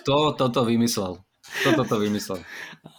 kto 0.00 0.34
toto 0.38 0.60
vymyslel? 0.64 1.22
Kto 1.48 1.80
toto 1.80 1.96
vymyslel? 1.96 2.44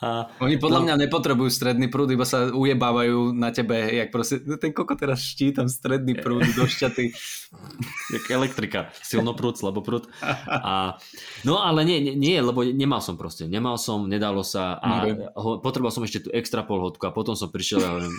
A, 0.02 0.26
Oni 0.42 0.58
podľa 0.58 0.82
no, 0.82 0.86
mňa 0.90 0.96
nepotrebujú 1.06 1.54
stredný 1.54 1.86
prúd, 1.86 2.10
iba 2.10 2.26
sa 2.26 2.50
ujebávajú 2.50 3.38
na 3.38 3.54
tebe, 3.54 3.78
jak 3.78 4.10
proste, 4.10 4.42
no 4.42 4.58
ten 4.58 4.74
koko 4.74 4.98
teraz 4.98 5.22
ští 5.22 5.54
tam 5.54 5.70
stredný 5.70 6.18
prúd 6.18 6.44
do 6.58 6.66
šťaty. 6.66 7.14
Jak 8.18 8.26
elektrika, 8.34 8.90
silno 9.06 9.38
prúd, 9.38 9.58
slabo 9.58 9.86
prúd. 9.86 10.10
A, 10.50 10.98
no 11.46 11.62
ale 11.62 11.86
nie, 11.86 12.18
nie, 12.18 12.38
lebo 12.42 12.66
nemal 12.66 13.06
som 13.06 13.22
proste, 13.22 13.46
nemal 13.46 13.78
som, 13.78 14.10
nedalo 14.10 14.42
sa 14.42 14.82
a 14.82 15.06
okay. 15.06 15.14
potreboval 15.38 15.94
som 15.94 16.06
ešte 16.06 16.26
tú 16.26 16.30
extra 16.34 16.66
polhodku 16.66 17.06
a 17.06 17.14
potom 17.14 17.38
som 17.38 17.54
prišiel 17.54 17.82
a 17.86 17.90
hovorím, 17.94 18.14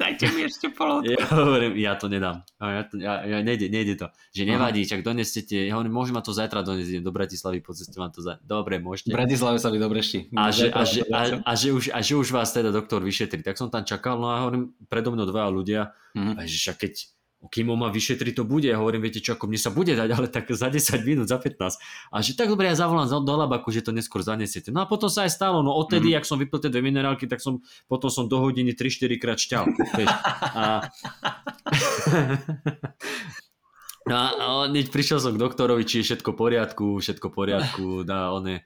Dajte 0.00 0.32
mi 0.32 0.48
ešte 0.48 0.72
polotku. 0.72 1.12
Ja 1.12 1.28
hovorím, 1.28 1.76
ja 1.76 1.92
to 1.92 2.08
nedám. 2.08 2.40
Ja, 2.56 2.88
to, 2.88 2.96
ja, 2.96 3.20
ja 3.20 3.38
nejde, 3.44 3.68
nejde 3.68 4.00
to. 4.00 4.08
Že 4.32 4.48
nevadí, 4.48 4.88
čak 4.88 5.04
donestete. 5.04 5.68
Ja 5.68 5.76
hovorím, 5.76 5.92
môžem 5.92 6.16
ma 6.16 6.24
to 6.24 6.32
zajtra 6.32 6.64
doniesť 6.64 7.04
do 7.04 7.12
Bratislavy, 7.12 7.60
po 7.60 7.76
ceste 7.76 7.92
vám 8.00 8.08
to 8.08 8.24
za... 8.24 8.40
Dobre, 8.40 8.80
môžete. 8.80 9.12
V 9.12 9.20
Bratislave 9.20 9.60
sa 9.60 9.68
vy 9.68 9.76
dobre 9.76 10.00
ští. 10.00 10.32
A, 10.32 10.48
že, 10.48 10.72
a, 10.72 10.80
že, 10.88 11.04
a, 11.12 11.20
a, 11.44 11.52
že 11.52 11.68
už, 11.76 11.92
a 11.92 12.00
že 12.00 12.16
už 12.16 12.32
vás 12.32 12.48
teda 12.48 12.72
doktor 12.72 13.04
vyšetrí. 13.04 13.44
Tak 13.44 13.60
som 13.60 13.68
tam 13.68 13.84
čakal, 13.84 14.16
no 14.16 14.32
a 14.32 14.40
hovorím, 14.40 14.72
predo 14.88 15.12
mnou 15.12 15.28
dva 15.28 15.52
ľudia. 15.52 15.92
Mm. 16.16 16.40
A 16.40 16.48
že 16.48 16.72
keď 16.72 17.19
kým 17.48 17.72
on 17.72 17.80
ma 17.80 17.88
vyšetri, 17.88 18.36
to 18.36 18.44
bude. 18.44 18.68
Ja 18.68 18.76
hovorím, 18.76 19.08
viete 19.08 19.24
čo, 19.24 19.32
ako 19.32 19.48
mne 19.48 19.56
sa 19.56 19.72
bude 19.72 19.96
dať, 19.96 20.12
ale 20.12 20.28
tak 20.28 20.52
za 20.52 20.68
10 20.68 21.08
minút, 21.08 21.32
za 21.32 21.40
15. 21.40 21.80
A 22.12 22.20
že 22.20 22.36
tak 22.36 22.52
dobre, 22.52 22.68
ja 22.68 22.76
zavolám 22.76 23.08
do 23.08 23.34
labaku, 23.34 23.72
že 23.72 23.80
to 23.80 23.96
neskôr 23.96 24.20
zanesiete. 24.20 24.68
No 24.68 24.84
a 24.84 24.86
potom 24.86 25.08
sa 25.08 25.24
aj 25.24 25.32
stalo, 25.32 25.64
no 25.64 25.72
odtedy, 25.72 26.12
mm. 26.12 26.20
ak 26.20 26.28
som 26.28 26.36
vypil 26.36 26.60
tie 26.60 26.68
dve 26.68 26.84
minerálky, 26.84 27.24
tak 27.24 27.40
som 27.40 27.64
potom 27.88 28.12
som 28.12 28.28
do 28.28 28.36
hodiny 28.44 28.76
3-4 28.76 29.16
krát 29.16 29.40
šťal. 29.40 29.64
a... 30.52 30.84
no 34.10 34.14
a 34.20 34.68
hneď 34.68 34.92
prišiel 34.92 35.16
som 35.16 35.32
k 35.32 35.40
doktorovi, 35.40 35.88
či 35.88 36.04
je 36.04 36.12
všetko 36.12 36.36
v 36.36 36.36
poriadku, 36.36 37.00
všetko 37.00 37.26
v 37.32 37.34
poriadku, 37.34 37.84
dá 38.04 38.36
on 38.36 38.52
je 38.52 38.60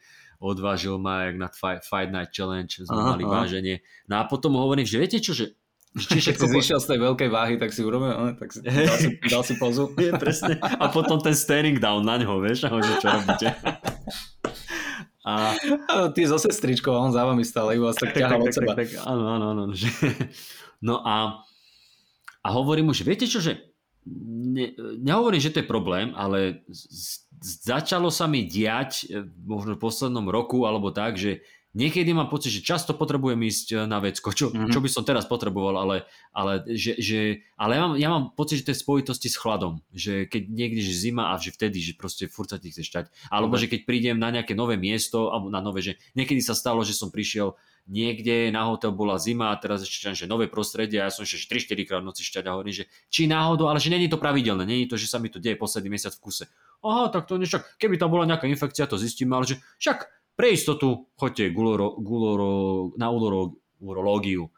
odvážil 0.45 1.01
ma 1.01 1.31
jak 1.31 1.37
na 1.41 1.49
Fight, 1.81 2.13
Night 2.13 2.35
Challenge, 2.37 2.69
sme 2.69 3.01
aha, 3.01 3.17
mali 3.17 3.25
váženie. 3.25 3.81
No 4.11 4.21
a 4.21 4.29
potom 4.29 4.61
hovorím, 4.61 4.85
že 4.85 5.01
viete 5.01 5.17
čo, 5.23 5.33
že 5.33 5.57
Čiže 5.95 6.35
keď 6.35 6.39
si 6.43 6.49
zišiel 6.59 6.79
z 6.83 6.87
tej 6.91 6.99
veľkej 7.07 7.31
váhy, 7.31 7.55
tak 7.55 7.71
si 7.71 7.87
urobil, 7.87 8.11
no, 8.11 8.35
tak 8.35 8.51
si, 8.51 8.59
dal, 8.67 8.99
si, 8.99 9.09
dal 9.31 9.43
si 9.47 9.55
pozu. 9.55 9.95
Je, 10.03 10.11
presne. 10.19 10.59
A 10.83 10.91
potom 10.91 11.23
ten 11.23 11.39
staring 11.39 11.79
down 11.79 12.03
na 12.03 12.19
ňo, 12.19 12.43
vieš, 12.43 12.67
a 12.67 12.75
že 12.83 12.95
čo 12.99 13.09
robíte. 13.15 13.49
A... 15.25 15.57
Áno, 15.89 16.13
ty 16.13 16.29
so 16.29 16.37
sestričkou, 16.37 16.93
on 16.93 17.09
za 17.09 17.25
vami 17.25 17.47
stále, 17.49 17.81
iba 17.81 17.95
tak, 17.97 18.13
tak 18.13 18.21
ťahal 18.21 18.45
od 18.45 18.53
seba. 18.53 18.77
Tak, 18.77 18.93
tak, 18.93 19.09
áno, 19.09 19.25
áno, 19.25 19.45
áno. 19.57 19.65
Že... 19.73 19.89
No 20.85 21.01
a, 21.01 21.41
a 22.45 22.49
hovorím 22.53 22.93
už, 22.93 23.09
viete 23.09 23.25
čo, 23.25 23.41
že 23.41 23.73
ne, 24.05 24.77
nehovorím, 25.01 25.41
že 25.41 25.49
to 25.49 25.65
je 25.65 25.71
problém, 25.71 26.13
ale 26.13 26.61
z, 26.69 27.25
začalo 27.41 28.13
sa 28.13 28.29
mi 28.29 28.45
diať 28.45 29.09
e, 29.09 29.25
možno 29.49 29.81
v 29.81 29.83
poslednom 29.89 30.29
roku 30.29 30.69
alebo 30.69 30.93
tak, 30.93 31.17
že 31.17 31.41
Niekedy 31.75 32.15
mám 32.15 32.31
pocit, 32.31 32.55
že 32.55 32.63
často 32.63 32.95
potrebujem 32.95 33.43
ísť 33.51 33.67
e, 33.75 33.77
na 33.91 33.99
vecko, 33.99 34.31
čo, 34.31 34.55
mm-hmm. 34.55 34.71
čo 34.71 34.79
by 34.79 34.89
som 34.89 35.03
teraz 35.03 35.27
potreboval, 35.27 35.75
ale, 35.75 35.97
ale, 36.31 36.63
že, 36.71 36.95
že, 37.03 37.43
ale 37.59 37.75
ja, 37.75 37.81
mám, 37.83 37.95
ja 37.99 38.09
mám 38.15 38.25
pocit, 38.31 38.63
že 38.63 38.71
to 38.71 38.73
je 38.73 38.83
spojitosti 38.87 39.27
s 39.27 39.35
chladom. 39.35 39.83
Že 39.91 40.31
keď 40.31 40.43
niekde 40.55 40.81
že 40.87 40.95
zima 40.95 41.35
a 41.35 41.39
že 41.43 41.51
vtedy, 41.51 41.83
že 41.83 41.99
proste 41.99 42.31
furt 42.31 42.47
sa 42.47 42.63
ti 42.63 42.71
chce 42.71 42.87
šťať. 42.87 43.05
Alebo 43.27 43.59
okay. 43.59 43.67
že 43.67 43.71
keď 43.75 43.81
prídem 43.91 44.17
na 44.23 44.31
nejaké 44.31 44.55
nové 44.55 44.79
miesto, 44.79 45.35
alebo 45.35 45.51
na 45.51 45.59
nové, 45.59 45.83
že 45.83 45.99
niekedy 46.15 46.39
sa 46.39 46.55
stalo, 46.55 46.87
že 46.87 46.95
som 46.95 47.11
prišiel 47.11 47.59
niekde, 47.91 48.49
na 48.49 48.65
hotel 48.65 48.97
bola 48.97 49.21
zima 49.21 49.53
a 49.53 49.61
teraz 49.61 49.85
ešte 49.85 50.17
že 50.17 50.25
nové 50.25 50.49
prostredie 50.49 51.01
a 51.01 51.09
ja 51.09 51.13
som 51.13 51.29
ešte 51.29 51.53
3-4 51.53 51.85
krát 51.85 52.01
v 52.01 52.09
noci 52.09 52.25
šťať 52.25 52.45
a 52.49 52.55
hovorím, 52.57 52.73
že 52.73 52.85
či 53.13 53.29
náhodou, 53.29 53.69
ale 53.69 53.77
že 53.77 53.93
není 53.93 54.09
to 54.09 54.17
pravidelné, 54.17 54.65
není 54.65 54.89
to, 54.89 54.97
že 54.97 55.05
sa 55.05 55.21
mi 55.21 55.29
to 55.29 55.37
deje 55.37 55.61
posledný 55.61 55.93
mesiac 55.93 56.17
v 56.17 56.23
kuse. 56.25 56.45
Aha, 56.81 57.13
tak 57.13 57.29
to 57.29 57.37
nešak, 57.37 57.77
keby 57.77 58.01
tam 58.01 58.09
bola 58.09 58.25
nejaká 58.25 58.49
infekcia, 58.49 58.89
to 58.89 58.97
zistíme, 58.97 59.37
ale 59.37 59.45
že 59.45 59.61
však 59.81 60.09
pre 60.35 60.55
istotu 60.55 61.11
choďte 61.15 61.51
guloro, 61.55 61.95
guloro, 61.99 62.51
na 62.99 63.11
uloro, 63.11 63.59
urológiu 63.81 64.51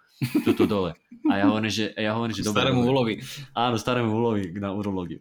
tuto 0.44 0.64
dole. 0.64 0.96
A 1.28 1.40
ja 1.40 1.44
hovorím, 1.52 1.72
že, 1.72 1.92
ja 1.92 2.16
hovorím, 2.16 2.34
že 2.36 2.42
Starému 2.48 2.80
dobre, 2.80 2.92
ulovi. 2.92 3.14
Áno, 3.52 3.76
starému 3.76 4.10
ulovi 4.16 4.44
na 4.56 4.72
urológiu. 4.72 5.20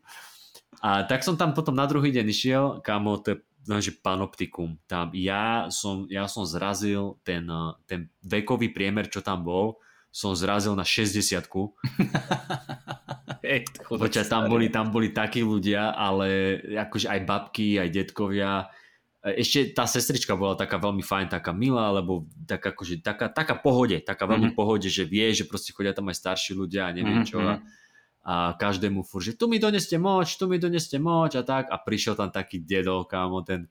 A 0.79 1.03
tak 1.03 1.25
som 1.25 1.35
tam 1.35 1.51
potom 1.51 1.75
na 1.75 1.83
druhý 1.83 2.15
deň 2.15 2.25
išiel, 2.31 2.63
kamo, 2.79 3.19
to 3.19 3.35
je 3.35 3.37
no, 3.65 3.81
že 3.81 3.97
panoptikum. 3.97 4.77
Tam 4.85 5.11
ja 5.17 5.67
som, 5.73 6.05
ja 6.07 6.29
som 6.29 6.45
zrazil 6.45 7.17
ten, 7.25 7.49
ten 7.89 8.07
vekový 8.21 8.69
priemer, 8.71 9.09
čo 9.09 9.25
tam 9.25 9.41
bol, 9.41 9.81
som 10.13 10.31
zrazil 10.37 10.77
na 10.77 10.85
60 10.85 11.43
hey, 13.43 13.67
Poča, 13.89 14.23
tam 14.25 14.47
boli, 14.47 14.71
tam 14.71 14.93
boli 14.93 15.11
takí 15.11 15.43
ľudia, 15.43 15.91
ale 15.91 16.61
akože 16.87 17.09
aj 17.09 17.19
babky, 17.25 17.81
aj 17.81 17.89
detkovia, 17.91 18.69
ešte 19.25 19.73
tá 19.73 19.89
sestrička 19.89 20.37
bola 20.37 20.53
taká 20.53 20.77
veľmi 20.77 21.01
fajn, 21.01 21.33
taká 21.33 21.49
milá, 21.49 21.89
lebo 21.89 22.29
tak 22.45 22.61
akože, 22.61 23.01
taká, 23.01 23.25
taká 23.25 23.57
pohode, 23.57 23.97
taká 23.97 24.29
veľmi 24.29 24.53
mm-hmm. 24.53 24.59
pohode, 24.59 24.85
že 24.85 25.01
vie, 25.01 25.33
že 25.33 25.49
proste 25.49 25.73
chodia 25.73 25.97
tam 25.97 26.13
aj 26.13 26.21
starší 26.21 26.53
ľudia 26.53 26.85
a 26.85 26.93
neviem 26.93 27.25
čo. 27.25 27.41
Mm-hmm. 27.41 27.57
A, 28.21 28.53
a 28.53 28.53
každému 28.53 29.01
fur, 29.01 29.25
že 29.25 29.33
tu 29.33 29.49
mi 29.49 29.57
doneste 29.57 29.97
moč, 29.97 30.37
tu 30.37 30.45
mi 30.45 30.61
doneste 30.61 31.01
moč 31.01 31.33
a 31.33 31.41
tak. 31.41 31.73
A 31.73 31.81
prišiel 31.81 32.13
tam 32.13 32.29
taký 32.29 32.61
dedo, 32.61 33.01
kámo, 33.09 33.41
ten, 33.41 33.65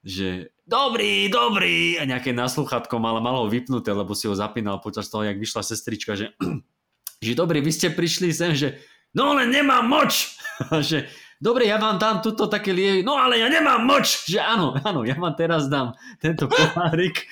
že 0.00 0.48
dobrý, 0.64 1.28
dobrý 1.28 2.00
a 2.00 2.08
nejaké 2.08 2.32
nasluchatko 2.32 2.96
mal, 2.96 3.20
mal 3.20 3.44
ho 3.44 3.52
vypnuté, 3.52 3.92
lebo 3.92 4.16
si 4.16 4.24
ho 4.24 4.32
zapínal 4.32 4.80
počas 4.80 5.12
toho, 5.12 5.28
jak 5.28 5.36
vyšla 5.36 5.60
sestrička, 5.60 6.16
že, 6.16 6.32
že 7.26 7.36
dobrý, 7.36 7.60
vy 7.60 7.68
ste 7.68 7.92
prišli 7.92 8.32
sem, 8.32 8.56
že 8.56 8.80
no 9.12 9.36
len 9.36 9.52
nemám 9.52 9.84
moč. 9.84 10.40
že 10.88 11.04
dobre, 11.40 11.68
ja 11.68 11.76
vám 11.76 12.00
dám 12.00 12.24
tuto 12.24 12.48
také 12.48 12.72
lievy, 12.72 13.00
no 13.04 13.16
ale 13.16 13.40
ja 13.40 13.48
nemám 13.48 13.84
moč, 13.84 14.28
že 14.28 14.40
áno, 14.40 14.76
áno, 14.80 15.04
ja 15.04 15.16
vám 15.16 15.34
teraz 15.36 15.68
dám 15.68 15.92
tento 16.18 16.48
pohárik, 16.52 17.28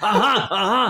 aha, 0.00 0.34
aha, 0.48 0.84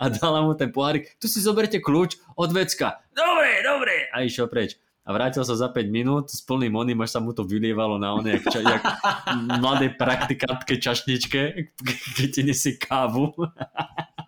a 0.00 0.04
dala 0.08 0.44
mu 0.44 0.56
ten 0.56 0.72
pohárik, 0.72 1.16
tu 1.20 1.28
si 1.28 1.40
zoberte 1.40 1.80
kľúč 1.80 2.20
od 2.36 2.50
vecka, 2.52 3.00
dobre, 3.12 3.62
dobre, 3.64 3.94
a 4.12 4.24
išiel 4.24 4.48
preč. 4.48 4.76
A 5.08 5.16
vrátil 5.16 5.40
sa 5.40 5.56
za 5.56 5.72
5 5.72 5.88
minút 5.88 6.28
s 6.28 6.44
plným 6.44 6.76
oným, 6.76 7.00
až 7.00 7.16
sa 7.16 7.20
mu 7.24 7.32
to 7.32 7.40
vylievalo 7.40 7.96
na 7.96 8.12
one, 8.12 8.28
jak, 8.28 8.44
ča, 8.52 8.60
jak 8.60 8.84
mladé 9.64 9.88
praktikantke 9.96 10.76
čašničke, 10.76 11.72
keď 12.20 12.28
ti 12.28 12.42
nesie 12.44 12.76
kávu. 12.76 13.32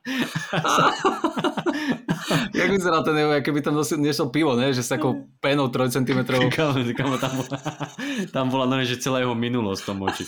Jak 2.56 2.70
vyzerá 2.70 3.02
ten, 3.04 3.16
keby 3.44 3.60
tam 3.60 3.76
niesol 4.00 4.32
pivo, 4.32 4.56
ne? 4.56 4.72
že 4.72 4.82
s 4.82 4.88
takou 4.88 5.28
penou 5.44 5.68
3 5.68 5.90
cm. 6.00 6.24
Kamo, 6.24 6.72
kamo, 6.96 7.16
tam, 7.20 7.32
bola, 7.36 7.56
tam 8.34 8.48
bola 8.48 8.64
no, 8.64 8.80
že 8.84 8.96
celá 8.96 9.20
jeho 9.20 9.34
minulosť 9.36 9.82
v 9.84 9.86
tom 9.86 10.02
oči. 10.02 10.24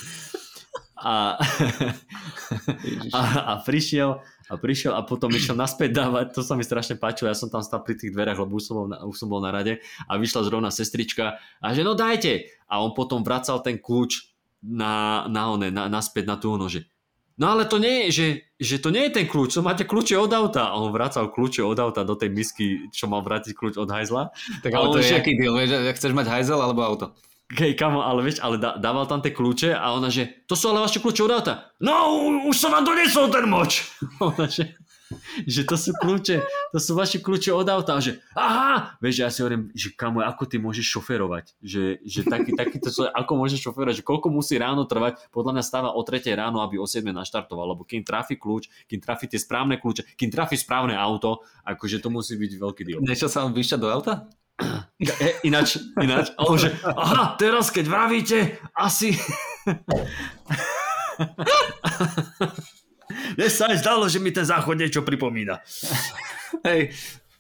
A, 1.02 1.34
a, 3.18 3.20
a 3.52 3.54
prišiel 3.64 4.20
a 4.52 4.60
prišiel 4.60 4.92
a 4.92 5.00
potom 5.00 5.32
išiel 5.32 5.56
naspäť 5.56 5.96
dávať, 5.96 6.36
to 6.36 6.44
sa 6.44 6.52
mi 6.52 6.60
strašne 6.60 7.00
páčilo, 7.00 7.32
ja 7.32 7.38
som 7.38 7.48
tam 7.48 7.64
stal 7.64 7.80
pri 7.80 7.96
tých 7.96 8.12
dverách, 8.12 8.44
lebo 8.44 8.60
už 8.60 8.68
som 8.68 8.76
bol 8.76 8.86
na, 8.92 9.00
už 9.00 9.16
som 9.16 9.32
bol 9.32 9.40
na 9.40 9.48
rade 9.48 9.80
a 10.04 10.20
vyšla 10.20 10.44
zrovna 10.44 10.68
sestrička 10.68 11.40
a 11.40 11.66
že 11.72 11.80
no 11.80 11.96
dajte 11.96 12.52
a 12.68 12.84
on 12.84 12.92
potom 12.92 13.24
vracal 13.24 13.64
ten 13.64 13.80
kľúč 13.80 14.36
na, 14.60 15.24
na 15.32 15.56
one, 15.56 15.72
na, 15.72 15.88
naspäť 15.88 16.28
na 16.28 16.36
tú 16.36 16.52
ono, 16.52 16.68
že 16.68 16.84
No 17.40 17.56
ale 17.56 17.64
to 17.64 17.80
nie 17.80 18.06
je, 18.06 18.08
že, 18.12 18.28
že 18.60 18.76
to 18.82 18.92
nie 18.92 19.08
je 19.08 19.16
ten 19.20 19.26
kľúč, 19.28 19.56
to 19.56 19.64
máte 19.64 19.88
kľúče 19.88 20.16
od 20.20 20.32
auta. 20.32 20.72
A 20.72 20.76
on 20.76 20.92
vracal 20.92 21.32
kľúče 21.32 21.64
od 21.64 21.78
auta 21.80 22.04
do 22.04 22.12
tej 22.12 22.28
misky, 22.28 22.92
čo 22.92 23.08
mal 23.08 23.24
vrátiť 23.24 23.56
kľúč 23.56 23.80
od 23.80 23.88
hajzla. 23.88 24.32
Tak 24.60 24.70
ale 24.72 24.86
to 24.92 24.98
je 25.00 25.16
aký 25.16 25.32
deal, 25.40 25.56
vieš, 25.56 25.72
chceš 25.96 26.12
mať 26.12 26.26
hajzel 26.28 26.60
alebo 26.60 26.84
auto? 26.84 27.06
Hej, 27.52 27.76
kamo, 27.76 28.00
ale 28.00 28.24
vieš, 28.24 28.40
ale 28.40 28.56
dával 28.56 29.04
tam 29.04 29.20
tie 29.20 29.28
kľúče 29.28 29.76
a 29.76 29.92
ona, 29.92 30.08
že 30.08 30.48
to 30.48 30.56
sú 30.56 30.72
ale 30.72 30.88
vaše 30.88 31.04
kľúče 31.04 31.28
od 31.28 31.32
auta. 31.36 31.68
No, 31.84 32.16
už 32.48 32.56
som 32.56 32.72
vám 32.72 32.88
donesol 32.88 33.28
ten 33.28 33.44
moč. 33.44 33.92
ona, 34.24 34.48
že 34.48 34.72
že 35.54 35.62
to 35.64 35.76
sú 35.78 35.90
kľúče, 35.96 36.42
to 36.72 36.78
sú 36.78 36.92
vaše 36.96 37.18
kľúče 37.18 37.52
od 37.52 37.68
auta. 37.68 38.00
Že 38.00 38.18
aha, 38.34 38.96
vieš, 38.98 39.16
ja 39.22 39.28
si 39.28 39.44
hovorím, 39.44 39.70
že 39.72 39.94
kamo, 39.94 40.24
ako 40.24 40.44
ty 40.48 40.56
môžeš 40.58 40.86
šoferovať? 40.86 41.54
Že, 41.62 41.82
že 42.02 42.20
taký, 42.26 42.56
takýto, 42.56 42.88
ako 43.12 43.32
môžeš 43.38 43.60
šoferovať? 43.68 44.02
Že 44.02 44.08
koľko 44.08 44.28
musí 44.32 44.58
ráno 44.58 44.84
trvať? 44.84 45.30
Podľa 45.30 45.52
mňa 45.58 45.64
stáva 45.64 45.90
o 45.94 46.02
3 46.02 46.24
ráno, 46.34 46.60
aby 46.64 46.80
o 46.80 46.86
7 46.86 47.12
naštartoval, 47.12 47.76
lebo 47.76 47.84
kým 47.86 48.02
trafi 48.02 48.36
kľúč, 48.36 48.68
kým 48.88 49.00
trafi 49.00 49.28
tie 49.28 49.40
správne 49.40 49.78
kľúče, 49.78 50.16
kým 50.16 50.30
trafi 50.32 50.56
správne 50.58 50.98
auto, 50.98 51.44
akože 51.64 52.02
to 52.02 52.10
musí 52.10 52.36
byť 52.36 52.52
veľký 52.58 52.82
deal. 52.86 53.00
Nešiel 53.02 53.30
sa 53.30 53.44
on 53.46 53.54
vyšťať 53.54 53.80
do 53.80 53.88
auta? 53.88 54.26
E, 55.02 55.42
ináč, 55.42 55.82
ináč, 55.98 56.30
ale 56.38 56.54
že, 56.60 56.70
aha, 56.84 57.34
teraz 57.34 57.74
keď 57.74 57.86
vravíte, 57.88 58.38
asi... 58.76 59.16
Mne 63.36 63.48
sa 63.48 63.72
aj 63.72 63.80
zdalo, 63.80 64.04
že 64.08 64.18
mi 64.20 64.30
ten 64.30 64.44
záchod 64.44 64.76
niečo 64.76 65.04
pripomína. 65.04 65.60
Hej, 66.68 66.92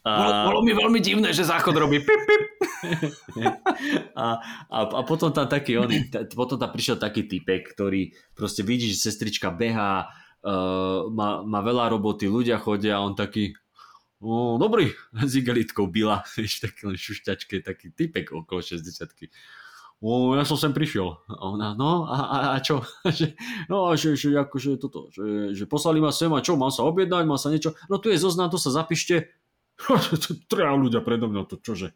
a... 0.02 0.10
Bolo, 0.18 0.32
bolo 0.50 0.60
mi 0.66 0.72
veľmi 0.74 0.98
divné, 0.98 1.30
že 1.30 1.46
záchod 1.46 1.78
robí 1.78 2.02
pip, 2.02 2.22
pip. 2.26 2.42
a, 4.18 4.26
a, 4.66 4.78
a 4.82 5.00
potom 5.06 5.30
tam 5.30 5.46
taký 5.46 5.78
oný, 5.78 6.10
potom 6.34 6.58
tam 6.58 6.74
prišiel 6.74 6.98
taký 6.98 7.30
typek, 7.30 7.70
ktorý 7.70 8.10
proste 8.34 8.66
vidí, 8.66 8.90
že 8.90 8.98
sestrička 8.98 9.54
behá, 9.54 10.10
uh, 10.42 11.06
má, 11.06 11.46
má 11.46 11.62
veľa 11.62 11.94
roboty, 11.94 12.26
ľudia 12.26 12.58
chodia 12.58 12.98
a 12.98 13.04
on 13.06 13.14
taký, 13.14 13.54
o, 14.18 14.58
dobrý, 14.58 14.90
s 15.30 15.38
igelitkou 15.38 15.86
byla, 15.86 16.26
vieš, 16.34 16.66
taký 16.66 16.90
len 16.90 16.98
šušťačke, 16.98 17.62
taký 17.62 17.94
typek 17.94 18.34
okolo 18.34 18.58
60 18.58 19.06
o, 20.02 20.34
ja 20.34 20.42
som 20.42 20.58
sem 20.58 20.74
prišiel. 20.74 21.14
A 21.30 21.46
ona, 21.46 21.78
no 21.78 22.10
a, 22.10 22.18
a, 22.18 22.38
a 22.52 22.56
čo? 22.58 22.82
no 23.70 23.94
že, 23.94 24.18
že 24.18 24.34
akože 24.34 24.76
toto, 24.82 25.08
že, 25.14 25.54
že 25.54 25.64
poslali 25.70 26.02
ma 26.02 26.10
sem 26.10 26.28
a 26.34 26.42
čo, 26.42 26.58
mám 26.58 26.74
sa 26.74 26.82
objednať, 26.84 27.22
mám 27.22 27.38
sa 27.38 27.54
niečo, 27.54 27.78
no 27.86 28.02
tu 28.02 28.10
je 28.10 28.18
zoznam, 28.18 28.50
to 28.50 28.58
sa 28.58 28.74
zapíšte. 28.74 29.30
Treja 30.50 30.74
ľudia 30.74 31.00
predo 31.00 31.30
mňa, 31.30 31.46
to 31.46 31.56
čože. 31.62 31.94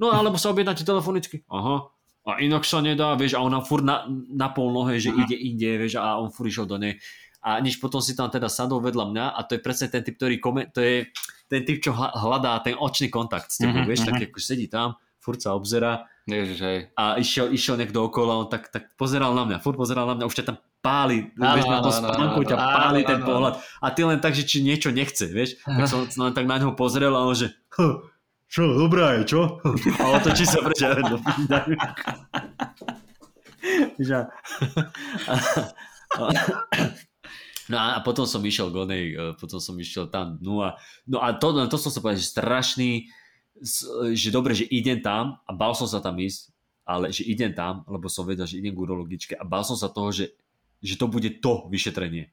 No 0.00 0.14
alebo 0.14 0.40
sa 0.40 0.54
objednáte 0.54 0.86
telefonicky. 0.86 1.44
Aha. 1.52 1.92
A 2.24 2.40
inak 2.40 2.68
sa 2.68 2.84
nedá, 2.84 3.16
vieš, 3.16 3.34
a 3.36 3.44
ona 3.44 3.64
fur 3.64 3.82
na, 3.82 4.06
na 4.28 4.52
pol 4.52 4.70
nohe, 4.70 5.00
že 5.00 5.10
ide 5.10 5.36
inde, 5.36 5.80
vieš, 5.80 6.00
a 6.00 6.20
on 6.20 6.30
fur 6.30 6.48
išiel 6.48 6.68
do 6.68 6.78
nej. 6.78 6.96
A 7.40 7.56
než 7.64 7.80
potom 7.80 8.04
si 8.04 8.12
tam 8.12 8.28
teda 8.28 8.52
sadol 8.52 8.84
vedľa 8.84 9.04
mňa 9.08 9.26
a 9.32 9.40
to 9.48 9.56
je 9.56 9.64
presne 9.64 9.88
ten 9.88 10.04
typ, 10.04 10.20
ktorý 10.20 10.36
komen- 10.36 10.68
to 10.76 10.84
je 10.84 11.08
ten 11.48 11.64
typ, 11.64 11.80
čo 11.80 11.96
hľadá 11.96 12.60
ten 12.60 12.76
očný 12.76 13.08
kontakt 13.08 13.48
s 13.48 13.64
tebou, 13.64 13.80
mm-hmm, 13.80 13.88
vieš, 13.88 14.04
mm-hmm. 14.04 14.20
tak 14.20 14.28
ako 14.28 14.38
sedí 14.38 14.68
tam, 14.68 15.00
furt 15.16 15.40
sa 15.40 15.56
obzerá 15.56 16.04
Ježiš, 16.30 16.58
hej. 16.62 16.78
A 16.94 17.18
išiel, 17.18 17.50
išiel 17.50 17.74
niekto 17.74 18.06
okolo, 18.06 18.46
on 18.46 18.48
tak, 18.48 18.70
tak 18.70 18.94
pozeral 18.94 19.34
na 19.34 19.42
mňa, 19.44 19.58
furt 19.58 19.74
pozeral 19.74 20.06
na 20.06 20.14
mňa, 20.14 20.30
už 20.30 20.36
ťa 20.38 20.46
tam 20.54 20.56
páli, 20.80 21.28
áno, 21.36 21.54
vieš, 21.58 21.66
na 21.68 21.80
to 21.84 21.90
spánku 21.92 22.40
ťa 22.46 22.56
páli 22.56 23.00
ten 23.04 23.20
pohľad. 23.20 23.60
A 23.82 23.86
ty 23.92 24.00
len 24.06 24.22
tak, 24.22 24.32
že 24.32 24.48
či 24.48 24.64
niečo 24.64 24.94
nechce, 24.94 25.28
vieš. 25.28 25.60
Tak 25.66 25.86
som 25.90 26.06
len 26.08 26.32
tak 26.32 26.48
na 26.48 26.56
neho 26.56 26.72
pozrel 26.72 27.12
a 27.12 27.26
on 27.26 27.36
že, 27.36 27.52
čo, 28.50 28.62
dobrá 28.74 29.20
je, 29.20 29.30
čo? 29.30 29.62
A 30.02 30.04
otočí 30.18 30.42
sa 30.42 30.58
preč 30.66 30.82
a 30.82 30.98
do 30.98 31.22
No 37.70 37.78
a 37.78 38.02
potom 38.02 38.26
som 38.26 38.42
išiel 38.42 38.74
k 38.74 38.82
onej, 38.82 39.04
e, 39.14 39.38
potom 39.38 39.62
som 39.62 39.78
išiel 39.78 40.10
tam, 40.10 40.42
no 40.42 40.66
a, 40.66 40.74
no 41.06 41.22
a 41.22 41.30
to, 41.38 41.54
to 41.70 41.78
som 41.78 41.94
sa 41.94 42.02
povedal, 42.02 42.18
že 42.18 42.26
strašný, 42.34 43.06
že 44.16 44.28
dobre, 44.32 44.56
že 44.56 44.68
idem 44.68 45.00
tam 45.04 45.38
a 45.44 45.50
bál 45.52 45.76
som 45.76 45.86
sa 45.86 46.00
tam 46.00 46.16
ísť, 46.16 46.52
ale 46.88 47.12
že 47.12 47.22
idem 47.28 47.52
tam, 47.52 47.86
lebo 47.86 48.08
som 48.10 48.26
vedel, 48.26 48.48
že 48.48 48.58
idem 48.58 48.74
k 48.74 48.82
urologičke 48.82 49.34
a 49.36 49.44
bál 49.44 49.62
som 49.62 49.76
sa 49.78 49.92
toho, 49.92 50.10
že, 50.10 50.32
že 50.80 50.96
to 50.96 51.06
bude 51.06 51.28
to 51.38 51.68
vyšetrenie. 51.70 52.32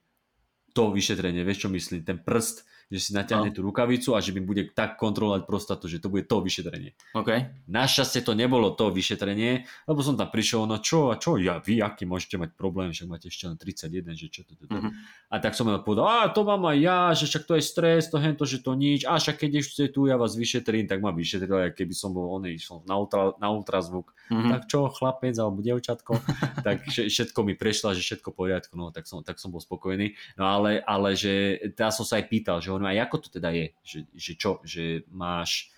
To 0.72 0.90
vyšetrenie, 0.90 1.44
vieš 1.44 1.66
čo 1.66 1.68
myslím, 1.70 2.02
ten 2.02 2.18
prst, 2.18 2.64
že 2.88 2.98
si 2.98 3.10
natiahne 3.12 3.52
no. 3.52 3.54
tú 3.54 3.60
rukavicu 3.60 4.16
a 4.16 4.24
že 4.24 4.32
mi 4.32 4.40
bude 4.40 4.72
tak 4.72 4.96
kontrolovať 4.96 5.44
prostatu, 5.44 5.84
že 5.92 6.00
to 6.00 6.08
bude 6.08 6.24
to 6.24 6.40
vyšetrenie. 6.40 6.96
Okay. 7.12 7.52
Našťastie 7.68 8.24
to 8.24 8.32
nebolo 8.32 8.72
to 8.72 8.88
vyšetrenie, 8.88 9.68
lebo 9.84 10.00
som 10.00 10.16
tam 10.16 10.32
prišiel, 10.32 10.64
no 10.64 10.80
čo 10.80 11.12
a 11.12 11.20
čo, 11.20 11.36
ja, 11.36 11.60
vy 11.60 11.84
aký 11.84 12.08
môžete 12.08 12.40
mať 12.40 12.50
problém, 12.56 12.96
však 12.96 13.08
máte 13.08 13.28
ešte 13.28 13.44
len 13.44 13.60
31, 13.60 14.16
že 14.16 14.26
čo 14.32 14.40
to, 14.48 14.56
to, 14.56 14.64
to. 14.64 14.78
Uh-huh. 14.80 14.92
A 15.28 15.36
tak 15.36 15.52
som 15.52 15.68
mu 15.68 15.76
povedal, 15.84 16.08
a 16.08 16.32
to 16.32 16.40
mám 16.48 16.64
aj 16.64 16.78
ja, 16.80 17.00
že 17.12 17.28
však 17.28 17.44
to 17.44 17.54
je 17.60 17.62
stres, 17.62 18.08
to 18.08 18.16
hento, 18.16 18.48
že 18.48 18.64
to 18.64 18.72
nič, 18.72 19.04
a 19.04 19.20
však 19.20 19.36
keď 19.36 19.50
ešte 19.60 19.92
tu 19.92 20.08
ja 20.08 20.16
vás 20.16 20.32
vyšetrím, 20.32 20.88
tak 20.88 21.04
ma 21.04 21.12
vyšetril, 21.12 21.76
keby 21.76 21.92
som 21.92 22.16
bol 22.16 22.32
oný, 22.40 22.56
išiel 22.56 22.80
na, 22.88 22.96
ultra, 22.96 23.36
na 23.36 23.52
ultrazvuk. 23.52 24.16
Uh-huh. 24.32 24.48
Tak 24.56 24.64
čo, 24.64 24.88
chlapec 24.88 25.36
alebo 25.36 25.60
dievčatko, 25.60 26.16
tak 26.66 26.88
všetko 26.88 27.38
mi 27.44 27.52
prešlo, 27.52 27.92
že 27.92 28.00
všetko 28.00 28.32
v 28.32 28.36
poriadku, 28.48 28.72
no 28.80 28.88
tak 28.88 29.04
som, 29.04 29.20
tak 29.20 29.36
som 29.36 29.52
bol 29.52 29.60
spokojný. 29.60 30.16
No 30.40 30.48
ale, 30.48 30.80
ale 30.88 31.12
že 31.12 31.60
teraz 31.76 32.00
som 32.00 32.08
sa 32.08 32.16
aj 32.16 32.24
pýtal, 32.32 32.64
že 32.64 32.77
hovorím, 32.78 32.94
a 32.94 33.04
ako 33.04 33.16
to 33.26 33.28
teda 33.34 33.50
je, 33.50 33.66
že, 33.82 33.98
že 34.14 34.32
čo, 34.38 34.62
že 34.62 35.02
máš, 35.10 35.74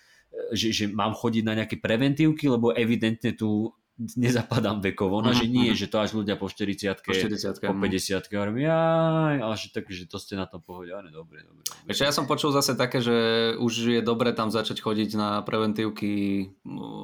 že, 0.53 0.71
že 0.71 0.85
mám 0.87 1.17
chodiť 1.17 1.43
na 1.43 1.57
nejaké 1.57 1.81
preventívky, 1.81 2.47
lebo 2.47 2.77
evidentne 2.77 3.33
tu 3.33 3.73
nezapadám 4.01 4.81
vekovo, 4.81 5.21
no 5.21 5.37
že 5.37 5.45
nie, 5.45 5.77
že 5.77 5.85
to 5.85 6.01
až 6.01 6.17
ľudia 6.17 6.41
po 6.41 6.49
40 6.49 7.05
po, 7.05 7.13
40 7.13 7.61
po 7.61 7.75
50 7.77 8.33
hovorím, 8.33 8.65
jaj, 8.65 9.37
ale 9.45 9.55
že, 9.61 9.69
tak, 9.69 9.85
že 9.93 10.09
to 10.09 10.17
ste 10.17 10.41
na 10.41 10.49
tom 10.49 10.65
pohode, 10.65 10.89
ale 10.89 11.13
dobre, 11.13 11.45
dobre. 11.45 11.61
dobre. 11.69 11.93
Ja 11.93 12.15
som 12.15 12.25
počul 12.25 12.49
zase 12.57 12.73
také, 12.81 13.05
že 13.05 13.53
už 13.61 14.01
je 14.01 14.01
dobre 14.01 14.33
tam 14.33 14.49
začať 14.49 14.81
chodiť 14.81 15.11
na 15.21 15.45
preventívky 15.45 16.49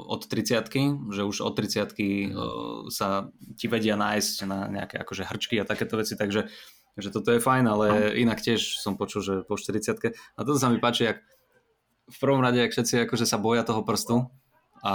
od 0.08 0.24
30 0.24 1.12
že 1.12 1.22
už 1.28 1.44
od 1.44 1.52
30 1.52 1.92
mm. 1.92 2.32
sa 2.88 3.28
ti 3.60 3.68
vedia 3.68 4.00
nájsť 4.00 4.36
na 4.48 4.58
nejaké 4.72 4.96
akože 4.96 5.28
hrčky 5.28 5.60
a 5.60 5.68
takéto 5.68 6.00
veci, 6.00 6.16
takže 6.16 6.48
že 6.96 7.12
toto 7.12 7.32
je 7.32 7.44
fajn, 7.44 7.64
ale 7.68 7.86
inak 8.16 8.40
tiež 8.40 8.80
som 8.80 8.96
počul, 8.96 9.20
že 9.20 9.34
po 9.44 9.60
40 9.60 9.96
a 10.12 10.38
toto 10.40 10.56
sa 10.56 10.72
mi 10.72 10.80
páči, 10.80 11.12
jak 11.12 11.20
v 12.06 12.16
prvom 12.22 12.40
rade, 12.40 12.62
ak 12.62 12.72
všetci 12.72 13.04
akože 13.04 13.26
sa 13.26 13.36
boja 13.36 13.66
toho 13.66 13.82
prstu. 13.82 14.30
A 14.86 14.94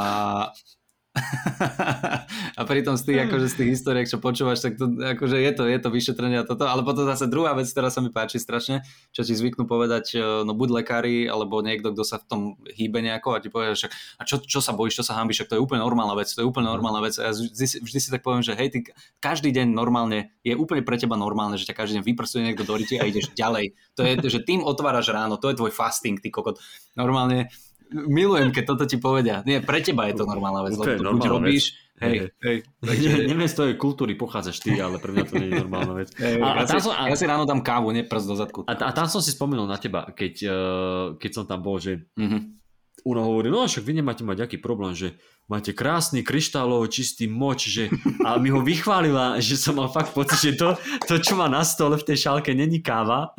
a 2.60 2.62
pritom 2.64 2.96
z 2.96 3.04
tých, 3.04 3.20
akože 3.28 3.48
z 3.52 3.56
tých 3.60 3.70
historiek, 3.76 4.08
čo 4.08 4.24
počúvaš, 4.24 4.64
tak 4.64 4.80
to, 4.80 4.88
akože 4.88 5.44
je 5.44 5.52
to, 5.52 5.64
je 5.68 5.80
to 5.84 5.90
vyšetrenie 5.92 6.40
a 6.40 6.48
toto, 6.48 6.64
ale 6.72 6.88
potom 6.88 7.04
zase 7.04 7.28
druhá 7.28 7.52
vec, 7.52 7.68
ktorá 7.68 7.92
sa 7.92 8.00
mi 8.00 8.16
páči 8.16 8.40
strašne, 8.40 8.88
čo 9.12 9.28
ti 9.28 9.36
zvyknú 9.36 9.68
povedať, 9.68 10.16
e, 10.16 10.48
no 10.48 10.56
buď 10.56 10.82
lekári, 10.82 11.28
alebo 11.28 11.60
niekto, 11.60 11.92
kto 11.92 12.04
sa 12.08 12.16
v 12.16 12.26
tom 12.32 12.42
hýbe 12.64 13.04
nejako 13.04 13.36
a 13.36 13.44
ti 13.44 13.52
povie, 13.52 13.76
že 13.76 13.92
a 13.92 14.24
čo, 14.24 14.40
čo 14.40 14.64
sa 14.64 14.72
bojíš, 14.72 15.04
čo 15.04 15.06
sa 15.12 15.20
hambíš, 15.20 15.44
to 15.52 15.60
je 15.60 15.64
úplne 15.64 15.84
normálna 15.84 16.16
vec, 16.16 16.32
to 16.32 16.40
je 16.40 16.48
úplne 16.48 16.72
normálna 16.72 17.04
vec 17.04 17.20
a 17.20 17.28
ja 17.28 17.32
vždy, 17.36 17.84
vždy 17.84 18.00
si 18.00 18.08
tak 18.08 18.24
poviem, 18.24 18.40
že 18.40 18.56
hej, 18.56 18.72
ty 18.72 18.80
každý 19.20 19.52
deň 19.52 19.68
normálne, 19.68 20.32
je 20.48 20.56
úplne 20.56 20.80
pre 20.80 20.96
teba 20.96 21.20
normálne, 21.20 21.60
že 21.60 21.68
ťa 21.68 21.76
každý 21.76 21.94
deň 22.00 22.04
vyprstuje 22.08 22.42
niekto 22.48 22.64
do 22.64 22.80
ryti 22.80 22.96
a 22.96 23.04
ideš 23.04 23.36
ďalej. 23.36 23.76
To 24.00 24.08
je, 24.08 24.32
že 24.32 24.40
tým 24.48 24.64
otváraš 24.64 25.12
ráno, 25.12 25.36
to 25.36 25.52
je 25.52 25.60
tvoj 25.60 25.76
fasting, 25.76 26.24
ty 26.24 26.32
kokot. 26.32 26.56
Normálne 26.96 27.52
milujem, 27.92 28.50
keď 28.56 28.64
toto 28.76 28.84
ti 28.88 28.98
povedia. 28.98 29.44
Nie, 29.44 29.60
pre 29.60 29.84
teba 29.84 30.08
je 30.08 30.20
to 30.20 30.26
normálna 30.26 30.68
vec. 30.68 30.80
To 30.80 30.88
je 30.88 30.98
normálna 31.00 31.20
buď 31.20 31.28
robíš, 31.28 31.64
Hej, 32.02 32.34
hej. 32.42 32.58
Takže... 32.82 33.08
Neviem, 33.30 33.46
z 33.46 33.56
tej 33.62 33.78
kultúry 33.78 34.18
pochádzaš 34.18 34.58
ty, 34.58 34.74
ale 34.82 34.98
pre 34.98 35.14
mňa 35.14 35.26
to 35.30 35.38
nie 35.38 35.54
je 35.54 35.62
normálna 35.62 35.94
vec. 35.94 36.10
Hey, 36.18 36.42
a, 36.42 36.58
a 36.58 36.66
ja, 36.66 36.74
si, 36.74 36.82
som, 36.82 36.98
a, 36.98 37.06
ja 37.06 37.14
si 37.14 37.30
ráno 37.30 37.46
dám 37.46 37.62
kávu, 37.62 37.94
nie 37.94 38.02
prst 38.02 38.26
do 38.26 38.34
zadku. 38.34 38.60
A, 38.66 38.74
a 38.74 38.90
tam 38.90 39.06
som 39.06 39.22
si 39.22 39.30
spomenul 39.30 39.70
na 39.70 39.78
teba, 39.78 40.10
keď, 40.10 40.34
uh, 40.50 41.06
keď 41.22 41.30
som 41.30 41.46
tam 41.46 41.62
bol, 41.62 41.78
že 41.78 42.10
mm-hmm. 42.18 42.58
Uno 43.02 43.26
hovorí, 43.26 43.50
no 43.50 43.66
však 43.66 43.82
vy 43.82 43.98
nemáte 43.98 44.22
mať 44.22 44.46
aký 44.46 44.62
problém, 44.62 44.94
že 44.94 45.18
máte 45.50 45.74
krásny 45.74 46.22
kryštálov, 46.22 46.86
čistý 46.86 47.26
moč, 47.26 47.66
že... 47.66 47.90
a 48.22 48.38
mi 48.38 48.54
ho 48.54 48.62
vychválila, 48.62 49.42
že 49.42 49.58
som 49.58 49.74
mal 49.74 49.90
fakt 49.90 50.14
pocit, 50.14 50.38
že 50.38 50.54
to, 50.54 50.78
to 51.10 51.18
čo 51.18 51.34
má 51.34 51.50
na 51.50 51.66
stole 51.66 51.98
v 51.98 52.06
tej 52.06 52.30
šálke, 52.30 52.54
není 52.54 52.78
káva. 52.78 53.34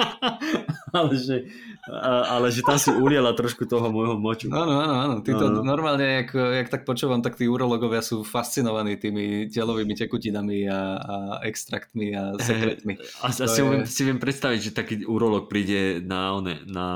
ale 0.96 1.12
že, 1.20 1.44
a, 1.82 2.38
ale 2.38 2.54
že 2.54 2.62
tam 2.62 2.78
si 2.78 2.94
uliela 2.94 3.34
trošku 3.34 3.66
toho 3.66 3.90
môjho 3.90 4.14
moču. 4.14 4.46
Áno, 4.54 4.70
áno, 4.78 4.94
áno. 5.02 5.14
Títo 5.18 5.50
áno. 5.50 5.66
normálne, 5.66 6.22
jak, 6.22 6.30
jak 6.30 6.68
tak 6.70 6.82
počúvam, 6.86 7.26
tak 7.26 7.34
tí 7.34 7.50
urologovia 7.50 7.98
sú 8.06 8.22
fascinovaní 8.22 8.94
tými 9.02 9.50
telovými 9.50 9.98
tekutinami 9.98 10.70
a, 10.70 10.80
a 11.02 11.14
extraktmi 11.42 12.14
a 12.14 12.38
sekretmi. 12.38 13.02
A, 13.18 13.26
a 13.26 13.28
si, 13.34 13.58
je... 13.58 13.66
viem, 13.66 13.82
si 13.82 14.02
viem 14.06 14.22
predstaviť, 14.22 14.60
že 14.62 14.70
taký 14.70 14.94
urolog 15.02 15.50
príde 15.50 15.98
na, 16.06 16.38
one, 16.38 16.62
na, 16.70 16.88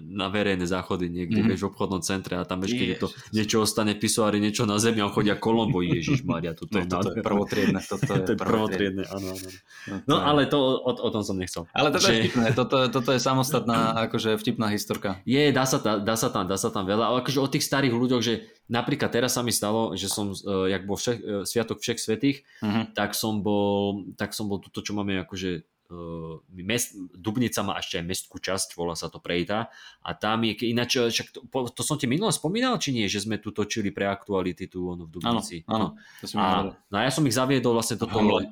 na 0.00 0.32
verejné 0.32 0.64
záchody 0.64 1.12
niekde, 1.12 1.44
mm-hmm. 1.44 1.52
vieš, 1.52 1.68
v 1.68 1.76
obchodnom 1.76 2.00
centre 2.00 2.40
a 2.40 2.48
tam 2.48 2.64
vieš, 2.64 2.80
keď 2.80 2.88
je 2.88 2.98
to 3.04 3.08
niečo 3.36 3.68
ostane 3.68 3.92
pisoári, 3.92 4.40
niečo 4.40 4.64
na 4.64 4.80
zemi 4.80 5.04
a 5.04 5.12
chodia 5.12 5.36
Kolombo, 5.36 5.84
Ježiš 5.84 6.24
Maria, 6.24 6.56
toto, 6.56 6.72
no, 6.72 6.88
toto 6.88 7.12
je 7.12 7.20
prvotriedne. 7.20 7.84
Toto 7.84 8.08
je, 8.16 8.20
to 8.26 8.30
je 8.32 8.38
prvotriedne, 8.40 9.04
áno, 9.12 9.36
áno. 9.36 9.48
No, 9.92 9.96
no 10.08 10.16
ale 10.24 10.48
to, 10.48 10.56
o, 10.56 10.90
o 11.04 11.08
tom 11.12 11.20
som 11.20 11.36
nechcel. 11.36 11.68
Ale 11.76 11.92
toto 11.92 12.08
že... 12.08 12.16
je 12.16 12.20
vtipné, 12.24 12.56
toto, 12.56 12.88
toto 12.88 13.12
je 13.12 13.20
samostatná 13.20 13.92
akože 14.06 14.38
vtipná 14.38 14.70
historka. 14.70 15.20
Je, 15.26 15.50
dá 15.50 15.66
sa, 15.66 15.82
dá, 15.82 15.98
dá 15.98 16.14
sa 16.14 16.30
tam, 16.30 16.46
dá 16.46 16.56
sa 16.56 16.70
tam 16.70 16.86
veľa, 16.86 17.04
ale 17.10 17.16
akože 17.20 17.42
o 17.42 17.48
tých 17.50 17.66
starých 17.66 17.94
ľuďoch, 17.94 18.22
že 18.22 18.46
napríklad 18.70 19.10
teraz 19.10 19.34
sa 19.34 19.42
mi 19.42 19.50
stalo, 19.50 19.92
že 19.98 20.06
som, 20.06 20.32
uh, 20.32 20.66
jak 20.70 20.86
bol 20.86 20.96
všech, 20.96 21.18
uh, 21.18 21.42
Sviatok 21.42 21.82
všech 21.82 21.98
svetých, 21.98 22.46
uh-huh. 22.62 22.90
tak 22.94 23.18
som 23.18 23.44
bol, 23.44 24.06
tak 24.14 24.32
som 24.32 24.46
bol 24.46 24.62
toto, 24.62 24.80
čo 24.80 24.94
máme 24.94 25.18
akože 25.26 25.66
uh, 25.90 26.42
mest, 26.56 26.94
Dubnica 27.14 27.62
má 27.62 27.78
ešte 27.78 28.02
aj 28.02 28.04
mestskú 28.06 28.36
časť, 28.42 28.74
volá 28.74 28.98
sa 28.98 29.06
to 29.10 29.22
Prejta 29.22 29.70
a 30.02 30.10
tam 30.14 30.42
je, 30.46 30.70
ináč, 30.70 30.98
však 30.98 31.30
to, 31.30 31.40
to 31.70 31.82
som 31.82 31.98
ti 31.98 32.10
minule 32.10 32.30
spomínal, 32.34 32.78
či 32.78 32.94
nie, 32.94 33.06
že 33.06 33.22
sme 33.22 33.38
tu 33.38 33.54
točili 33.54 33.94
pre 33.94 34.10
aktuality 34.10 34.66
tu 34.66 34.90
ono, 34.90 35.06
v 35.06 35.20
Dubnici. 35.20 35.62
Áno, 35.70 35.94
áno. 36.34 36.72
A, 36.72 36.74
no 36.90 36.94
a 36.98 37.02
ja 37.06 37.12
som 37.12 37.26
ich 37.26 37.36
zaviedol 37.36 37.76
vlastne 37.76 37.98
do 37.98 38.06
toho, 38.10 38.42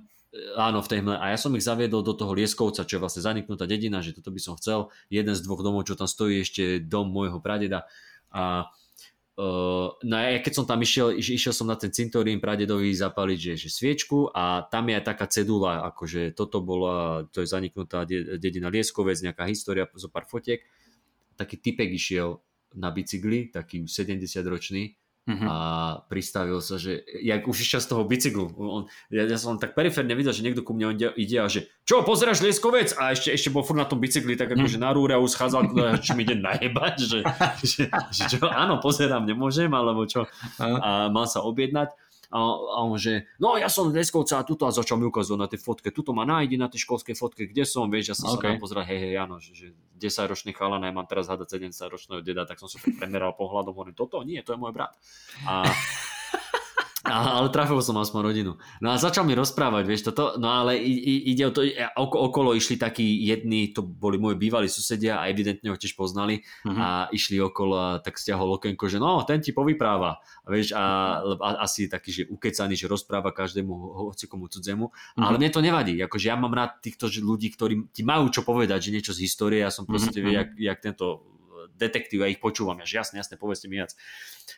áno, 0.58 0.82
v 0.82 0.90
tej 0.90 0.98
hmle. 1.00 1.16
A 1.18 1.34
ja 1.34 1.38
som 1.38 1.54
ich 1.54 1.66
zaviedol 1.66 2.02
do 2.02 2.14
toho 2.14 2.34
Lieskovca, 2.34 2.82
čo 2.82 2.98
je 2.98 3.02
vlastne 3.02 3.22
zaniknutá 3.22 3.64
dedina, 3.70 4.02
že 4.02 4.14
toto 4.14 4.34
by 4.34 4.40
som 4.42 4.54
chcel. 4.58 4.90
Jeden 5.10 5.34
z 5.34 5.44
dvoch 5.46 5.62
domov, 5.62 5.86
čo 5.86 5.94
tam 5.94 6.10
stojí, 6.10 6.42
ešte 6.42 6.82
dom 6.82 7.10
môjho 7.10 7.38
pradeda. 7.38 7.86
A 8.34 8.70
Uh, 9.34 9.90
no 10.06 10.14
a 10.14 10.38
keď 10.38 10.62
som 10.62 10.62
tam 10.62 10.78
išiel, 10.78 11.10
išiel 11.18 11.50
som 11.50 11.66
na 11.66 11.74
ten 11.74 11.90
cintorín 11.90 12.38
pradedovi 12.38 12.94
zapaliť 12.94 13.38
že, 13.42 13.66
že 13.66 13.66
sviečku 13.66 14.30
a 14.30 14.62
tam 14.70 14.86
je 14.86 14.94
aj 14.94 15.04
taká 15.10 15.26
cedula, 15.26 15.82
akože 15.90 16.38
toto 16.38 16.62
bola, 16.62 17.26
to 17.34 17.42
je 17.42 17.50
zaniknutá 17.50 18.06
dedina 18.38 18.70
Lieskovec, 18.70 19.18
nejaká 19.18 19.50
história, 19.50 19.90
zo 19.98 20.06
pár 20.06 20.30
fotiek. 20.30 20.62
Taký 21.34 21.58
typek 21.58 21.90
išiel 21.98 22.38
na 22.78 22.94
bicykli, 22.94 23.50
taký 23.50 23.82
70 23.90 24.22
ročný, 24.46 24.94
Uh-huh. 25.24 25.48
a 25.48 25.56
pristavil 26.12 26.60
sa, 26.60 26.76
že 26.76 27.00
jak 27.24 27.48
už 27.48 27.56
išiel 27.64 27.80
z 27.80 27.88
toho 27.88 28.04
bicyklu, 28.04 28.44
on, 28.60 28.84
ja, 29.08 29.24
ja 29.24 29.40
som 29.40 29.56
tak 29.56 29.72
periférne 29.72 30.12
videl, 30.12 30.36
že 30.36 30.44
niekto 30.44 30.60
ku 30.60 30.76
mne 30.76 30.92
ide 31.16 31.40
a 31.40 31.48
že 31.48 31.64
čo, 31.88 32.04
pozeráš 32.04 32.44
Lieskovec? 32.44 32.92
A 33.00 33.16
ešte, 33.16 33.32
ešte 33.32 33.48
bol 33.48 33.64
furt 33.64 33.80
na 33.80 33.88
tom 33.88 34.04
bicykli, 34.04 34.36
tak 34.36 34.52
akože 34.52 34.76
uh-huh. 34.76 34.84
na 34.84 34.92
rúre 34.92 35.16
a 35.16 35.22
už 35.24 35.32
schádzal, 35.32 35.72
či 36.04 36.12
mi 36.12 36.28
ide 36.28 36.36
najebať, 36.36 36.94
že, 37.00 37.18
že, 37.64 37.82
že 37.88 38.22
čo, 38.36 38.44
áno, 38.52 38.84
pozerám, 38.84 39.24
nemôžem, 39.24 39.72
alebo 39.72 40.04
čo. 40.04 40.28
A 40.60 41.08
mal 41.08 41.24
sa 41.24 41.40
objednať 41.40 41.96
a, 42.34 42.38
a 42.42 42.78
on 42.82 42.98
že, 42.98 43.30
no 43.38 43.54
ja 43.54 43.70
som 43.70 43.94
Leskovca 43.94 44.42
a 44.42 44.46
tuto 44.46 44.66
a 44.66 44.74
začal 44.74 44.98
mi 44.98 45.06
ukazovať 45.06 45.38
na 45.38 45.46
tej 45.46 45.62
fotke, 45.62 45.94
tuto 45.94 46.10
ma 46.10 46.26
nájde 46.26 46.58
na 46.58 46.66
tej 46.66 46.82
školskej 46.82 47.14
fotke, 47.14 47.46
kde 47.46 47.62
som, 47.62 47.86
vieš, 47.86 48.10
ja 48.10 48.16
som 48.18 48.34
okay. 48.34 48.50
sa 48.50 48.58
tam 48.58 48.58
pozrel, 48.58 48.82
hej, 48.82 48.98
hej, 48.98 49.14
áno, 49.22 49.38
že, 49.38 49.54
že 49.54 49.66
10 50.02 50.26
ročný 50.26 50.50
chalan, 50.50 50.82
ja 50.82 50.90
mám 50.90 51.06
teraz 51.06 51.30
hádať 51.30 51.62
7 51.62 51.94
ročného 51.94 52.20
deda, 52.26 52.42
tak 52.42 52.58
som 52.58 52.66
sa 52.66 52.82
tak 52.82 52.98
premeral 52.98 53.38
pohľadom, 53.38 53.70
hovorím, 53.70 53.94
toto 53.94 54.18
nie, 54.26 54.42
to 54.42 54.50
je 54.50 54.58
môj 54.58 54.74
brat. 54.74 54.98
A 55.46 55.62
ale 57.04 57.52
trafil 57.52 57.84
som 57.84 58.00
aspoň 58.00 58.20
rodinu. 58.24 58.52
No 58.80 58.88
a 58.88 58.96
začal 58.96 59.28
mi 59.28 59.36
rozprávať, 59.36 59.84
vieš, 59.84 60.08
toto, 60.08 60.40
no 60.40 60.48
ale 60.48 60.80
ide 60.80 61.44
o 61.44 61.52
to, 61.52 61.60
okolo 62.00 62.56
išli 62.56 62.80
takí 62.80 63.04
jedni, 63.28 63.76
to 63.76 63.84
boli 63.84 64.16
moji 64.16 64.40
bývalí 64.40 64.68
susedia 64.72 65.20
a 65.20 65.28
evidentne 65.28 65.68
ho 65.68 65.76
tiež 65.76 65.92
poznali 66.00 66.40
uh-huh. 66.64 66.72
a 66.80 66.88
išli 67.12 67.36
okolo 67.36 67.74
a 67.76 67.88
tak 68.00 68.16
stiahol 68.16 68.56
okenko, 68.56 68.88
že 68.88 68.96
no, 68.96 69.20
ten 69.28 69.44
ti 69.44 69.52
povypráva. 69.52 70.24
A 70.44 70.48
vieš, 70.48 70.72
a, 70.72 71.20
a 71.20 71.48
asi 71.60 71.92
taký, 71.92 72.10
že 72.10 72.22
ukecaný, 72.32 72.72
že 72.72 72.88
rozpráva 72.88 73.36
každému, 73.36 73.72
hoci 74.08 74.24
komu 74.24 74.48
cudzemu. 74.48 74.88
Uh-huh. 74.88 75.20
Ale 75.20 75.36
mne 75.36 75.52
to 75.52 75.60
nevadí, 75.60 76.00
akože 76.00 76.32
ja 76.32 76.40
mám 76.40 76.56
rád 76.56 76.80
týchto 76.80 77.12
ľudí, 77.12 77.52
ktorí 77.52 77.92
ti 77.92 78.00
majú 78.00 78.32
čo 78.32 78.40
povedať, 78.48 78.88
že 78.88 78.94
niečo 78.96 79.12
z 79.12 79.28
histórie, 79.28 79.60
ja 79.60 79.68
som 79.68 79.84
proste, 79.84 80.24
uh-huh. 80.24 80.40
jak, 80.40 80.48
jak 80.56 80.78
tento 80.80 81.34
detektív, 81.74 82.22
ja 82.22 82.28
ich 82.30 82.38
počúvam, 82.38 82.78
ja, 82.80 82.86
že 82.86 83.02
jasne, 83.02 83.18
jasne, 83.20 83.34
povedzte 83.34 83.66
mi 83.66 83.82
viac. 83.82 83.92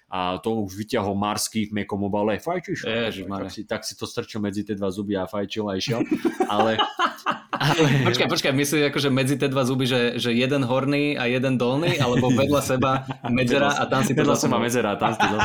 A 0.07 0.39
to 0.39 0.63
už 0.63 0.79
vyťahol 0.79 1.19
Marsky 1.19 1.67
v 1.67 1.83
mekom 1.83 1.99
obale, 2.07 2.39
fajčíš? 2.39 2.87
tak, 3.27 3.51
si, 3.51 3.61
tak 3.67 3.81
si 3.83 3.95
to 3.99 4.07
strčil 4.07 4.39
medzi 4.39 4.63
tie 4.63 4.79
dva 4.79 4.93
zuby 4.93 5.19
a 5.19 5.27
fajčil 5.27 5.67
a 5.67 5.75
išiel. 5.75 6.07
Ale, 6.47 6.79
ale... 7.51 7.87
Počkaj, 8.07 8.29
počkaj, 8.31 8.53
myslíš 8.55 8.83
akože 8.93 9.09
medzi 9.11 9.35
tie 9.35 9.51
dva 9.51 9.67
zuby, 9.67 9.89
že, 9.89 10.21
že 10.21 10.31
jeden 10.31 10.63
horný 10.63 11.19
a 11.19 11.27
jeden 11.27 11.59
dolný, 11.59 11.99
alebo 11.99 12.31
vedľa 12.31 12.63
seba 12.63 13.03
medzera 13.37 13.75
a 13.75 13.83
tam 13.91 14.07
si 14.07 14.15
to 14.15 14.23
Vedľa 14.23 14.37
seba 14.39 14.57
medzera 14.63 14.95
a 14.95 14.97
tam 15.01 15.13
si 15.17 15.27
to 15.27 15.37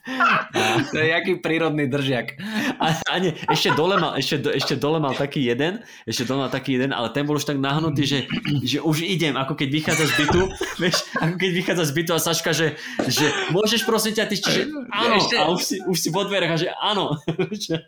to 0.92 0.98
je 1.00 1.08
jaký 1.16 1.40
prírodný 1.40 1.88
držiak. 1.88 2.36
A, 2.76 3.00
a 3.08 3.16
nie, 3.24 3.32
ešte 3.48 3.72
dole, 3.72 3.96
mal, 3.96 4.20
ešte, 4.20 4.44
ešte 4.52 4.76
dole 4.76 5.00
mal 5.00 5.16
taký 5.16 5.48
jeden, 5.48 5.80
ešte 6.04 6.28
dole 6.28 6.44
mal 6.44 6.52
taký 6.52 6.76
jeden, 6.76 6.92
ale 6.92 7.08
ten 7.16 7.24
bol 7.24 7.40
už 7.40 7.48
tak 7.48 7.56
nahnutý, 7.56 8.04
že, 8.04 8.20
že 8.60 8.84
už 8.84 9.08
idem, 9.08 9.40
ako 9.40 9.56
keď 9.56 9.70
vychádza 9.72 10.06
z 10.12 10.14
bytu, 10.20 10.42
vieš, 10.84 11.08
ako 11.16 11.36
keď 11.40 11.52
vychádza 11.56 11.84
z 11.88 11.94
bytu 11.96 12.12
a 12.12 12.20
Saška, 12.20 12.52
že, 12.52 12.76
že 13.08 13.32
môžeš 13.56 13.88
prosím 13.88 14.14
ťa, 14.20 14.28
ty 14.28 14.36
že 14.44 14.68
áno, 14.92 15.16
ešte... 15.16 15.36
a 15.40 15.48
už 15.48 15.62
si, 15.64 15.76
už 15.80 15.98
si 15.98 16.10
vo 16.12 16.28
dverách 16.28 16.52
a 16.52 16.58
že 16.60 16.68
áno, 16.76 17.16
že, 17.56 17.80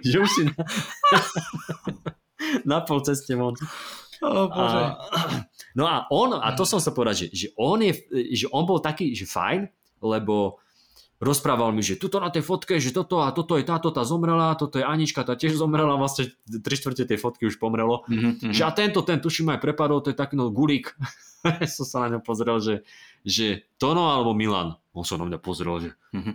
že 0.00 0.16
už 0.16 0.30
si... 0.32 0.42
na 2.64 2.80
pol 2.80 3.04
ceste 3.04 3.36
von. 3.36 3.52
Oh, 4.20 4.48
bože. 4.48 4.80
A, 4.84 4.96
no 5.76 5.84
a 5.88 6.04
on, 6.12 6.36
a 6.36 6.52
to 6.52 6.68
som 6.68 6.80
sa 6.80 6.92
povedať, 6.92 7.28
že, 7.28 7.28
že, 7.32 7.46
on 7.56 7.80
je, 7.80 7.92
že 8.36 8.46
on 8.52 8.64
bol 8.68 8.80
taký, 8.80 9.12
že 9.16 9.28
fajn, 9.28 9.68
lebo 10.04 10.60
rozprával 11.20 11.76
mi, 11.76 11.84
že 11.84 12.00
tuto 12.00 12.16
na 12.16 12.32
tej 12.32 12.40
fotke, 12.40 12.80
že 12.80 12.96
toto 12.96 13.20
a 13.20 13.28
toto 13.30 13.60
je 13.60 13.64
táto, 13.68 13.92
tá 13.92 14.08
zomrela, 14.08 14.56
toto 14.56 14.80
je 14.80 14.84
Anička, 14.88 15.20
tá 15.20 15.36
tiež 15.36 15.52
zomrela, 15.52 16.00
vlastne 16.00 16.32
tri 16.48 16.74
štvrte 16.74 17.04
tej 17.04 17.20
fotky 17.20 17.44
už 17.44 17.60
pomrelo. 17.60 18.08
Mm-hmm. 18.08 18.50
Že 18.56 18.62
a 18.64 18.70
tento, 18.72 19.04
ten 19.04 19.20
tuším 19.20 19.52
aj 19.52 19.60
prepadol, 19.60 20.00
to 20.00 20.10
je 20.10 20.16
taký 20.16 20.40
no 20.40 20.48
gulík. 20.48 20.96
som 21.76 21.84
sa 21.84 22.08
na 22.08 22.16
ňo 22.16 22.20
pozrel, 22.24 22.56
že, 22.64 22.74
že 23.20 23.68
Tono 23.76 24.08
alebo 24.08 24.32
Milan. 24.32 24.80
On 24.96 25.04
sa 25.04 25.20
na 25.20 25.28
mňa 25.28 25.38
pozrel, 25.44 25.76
že 25.84 25.90
mm-hmm. 26.16 26.34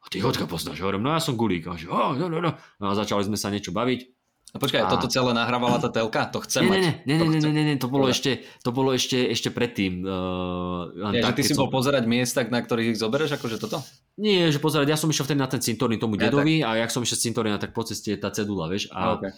a 0.00 0.06
ty 0.08 0.22
hoďka 0.22 0.46
poznáš, 0.46 0.78
hovorím, 0.78 1.02
no 1.02 1.10
ja 1.10 1.18
som 1.18 1.34
gulík. 1.34 1.66
A, 1.66 1.74
že, 1.74 1.90
oh, 1.90 2.14
no, 2.14 2.30
no. 2.30 2.54
no 2.54 2.84
a 2.86 2.94
začali 2.94 3.26
sme 3.26 3.36
sa 3.36 3.50
niečo 3.50 3.74
baviť. 3.74 4.14
A 4.54 4.62
počkaj, 4.62 4.86
a... 4.86 4.90
toto 4.90 5.10
celé 5.10 5.34
nahrávala 5.34 5.82
tá 5.82 5.90
telka? 5.90 6.30
To 6.30 6.38
chce 6.38 6.62
nie, 6.62 6.70
mať? 6.70 6.78
Nie, 7.02 7.18
nie, 7.18 7.26
nie, 7.26 7.40
nie, 7.42 7.50
nie, 7.50 7.64
nie, 7.74 7.76
to 7.76 7.90
bolo 7.90 8.06
ešte, 8.06 8.46
to 8.62 8.70
bolo 8.70 8.94
ešte, 8.94 9.18
ešte 9.34 9.50
predtým. 9.50 10.06
Uh, 10.06 11.10
ja, 11.10 11.26
tak, 11.26 11.34
že 11.34 11.42
ty 11.42 11.42
si 11.50 11.54
som... 11.58 11.66
bol 11.66 11.74
pozerať 11.74 12.06
miesta, 12.06 12.46
na 12.46 12.62
ktorých 12.62 12.94
ich 12.94 13.02
zoberieš, 13.02 13.34
akože 13.34 13.58
toto? 13.58 13.82
Nie, 14.14 14.54
že 14.54 14.62
pozerať, 14.62 14.94
ja 14.94 14.98
som 14.98 15.10
išiel 15.10 15.26
vtedy 15.26 15.42
na 15.42 15.50
ten 15.50 15.58
cintorín 15.58 15.98
tomu 15.98 16.14
ja, 16.14 16.30
dedovi 16.30 16.62
tak. 16.62 16.70
a 16.70 16.86
jak 16.86 16.90
som 16.94 17.02
išiel 17.02 17.18
cintorín, 17.18 17.58
tak 17.58 17.74
po 17.74 17.82
ceste 17.82 18.14
je 18.14 18.18
tá 18.22 18.30
cedula, 18.30 18.70
vieš. 18.70 18.86
A, 18.94 19.18
okay. 19.18 19.34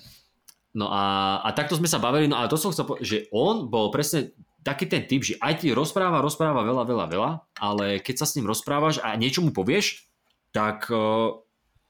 No 0.76 0.92
a, 0.92 1.40
a 1.40 1.48
takto 1.56 1.80
sme 1.80 1.88
sa 1.88 1.96
bavili, 1.96 2.28
no 2.28 2.36
ale 2.36 2.52
to 2.52 2.60
som 2.60 2.68
chcel 2.68 2.84
povedať, 2.84 3.08
že 3.08 3.18
on 3.32 3.72
bol 3.72 3.88
presne 3.88 4.36
taký 4.60 4.84
ten 4.84 5.08
typ, 5.08 5.24
že 5.24 5.40
aj 5.40 5.64
ti 5.64 5.72
rozpráva, 5.72 6.20
rozpráva 6.20 6.60
veľa, 6.60 6.84
veľa, 6.84 7.06
veľa, 7.08 7.30
ale 7.56 8.04
keď 8.04 8.20
sa 8.20 8.26
s 8.28 8.36
ním 8.36 8.44
rozprávaš 8.44 9.00
a 9.00 9.16
niečo 9.16 9.40
mu 9.40 9.56
povieš, 9.56 10.04
tak 10.52 10.92
uh, 10.92 11.40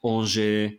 on, 0.07 0.23
že 0.23 0.79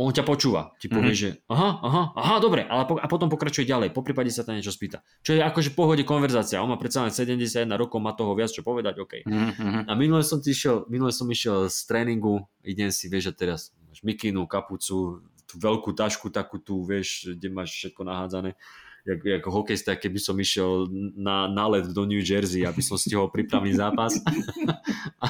on 0.00 0.16
ťa 0.16 0.24
počúva. 0.24 0.72
Ti 0.80 0.88
povie, 0.88 1.12
mm-hmm. 1.12 1.44
že 1.44 1.44
aha, 1.52 1.70
aha, 1.84 2.02
aha, 2.16 2.36
dobre, 2.40 2.64
ale 2.64 2.88
po, 2.88 2.96
a 2.96 3.04
potom 3.04 3.28
pokračuje 3.28 3.68
ďalej. 3.68 3.92
Po 3.92 4.00
prípade 4.00 4.32
sa 4.32 4.48
tam 4.48 4.56
niečo 4.56 4.72
spýta. 4.72 5.04
Čo 5.20 5.36
je 5.36 5.44
akože 5.44 5.70
v 5.72 5.76
pohode 5.76 6.02
konverzácia. 6.08 6.64
On 6.64 6.72
má 6.72 6.80
predsa 6.80 7.04
len 7.04 7.12
71 7.12 7.68
rokov, 7.76 8.00
má 8.00 8.16
toho 8.16 8.32
viac 8.32 8.48
čo 8.48 8.64
povedať, 8.64 8.96
OK. 8.96 9.28
Mm-hmm. 9.28 9.84
A 9.84 9.92
minule 9.92 10.24
som, 10.24 10.40
išiel, 10.40 10.88
minule 10.88 11.12
som 11.12 11.28
išiel 11.28 11.68
z 11.68 11.78
tréningu, 11.84 12.48
idem 12.64 12.88
si, 12.88 13.12
vieš, 13.12 13.28
a 13.28 13.34
teraz 13.36 13.76
máš 13.92 14.00
mikinu, 14.00 14.48
kapucu, 14.48 15.20
tú 15.44 15.54
veľkú 15.60 15.92
tašku 15.92 16.32
takú 16.32 16.56
tu, 16.56 16.80
vieš, 16.80 17.36
kde 17.36 17.52
máš 17.52 17.76
všetko 17.76 18.00
nahádzané 18.00 18.56
jak, 19.00 19.24
jak 19.24 19.44
hokejista, 19.48 19.96
keby 19.96 20.20
som 20.20 20.36
išiel 20.36 20.92
na, 21.16 21.48
na 21.48 21.64
let 21.72 21.88
do 21.88 22.04
New 22.04 22.20
Jersey, 22.20 22.68
aby 22.68 22.84
som 22.84 23.00
stihol 23.00 23.32
prípravný 23.32 23.72
zápas. 23.72 24.20
a, 25.24 25.28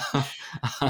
a, 0.82 0.86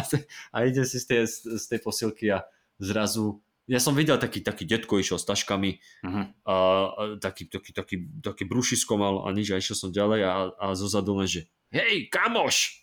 a 0.52 0.56
idem 0.64 0.84
si 0.88 0.96
z 0.96 1.04
tej, 1.04 1.20
z 1.60 1.64
tej 1.68 1.80
posilky 1.84 2.32
a 2.32 2.40
zrazu 2.80 3.44
ja 3.70 3.78
som 3.78 3.94
videl 3.94 4.18
taký, 4.18 4.42
taký 4.42 4.66
detko 4.66 4.98
išiel 4.98 5.22
s 5.22 5.30
taškami 5.30 5.78
uh-huh. 6.02 6.24
a, 6.42 6.54
a 6.90 7.02
taký, 7.22 7.46
taký, 7.46 7.70
taký, 7.70 7.96
taký 8.18 8.42
brúšisko 8.42 8.98
mal 8.98 9.22
a 9.22 9.30
nič 9.30 9.54
a 9.54 9.62
išiel 9.62 9.78
som 9.78 9.90
ďalej 9.94 10.20
a, 10.26 10.34
a 10.58 10.66
zozadu 10.74 11.14
len, 11.14 11.30
že 11.30 11.46
hej, 11.70 12.10
kamoš! 12.10 12.82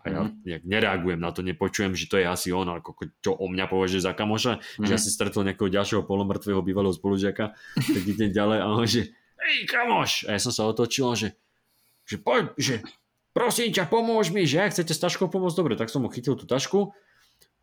A 0.00 0.04
ja 0.08 0.20
uh-huh. 0.24 0.32
nejak 0.48 0.64
nereagujem 0.64 1.20
na 1.20 1.28
to, 1.36 1.44
nepočujem, 1.44 1.92
že 1.92 2.08
to 2.08 2.16
je 2.16 2.24
asi 2.24 2.48
on, 2.48 2.64
ako 2.72 2.96
čo 3.20 3.36
o 3.36 3.44
mňa 3.52 3.68
považuje 3.68 4.00
za 4.00 4.16
kamoša, 4.16 4.56
uh-huh. 4.56 4.86
že 4.88 4.90
ja 4.96 4.98
si 4.98 5.12
stretol 5.12 5.44
nejakého 5.44 5.68
ďalšieho 5.68 6.08
polomrtvého 6.08 6.64
bývalého 6.64 6.96
spolužiaka, 6.96 7.52
tak 7.76 8.02
idem 8.08 8.32
ďalej 8.32 8.58
a 8.64 8.66
on 8.72 8.88
že 8.88 9.12
hej, 9.12 9.68
kamoš! 9.68 10.24
A 10.32 10.32
ja 10.32 10.40
som 10.40 10.56
sa 10.56 10.64
otočil, 10.64 11.12
že, 11.12 11.28
že 12.08 12.16
poď, 12.16 12.56
že 12.56 12.74
prosím 13.36 13.68
ťa, 13.76 13.84
pomôž 13.84 14.32
mi, 14.32 14.48
že 14.48 14.64
ak 14.64 14.72
chcete 14.72 14.96
s 14.96 15.02
taškou 15.04 15.28
pomôcť, 15.28 15.58
dobre, 15.60 15.74
tak 15.76 15.92
som 15.92 16.00
mu 16.00 16.08
chytil 16.08 16.40
tú 16.40 16.48
tašku 16.48 16.96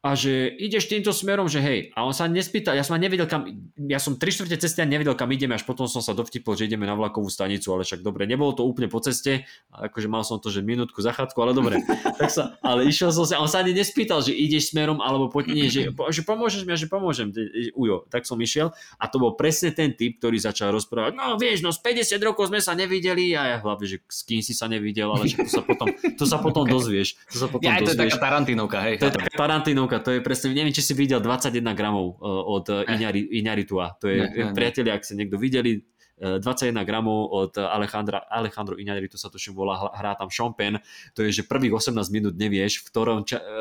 a 0.05 0.13
že 0.13 0.53
ideš 0.61 0.93
týmto 0.93 1.09
smerom, 1.09 1.49
že 1.49 1.57
hej, 1.57 1.89
a 1.97 2.05
on 2.05 2.13
sa 2.13 2.29
nespýtal, 2.29 2.77
ja 2.77 2.85
som 2.85 2.93
nevedel 3.01 3.25
kam, 3.25 3.49
ja 3.89 3.97
som 3.97 4.13
tri 4.13 4.29
štvrte 4.29 4.61
cesty 4.61 4.79
a 4.79 4.87
nevedel 4.87 5.17
kam 5.17 5.27
ideme, 5.33 5.57
až 5.57 5.65
potom 5.65 5.89
som 5.89 6.05
sa 6.05 6.13
dovtipol, 6.13 6.53
že 6.53 6.69
ideme 6.69 6.85
na 6.85 6.93
vlakovú 6.93 7.25
stanicu, 7.33 7.73
ale 7.73 7.81
však 7.81 8.05
dobre, 8.05 8.29
nebolo 8.29 8.53
to 8.53 8.61
úplne 8.61 8.93
po 8.93 9.01
ceste, 9.01 9.49
akože 9.73 10.05
mal 10.05 10.21
som 10.21 10.37
to, 10.37 10.53
že 10.53 10.61
minútku 10.61 11.01
zachatku, 11.01 11.35
ale 11.41 11.57
dobre, 11.57 11.81
tak 12.21 12.29
sa, 12.29 12.55
ale 12.61 12.85
išiel 12.85 13.09
som 13.09 13.25
sa, 13.25 13.41
on 13.41 13.49
sa 13.49 13.65
ani 13.65 13.73
nespýtal, 13.73 14.21
že 14.21 14.37
ideš 14.37 14.71
smerom, 14.71 15.01
alebo 15.01 15.33
poď, 15.33 15.49
nie, 15.49 15.67
že, 15.67 15.89
že 15.89 16.21
pomôžeš 16.21 16.61
mi, 16.69 16.77
že 16.77 16.85
pomôžem, 16.85 17.33
ujo, 17.73 18.05
tak 18.13 18.29
som 18.29 18.37
išiel 18.37 18.69
a 19.01 19.09
to 19.09 19.17
bol 19.17 19.33
presne 19.33 19.73
ten 19.73 19.97
typ, 19.97 20.21
ktorý 20.21 20.37
začal 20.37 20.69
rozprávať, 20.77 21.17
no 21.17 21.41
vieš, 21.41 21.65
no 21.65 21.73
z 21.73 21.81
50 21.81 22.21
rokov 22.21 22.53
sme 22.53 22.61
sa 22.61 22.77
nevideli 22.77 23.33
a 23.33 23.55
ja 23.55 23.57
hlavne, 23.59 23.89
že 23.89 23.97
s 24.05 24.21
kým 24.21 24.45
si 24.45 24.53
sa 24.53 24.69
nevidel, 24.69 25.09
ale 25.09 25.25
to 25.25 25.49
sa 25.49 25.65
potom, 25.65 25.89
to 25.89 26.23
sa 26.29 26.37
potom 26.37 26.63
dozvieš, 26.73 27.17
to 27.33 27.37
sa 27.41 27.47
potom 27.49 27.65
ja, 27.65 27.81
dozvieš. 27.81 27.89
to 27.89 27.91
je 27.91 27.99
taká 28.05 28.17
Tarantinovka, 28.21 28.77
hej. 28.85 28.95
To 29.01 29.05
je 29.09 29.13
taká 29.17 29.31
Tarantinovka, 29.33 29.86
ponuka, 29.87 30.03
to 30.03 30.11
je 30.11 30.19
presne, 30.19 30.51
neviem, 30.51 30.75
či 30.75 30.83
si 30.83 30.93
videl 30.93 31.23
21 31.23 31.63
gramov 31.71 32.19
e, 32.19 32.27
od 32.27 32.65
e, 32.67 32.83
eh. 32.83 32.95
Iňari, 32.99 33.21
Iňaritua. 33.39 33.85
To 34.03 34.05
je, 34.11 34.19
eh, 34.27 34.51
priatelia, 34.51 34.99
ak 34.99 35.07
ste 35.07 35.15
niekto 35.15 35.39
videli, 35.39 35.79
21 36.17 36.73
gramov 36.81 37.29
od 37.29 37.53
Alejandra, 37.61 38.25
Alejandro 38.25 38.73
Iñárritu 38.73 39.21
sa 39.21 39.29
tuším 39.29 39.53
volá, 39.53 39.93
hrá 39.93 40.17
tam 40.17 40.33
Champagne, 40.33 40.81
to 41.13 41.21
je, 41.21 41.29
že 41.29 41.41
prvých 41.45 41.77
18 41.77 41.93
minút 42.09 42.33
nevieš, 42.33 42.81
v, 42.81 42.83
ktorom, 42.89 43.17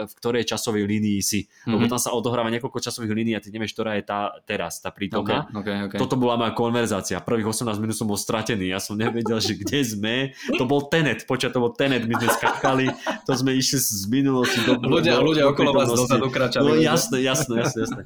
v 0.08 0.12
ktorej 0.16 0.48
časovej 0.48 0.88
línii 0.88 1.20
si, 1.20 1.44
mm-hmm. 1.44 1.72
lebo 1.76 1.84
tam 1.84 2.00
sa 2.00 2.16
odohráva 2.16 2.48
niekoľko 2.48 2.80
časových 2.80 3.12
línií 3.12 3.34
a 3.36 3.44
ty 3.44 3.52
nevieš, 3.52 3.76
ktorá 3.76 4.00
je 4.00 4.04
tá 4.08 4.32
teraz, 4.48 4.80
tá 4.80 4.88
prítomná. 4.88 5.44
Okay, 5.52 5.60
okay, 5.60 5.76
okay. 5.92 5.98
Toto 6.00 6.16
bola 6.16 6.40
moja 6.40 6.56
konverzácia, 6.56 7.20
prvých 7.20 7.52
18 7.52 7.76
minút 7.76 7.96
som 7.96 8.08
bol 8.08 8.16
stratený, 8.16 8.72
ja 8.72 8.80
som 8.80 8.96
nevedel, 8.96 9.36
že 9.36 9.52
kde 9.52 9.80
sme, 9.84 10.16
to 10.56 10.64
bol 10.64 10.88
Tenet, 10.88 11.28
počať, 11.28 11.52
to 11.52 11.60
bol 11.60 11.72
Tenet, 11.76 12.08
my 12.08 12.16
sme 12.16 12.28
skakali, 12.40 12.86
to 13.28 13.32
sme 13.36 13.52
išli 13.52 13.78
z 13.84 14.04
minulosti 14.08 14.64
do... 14.64 14.80
Ľudia, 14.80 15.20
do, 15.20 15.28
ľudia 15.28 15.44
do, 15.44 15.52
okolo 15.52 15.76
vás 15.76 15.92
dozadu 15.92 16.32
kračali. 16.32 16.64
No 16.64 16.72
jasné, 16.80 17.20
jasné, 17.20 17.60
jasné, 17.60 17.80
jasné. 17.84 18.02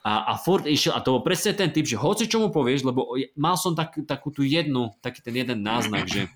A, 0.00 0.32
a 0.32 0.40
Ford 0.40 0.64
išiel, 0.64 0.96
a 0.96 1.04
to 1.04 1.20
bol 1.20 1.22
presne 1.24 1.52
ten 1.52 1.68
typ, 1.68 1.84
že 1.84 2.00
hoci 2.00 2.24
čo 2.24 2.40
mu 2.40 2.48
povieš, 2.48 2.88
lebo 2.88 3.20
mal 3.36 3.60
som 3.60 3.76
tak, 3.76 4.00
takú 4.08 4.32
tú 4.32 4.40
jednu, 4.40 4.96
taký 5.04 5.20
ten 5.20 5.36
jeden 5.36 5.60
náznak, 5.60 6.08
že, 6.08 6.32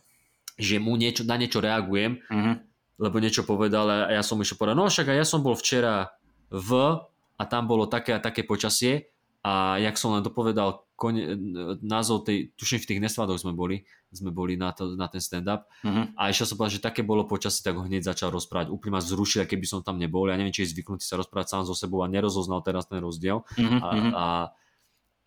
že 0.61 0.77
mu 0.77 1.01
niečo, 1.01 1.25
na 1.25 1.41
niečo 1.41 1.65
reagujem, 1.65 2.21
uh-huh. 2.21 2.61
lebo 3.01 3.17
niečo 3.25 3.49
povedal 3.49 3.89
a 3.89 4.13
ja 4.13 4.21
som 4.21 4.37
išiel 4.37 4.61
povedať, 4.61 4.77
no 4.77 4.85
však 4.85 5.09
a 5.09 5.15
ja 5.17 5.25
som 5.25 5.41
bol 5.41 5.57
včera 5.57 6.13
v 6.53 7.01
a 7.41 7.43
tam 7.49 7.65
bolo 7.65 7.89
také 7.89 8.13
a 8.13 8.21
také 8.21 8.45
počasie 8.45 9.14
a 9.45 9.77
jak 9.77 10.01
som 10.01 10.17
len 10.17 10.25
dopovedal 10.25 10.89
kone, 10.97 11.37
názov 11.85 12.25
tej, 12.25 12.57
tuším 12.57 12.81
v 12.81 12.89
tých 12.89 13.03
nesvadoch 13.05 13.37
sme 13.37 13.53
boli, 13.53 13.85
sme 14.09 14.33
boli 14.33 14.57
na, 14.57 14.73
to, 14.73 14.97
na 14.97 15.05
ten 15.05 15.21
stand-up 15.21 15.69
uh-huh. 15.85 16.17
a 16.17 16.33
išiel 16.33 16.49
som 16.49 16.57
povedať, 16.57 16.81
že 16.81 16.87
také 16.89 17.05
bolo 17.05 17.29
počasí, 17.29 17.61
tak 17.61 17.77
ho 17.77 17.85
hneď 17.85 18.09
začal 18.09 18.33
rozprávať. 18.33 18.73
Úplne 18.73 18.93
ma 18.97 19.03
zrušil, 19.05 19.45
keby 19.45 19.67
som 19.69 19.85
tam 19.85 20.01
nebol. 20.01 20.33
Ja 20.33 20.41
neviem, 20.41 20.55
či 20.55 20.65
je 20.65 20.73
zvyknutý 20.73 21.05
sa 21.05 21.21
rozprávať 21.21 21.61
sám 21.61 21.63
so 21.69 21.77
sebou 21.77 22.01
a 22.01 22.09
nerozoznal 22.09 22.65
teraz 22.65 22.89
ten 22.89 23.05
rozdiel. 23.05 23.45
Uh-huh. 23.45 23.81
A, 23.85 23.91
a, 24.17 24.27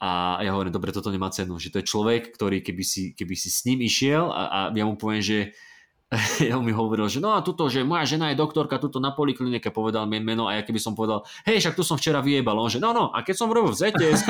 a 0.02 0.10
ja 0.42 0.50
hovorím, 0.56 0.74
dobre, 0.74 0.90
toto 0.90 1.14
nemá 1.14 1.30
cenu, 1.30 1.62
že 1.62 1.70
to 1.70 1.78
je 1.78 1.86
človek, 1.86 2.34
ktorý 2.34 2.66
keby 2.66 2.82
si, 2.82 3.14
keby 3.14 3.38
si 3.38 3.54
s 3.54 3.70
ním 3.70 3.86
išiel 3.86 4.34
a, 4.34 4.42
a 4.50 4.60
ja 4.74 4.82
mu 4.82 4.98
poviem, 4.98 5.22
že 5.22 5.54
ja 6.40 6.56
mi 6.64 6.72
hovoril, 6.72 7.12
že 7.12 7.20
no 7.20 7.36
a 7.36 7.44
tuto, 7.44 7.68
že 7.68 7.84
moja 7.84 8.08
žena 8.08 8.32
je 8.32 8.40
doktorka 8.40 8.80
tuto 8.80 9.04
na 9.04 9.12
poliklinike, 9.12 9.76
povedal 9.76 10.08
mi 10.08 10.24
meno 10.24 10.48
a 10.48 10.56
ja 10.56 10.64
keby 10.64 10.80
som 10.80 10.96
povedal, 10.96 11.28
hej, 11.44 11.60
však 11.60 11.76
tu 11.76 11.84
som 11.84 12.00
včera 12.00 12.24
vyjebal, 12.24 12.56
on 12.56 12.72
že 12.72 12.80
no 12.80 12.96
no, 12.96 13.12
a 13.12 13.28
keď 13.28 13.36
som 13.36 13.52
robil 13.52 13.76
v 13.76 13.92
zts 13.92 14.24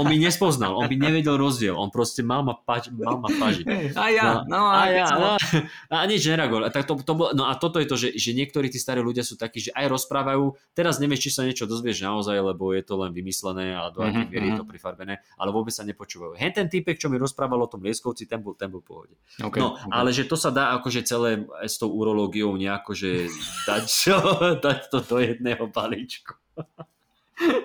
on 0.00 0.08
mi 0.08 0.16
nespoznal, 0.16 0.72
on 0.80 0.88
by 0.88 0.96
nevedel 0.96 1.36
rozdiel, 1.36 1.76
on 1.76 1.92
proste 1.92 2.24
mal 2.24 2.40
ma, 2.40 2.56
pač, 2.56 2.88
mal 2.88 3.20
ma 3.20 3.28
pažiť. 3.28 3.64
A 4.00 4.04
ja, 4.08 4.48
no, 4.48 4.48
no 4.48 4.60
a, 4.72 4.80
a 4.80 4.84
ja, 4.88 5.06
no, 5.12 5.30
a 5.92 6.04
nič 6.08 6.24
nereagoval. 6.24 6.72
Tak 6.72 6.88
to, 6.88 6.96
to 7.04 7.12
bolo, 7.12 7.36
no 7.36 7.44
a 7.44 7.52
toto 7.60 7.76
je 7.84 7.86
to, 7.88 8.00
že, 8.00 8.08
že 8.16 8.32
niektorí 8.32 8.72
tí 8.72 8.80
starí 8.80 9.04
ľudia 9.04 9.20
sú 9.20 9.36
takí, 9.36 9.60
že 9.60 9.76
aj 9.76 9.92
rozprávajú, 9.92 10.56
teraz 10.72 11.04
nevieš, 11.04 11.28
či 11.28 11.30
sa 11.36 11.44
niečo 11.44 11.68
dozvieš 11.68 12.00
naozaj, 12.00 12.40
lebo 12.40 12.72
je 12.72 12.80
to 12.80 12.96
len 12.96 13.12
vymyslené 13.12 13.76
a 13.76 13.92
do 13.92 14.00
akých 14.00 14.24
mm-hmm. 14.24 14.48
je 14.48 14.52
to 14.56 14.64
prifarbené, 14.64 15.20
ale 15.36 15.50
vôbec 15.52 15.76
sa 15.76 15.84
nepočúvajú. 15.84 16.40
Hen 16.40 16.56
ten 16.56 16.72
typek, 16.72 16.96
čo 16.96 17.12
mi 17.12 17.20
rozprával 17.20 17.60
o 17.60 17.68
tom 17.68 17.84
Lieskovci, 17.84 18.24
ten 18.24 18.40
bol, 18.40 18.56
ten 18.56 18.72
bol 18.72 18.80
v 18.80 18.88
pohode. 18.88 19.14
Okay, 19.36 19.60
no, 19.60 19.76
okay. 19.76 19.92
ale 19.92 20.16
že 20.16 20.24
to 20.24 20.40
sa 20.40 20.48
dá 20.48 20.72
akože 20.80 21.09
celé 21.10 21.42
s 21.66 21.82
tou 21.82 21.90
urológiou 21.90 22.54
nejako, 22.54 22.94
že 22.94 23.26
dať, 23.66 23.84
čo, 23.90 24.14
dať 24.64 24.78
to 24.94 25.02
do 25.02 25.18
jedného 25.18 25.66
balíčku. 25.66 26.38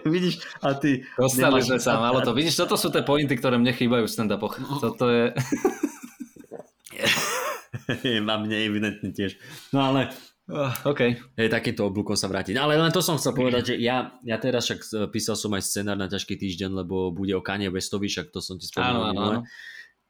Vidíš, 0.08 0.40
a 0.64 0.74
ty... 0.74 1.04
Dostali 1.20 1.62
sme 1.62 1.78
sa, 1.78 2.00
malo 2.00 2.24
to. 2.24 2.34
Vidíš, 2.34 2.64
toto 2.64 2.80
sú 2.80 2.90
tie 2.90 3.04
pointy, 3.04 3.36
ktoré 3.36 3.60
mne 3.60 3.76
chýbajú 3.76 4.08
v 4.08 4.14
stand-upoch. 4.14 4.56
Toto 4.80 5.12
je... 5.12 5.36
Mám 8.28 8.50
mne 8.50 8.58
evidentne 8.66 9.14
tiež. 9.14 9.38
No 9.70 9.94
ale 9.94 10.10
Uh, 10.46 10.70
OK. 10.86 11.18
Hej, 11.42 11.50
takýmto 11.50 11.90
oblúkom 11.90 12.14
sa 12.14 12.30
vrátiť. 12.30 12.54
No, 12.54 12.70
ale 12.70 12.78
len 12.78 12.94
to 12.94 13.02
som 13.02 13.18
chcel 13.18 13.34
povedať, 13.34 13.74
že 13.74 13.76
ja, 13.82 14.14
ja 14.22 14.38
teraz 14.38 14.70
však 14.70 15.10
písal 15.10 15.34
som 15.34 15.50
aj 15.58 15.66
scenár 15.66 15.98
na 15.98 16.06
ťažký 16.06 16.38
týždeň, 16.38 16.86
lebo 16.86 17.10
bude 17.10 17.34
o 17.34 17.42
Kanye 17.42 17.74
Westovi, 17.74 18.06
však 18.06 18.30
to 18.30 18.46
som 18.46 18.62
ti 18.62 18.70
spomínal. 18.70 19.10
Áno, 19.10 19.42
áno 19.42 19.50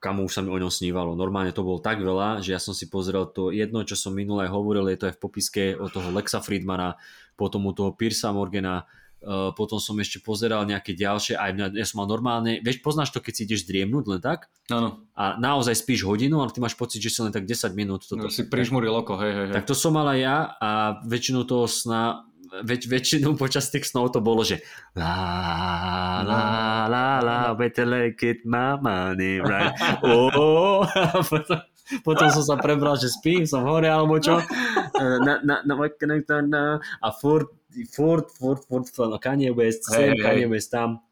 kamu 0.06 0.30
už 0.30 0.38
sa 0.38 0.42
mi 0.46 0.54
o 0.54 0.62
ňom 0.62 0.70
snívalo. 0.70 1.18
Normálne 1.18 1.50
to 1.50 1.66
bolo 1.66 1.82
tak 1.82 1.98
veľa, 1.98 2.46
že 2.46 2.54
ja 2.54 2.62
som 2.62 2.78
si 2.78 2.86
pozrel 2.86 3.26
to 3.26 3.50
jedno, 3.50 3.82
čo 3.82 3.98
som 3.98 4.14
minulé 4.14 4.46
hovoril, 4.46 4.86
je 4.94 5.02
to 5.02 5.10
aj 5.10 5.18
v 5.18 5.22
popiske 5.26 5.64
od 5.74 5.90
toho 5.90 6.14
Lexa 6.14 6.46
Friedmana, 6.46 6.94
potom 7.34 7.66
u 7.66 7.74
toho 7.74 7.90
Piersa 7.98 8.30
Morgana, 8.30 8.86
uh, 8.86 9.50
potom 9.58 9.82
som 9.82 9.98
ešte 9.98 10.22
pozeral 10.22 10.62
nejaké 10.70 10.94
ďalšie, 10.94 11.34
aj 11.42 11.52
mňa, 11.58 11.66
ja 11.74 11.86
som 11.90 12.06
mal 12.06 12.08
normálne, 12.14 12.62
vieš, 12.62 12.86
poznáš 12.86 13.10
to, 13.10 13.18
keď 13.18 13.34
si 13.34 13.42
ideš 13.50 13.66
zdriemnúť 13.66 14.06
len 14.06 14.22
tak? 14.22 14.46
Áno. 14.70 15.10
A 15.18 15.42
naozaj 15.42 15.74
spíš 15.74 16.06
hodinu, 16.06 16.38
ale 16.38 16.54
ty 16.54 16.62
máš 16.62 16.78
pocit, 16.78 17.02
že 17.02 17.10
si 17.10 17.26
len 17.26 17.34
tak 17.34 17.50
10 17.50 17.74
minút. 17.74 18.06
Toto, 18.06 18.30
no, 18.30 18.30
si 18.30 18.46
prižmúril 18.46 18.94
oko, 18.94 19.18
hej, 19.18 19.34
hej, 19.34 19.46
hej. 19.50 19.56
Tak 19.58 19.66
to 19.66 19.74
som 19.74 19.98
mal 19.98 20.06
aj 20.06 20.20
ja 20.22 20.38
a 20.62 21.02
väčšinu 21.02 21.50
toho 21.50 21.66
sna 21.66 22.30
väč, 22.64 22.88
väčšinu 22.88 23.36
počas 23.36 23.68
tých 23.74 23.84
snov 23.90 24.16
to 24.16 24.24
bolo, 24.24 24.46
že 24.46 24.64
la 24.96 26.22
la 26.24 26.44
la 26.88 27.08
la 27.20 27.38
better 27.58 27.84
like 27.84 28.22
it 28.24 28.46
my 28.48 28.80
money 28.80 29.42
right? 29.44 29.74
Oh. 30.06 30.86
potom, 31.26 31.60
potom 32.06 32.28
som 32.30 32.44
sa 32.44 32.56
prebral, 32.56 32.96
že 32.96 33.10
spím, 33.12 33.44
som 33.50 33.66
hore 33.66 33.90
alebo 33.90 34.22
čo? 34.22 34.40
Na, 35.26 35.42
na, 35.44 35.62
na, 35.66 35.76
na, 36.46 36.64
a 37.02 37.10
furt, 37.12 37.50
furt, 37.92 38.30
furt, 38.32 38.62
furt, 38.66 38.88
furt 38.90 39.12
Kanye 39.20 39.52
West, 39.52 39.90
hey, 39.92 40.16
Kanye 40.16 40.48
West 40.48 40.72
tam 40.72 41.05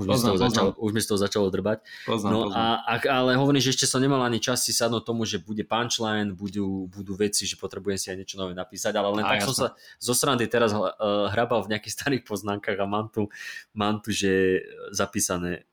už, 0.00 0.06
poznám, 0.08 0.16
mi 0.16 0.16
z 0.16 0.24
toho 0.24 0.38
začalo, 0.40 0.70
už 0.80 0.90
mi 0.96 1.00
z 1.00 1.08
toho 1.12 1.18
začalo 1.20 1.46
drbať. 1.52 1.78
Poznám, 2.08 2.32
no 2.32 2.38
poznám. 2.48 2.56
A, 2.56 2.64
a, 2.88 2.94
ale 3.20 3.30
hovorím, 3.36 3.60
že 3.60 3.70
ešte 3.76 3.84
som 3.84 4.00
nemal 4.00 4.24
ani 4.24 4.40
čas 4.40 4.64
si 4.64 4.72
sadnúť 4.72 5.04
tomu, 5.04 5.28
že 5.28 5.36
bude 5.36 5.60
punchline, 5.68 6.32
budú, 6.32 6.88
budú 6.88 7.12
veci, 7.20 7.44
že 7.44 7.60
potrebujem 7.60 8.00
si 8.00 8.08
aj 8.08 8.16
niečo 8.16 8.40
nové 8.40 8.56
napísať, 8.56 8.96
ale 8.96 9.20
len 9.20 9.24
a, 9.28 9.36
tak 9.36 9.44
jasne. 9.44 9.48
som 9.52 9.54
sa 9.54 9.66
zo 10.00 10.14
srandy 10.16 10.48
teraz 10.48 10.72
uh, 10.72 11.28
hrabal 11.28 11.60
v 11.68 11.76
nejakých 11.76 11.94
starých 12.00 12.22
poznámkach 12.24 12.80
a 12.80 12.86
mám 12.88 13.12
tu, 13.12 13.28
mám 13.76 14.00
tu 14.00 14.10
že 14.10 14.64
zapísané 14.90 15.68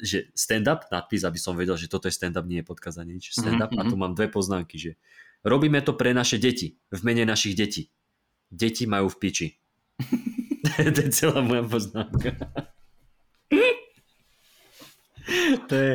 že 0.00 0.32
stand-up, 0.32 0.88
nadpis, 0.88 1.24
aby 1.24 1.36
som 1.36 1.52
vedel, 1.52 1.76
že 1.76 1.92
toto 1.92 2.08
je 2.08 2.16
stand-up, 2.16 2.48
nie 2.48 2.64
je 2.64 2.68
podkaz 2.68 3.00
nič, 3.04 3.36
stand-up 3.36 3.68
mm-hmm. 3.68 3.80
a 3.80 3.84
mhm. 3.84 3.90
tu 3.92 3.94
mám 4.00 4.12
dve 4.16 4.32
poznámky, 4.32 4.76
že 4.80 4.90
robíme 5.44 5.80
to 5.84 5.92
pre 5.92 6.16
naše 6.16 6.40
deti, 6.40 6.80
v 6.88 7.00
mene 7.04 7.28
našich 7.28 7.52
detí. 7.52 7.92
Deti 8.48 8.88
majú 8.88 9.12
v 9.12 9.16
piči. 9.20 9.48
to 10.94 11.00
je 11.00 11.10
celá 11.12 11.40
moja 11.42 11.64
poznámka 11.64 12.34
to, 15.70 15.74
je, 15.74 15.92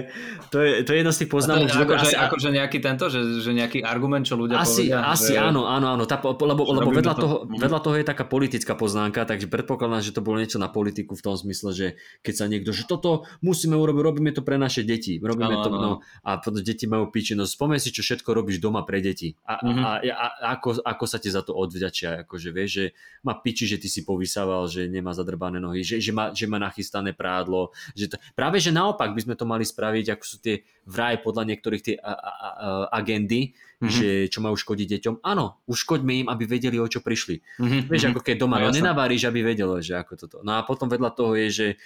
to, 0.51 0.57
je, 0.59 0.71
to 0.83 0.89
je 0.91 0.97
jedna 0.99 1.13
z 1.15 1.19
tých 1.23 1.31
poznámok. 1.31 1.71
Že 1.71 1.87
akože, 1.87 2.07
asi, 2.11 2.15
akože 2.19 2.49
nejaký 2.51 2.77
tento, 2.83 3.07
že, 3.07 3.21
že 3.39 3.51
nejaký 3.55 3.79
argument, 3.79 4.27
čo 4.27 4.35
ľudia 4.35 4.59
asi, 4.59 4.91
povedia? 4.91 5.07
Asi 5.07 5.33
že... 5.33 5.39
áno, 5.39 5.63
áno, 5.71 5.87
áno. 5.95 6.03
Tá, 6.03 6.19
lebo 6.19 6.61
lebo 6.67 6.91
vedľa, 6.91 7.15
to. 7.15 7.21
toho, 7.23 7.35
mhm. 7.47 7.59
vedľa 7.63 7.79
toho 7.79 7.95
je 7.95 8.05
taká 8.05 8.23
politická 8.27 8.73
poznámka, 8.75 9.23
takže 9.23 9.47
predpokladám, 9.47 10.03
že 10.03 10.11
to 10.11 10.19
bolo 10.19 10.43
niečo 10.43 10.59
na 10.59 10.67
politiku 10.67 11.15
v 11.15 11.23
tom 11.23 11.35
zmysle, 11.39 11.71
že 11.71 11.87
keď 12.27 12.33
sa 12.35 12.45
niekto, 12.51 12.75
že 12.75 12.83
toto 12.83 13.23
musíme 13.39 13.79
urobiť, 13.79 14.01
robíme 14.03 14.31
to 14.35 14.43
pre 14.43 14.59
naše 14.59 14.83
deti. 14.83 15.15
Robíme 15.23 15.55
áno, 15.55 15.63
to. 15.63 15.69
No, 15.71 15.91
a 16.27 16.29
potom 16.43 16.59
deti 16.59 16.83
majú 16.85 17.07
piči. 17.07 17.33
No 17.39 17.47
spomeň 17.47 17.79
si, 17.79 17.95
čo 17.95 18.03
všetko 18.03 18.35
robíš 18.35 18.59
doma 18.59 18.83
pre 18.83 18.99
deti. 18.99 19.31
A, 19.47 19.63
mm-hmm. 19.63 19.83
a, 19.83 19.91
a, 20.11 20.27
a 20.27 20.45
ako, 20.59 20.83
ako 20.83 21.05
sa 21.07 21.17
ti 21.23 21.31
za 21.31 21.39
to 21.39 21.55
odvďačia. 21.55 22.27
Akože 22.27 22.51
vieš, 22.51 22.69
že 22.75 22.85
má 23.23 23.39
piči, 23.39 23.63
že 23.63 23.79
ty 23.79 23.87
si 23.87 24.03
povysával, 24.03 24.67
že 24.67 24.91
nemá 24.91 25.15
zadrbané 25.15 25.63
nohy, 25.63 25.87
že, 25.87 26.03
že, 26.03 26.11
má, 26.11 26.35
že 26.35 26.45
má 26.51 26.59
nachystané 26.59 27.15
prádlo. 27.15 27.71
Že 27.95 28.05
to, 28.11 28.15
práve, 28.35 28.59
že 28.59 28.75
naopak 28.75 29.15
by 29.15 29.20
sme 29.22 29.38
to 29.38 29.45
mali 29.45 29.61
spraviť 29.61 30.18
ako 30.18 30.23
sú 30.26 30.38
tie 30.41 30.65
vraj 30.89 31.22
podľa 31.22 31.53
niektorých 31.53 31.81
tie 31.85 31.95
a, 31.95 32.11
a, 32.11 32.14
a, 32.14 32.49
agendy, 32.98 33.53
mm-hmm. 33.53 33.88
že 33.88 34.10
čo 34.27 34.41
majú 34.41 34.57
škodiť 34.57 34.88
deťom. 34.98 35.15
Áno, 35.22 35.61
uškoďme 35.69 36.26
im, 36.26 36.27
aby 36.27 36.43
vedeli, 36.49 36.81
o 36.81 36.89
čo 36.89 37.06
prišli. 37.06 37.39
Mm-hmm. 37.61 37.81
Vieš, 37.88 38.03
ako 38.10 38.19
keď 38.26 38.35
doma, 38.41 38.57
no, 38.57 38.69
no 38.69 38.76
nenaváriš, 38.76 39.30
aby 39.30 39.45
vedelo, 39.45 39.77
že 39.80 39.93
ako 39.93 40.14
toto. 40.18 40.38
No 40.41 40.57
a 40.57 40.65
potom 40.65 40.89
vedľa 40.89 41.11
toho 41.14 41.38
je, 41.38 41.48
že 41.49 41.68
e, 41.72 41.77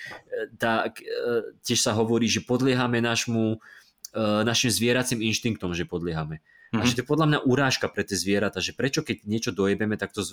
tak, 0.56 1.04
e, 1.04 1.54
tiež 1.64 1.80
sa 1.84 1.92
hovorí, 1.92 2.32
že 2.32 2.44
podliehame 2.44 3.04
našmu, 3.04 3.56
e, 3.56 3.58
našim 4.48 4.72
zvieracím 4.72 5.20
inštinktom, 5.20 5.76
že 5.76 5.84
podliehame. 5.84 6.40
Mm-hmm. 6.74 6.82
A 6.82 6.88
že 6.90 6.94
to 6.98 7.02
je 7.06 7.08
podľa 7.08 7.28
mňa 7.30 7.40
urážka 7.46 7.86
pre 7.88 8.02
tie 8.02 8.18
zvieratá, 8.18 8.58
že 8.58 8.74
prečo 8.74 9.06
keď 9.06 9.24
niečo 9.30 9.52
dojebeme, 9.54 9.96
tak 10.02 10.12
to, 10.12 10.26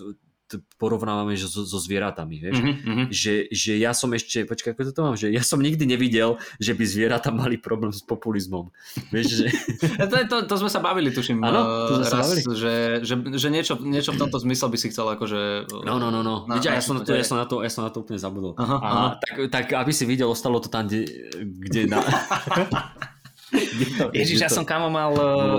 to 0.48 0.64
porovnávame 0.80 1.36
so, 1.36 1.48
so 1.48 1.78
zvieratami, 1.78 2.36
vieš? 2.40 2.58
Mm-hmm. 2.60 3.06
Že, 3.12 3.34
že 3.52 3.72
ja 3.76 3.92
som 3.92 4.08
ešte, 4.16 4.48
počkaj, 4.48 4.72
ako 4.72 4.92
to 4.92 5.02
mám, 5.04 5.16
že 5.16 5.28
ja 5.28 5.44
som 5.44 5.60
nikdy 5.60 5.84
nevidel, 5.84 6.40
že 6.56 6.72
by 6.72 6.84
zvieratá 6.88 7.28
mali 7.32 7.60
problém 7.60 7.92
s 7.92 8.00
populizmom. 8.00 8.72
Vieš, 9.12 9.26
že... 9.28 9.46
to, 10.10 10.16
to, 10.28 10.36
to, 10.48 10.54
sme 10.60 10.70
sa 10.72 10.80
bavili, 10.80 11.12
tuším, 11.12 11.40
ano, 11.44 11.60
to 11.88 11.92
sme 12.00 12.06
raz, 12.08 12.12
sa 12.12 12.20
bavili. 12.24 12.40
Že, 12.42 12.74
že, 13.04 13.14
že 13.36 13.48
niečo, 13.52 13.74
niečo 13.80 14.10
v 14.16 14.18
tomto 14.20 14.38
zmysle 14.40 14.66
by 14.72 14.78
si 14.80 14.88
chcel 14.88 15.06
akože... 15.12 15.72
No, 15.84 16.00
no, 16.00 16.08
no, 16.08 16.20
no. 16.24 16.48
Na, 16.48 16.58
Víš, 16.58 16.68
ja, 16.68 16.80
som 16.80 17.00
na 17.00 17.02
to, 17.04 17.12
ja, 17.12 17.24
som 17.24 17.36
na 17.38 17.46
to, 17.48 17.60
ja 17.60 17.70
som 17.70 17.84
na 17.84 17.90
to 17.92 18.00
úplne 18.00 18.20
zabudol. 18.20 18.52
Aha, 18.56 18.76
a 18.76 18.88
aha. 18.88 19.08
Tak, 19.20 19.36
tak, 19.52 19.66
aby 19.72 19.92
si 19.92 20.04
videl, 20.08 20.28
ostalo 20.28 20.58
to 20.58 20.72
tam, 20.72 20.88
kde, 20.88 21.06
kde 21.38 21.92
na... 21.92 22.00
Ježiš, 24.16 24.40
ja 24.40 24.48
som 24.48 24.64
kamo 24.64 24.88
mal, 24.88 25.12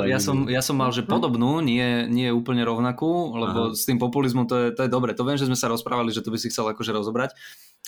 ja 0.09 0.17
som, 0.17 0.49
ja 0.49 0.65
som 0.65 0.73
mal, 0.73 0.89
že 0.89 1.05
podobnú, 1.05 1.61
nie, 1.61 2.09
nie 2.09 2.33
úplne 2.33 2.65
rovnakú, 2.65 3.37
lebo 3.37 3.59
Aha. 3.69 3.77
s 3.77 3.85
tým 3.85 4.01
populizmom 4.01 4.49
to 4.49 4.55
je, 4.57 4.67
to 4.73 4.81
je 4.85 4.89
dobre. 4.89 5.13
To 5.13 5.21
viem, 5.21 5.37
že 5.37 5.45
sme 5.45 5.57
sa 5.57 5.69
rozprávali, 5.69 6.09
že 6.09 6.25
to 6.25 6.33
by 6.33 6.41
si 6.41 6.49
chcel 6.49 6.65
akože 6.73 6.89
rozobrať. 6.89 7.37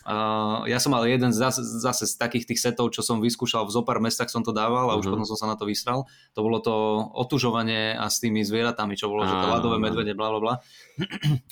Uh, 0.05 0.61
ja 0.69 0.77
som 0.77 0.93
mal 0.93 1.01
jeden 1.09 1.33
zase, 1.33 1.65
zase 1.65 2.05
z 2.05 2.21
takých 2.21 2.45
tých 2.45 2.61
setov, 2.61 2.93
čo 2.93 3.01
som 3.01 3.17
vyskúšal 3.17 3.65
v 3.65 3.73
zopár 3.73 3.97
mestách 3.97 4.29
som 4.29 4.45
to 4.45 4.53
dával 4.53 4.91
a 4.91 4.93
uh-huh. 4.93 5.01
už 5.01 5.09
mhm. 5.09 5.11
potom 5.17 5.25
som 5.25 5.37
sa 5.39 5.47
na 5.49 5.57
to 5.57 5.65
vysral. 5.65 6.05
To 6.37 6.45
bolo 6.45 6.61
to 6.61 6.73
otužovanie 7.17 7.97
a 7.97 8.05
s 8.05 8.21
tými 8.21 8.45
zvieratami, 8.45 8.93
čo 8.93 9.09
bolo, 9.09 9.25
uh-huh. 9.25 9.33
že 9.33 9.41
to 9.41 9.47
ľadové 9.49 9.77
medvede, 9.81 10.13
bla 10.13 10.29
bla 10.29 10.39
bla. 10.39 10.53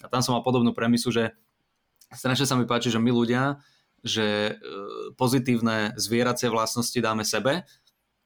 A 0.04 0.08
tam 0.14 0.22
som 0.22 0.38
mal 0.38 0.46
podobnú 0.46 0.78
premisu, 0.78 1.10
že 1.10 1.34
strašne 2.14 2.46
sa 2.46 2.54
mi 2.54 2.70
páči, 2.70 2.94
že 2.94 3.02
my 3.02 3.10
ľudia, 3.10 3.58
že 4.04 4.60
e, 4.60 5.14
pozitívne 5.16 5.96
zvieracie 5.96 6.52
vlastnosti 6.52 7.00
dáme 7.00 7.24
sebe 7.24 7.64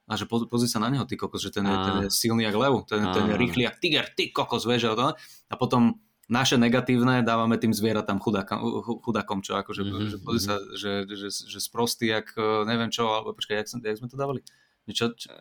a 0.08 0.16
že 0.16 0.24
pozri 0.26 0.72
sa 0.72 0.80
na 0.80 0.88
neho, 0.88 1.04
ty 1.04 1.20
kokos, 1.20 1.44
že 1.44 1.52
ten, 1.52 1.68
je, 1.68 1.76
ten 1.76 1.96
je 2.04 2.10
silný 2.10 2.48
jak 2.48 2.56
lev, 2.56 2.88
ten, 2.88 3.04
ten 3.12 3.28
je 3.28 3.36
rýchly 3.36 3.68
jak 3.68 3.76
tiger, 3.84 4.06
ty 4.16 4.32
kokos, 4.32 4.64
vieš, 4.64 4.96
to? 4.96 5.12
a 5.52 5.56
potom 5.60 6.00
naše 6.28 6.60
negatívne 6.60 7.24
dávame 7.24 7.56
tým 7.56 7.72
zvieratám 7.72 8.20
chudákom, 8.20 8.60
chudákom 9.04 9.40
čo 9.44 9.60
akože, 9.60 9.84
mm-hmm. 9.84 10.12
že 10.12 10.18
pozri 10.20 10.42
sa, 10.44 10.56
mhm. 10.60 10.68
že, 10.76 10.92
že, 11.12 11.28
že 11.32 11.60
sprostý 11.60 12.12
jak 12.12 12.36
e, 12.36 12.68
neviem 12.68 12.92
čo, 12.92 13.08
alebo 13.08 13.32
počkaj, 13.36 13.64
jak, 13.64 13.68
jak 13.80 13.98
sme 14.00 14.12
to 14.12 14.20
dávali? 14.20 14.40
Čo, 14.88 15.16
čo? 15.16 15.32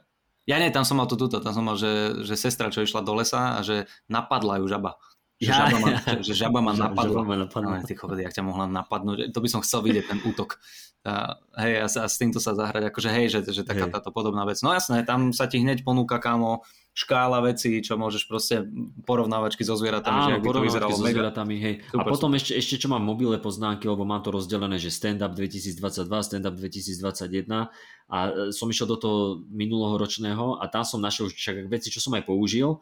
Ja 0.46 0.62
nie, 0.62 0.70
tam 0.70 0.86
som 0.86 1.02
mal 1.02 1.10
to 1.10 1.18
tuto, 1.18 1.42
tam 1.42 1.50
som 1.50 1.66
mal, 1.66 1.74
že, 1.74 2.22
že 2.22 2.38
sestra, 2.38 2.70
čo 2.70 2.86
išla 2.86 3.02
do 3.02 3.18
lesa 3.18 3.58
a 3.58 3.66
že 3.66 3.90
napadla 4.06 4.62
ju 4.62 4.70
žaba. 4.70 4.94
Že, 5.42 5.50
ja, 5.50 5.68
žaba, 5.68 5.78
ma, 5.82 5.88
ja. 5.90 6.00
že 6.22 6.32
žaba 6.38 6.58
ma 6.62 6.72
napadla. 6.86 7.12
Žaba 7.18 7.22
ma 7.26 7.36
napadla. 7.42 7.74
Ale 7.82 7.86
ty 7.86 7.94
kokos, 7.98 8.18
jak 8.22 8.34
ťa 8.34 8.46
mohla 8.46 8.70
napadnúť, 8.70 9.34
to 9.34 9.38
by 9.42 9.48
som 9.50 9.60
chcel 9.66 9.82
vidieť 9.82 10.06
ten 10.06 10.18
útok 10.22 10.62
a, 11.06 11.38
hej, 11.62 11.74
a, 11.78 11.86
a 11.86 12.06
s 12.10 12.18
týmto 12.18 12.42
sa 12.42 12.58
zahrať, 12.58 12.90
akože 12.90 13.10
hej, 13.14 13.26
že, 13.30 13.40
že 13.54 13.62
taká 13.62 13.86
hej. 13.86 13.94
táto 13.94 14.10
podobná 14.10 14.42
vec. 14.42 14.58
No 14.66 14.74
jasné, 14.74 15.06
tam 15.06 15.30
sa 15.30 15.46
ti 15.46 15.62
hneď 15.62 15.86
ponúka 15.86 16.18
kámo 16.18 16.66
škála 16.96 17.44
vecí, 17.44 17.84
čo 17.84 18.00
môžeš 18.00 18.24
proste 18.24 18.64
porovnávačky 19.04 19.60
so 19.62 19.76
zvieratami, 19.76 20.16
Áno, 20.16 20.28
že 20.32 20.36
by 20.40 20.48
to 20.48 20.60
vyzeralo 20.64 20.96
so 20.96 21.04
mega. 21.04 21.20
zvieratami, 21.20 21.56
hej. 21.60 21.74
Super. 21.92 22.00
A 22.00 22.02
potom 22.08 22.30
ešte, 22.32 22.52
ešte 22.56 22.74
čo 22.80 22.88
mám 22.88 23.04
mobilné 23.04 23.36
poznámky, 23.36 23.84
lebo 23.84 24.08
mám 24.08 24.24
to 24.24 24.32
rozdelené, 24.32 24.80
že 24.80 24.88
stand-up 24.88 25.36
2022, 25.36 26.08
stand-up 26.08 26.56
2021 26.56 27.68
a 28.08 28.18
e, 28.32 28.50
som 28.50 28.66
išiel 28.72 28.88
do 28.88 28.96
toho 28.96 29.18
minulého 29.52 30.00
ročného 30.00 30.56
a 30.56 30.64
tam 30.72 30.88
som 30.88 30.98
našiel 30.98 31.28
však 31.28 31.68
veci, 31.68 31.92
čo 31.92 32.00
som 32.00 32.16
aj 32.16 32.24
použil, 32.24 32.80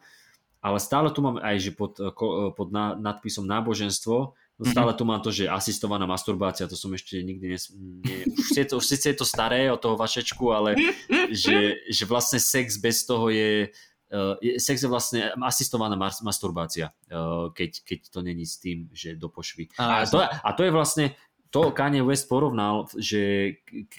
ale 0.63 0.79
stále 0.79 1.11
tu 1.11 1.19
mám 1.19 1.35
aj, 1.43 1.55
že 1.59 1.71
pod, 1.75 1.99
e, 1.99 2.07
e, 2.07 2.55
pod 2.55 2.71
nadpisom 2.73 3.43
náboženstvo 3.43 4.31
stále 4.63 4.95
tu 4.95 5.03
mám 5.03 5.19
to, 5.19 5.35
že 5.35 5.51
asistovaná 5.51 6.07
masturbácia, 6.07 6.69
to 6.69 6.79
som 6.79 6.93
ešte 6.95 7.19
nikdy 7.19 7.51
nes... 7.51 7.67
Nie, 7.75 8.23
už, 8.23 8.47
je 8.55 8.65
to, 8.65 8.79
už 8.79 8.85
síce 8.87 9.05
je 9.11 9.17
to 9.19 9.27
staré 9.27 9.67
od 9.67 9.83
toho 9.83 9.99
vašečku, 9.99 10.45
ale 10.55 10.79
že, 11.27 11.83
že 11.91 12.03
vlastne 12.07 12.39
sex 12.39 12.79
bez 12.79 13.03
toho 13.03 13.27
je, 13.27 13.67
uh, 14.15 14.39
sex 14.55 14.79
je 14.79 14.89
vlastne 14.89 15.19
asistovaná 15.43 15.99
masturbácia, 15.99 16.95
uh, 17.11 17.51
keď, 17.51 17.83
keď 17.83 17.99
to 18.07 18.19
není 18.23 18.47
s 18.47 18.55
tým, 18.63 18.87
že 18.95 19.19
do 19.19 19.27
pošvy. 19.27 19.75
A, 19.75 20.07
to, 20.07 20.23
a 20.23 20.49
to 20.55 20.61
je 20.63 20.71
vlastne, 20.71 21.05
to 21.51 21.75
Kanye 21.75 21.99
West 21.99 22.31
porovnal, 22.31 22.87
že 22.95 23.55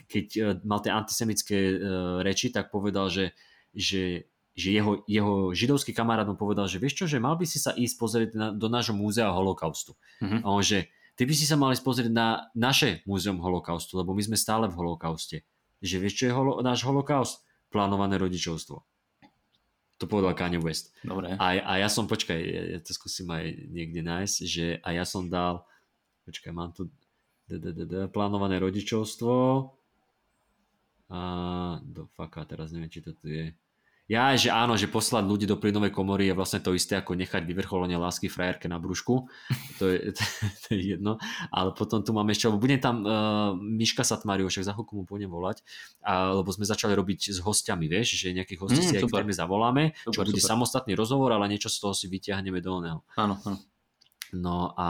keď 0.09 0.27
uh, 0.41 0.45
mal 0.65 0.81
tie 0.81 0.93
antisemické 0.93 1.77
reči, 2.25 2.49
tak 2.49 2.73
povedal, 2.73 3.13
že, 3.13 3.37
že 3.77 4.33
že 4.57 4.73
jeho, 4.73 5.05
jeho 5.05 5.53
židovský 5.53 5.93
kamarát 5.93 6.25
mu 6.25 6.33
povedal, 6.33 6.65
že 6.65 6.81
vieš 6.81 7.05
čo, 7.05 7.05
že 7.05 7.21
mal 7.21 7.37
by 7.37 7.45
si 7.45 7.61
sa 7.61 7.77
ísť 7.77 7.95
pozrieť 8.01 8.31
na, 8.33 8.49
do 8.57 8.73
nášho 8.73 8.97
múzea 8.97 9.29
holokaustu. 9.29 9.93
Mm-hmm. 10.25 10.41
A 10.41 10.47
on, 10.49 10.65
že 10.65 10.89
ty 11.13 11.29
by 11.29 11.35
si 11.37 11.45
sa 11.45 11.61
mali 11.61 11.77
pozrieť 11.77 12.09
na 12.09 12.49
naše 12.57 13.05
múzeum 13.05 13.37
holokaustu, 13.37 14.01
lebo 14.01 14.17
my 14.17 14.25
sme 14.25 14.41
stále 14.41 14.65
v 14.65 14.75
holokauste. 14.81 15.45
Že 15.85 15.97
vieš, 16.01 16.15
čo 16.17 16.25
je 16.27 16.33
holo, 16.33 16.65
náš 16.65 16.89
holokaust? 16.89 17.45
Plánované 17.69 18.17
rodičovstvo. 18.17 18.81
To 20.01 20.05
povedal 20.09 20.33
Kanye 20.33 20.61
West. 20.61 20.97
Dobre. 21.05 21.37
A, 21.37 21.47
a 21.61 21.73
ja 21.77 21.89
som, 21.93 22.09
počkaj, 22.09 22.41
ja, 22.41 22.63
ja 22.77 22.79
to 22.81 22.97
skúsim 22.97 23.29
aj 23.29 23.45
niekde 23.69 24.01
nájsť, 24.01 24.37
že 24.45 24.67
a 24.81 24.89
ja 24.97 25.05
som 25.05 25.29
dal, 25.29 25.69
počkaj, 26.25 26.53
mám 26.53 26.73
tu 26.73 26.89
plánované 28.13 28.57
rodičovstvo 28.57 29.33
a 31.13 31.21
do 31.85 32.09
faka, 32.17 32.43
teraz 32.49 32.75
neviem, 32.75 32.91
či 32.91 33.05
to 33.05 33.13
tu 33.15 33.29
je 33.31 33.53
ja, 34.07 34.31
že 34.39 34.55
áno, 34.55 34.79
že 34.79 34.87
poslať 34.87 35.27
ľudí 35.27 35.51
do 35.51 35.59
plynovej 35.59 35.91
komory 35.91 36.31
je 36.31 36.35
vlastne 36.39 36.63
to 36.63 36.79
isté, 36.79 36.95
ako 36.95 37.19
nechať 37.19 37.43
vyvrcholenie 37.43 37.99
lásky 37.99 38.31
frajerke 38.31 38.71
na 38.71 38.79
brúšku. 38.79 39.27
To 39.83 39.85
je, 39.91 40.15
to, 40.15 40.23
to 40.63 40.67
je 40.79 40.95
jedno. 40.95 41.19
Ale 41.51 41.75
potom 41.75 42.07
tu 42.07 42.15
máme 42.15 42.31
ešte, 42.31 42.47
lebo 42.47 42.63
budem 42.63 42.79
tam 42.79 43.03
uh, 43.03 43.59
Miška 43.59 44.07
Satmáriu, 44.07 44.47
však 44.47 44.71
za 44.71 44.73
chvíľku 44.79 44.95
mu 44.95 45.03
budem 45.03 45.27
volať, 45.27 45.67
a, 46.07 46.39
lebo 46.39 46.47
sme 46.55 46.63
začali 46.63 46.95
robiť 46.95 47.35
s 47.35 47.39
hostiami, 47.43 47.91
vieš, 47.91 48.15
že 48.15 48.31
nejakých 48.31 48.61
hostí 48.63 48.79
mm, 48.79 48.89
si 48.89 48.95
aj 48.95 49.11
zavoláme, 49.35 49.91
super, 49.99 50.13
čo 50.15 50.19
bude 50.23 50.39
super. 50.39 50.51
samostatný 50.55 50.95
rozhovor, 50.95 51.35
ale 51.35 51.51
niečo 51.51 51.67
z 51.67 51.83
toho 51.83 51.91
si 51.91 52.07
vyťahneme 52.07 52.63
do 52.63 52.71
oného. 52.79 52.99
Áno, 53.19 53.43
áno. 53.43 53.59
No 54.35 54.75
a 54.75 54.89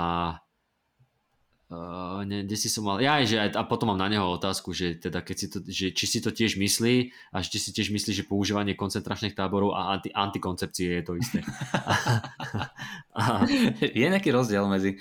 Uh, 1.66 2.22
ne, 2.22 2.46
kde 2.46 2.54
si 2.54 2.70
som 2.70 2.86
mal, 2.86 3.02
ja, 3.02 3.18
že 3.26 3.42
aj, 3.42 3.58
a 3.58 3.66
potom 3.66 3.90
mám 3.90 3.98
na 3.98 4.06
neho 4.06 4.22
otázku, 4.22 4.70
že 4.70 5.02
teda 5.02 5.18
keď 5.18 5.34
si 5.34 5.46
to, 5.50 5.58
že 5.66 5.86
či 5.90 6.06
si 6.06 6.18
to 6.22 6.30
tiež 6.30 6.62
myslí 6.62 7.10
a 7.34 7.42
či 7.42 7.58
si 7.58 7.74
tiež 7.74 7.90
myslí, 7.90 8.14
že 8.14 8.22
používanie 8.22 8.78
koncentračných 8.78 9.34
táborov 9.34 9.74
a 9.74 9.98
anti, 9.98 10.14
antikoncepcie 10.14 10.94
je 10.94 11.02
to 11.02 11.18
isté. 11.18 11.42
a, 11.42 11.90
a, 13.18 13.22
je 13.82 14.06
nejaký 14.06 14.30
rozdiel 14.30 14.62
medzi 14.70 14.94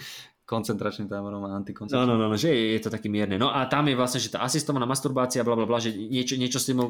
koncentračným 0.45 1.05
táborom 1.05 1.45
a 1.45 1.57
antikoncentračným. 1.57 2.05
No, 2.05 2.17
no, 2.17 2.29
no, 2.29 2.33
no, 2.33 2.37
že 2.37 2.53
je, 2.53 2.77
je 2.77 2.81
to 2.81 2.93
taký 2.93 3.13
mierne. 3.13 3.37
No 3.41 3.53
a 3.53 3.65
tam 3.65 3.89
je 3.89 3.97
vlastne, 3.97 4.21
že 4.21 4.29
tá 4.29 4.41
asistovaná 4.45 4.89
masturbácia, 4.89 5.41
bla, 5.41 5.57
bla, 5.57 5.69
bla, 5.69 5.81
že 5.81 5.93
niečo, 5.93 6.33
niečo 6.33 6.61
s 6.61 6.69
tým, 6.69 6.81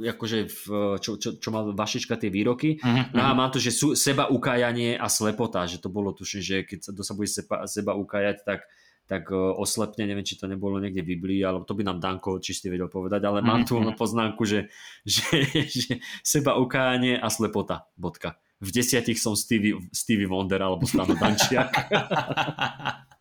akože 0.00 0.38
v, 0.48 0.62
čo, 1.00 1.20
čo, 1.20 1.36
čo 1.36 1.48
mal 1.52 1.72
Vašička 1.76 2.16
tie 2.16 2.32
výroky. 2.32 2.80
Uh-huh, 2.80 3.04
no 3.12 3.20
a 3.20 3.36
mám 3.36 3.52
to, 3.52 3.60
že 3.60 3.72
sú 3.72 3.92
seba 3.92 4.32
ukájanie 4.32 4.96
a 4.96 5.12
slepota, 5.12 5.68
že 5.68 5.76
to 5.80 5.92
bolo 5.92 6.16
tuším, 6.16 6.40
že 6.40 6.56
keď 6.64 6.78
sa, 6.84 6.90
sa 7.00 7.12
bude 7.12 7.28
seba, 7.28 7.64
seba 7.68 7.92
ukájať, 7.96 8.48
tak 8.48 8.64
tak 9.12 9.28
e, 9.28 9.36
oslepne, 9.36 10.08
neviem, 10.08 10.24
či 10.24 10.40
to 10.40 10.48
nebolo 10.48 10.80
niekde 10.80 11.04
v 11.04 11.12
Biblii, 11.12 11.44
ale 11.44 11.60
to 11.68 11.76
by 11.76 11.84
nám 11.84 12.00
Danko 12.00 12.40
čistý 12.40 12.72
vedel 12.72 12.88
povedať, 12.88 13.20
ale 13.28 13.44
mám 13.44 13.68
tu 13.68 13.76
poznámku, 13.76 14.48
že, 14.48 14.72
že, 15.04 15.44
že 15.84 16.00
seba 16.24 16.56
ukájanie 16.56 17.20
a 17.20 17.28
slepota, 17.28 17.92
bodka 18.00 18.40
v 18.62 18.70
desiatich 18.70 19.18
som 19.18 19.34
Stevie, 19.34 19.74
Stevie 19.90 20.30
Wonder 20.30 20.62
alebo 20.62 20.86
Stano 20.86 21.18
Dančiak. 21.18 21.74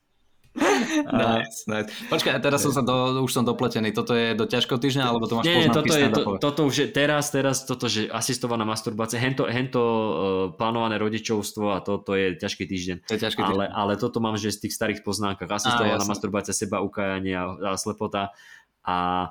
nice, 1.15 1.63
nice. 1.63 1.87
Počkaj, 2.11 2.43
teraz 2.43 2.59
som 2.59 2.75
sa 2.75 2.83
do, 2.83 3.23
už 3.23 3.31
som 3.31 3.47
dopletený. 3.47 3.95
Toto 3.95 4.11
je 4.11 4.35
do 4.35 4.43
ťažkého 4.43 4.75
týždňa, 4.75 5.03
alebo 5.07 5.23
to 5.23 5.39
máš 5.39 5.47
Nie, 5.47 5.71
toto, 5.71 5.95
je, 5.95 6.07
to, 6.11 6.21
toto 6.43 6.61
už 6.67 6.75
je 6.75 6.87
teraz, 6.91 7.31
teraz 7.31 7.63
toto, 7.63 7.87
že 7.87 8.11
asistovaná 8.11 8.67
masturbácia, 8.67 9.15
hento, 9.15 9.47
hento 9.47 9.79
uh, 9.79 10.11
plánované 10.59 10.99
rodičovstvo 10.99 11.71
a 11.71 11.79
toto 11.79 12.19
je 12.19 12.35
ťažký 12.35 12.67
týždeň. 12.67 12.97
To 13.07 13.13
je 13.15 13.21
ťažký 13.23 13.41
týždeň. 13.47 13.71
Ale, 13.71 13.71
ale 13.71 13.93
toto 13.95 14.19
mám, 14.19 14.35
že 14.35 14.51
z 14.51 14.67
tých 14.67 14.75
starých 14.75 14.99
poznámkach. 15.07 15.47
Asistovaná 15.47 16.03
masturbácia, 16.03 16.51
seba 16.51 16.83
ukájanie 16.83 17.31
a, 17.31 17.71
a 17.71 17.79
slepota. 17.79 18.35
A 18.83 19.29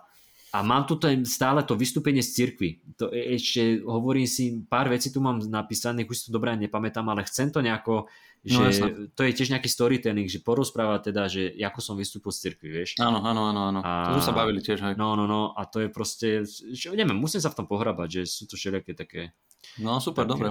a 0.51 0.66
mám 0.66 0.82
tu 0.82 0.98
stále 1.31 1.62
to 1.62 1.78
vystúpenie 1.78 2.27
z 2.27 2.35
cirkvi. 2.35 2.82
To 2.98 3.06
je, 3.14 3.39
ešte 3.39 3.62
hovorím 3.86 4.27
si, 4.27 4.59
pár 4.66 4.90
vecí 4.90 5.14
tu 5.14 5.22
mám 5.22 5.39
napísaných, 5.39 6.10
už 6.10 6.16
si 6.18 6.24
to 6.27 6.35
dobre 6.35 6.51
nepamätám, 6.59 7.06
ale 7.06 7.22
chcem 7.22 7.55
to 7.55 7.62
nejako, 7.62 8.10
no, 8.51 8.66
že 8.66 8.82
no, 8.82 8.86
to 9.14 9.22
je 9.22 9.32
tiež 9.39 9.55
nejaký 9.55 9.70
storytelling, 9.70 10.27
že 10.27 10.43
porozpráva 10.43 10.98
teda, 10.98 11.31
že 11.31 11.55
ako 11.55 11.78
som 11.78 11.94
vystúpil 11.94 12.35
z 12.35 12.51
cirkvi, 12.51 12.68
vieš. 12.82 12.98
Áno, 12.98 13.22
áno, 13.22 13.47
áno, 13.47 13.60
áno. 13.70 13.81
A, 13.86 14.10
to 14.10 14.27
sa 14.27 14.35
bavili 14.35 14.59
tiež, 14.59 14.82
hej. 14.82 14.98
No, 14.98 15.14
no, 15.14 15.31
no, 15.31 15.55
a 15.55 15.62
to 15.70 15.86
je 15.86 15.89
proste, 15.89 16.43
že, 16.74 16.90
neviem, 16.98 17.14
musím 17.14 17.39
sa 17.39 17.55
v 17.55 17.62
tom 17.62 17.70
pohrabať, 17.70 18.09
že 18.10 18.22
sú 18.27 18.51
to 18.51 18.59
všelijaké 18.59 18.98
také... 18.98 19.31
No, 19.78 20.02
super, 20.02 20.27
dobre. 20.27 20.51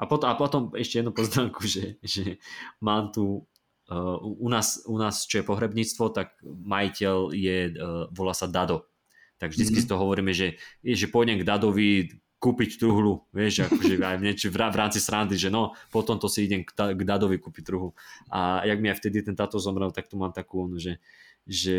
A 0.00 0.04
potom, 0.04 0.28
a 0.28 0.34
potom 0.36 0.62
ešte 0.76 1.00
jednu 1.00 1.16
poznámku, 1.16 1.64
že, 1.80 1.96
že 2.04 2.36
mám 2.84 3.08
tu 3.08 3.48
uh, 3.88 4.20
u, 4.20 4.48
nás, 4.52 4.84
u 4.84 5.00
nás, 5.00 5.24
čo 5.24 5.40
je 5.40 5.48
pohrebníctvo, 5.48 6.12
tak 6.12 6.36
majiteľ 6.44 7.16
je, 7.32 7.58
uh, 7.72 8.04
volá 8.12 8.36
sa 8.36 8.44
Dado 8.44 8.90
tak 9.40 9.56
vždycky 9.56 9.80
mm-hmm. 9.80 9.88
si 9.88 9.90
to 9.90 9.96
hovoríme, 9.96 10.36
že, 10.36 10.60
že 10.84 11.08
pôjdem 11.08 11.40
k 11.40 11.48
Dadovi 11.48 12.12
kúpiť 12.40 12.80
truhlu, 12.80 13.24
vieš, 13.36 13.68
akože 13.68 14.00
aj 14.00 14.16
niečo 14.20 14.48
v, 14.48 14.56
rámci 14.60 14.96
srandy, 14.96 15.36
že 15.36 15.52
no, 15.52 15.76
potom 15.92 16.16
to 16.16 16.24
si 16.28 16.48
idem 16.48 16.64
k, 16.64 16.72
k 16.72 17.02
Dadovi 17.04 17.36
kúpiť 17.36 17.62
truhlu. 17.68 17.92
A 18.32 18.64
jak 18.64 18.80
mi 18.80 18.88
aj 18.88 18.96
vtedy 18.96 19.20
ten 19.20 19.36
táto 19.36 19.60
zomrel, 19.60 19.92
tak 19.92 20.08
tu 20.08 20.16
mám 20.16 20.32
takú, 20.32 20.72
že, 20.80 21.04
že 21.44 21.76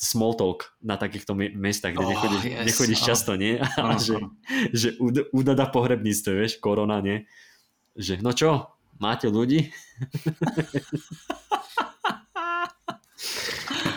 small 0.00 0.32
talk 0.40 0.72
na 0.80 0.96
takýchto 0.96 1.36
miestach, 1.36 1.92
kde 1.92 2.04
oh, 2.04 2.10
nechodíš, 2.16 2.42
yes, 2.48 2.64
nechodíš 2.64 3.00
oh. 3.04 3.06
často, 3.12 3.32
nie? 3.36 3.60
A 3.76 3.92
oh, 3.92 4.00
že, 4.00 4.16
že 4.72 4.88
u, 4.96 5.12
u 5.12 5.40
Dada 5.44 5.68
pohrebníctve, 5.68 6.32
vieš, 6.32 6.56
korona, 6.64 7.04
nie? 7.04 7.28
Že, 7.92 8.24
no 8.24 8.32
čo, 8.32 8.72
máte 8.96 9.28
ľudí? 9.28 9.68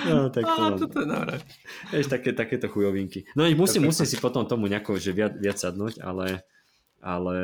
No, 0.08 0.30
tak 0.34 0.44
to, 0.44 0.62
Á, 0.62 0.66
toto 0.78 0.98
je 1.02 1.08
dobré. 1.08 1.36
Vieš, 1.94 2.08
také, 2.10 2.30
takéto 2.34 2.68
chujovinky. 2.72 3.28
No 3.38 3.46
musím, 3.54 3.86
musím 3.86 4.08
si 4.10 4.18
potom 4.18 4.46
tomu 4.48 4.66
nejako 4.66 4.98
že 4.98 5.12
viac, 5.14 5.38
viac 5.38 5.58
sadnúť, 5.62 6.02
ale, 6.02 6.42
ale 7.02 7.36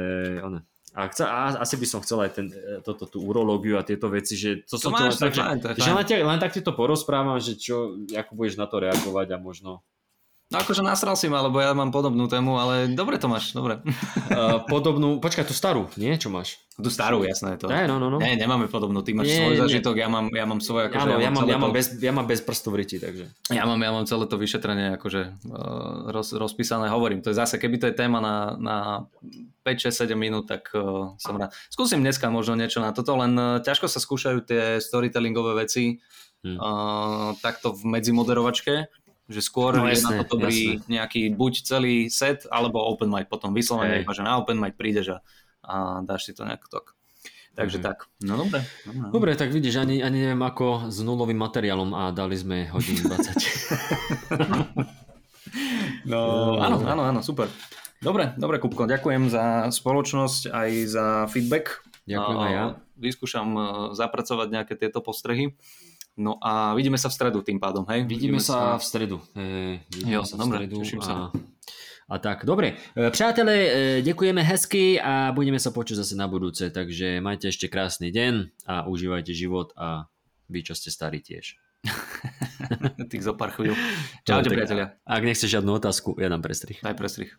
ono. 0.42 0.60
A, 0.98 1.14
chce, 1.14 1.30
a 1.30 1.62
asi 1.62 1.78
by 1.78 1.86
som 1.86 2.02
chcel 2.02 2.26
aj 2.26 2.32
ten, 2.34 2.50
e, 2.50 2.82
toto, 2.82 3.06
tú 3.06 3.22
urológiu 3.22 3.78
a 3.78 3.86
tieto 3.86 4.10
veci, 4.10 4.34
že 4.34 4.66
to, 4.66 4.82
to 4.82 4.90
som 4.90 4.92
máš, 4.98 5.22
to, 5.22 5.30
tak, 5.30 5.38
že, 5.38 5.46
že 5.78 5.94
len, 5.94 6.26
len 6.26 6.40
tak 6.42 6.58
ti 6.58 6.62
to 6.66 6.74
porozprávam, 6.74 7.38
že 7.38 7.54
čo, 7.54 7.94
ako 8.10 8.32
budeš 8.34 8.58
na 8.58 8.66
to 8.66 8.82
reagovať 8.82 9.28
a 9.30 9.38
možno 9.38 9.86
No 10.48 10.64
akože 10.64 10.80
nasral 10.80 11.20
si 11.20 11.28
ma, 11.28 11.44
lebo 11.44 11.60
ja 11.60 11.76
mám 11.76 11.92
podobnú 11.92 12.24
tému, 12.32 12.56
ale 12.56 12.88
dobre 12.96 13.20
to 13.20 13.28
máš, 13.28 13.52
dobre. 13.52 13.84
Uh, 14.32 14.64
podobnú, 14.64 15.20
počkaj, 15.20 15.44
tú 15.44 15.52
starú, 15.52 15.92
nie? 16.00 16.16
Čo 16.16 16.32
máš? 16.32 16.64
Tú 16.80 16.88
starú, 16.88 17.28
jasné. 17.28 17.60
To. 17.60 17.68
Ne, 17.68 17.84
no, 17.84 18.00
no, 18.00 18.08
no. 18.08 18.16
Ne, 18.16 18.40
nemáme 18.40 18.72
podobnú, 18.72 19.04
ty 19.04 19.12
máš 19.12 19.28
nie, 19.28 19.44
svoj 19.44 19.68
zažitok, 19.68 20.00
ja 20.00 20.08
mám, 20.08 20.32
ja 20.32 20.48
mám 20.48 20.64
svoj. 20.64 20.88
Akože 20.88 21.04
Áno, 21.04 21.20
ja, 21.20 21.36
mám, 21.36 21.44
ja, 21.52 21.60
mám 21.60 21.76
to... 21.76 21.76
bez, 21.76 21.92
ja 22.00 22.16
mám 22.16 22.32
bez 22.32 22.40
prstov 22.40 22.80
ryti, 22.80 22.96
takže. 22.96 23.28
Ja 23.52 23.68
mám, 23.68 23.76
ja 23.76 23.92
mám 23.92 24.08
celé 24.08 24.24
to 24.24 24.40
vyšetrenie 24.40 24.96
akože 24.96 25.36
uh, 25.52 26.16
roz, 26.16 26.32
rozpísané, 26.32 26.88
hovorím, 26.96 27.20
to 27.20 27.36
je 27.36 27.40
zase, 27.44 27.60
keby 27.60 27.84
to 27.84 27.92
je 27.92 28.00
téma 28.00 28.24
na, 28.24 28.56
na 28.56 28.76
5, 29.68 29.92
6, 29.92 30.08
7 30.08 30.16
minút, 30.16 30.48
tak 30.48 30.72
uh, 30.72 31.12
som 31.20 31.36
rád. 31.36 31.52
Skúsim 31.68 32.00
dneska 32.00 32.32
možno 32.32 32.56
niečo 32.56 32.80
na 32.80 32.96
toto, 32.96 33.20
len 33.20 33.36
uh, 33.36 33.60
ťažko 33.60 33.92
sa 33.92 34.00
skúšajú 34.00 34.48
tie 34.48 34.80
storytellingové 34.80 35.68
veci 35.68 36.00
hmm. 36.48 36.56
uh, 36.56 37.36
takto 37.44 37.76
v 37.76 38.00
medzimoderovačke 38.00 38.88
že 39.28 39.44
skôr 39.44 39.76
no, 39.76 39.88
je 39.92 40.00
jasné, 40.00 40.24
na 40.24 40.24
to 40.24 40.40
dobrý 40.40 40.80
jasné. 40.80 40.88
nejaký 40.88 41.22
buď 41.36 41.54
celý 41.68 41.96
set, 42.08 42.48
alebo 42.48 42.80
open 42.80 43.12
mic 43.12 43.28
potom 43.28 43.52
vyslovene, 43.52 44.08
že 44.08 44.24
na 44.24 44.40
open 44.40 44.56
mic 44.56 44.80
prídeš 44.80 45.20
a, 45.20 45.22
a 45.68 45.76
dáš 46.08 46.32
si 46.32 46.34
to 46.34 46.48
nejak 46.48 46.64
tak. 46.72 46.96
Takže 47.58 47.82
mm. 47.82 47.84
tak. 47.84 48.06
No 48.22 48.38
dobre. 48.38 48.62
No, 48.86 49.10
Dobre, 49.10 49.34
tak 49.34 49.50
vidíš, 49.50 49.82
ani, 49.82 50.06
ani 50.06 50.30
neviem 50.30 50.46
ako 50.46 50.94
s 50.94 51.02
nulovým 51.02 51.42
materiálom 51.42 51.90
a 51.98 52.14
dali 52.14 52.38
sme 52.38 52.70
hodinu 52.70 53.10
20. 53.10 53.18
no, 56.12 56.22
áno, 56.62 56.78
áno, 56.86 57.02
áno, 57.02 57.20
super. 57.26 57.50
Dobre, 57.98 58.38
dobre, 58.38 58.62
Kupko, 58.62 58.86
ďakujem 58.86 59.34
za 59.34 59.74
spoločnosť 59.74 60.54
aj 60.54 60.70
za 60.86 61.06
feedback. 61.34 61.82
Ďakujem 62.06 62.40
aj 62.46 62.52
ja. 62.54 62.66
Vyskúšam 62.94 63.50
e, 63.58 63.62
zapracovať 63.98 64.48
nejaké 64.54 64.74
tieto 64.78 65.02
postrehy. 65.02 65.58
No 66.18 66.42
a 66.42 66.74
vidíme 66.74 66.98
sa 66.98 67.14
v 67.14 67.14
stredu 67.14 67.46
tým 67.46 67.62
pádom, 67.62 67.86
hej? 67.94 68.02
Vidíme, 68.10 68.42
vidíme 68.42 68.42
sa, 68.42 68.82
v 68.82 68.84
stredu. 68.84 69.22
E, 69.38 69.78
jo, 70.02 70.26
sa 70.26 70.34
v 70.34 70.50
stredu 70.50 70.76
teším 70.82 71.02
sa. 71.06 71.30
A 72.10 72.18
tak, 72.18 72.42
dobre. 72.42 72.74
E, 72.98 73.12
přátelé, 73.14 73.56
e, 73.56 74.02
ďakujeme 74.02 74.42
hezky 74.42 74.98
a 74.98 75.30
budeme 75.30 75.62
sa 75.62 75.70
počuť 75.70 76.02
zase 76.02 76.18
na 76.18 76.26
budúce, 76.26 76.74
takže 76.74 77.22
majte 77.22 77.54
ešte 77.54 77.70
krásny 77.70 78.10
deň 78.10 78.66
a 78.66 78.90
užívajte 78.90 79.30
život 79.38 79.78
a 79.78 80.10
vy, 80.50 80.66
čo 80.66 80.74
ste 80.74 80.90
starí 80.90 81.22
tiež. 81.22 81.54
Tých 83.14 83.22
zo 83.22 83.38
pár 83.38 83.54
chvíľ. 83.54 83.78
Čaute, 84.26 84.50
priatelia. 84.50 84.98
Ak 85.06 85.22
nechceš 85.22 85.54
žiadnu 85.54 85.78
otázku, 85.78 86.18
ja 86.18 86.34
dám 86.34 86.42
prestrih. 86.42 86.82
Daj 86.82 86.98
prestrih. 86.98 87.30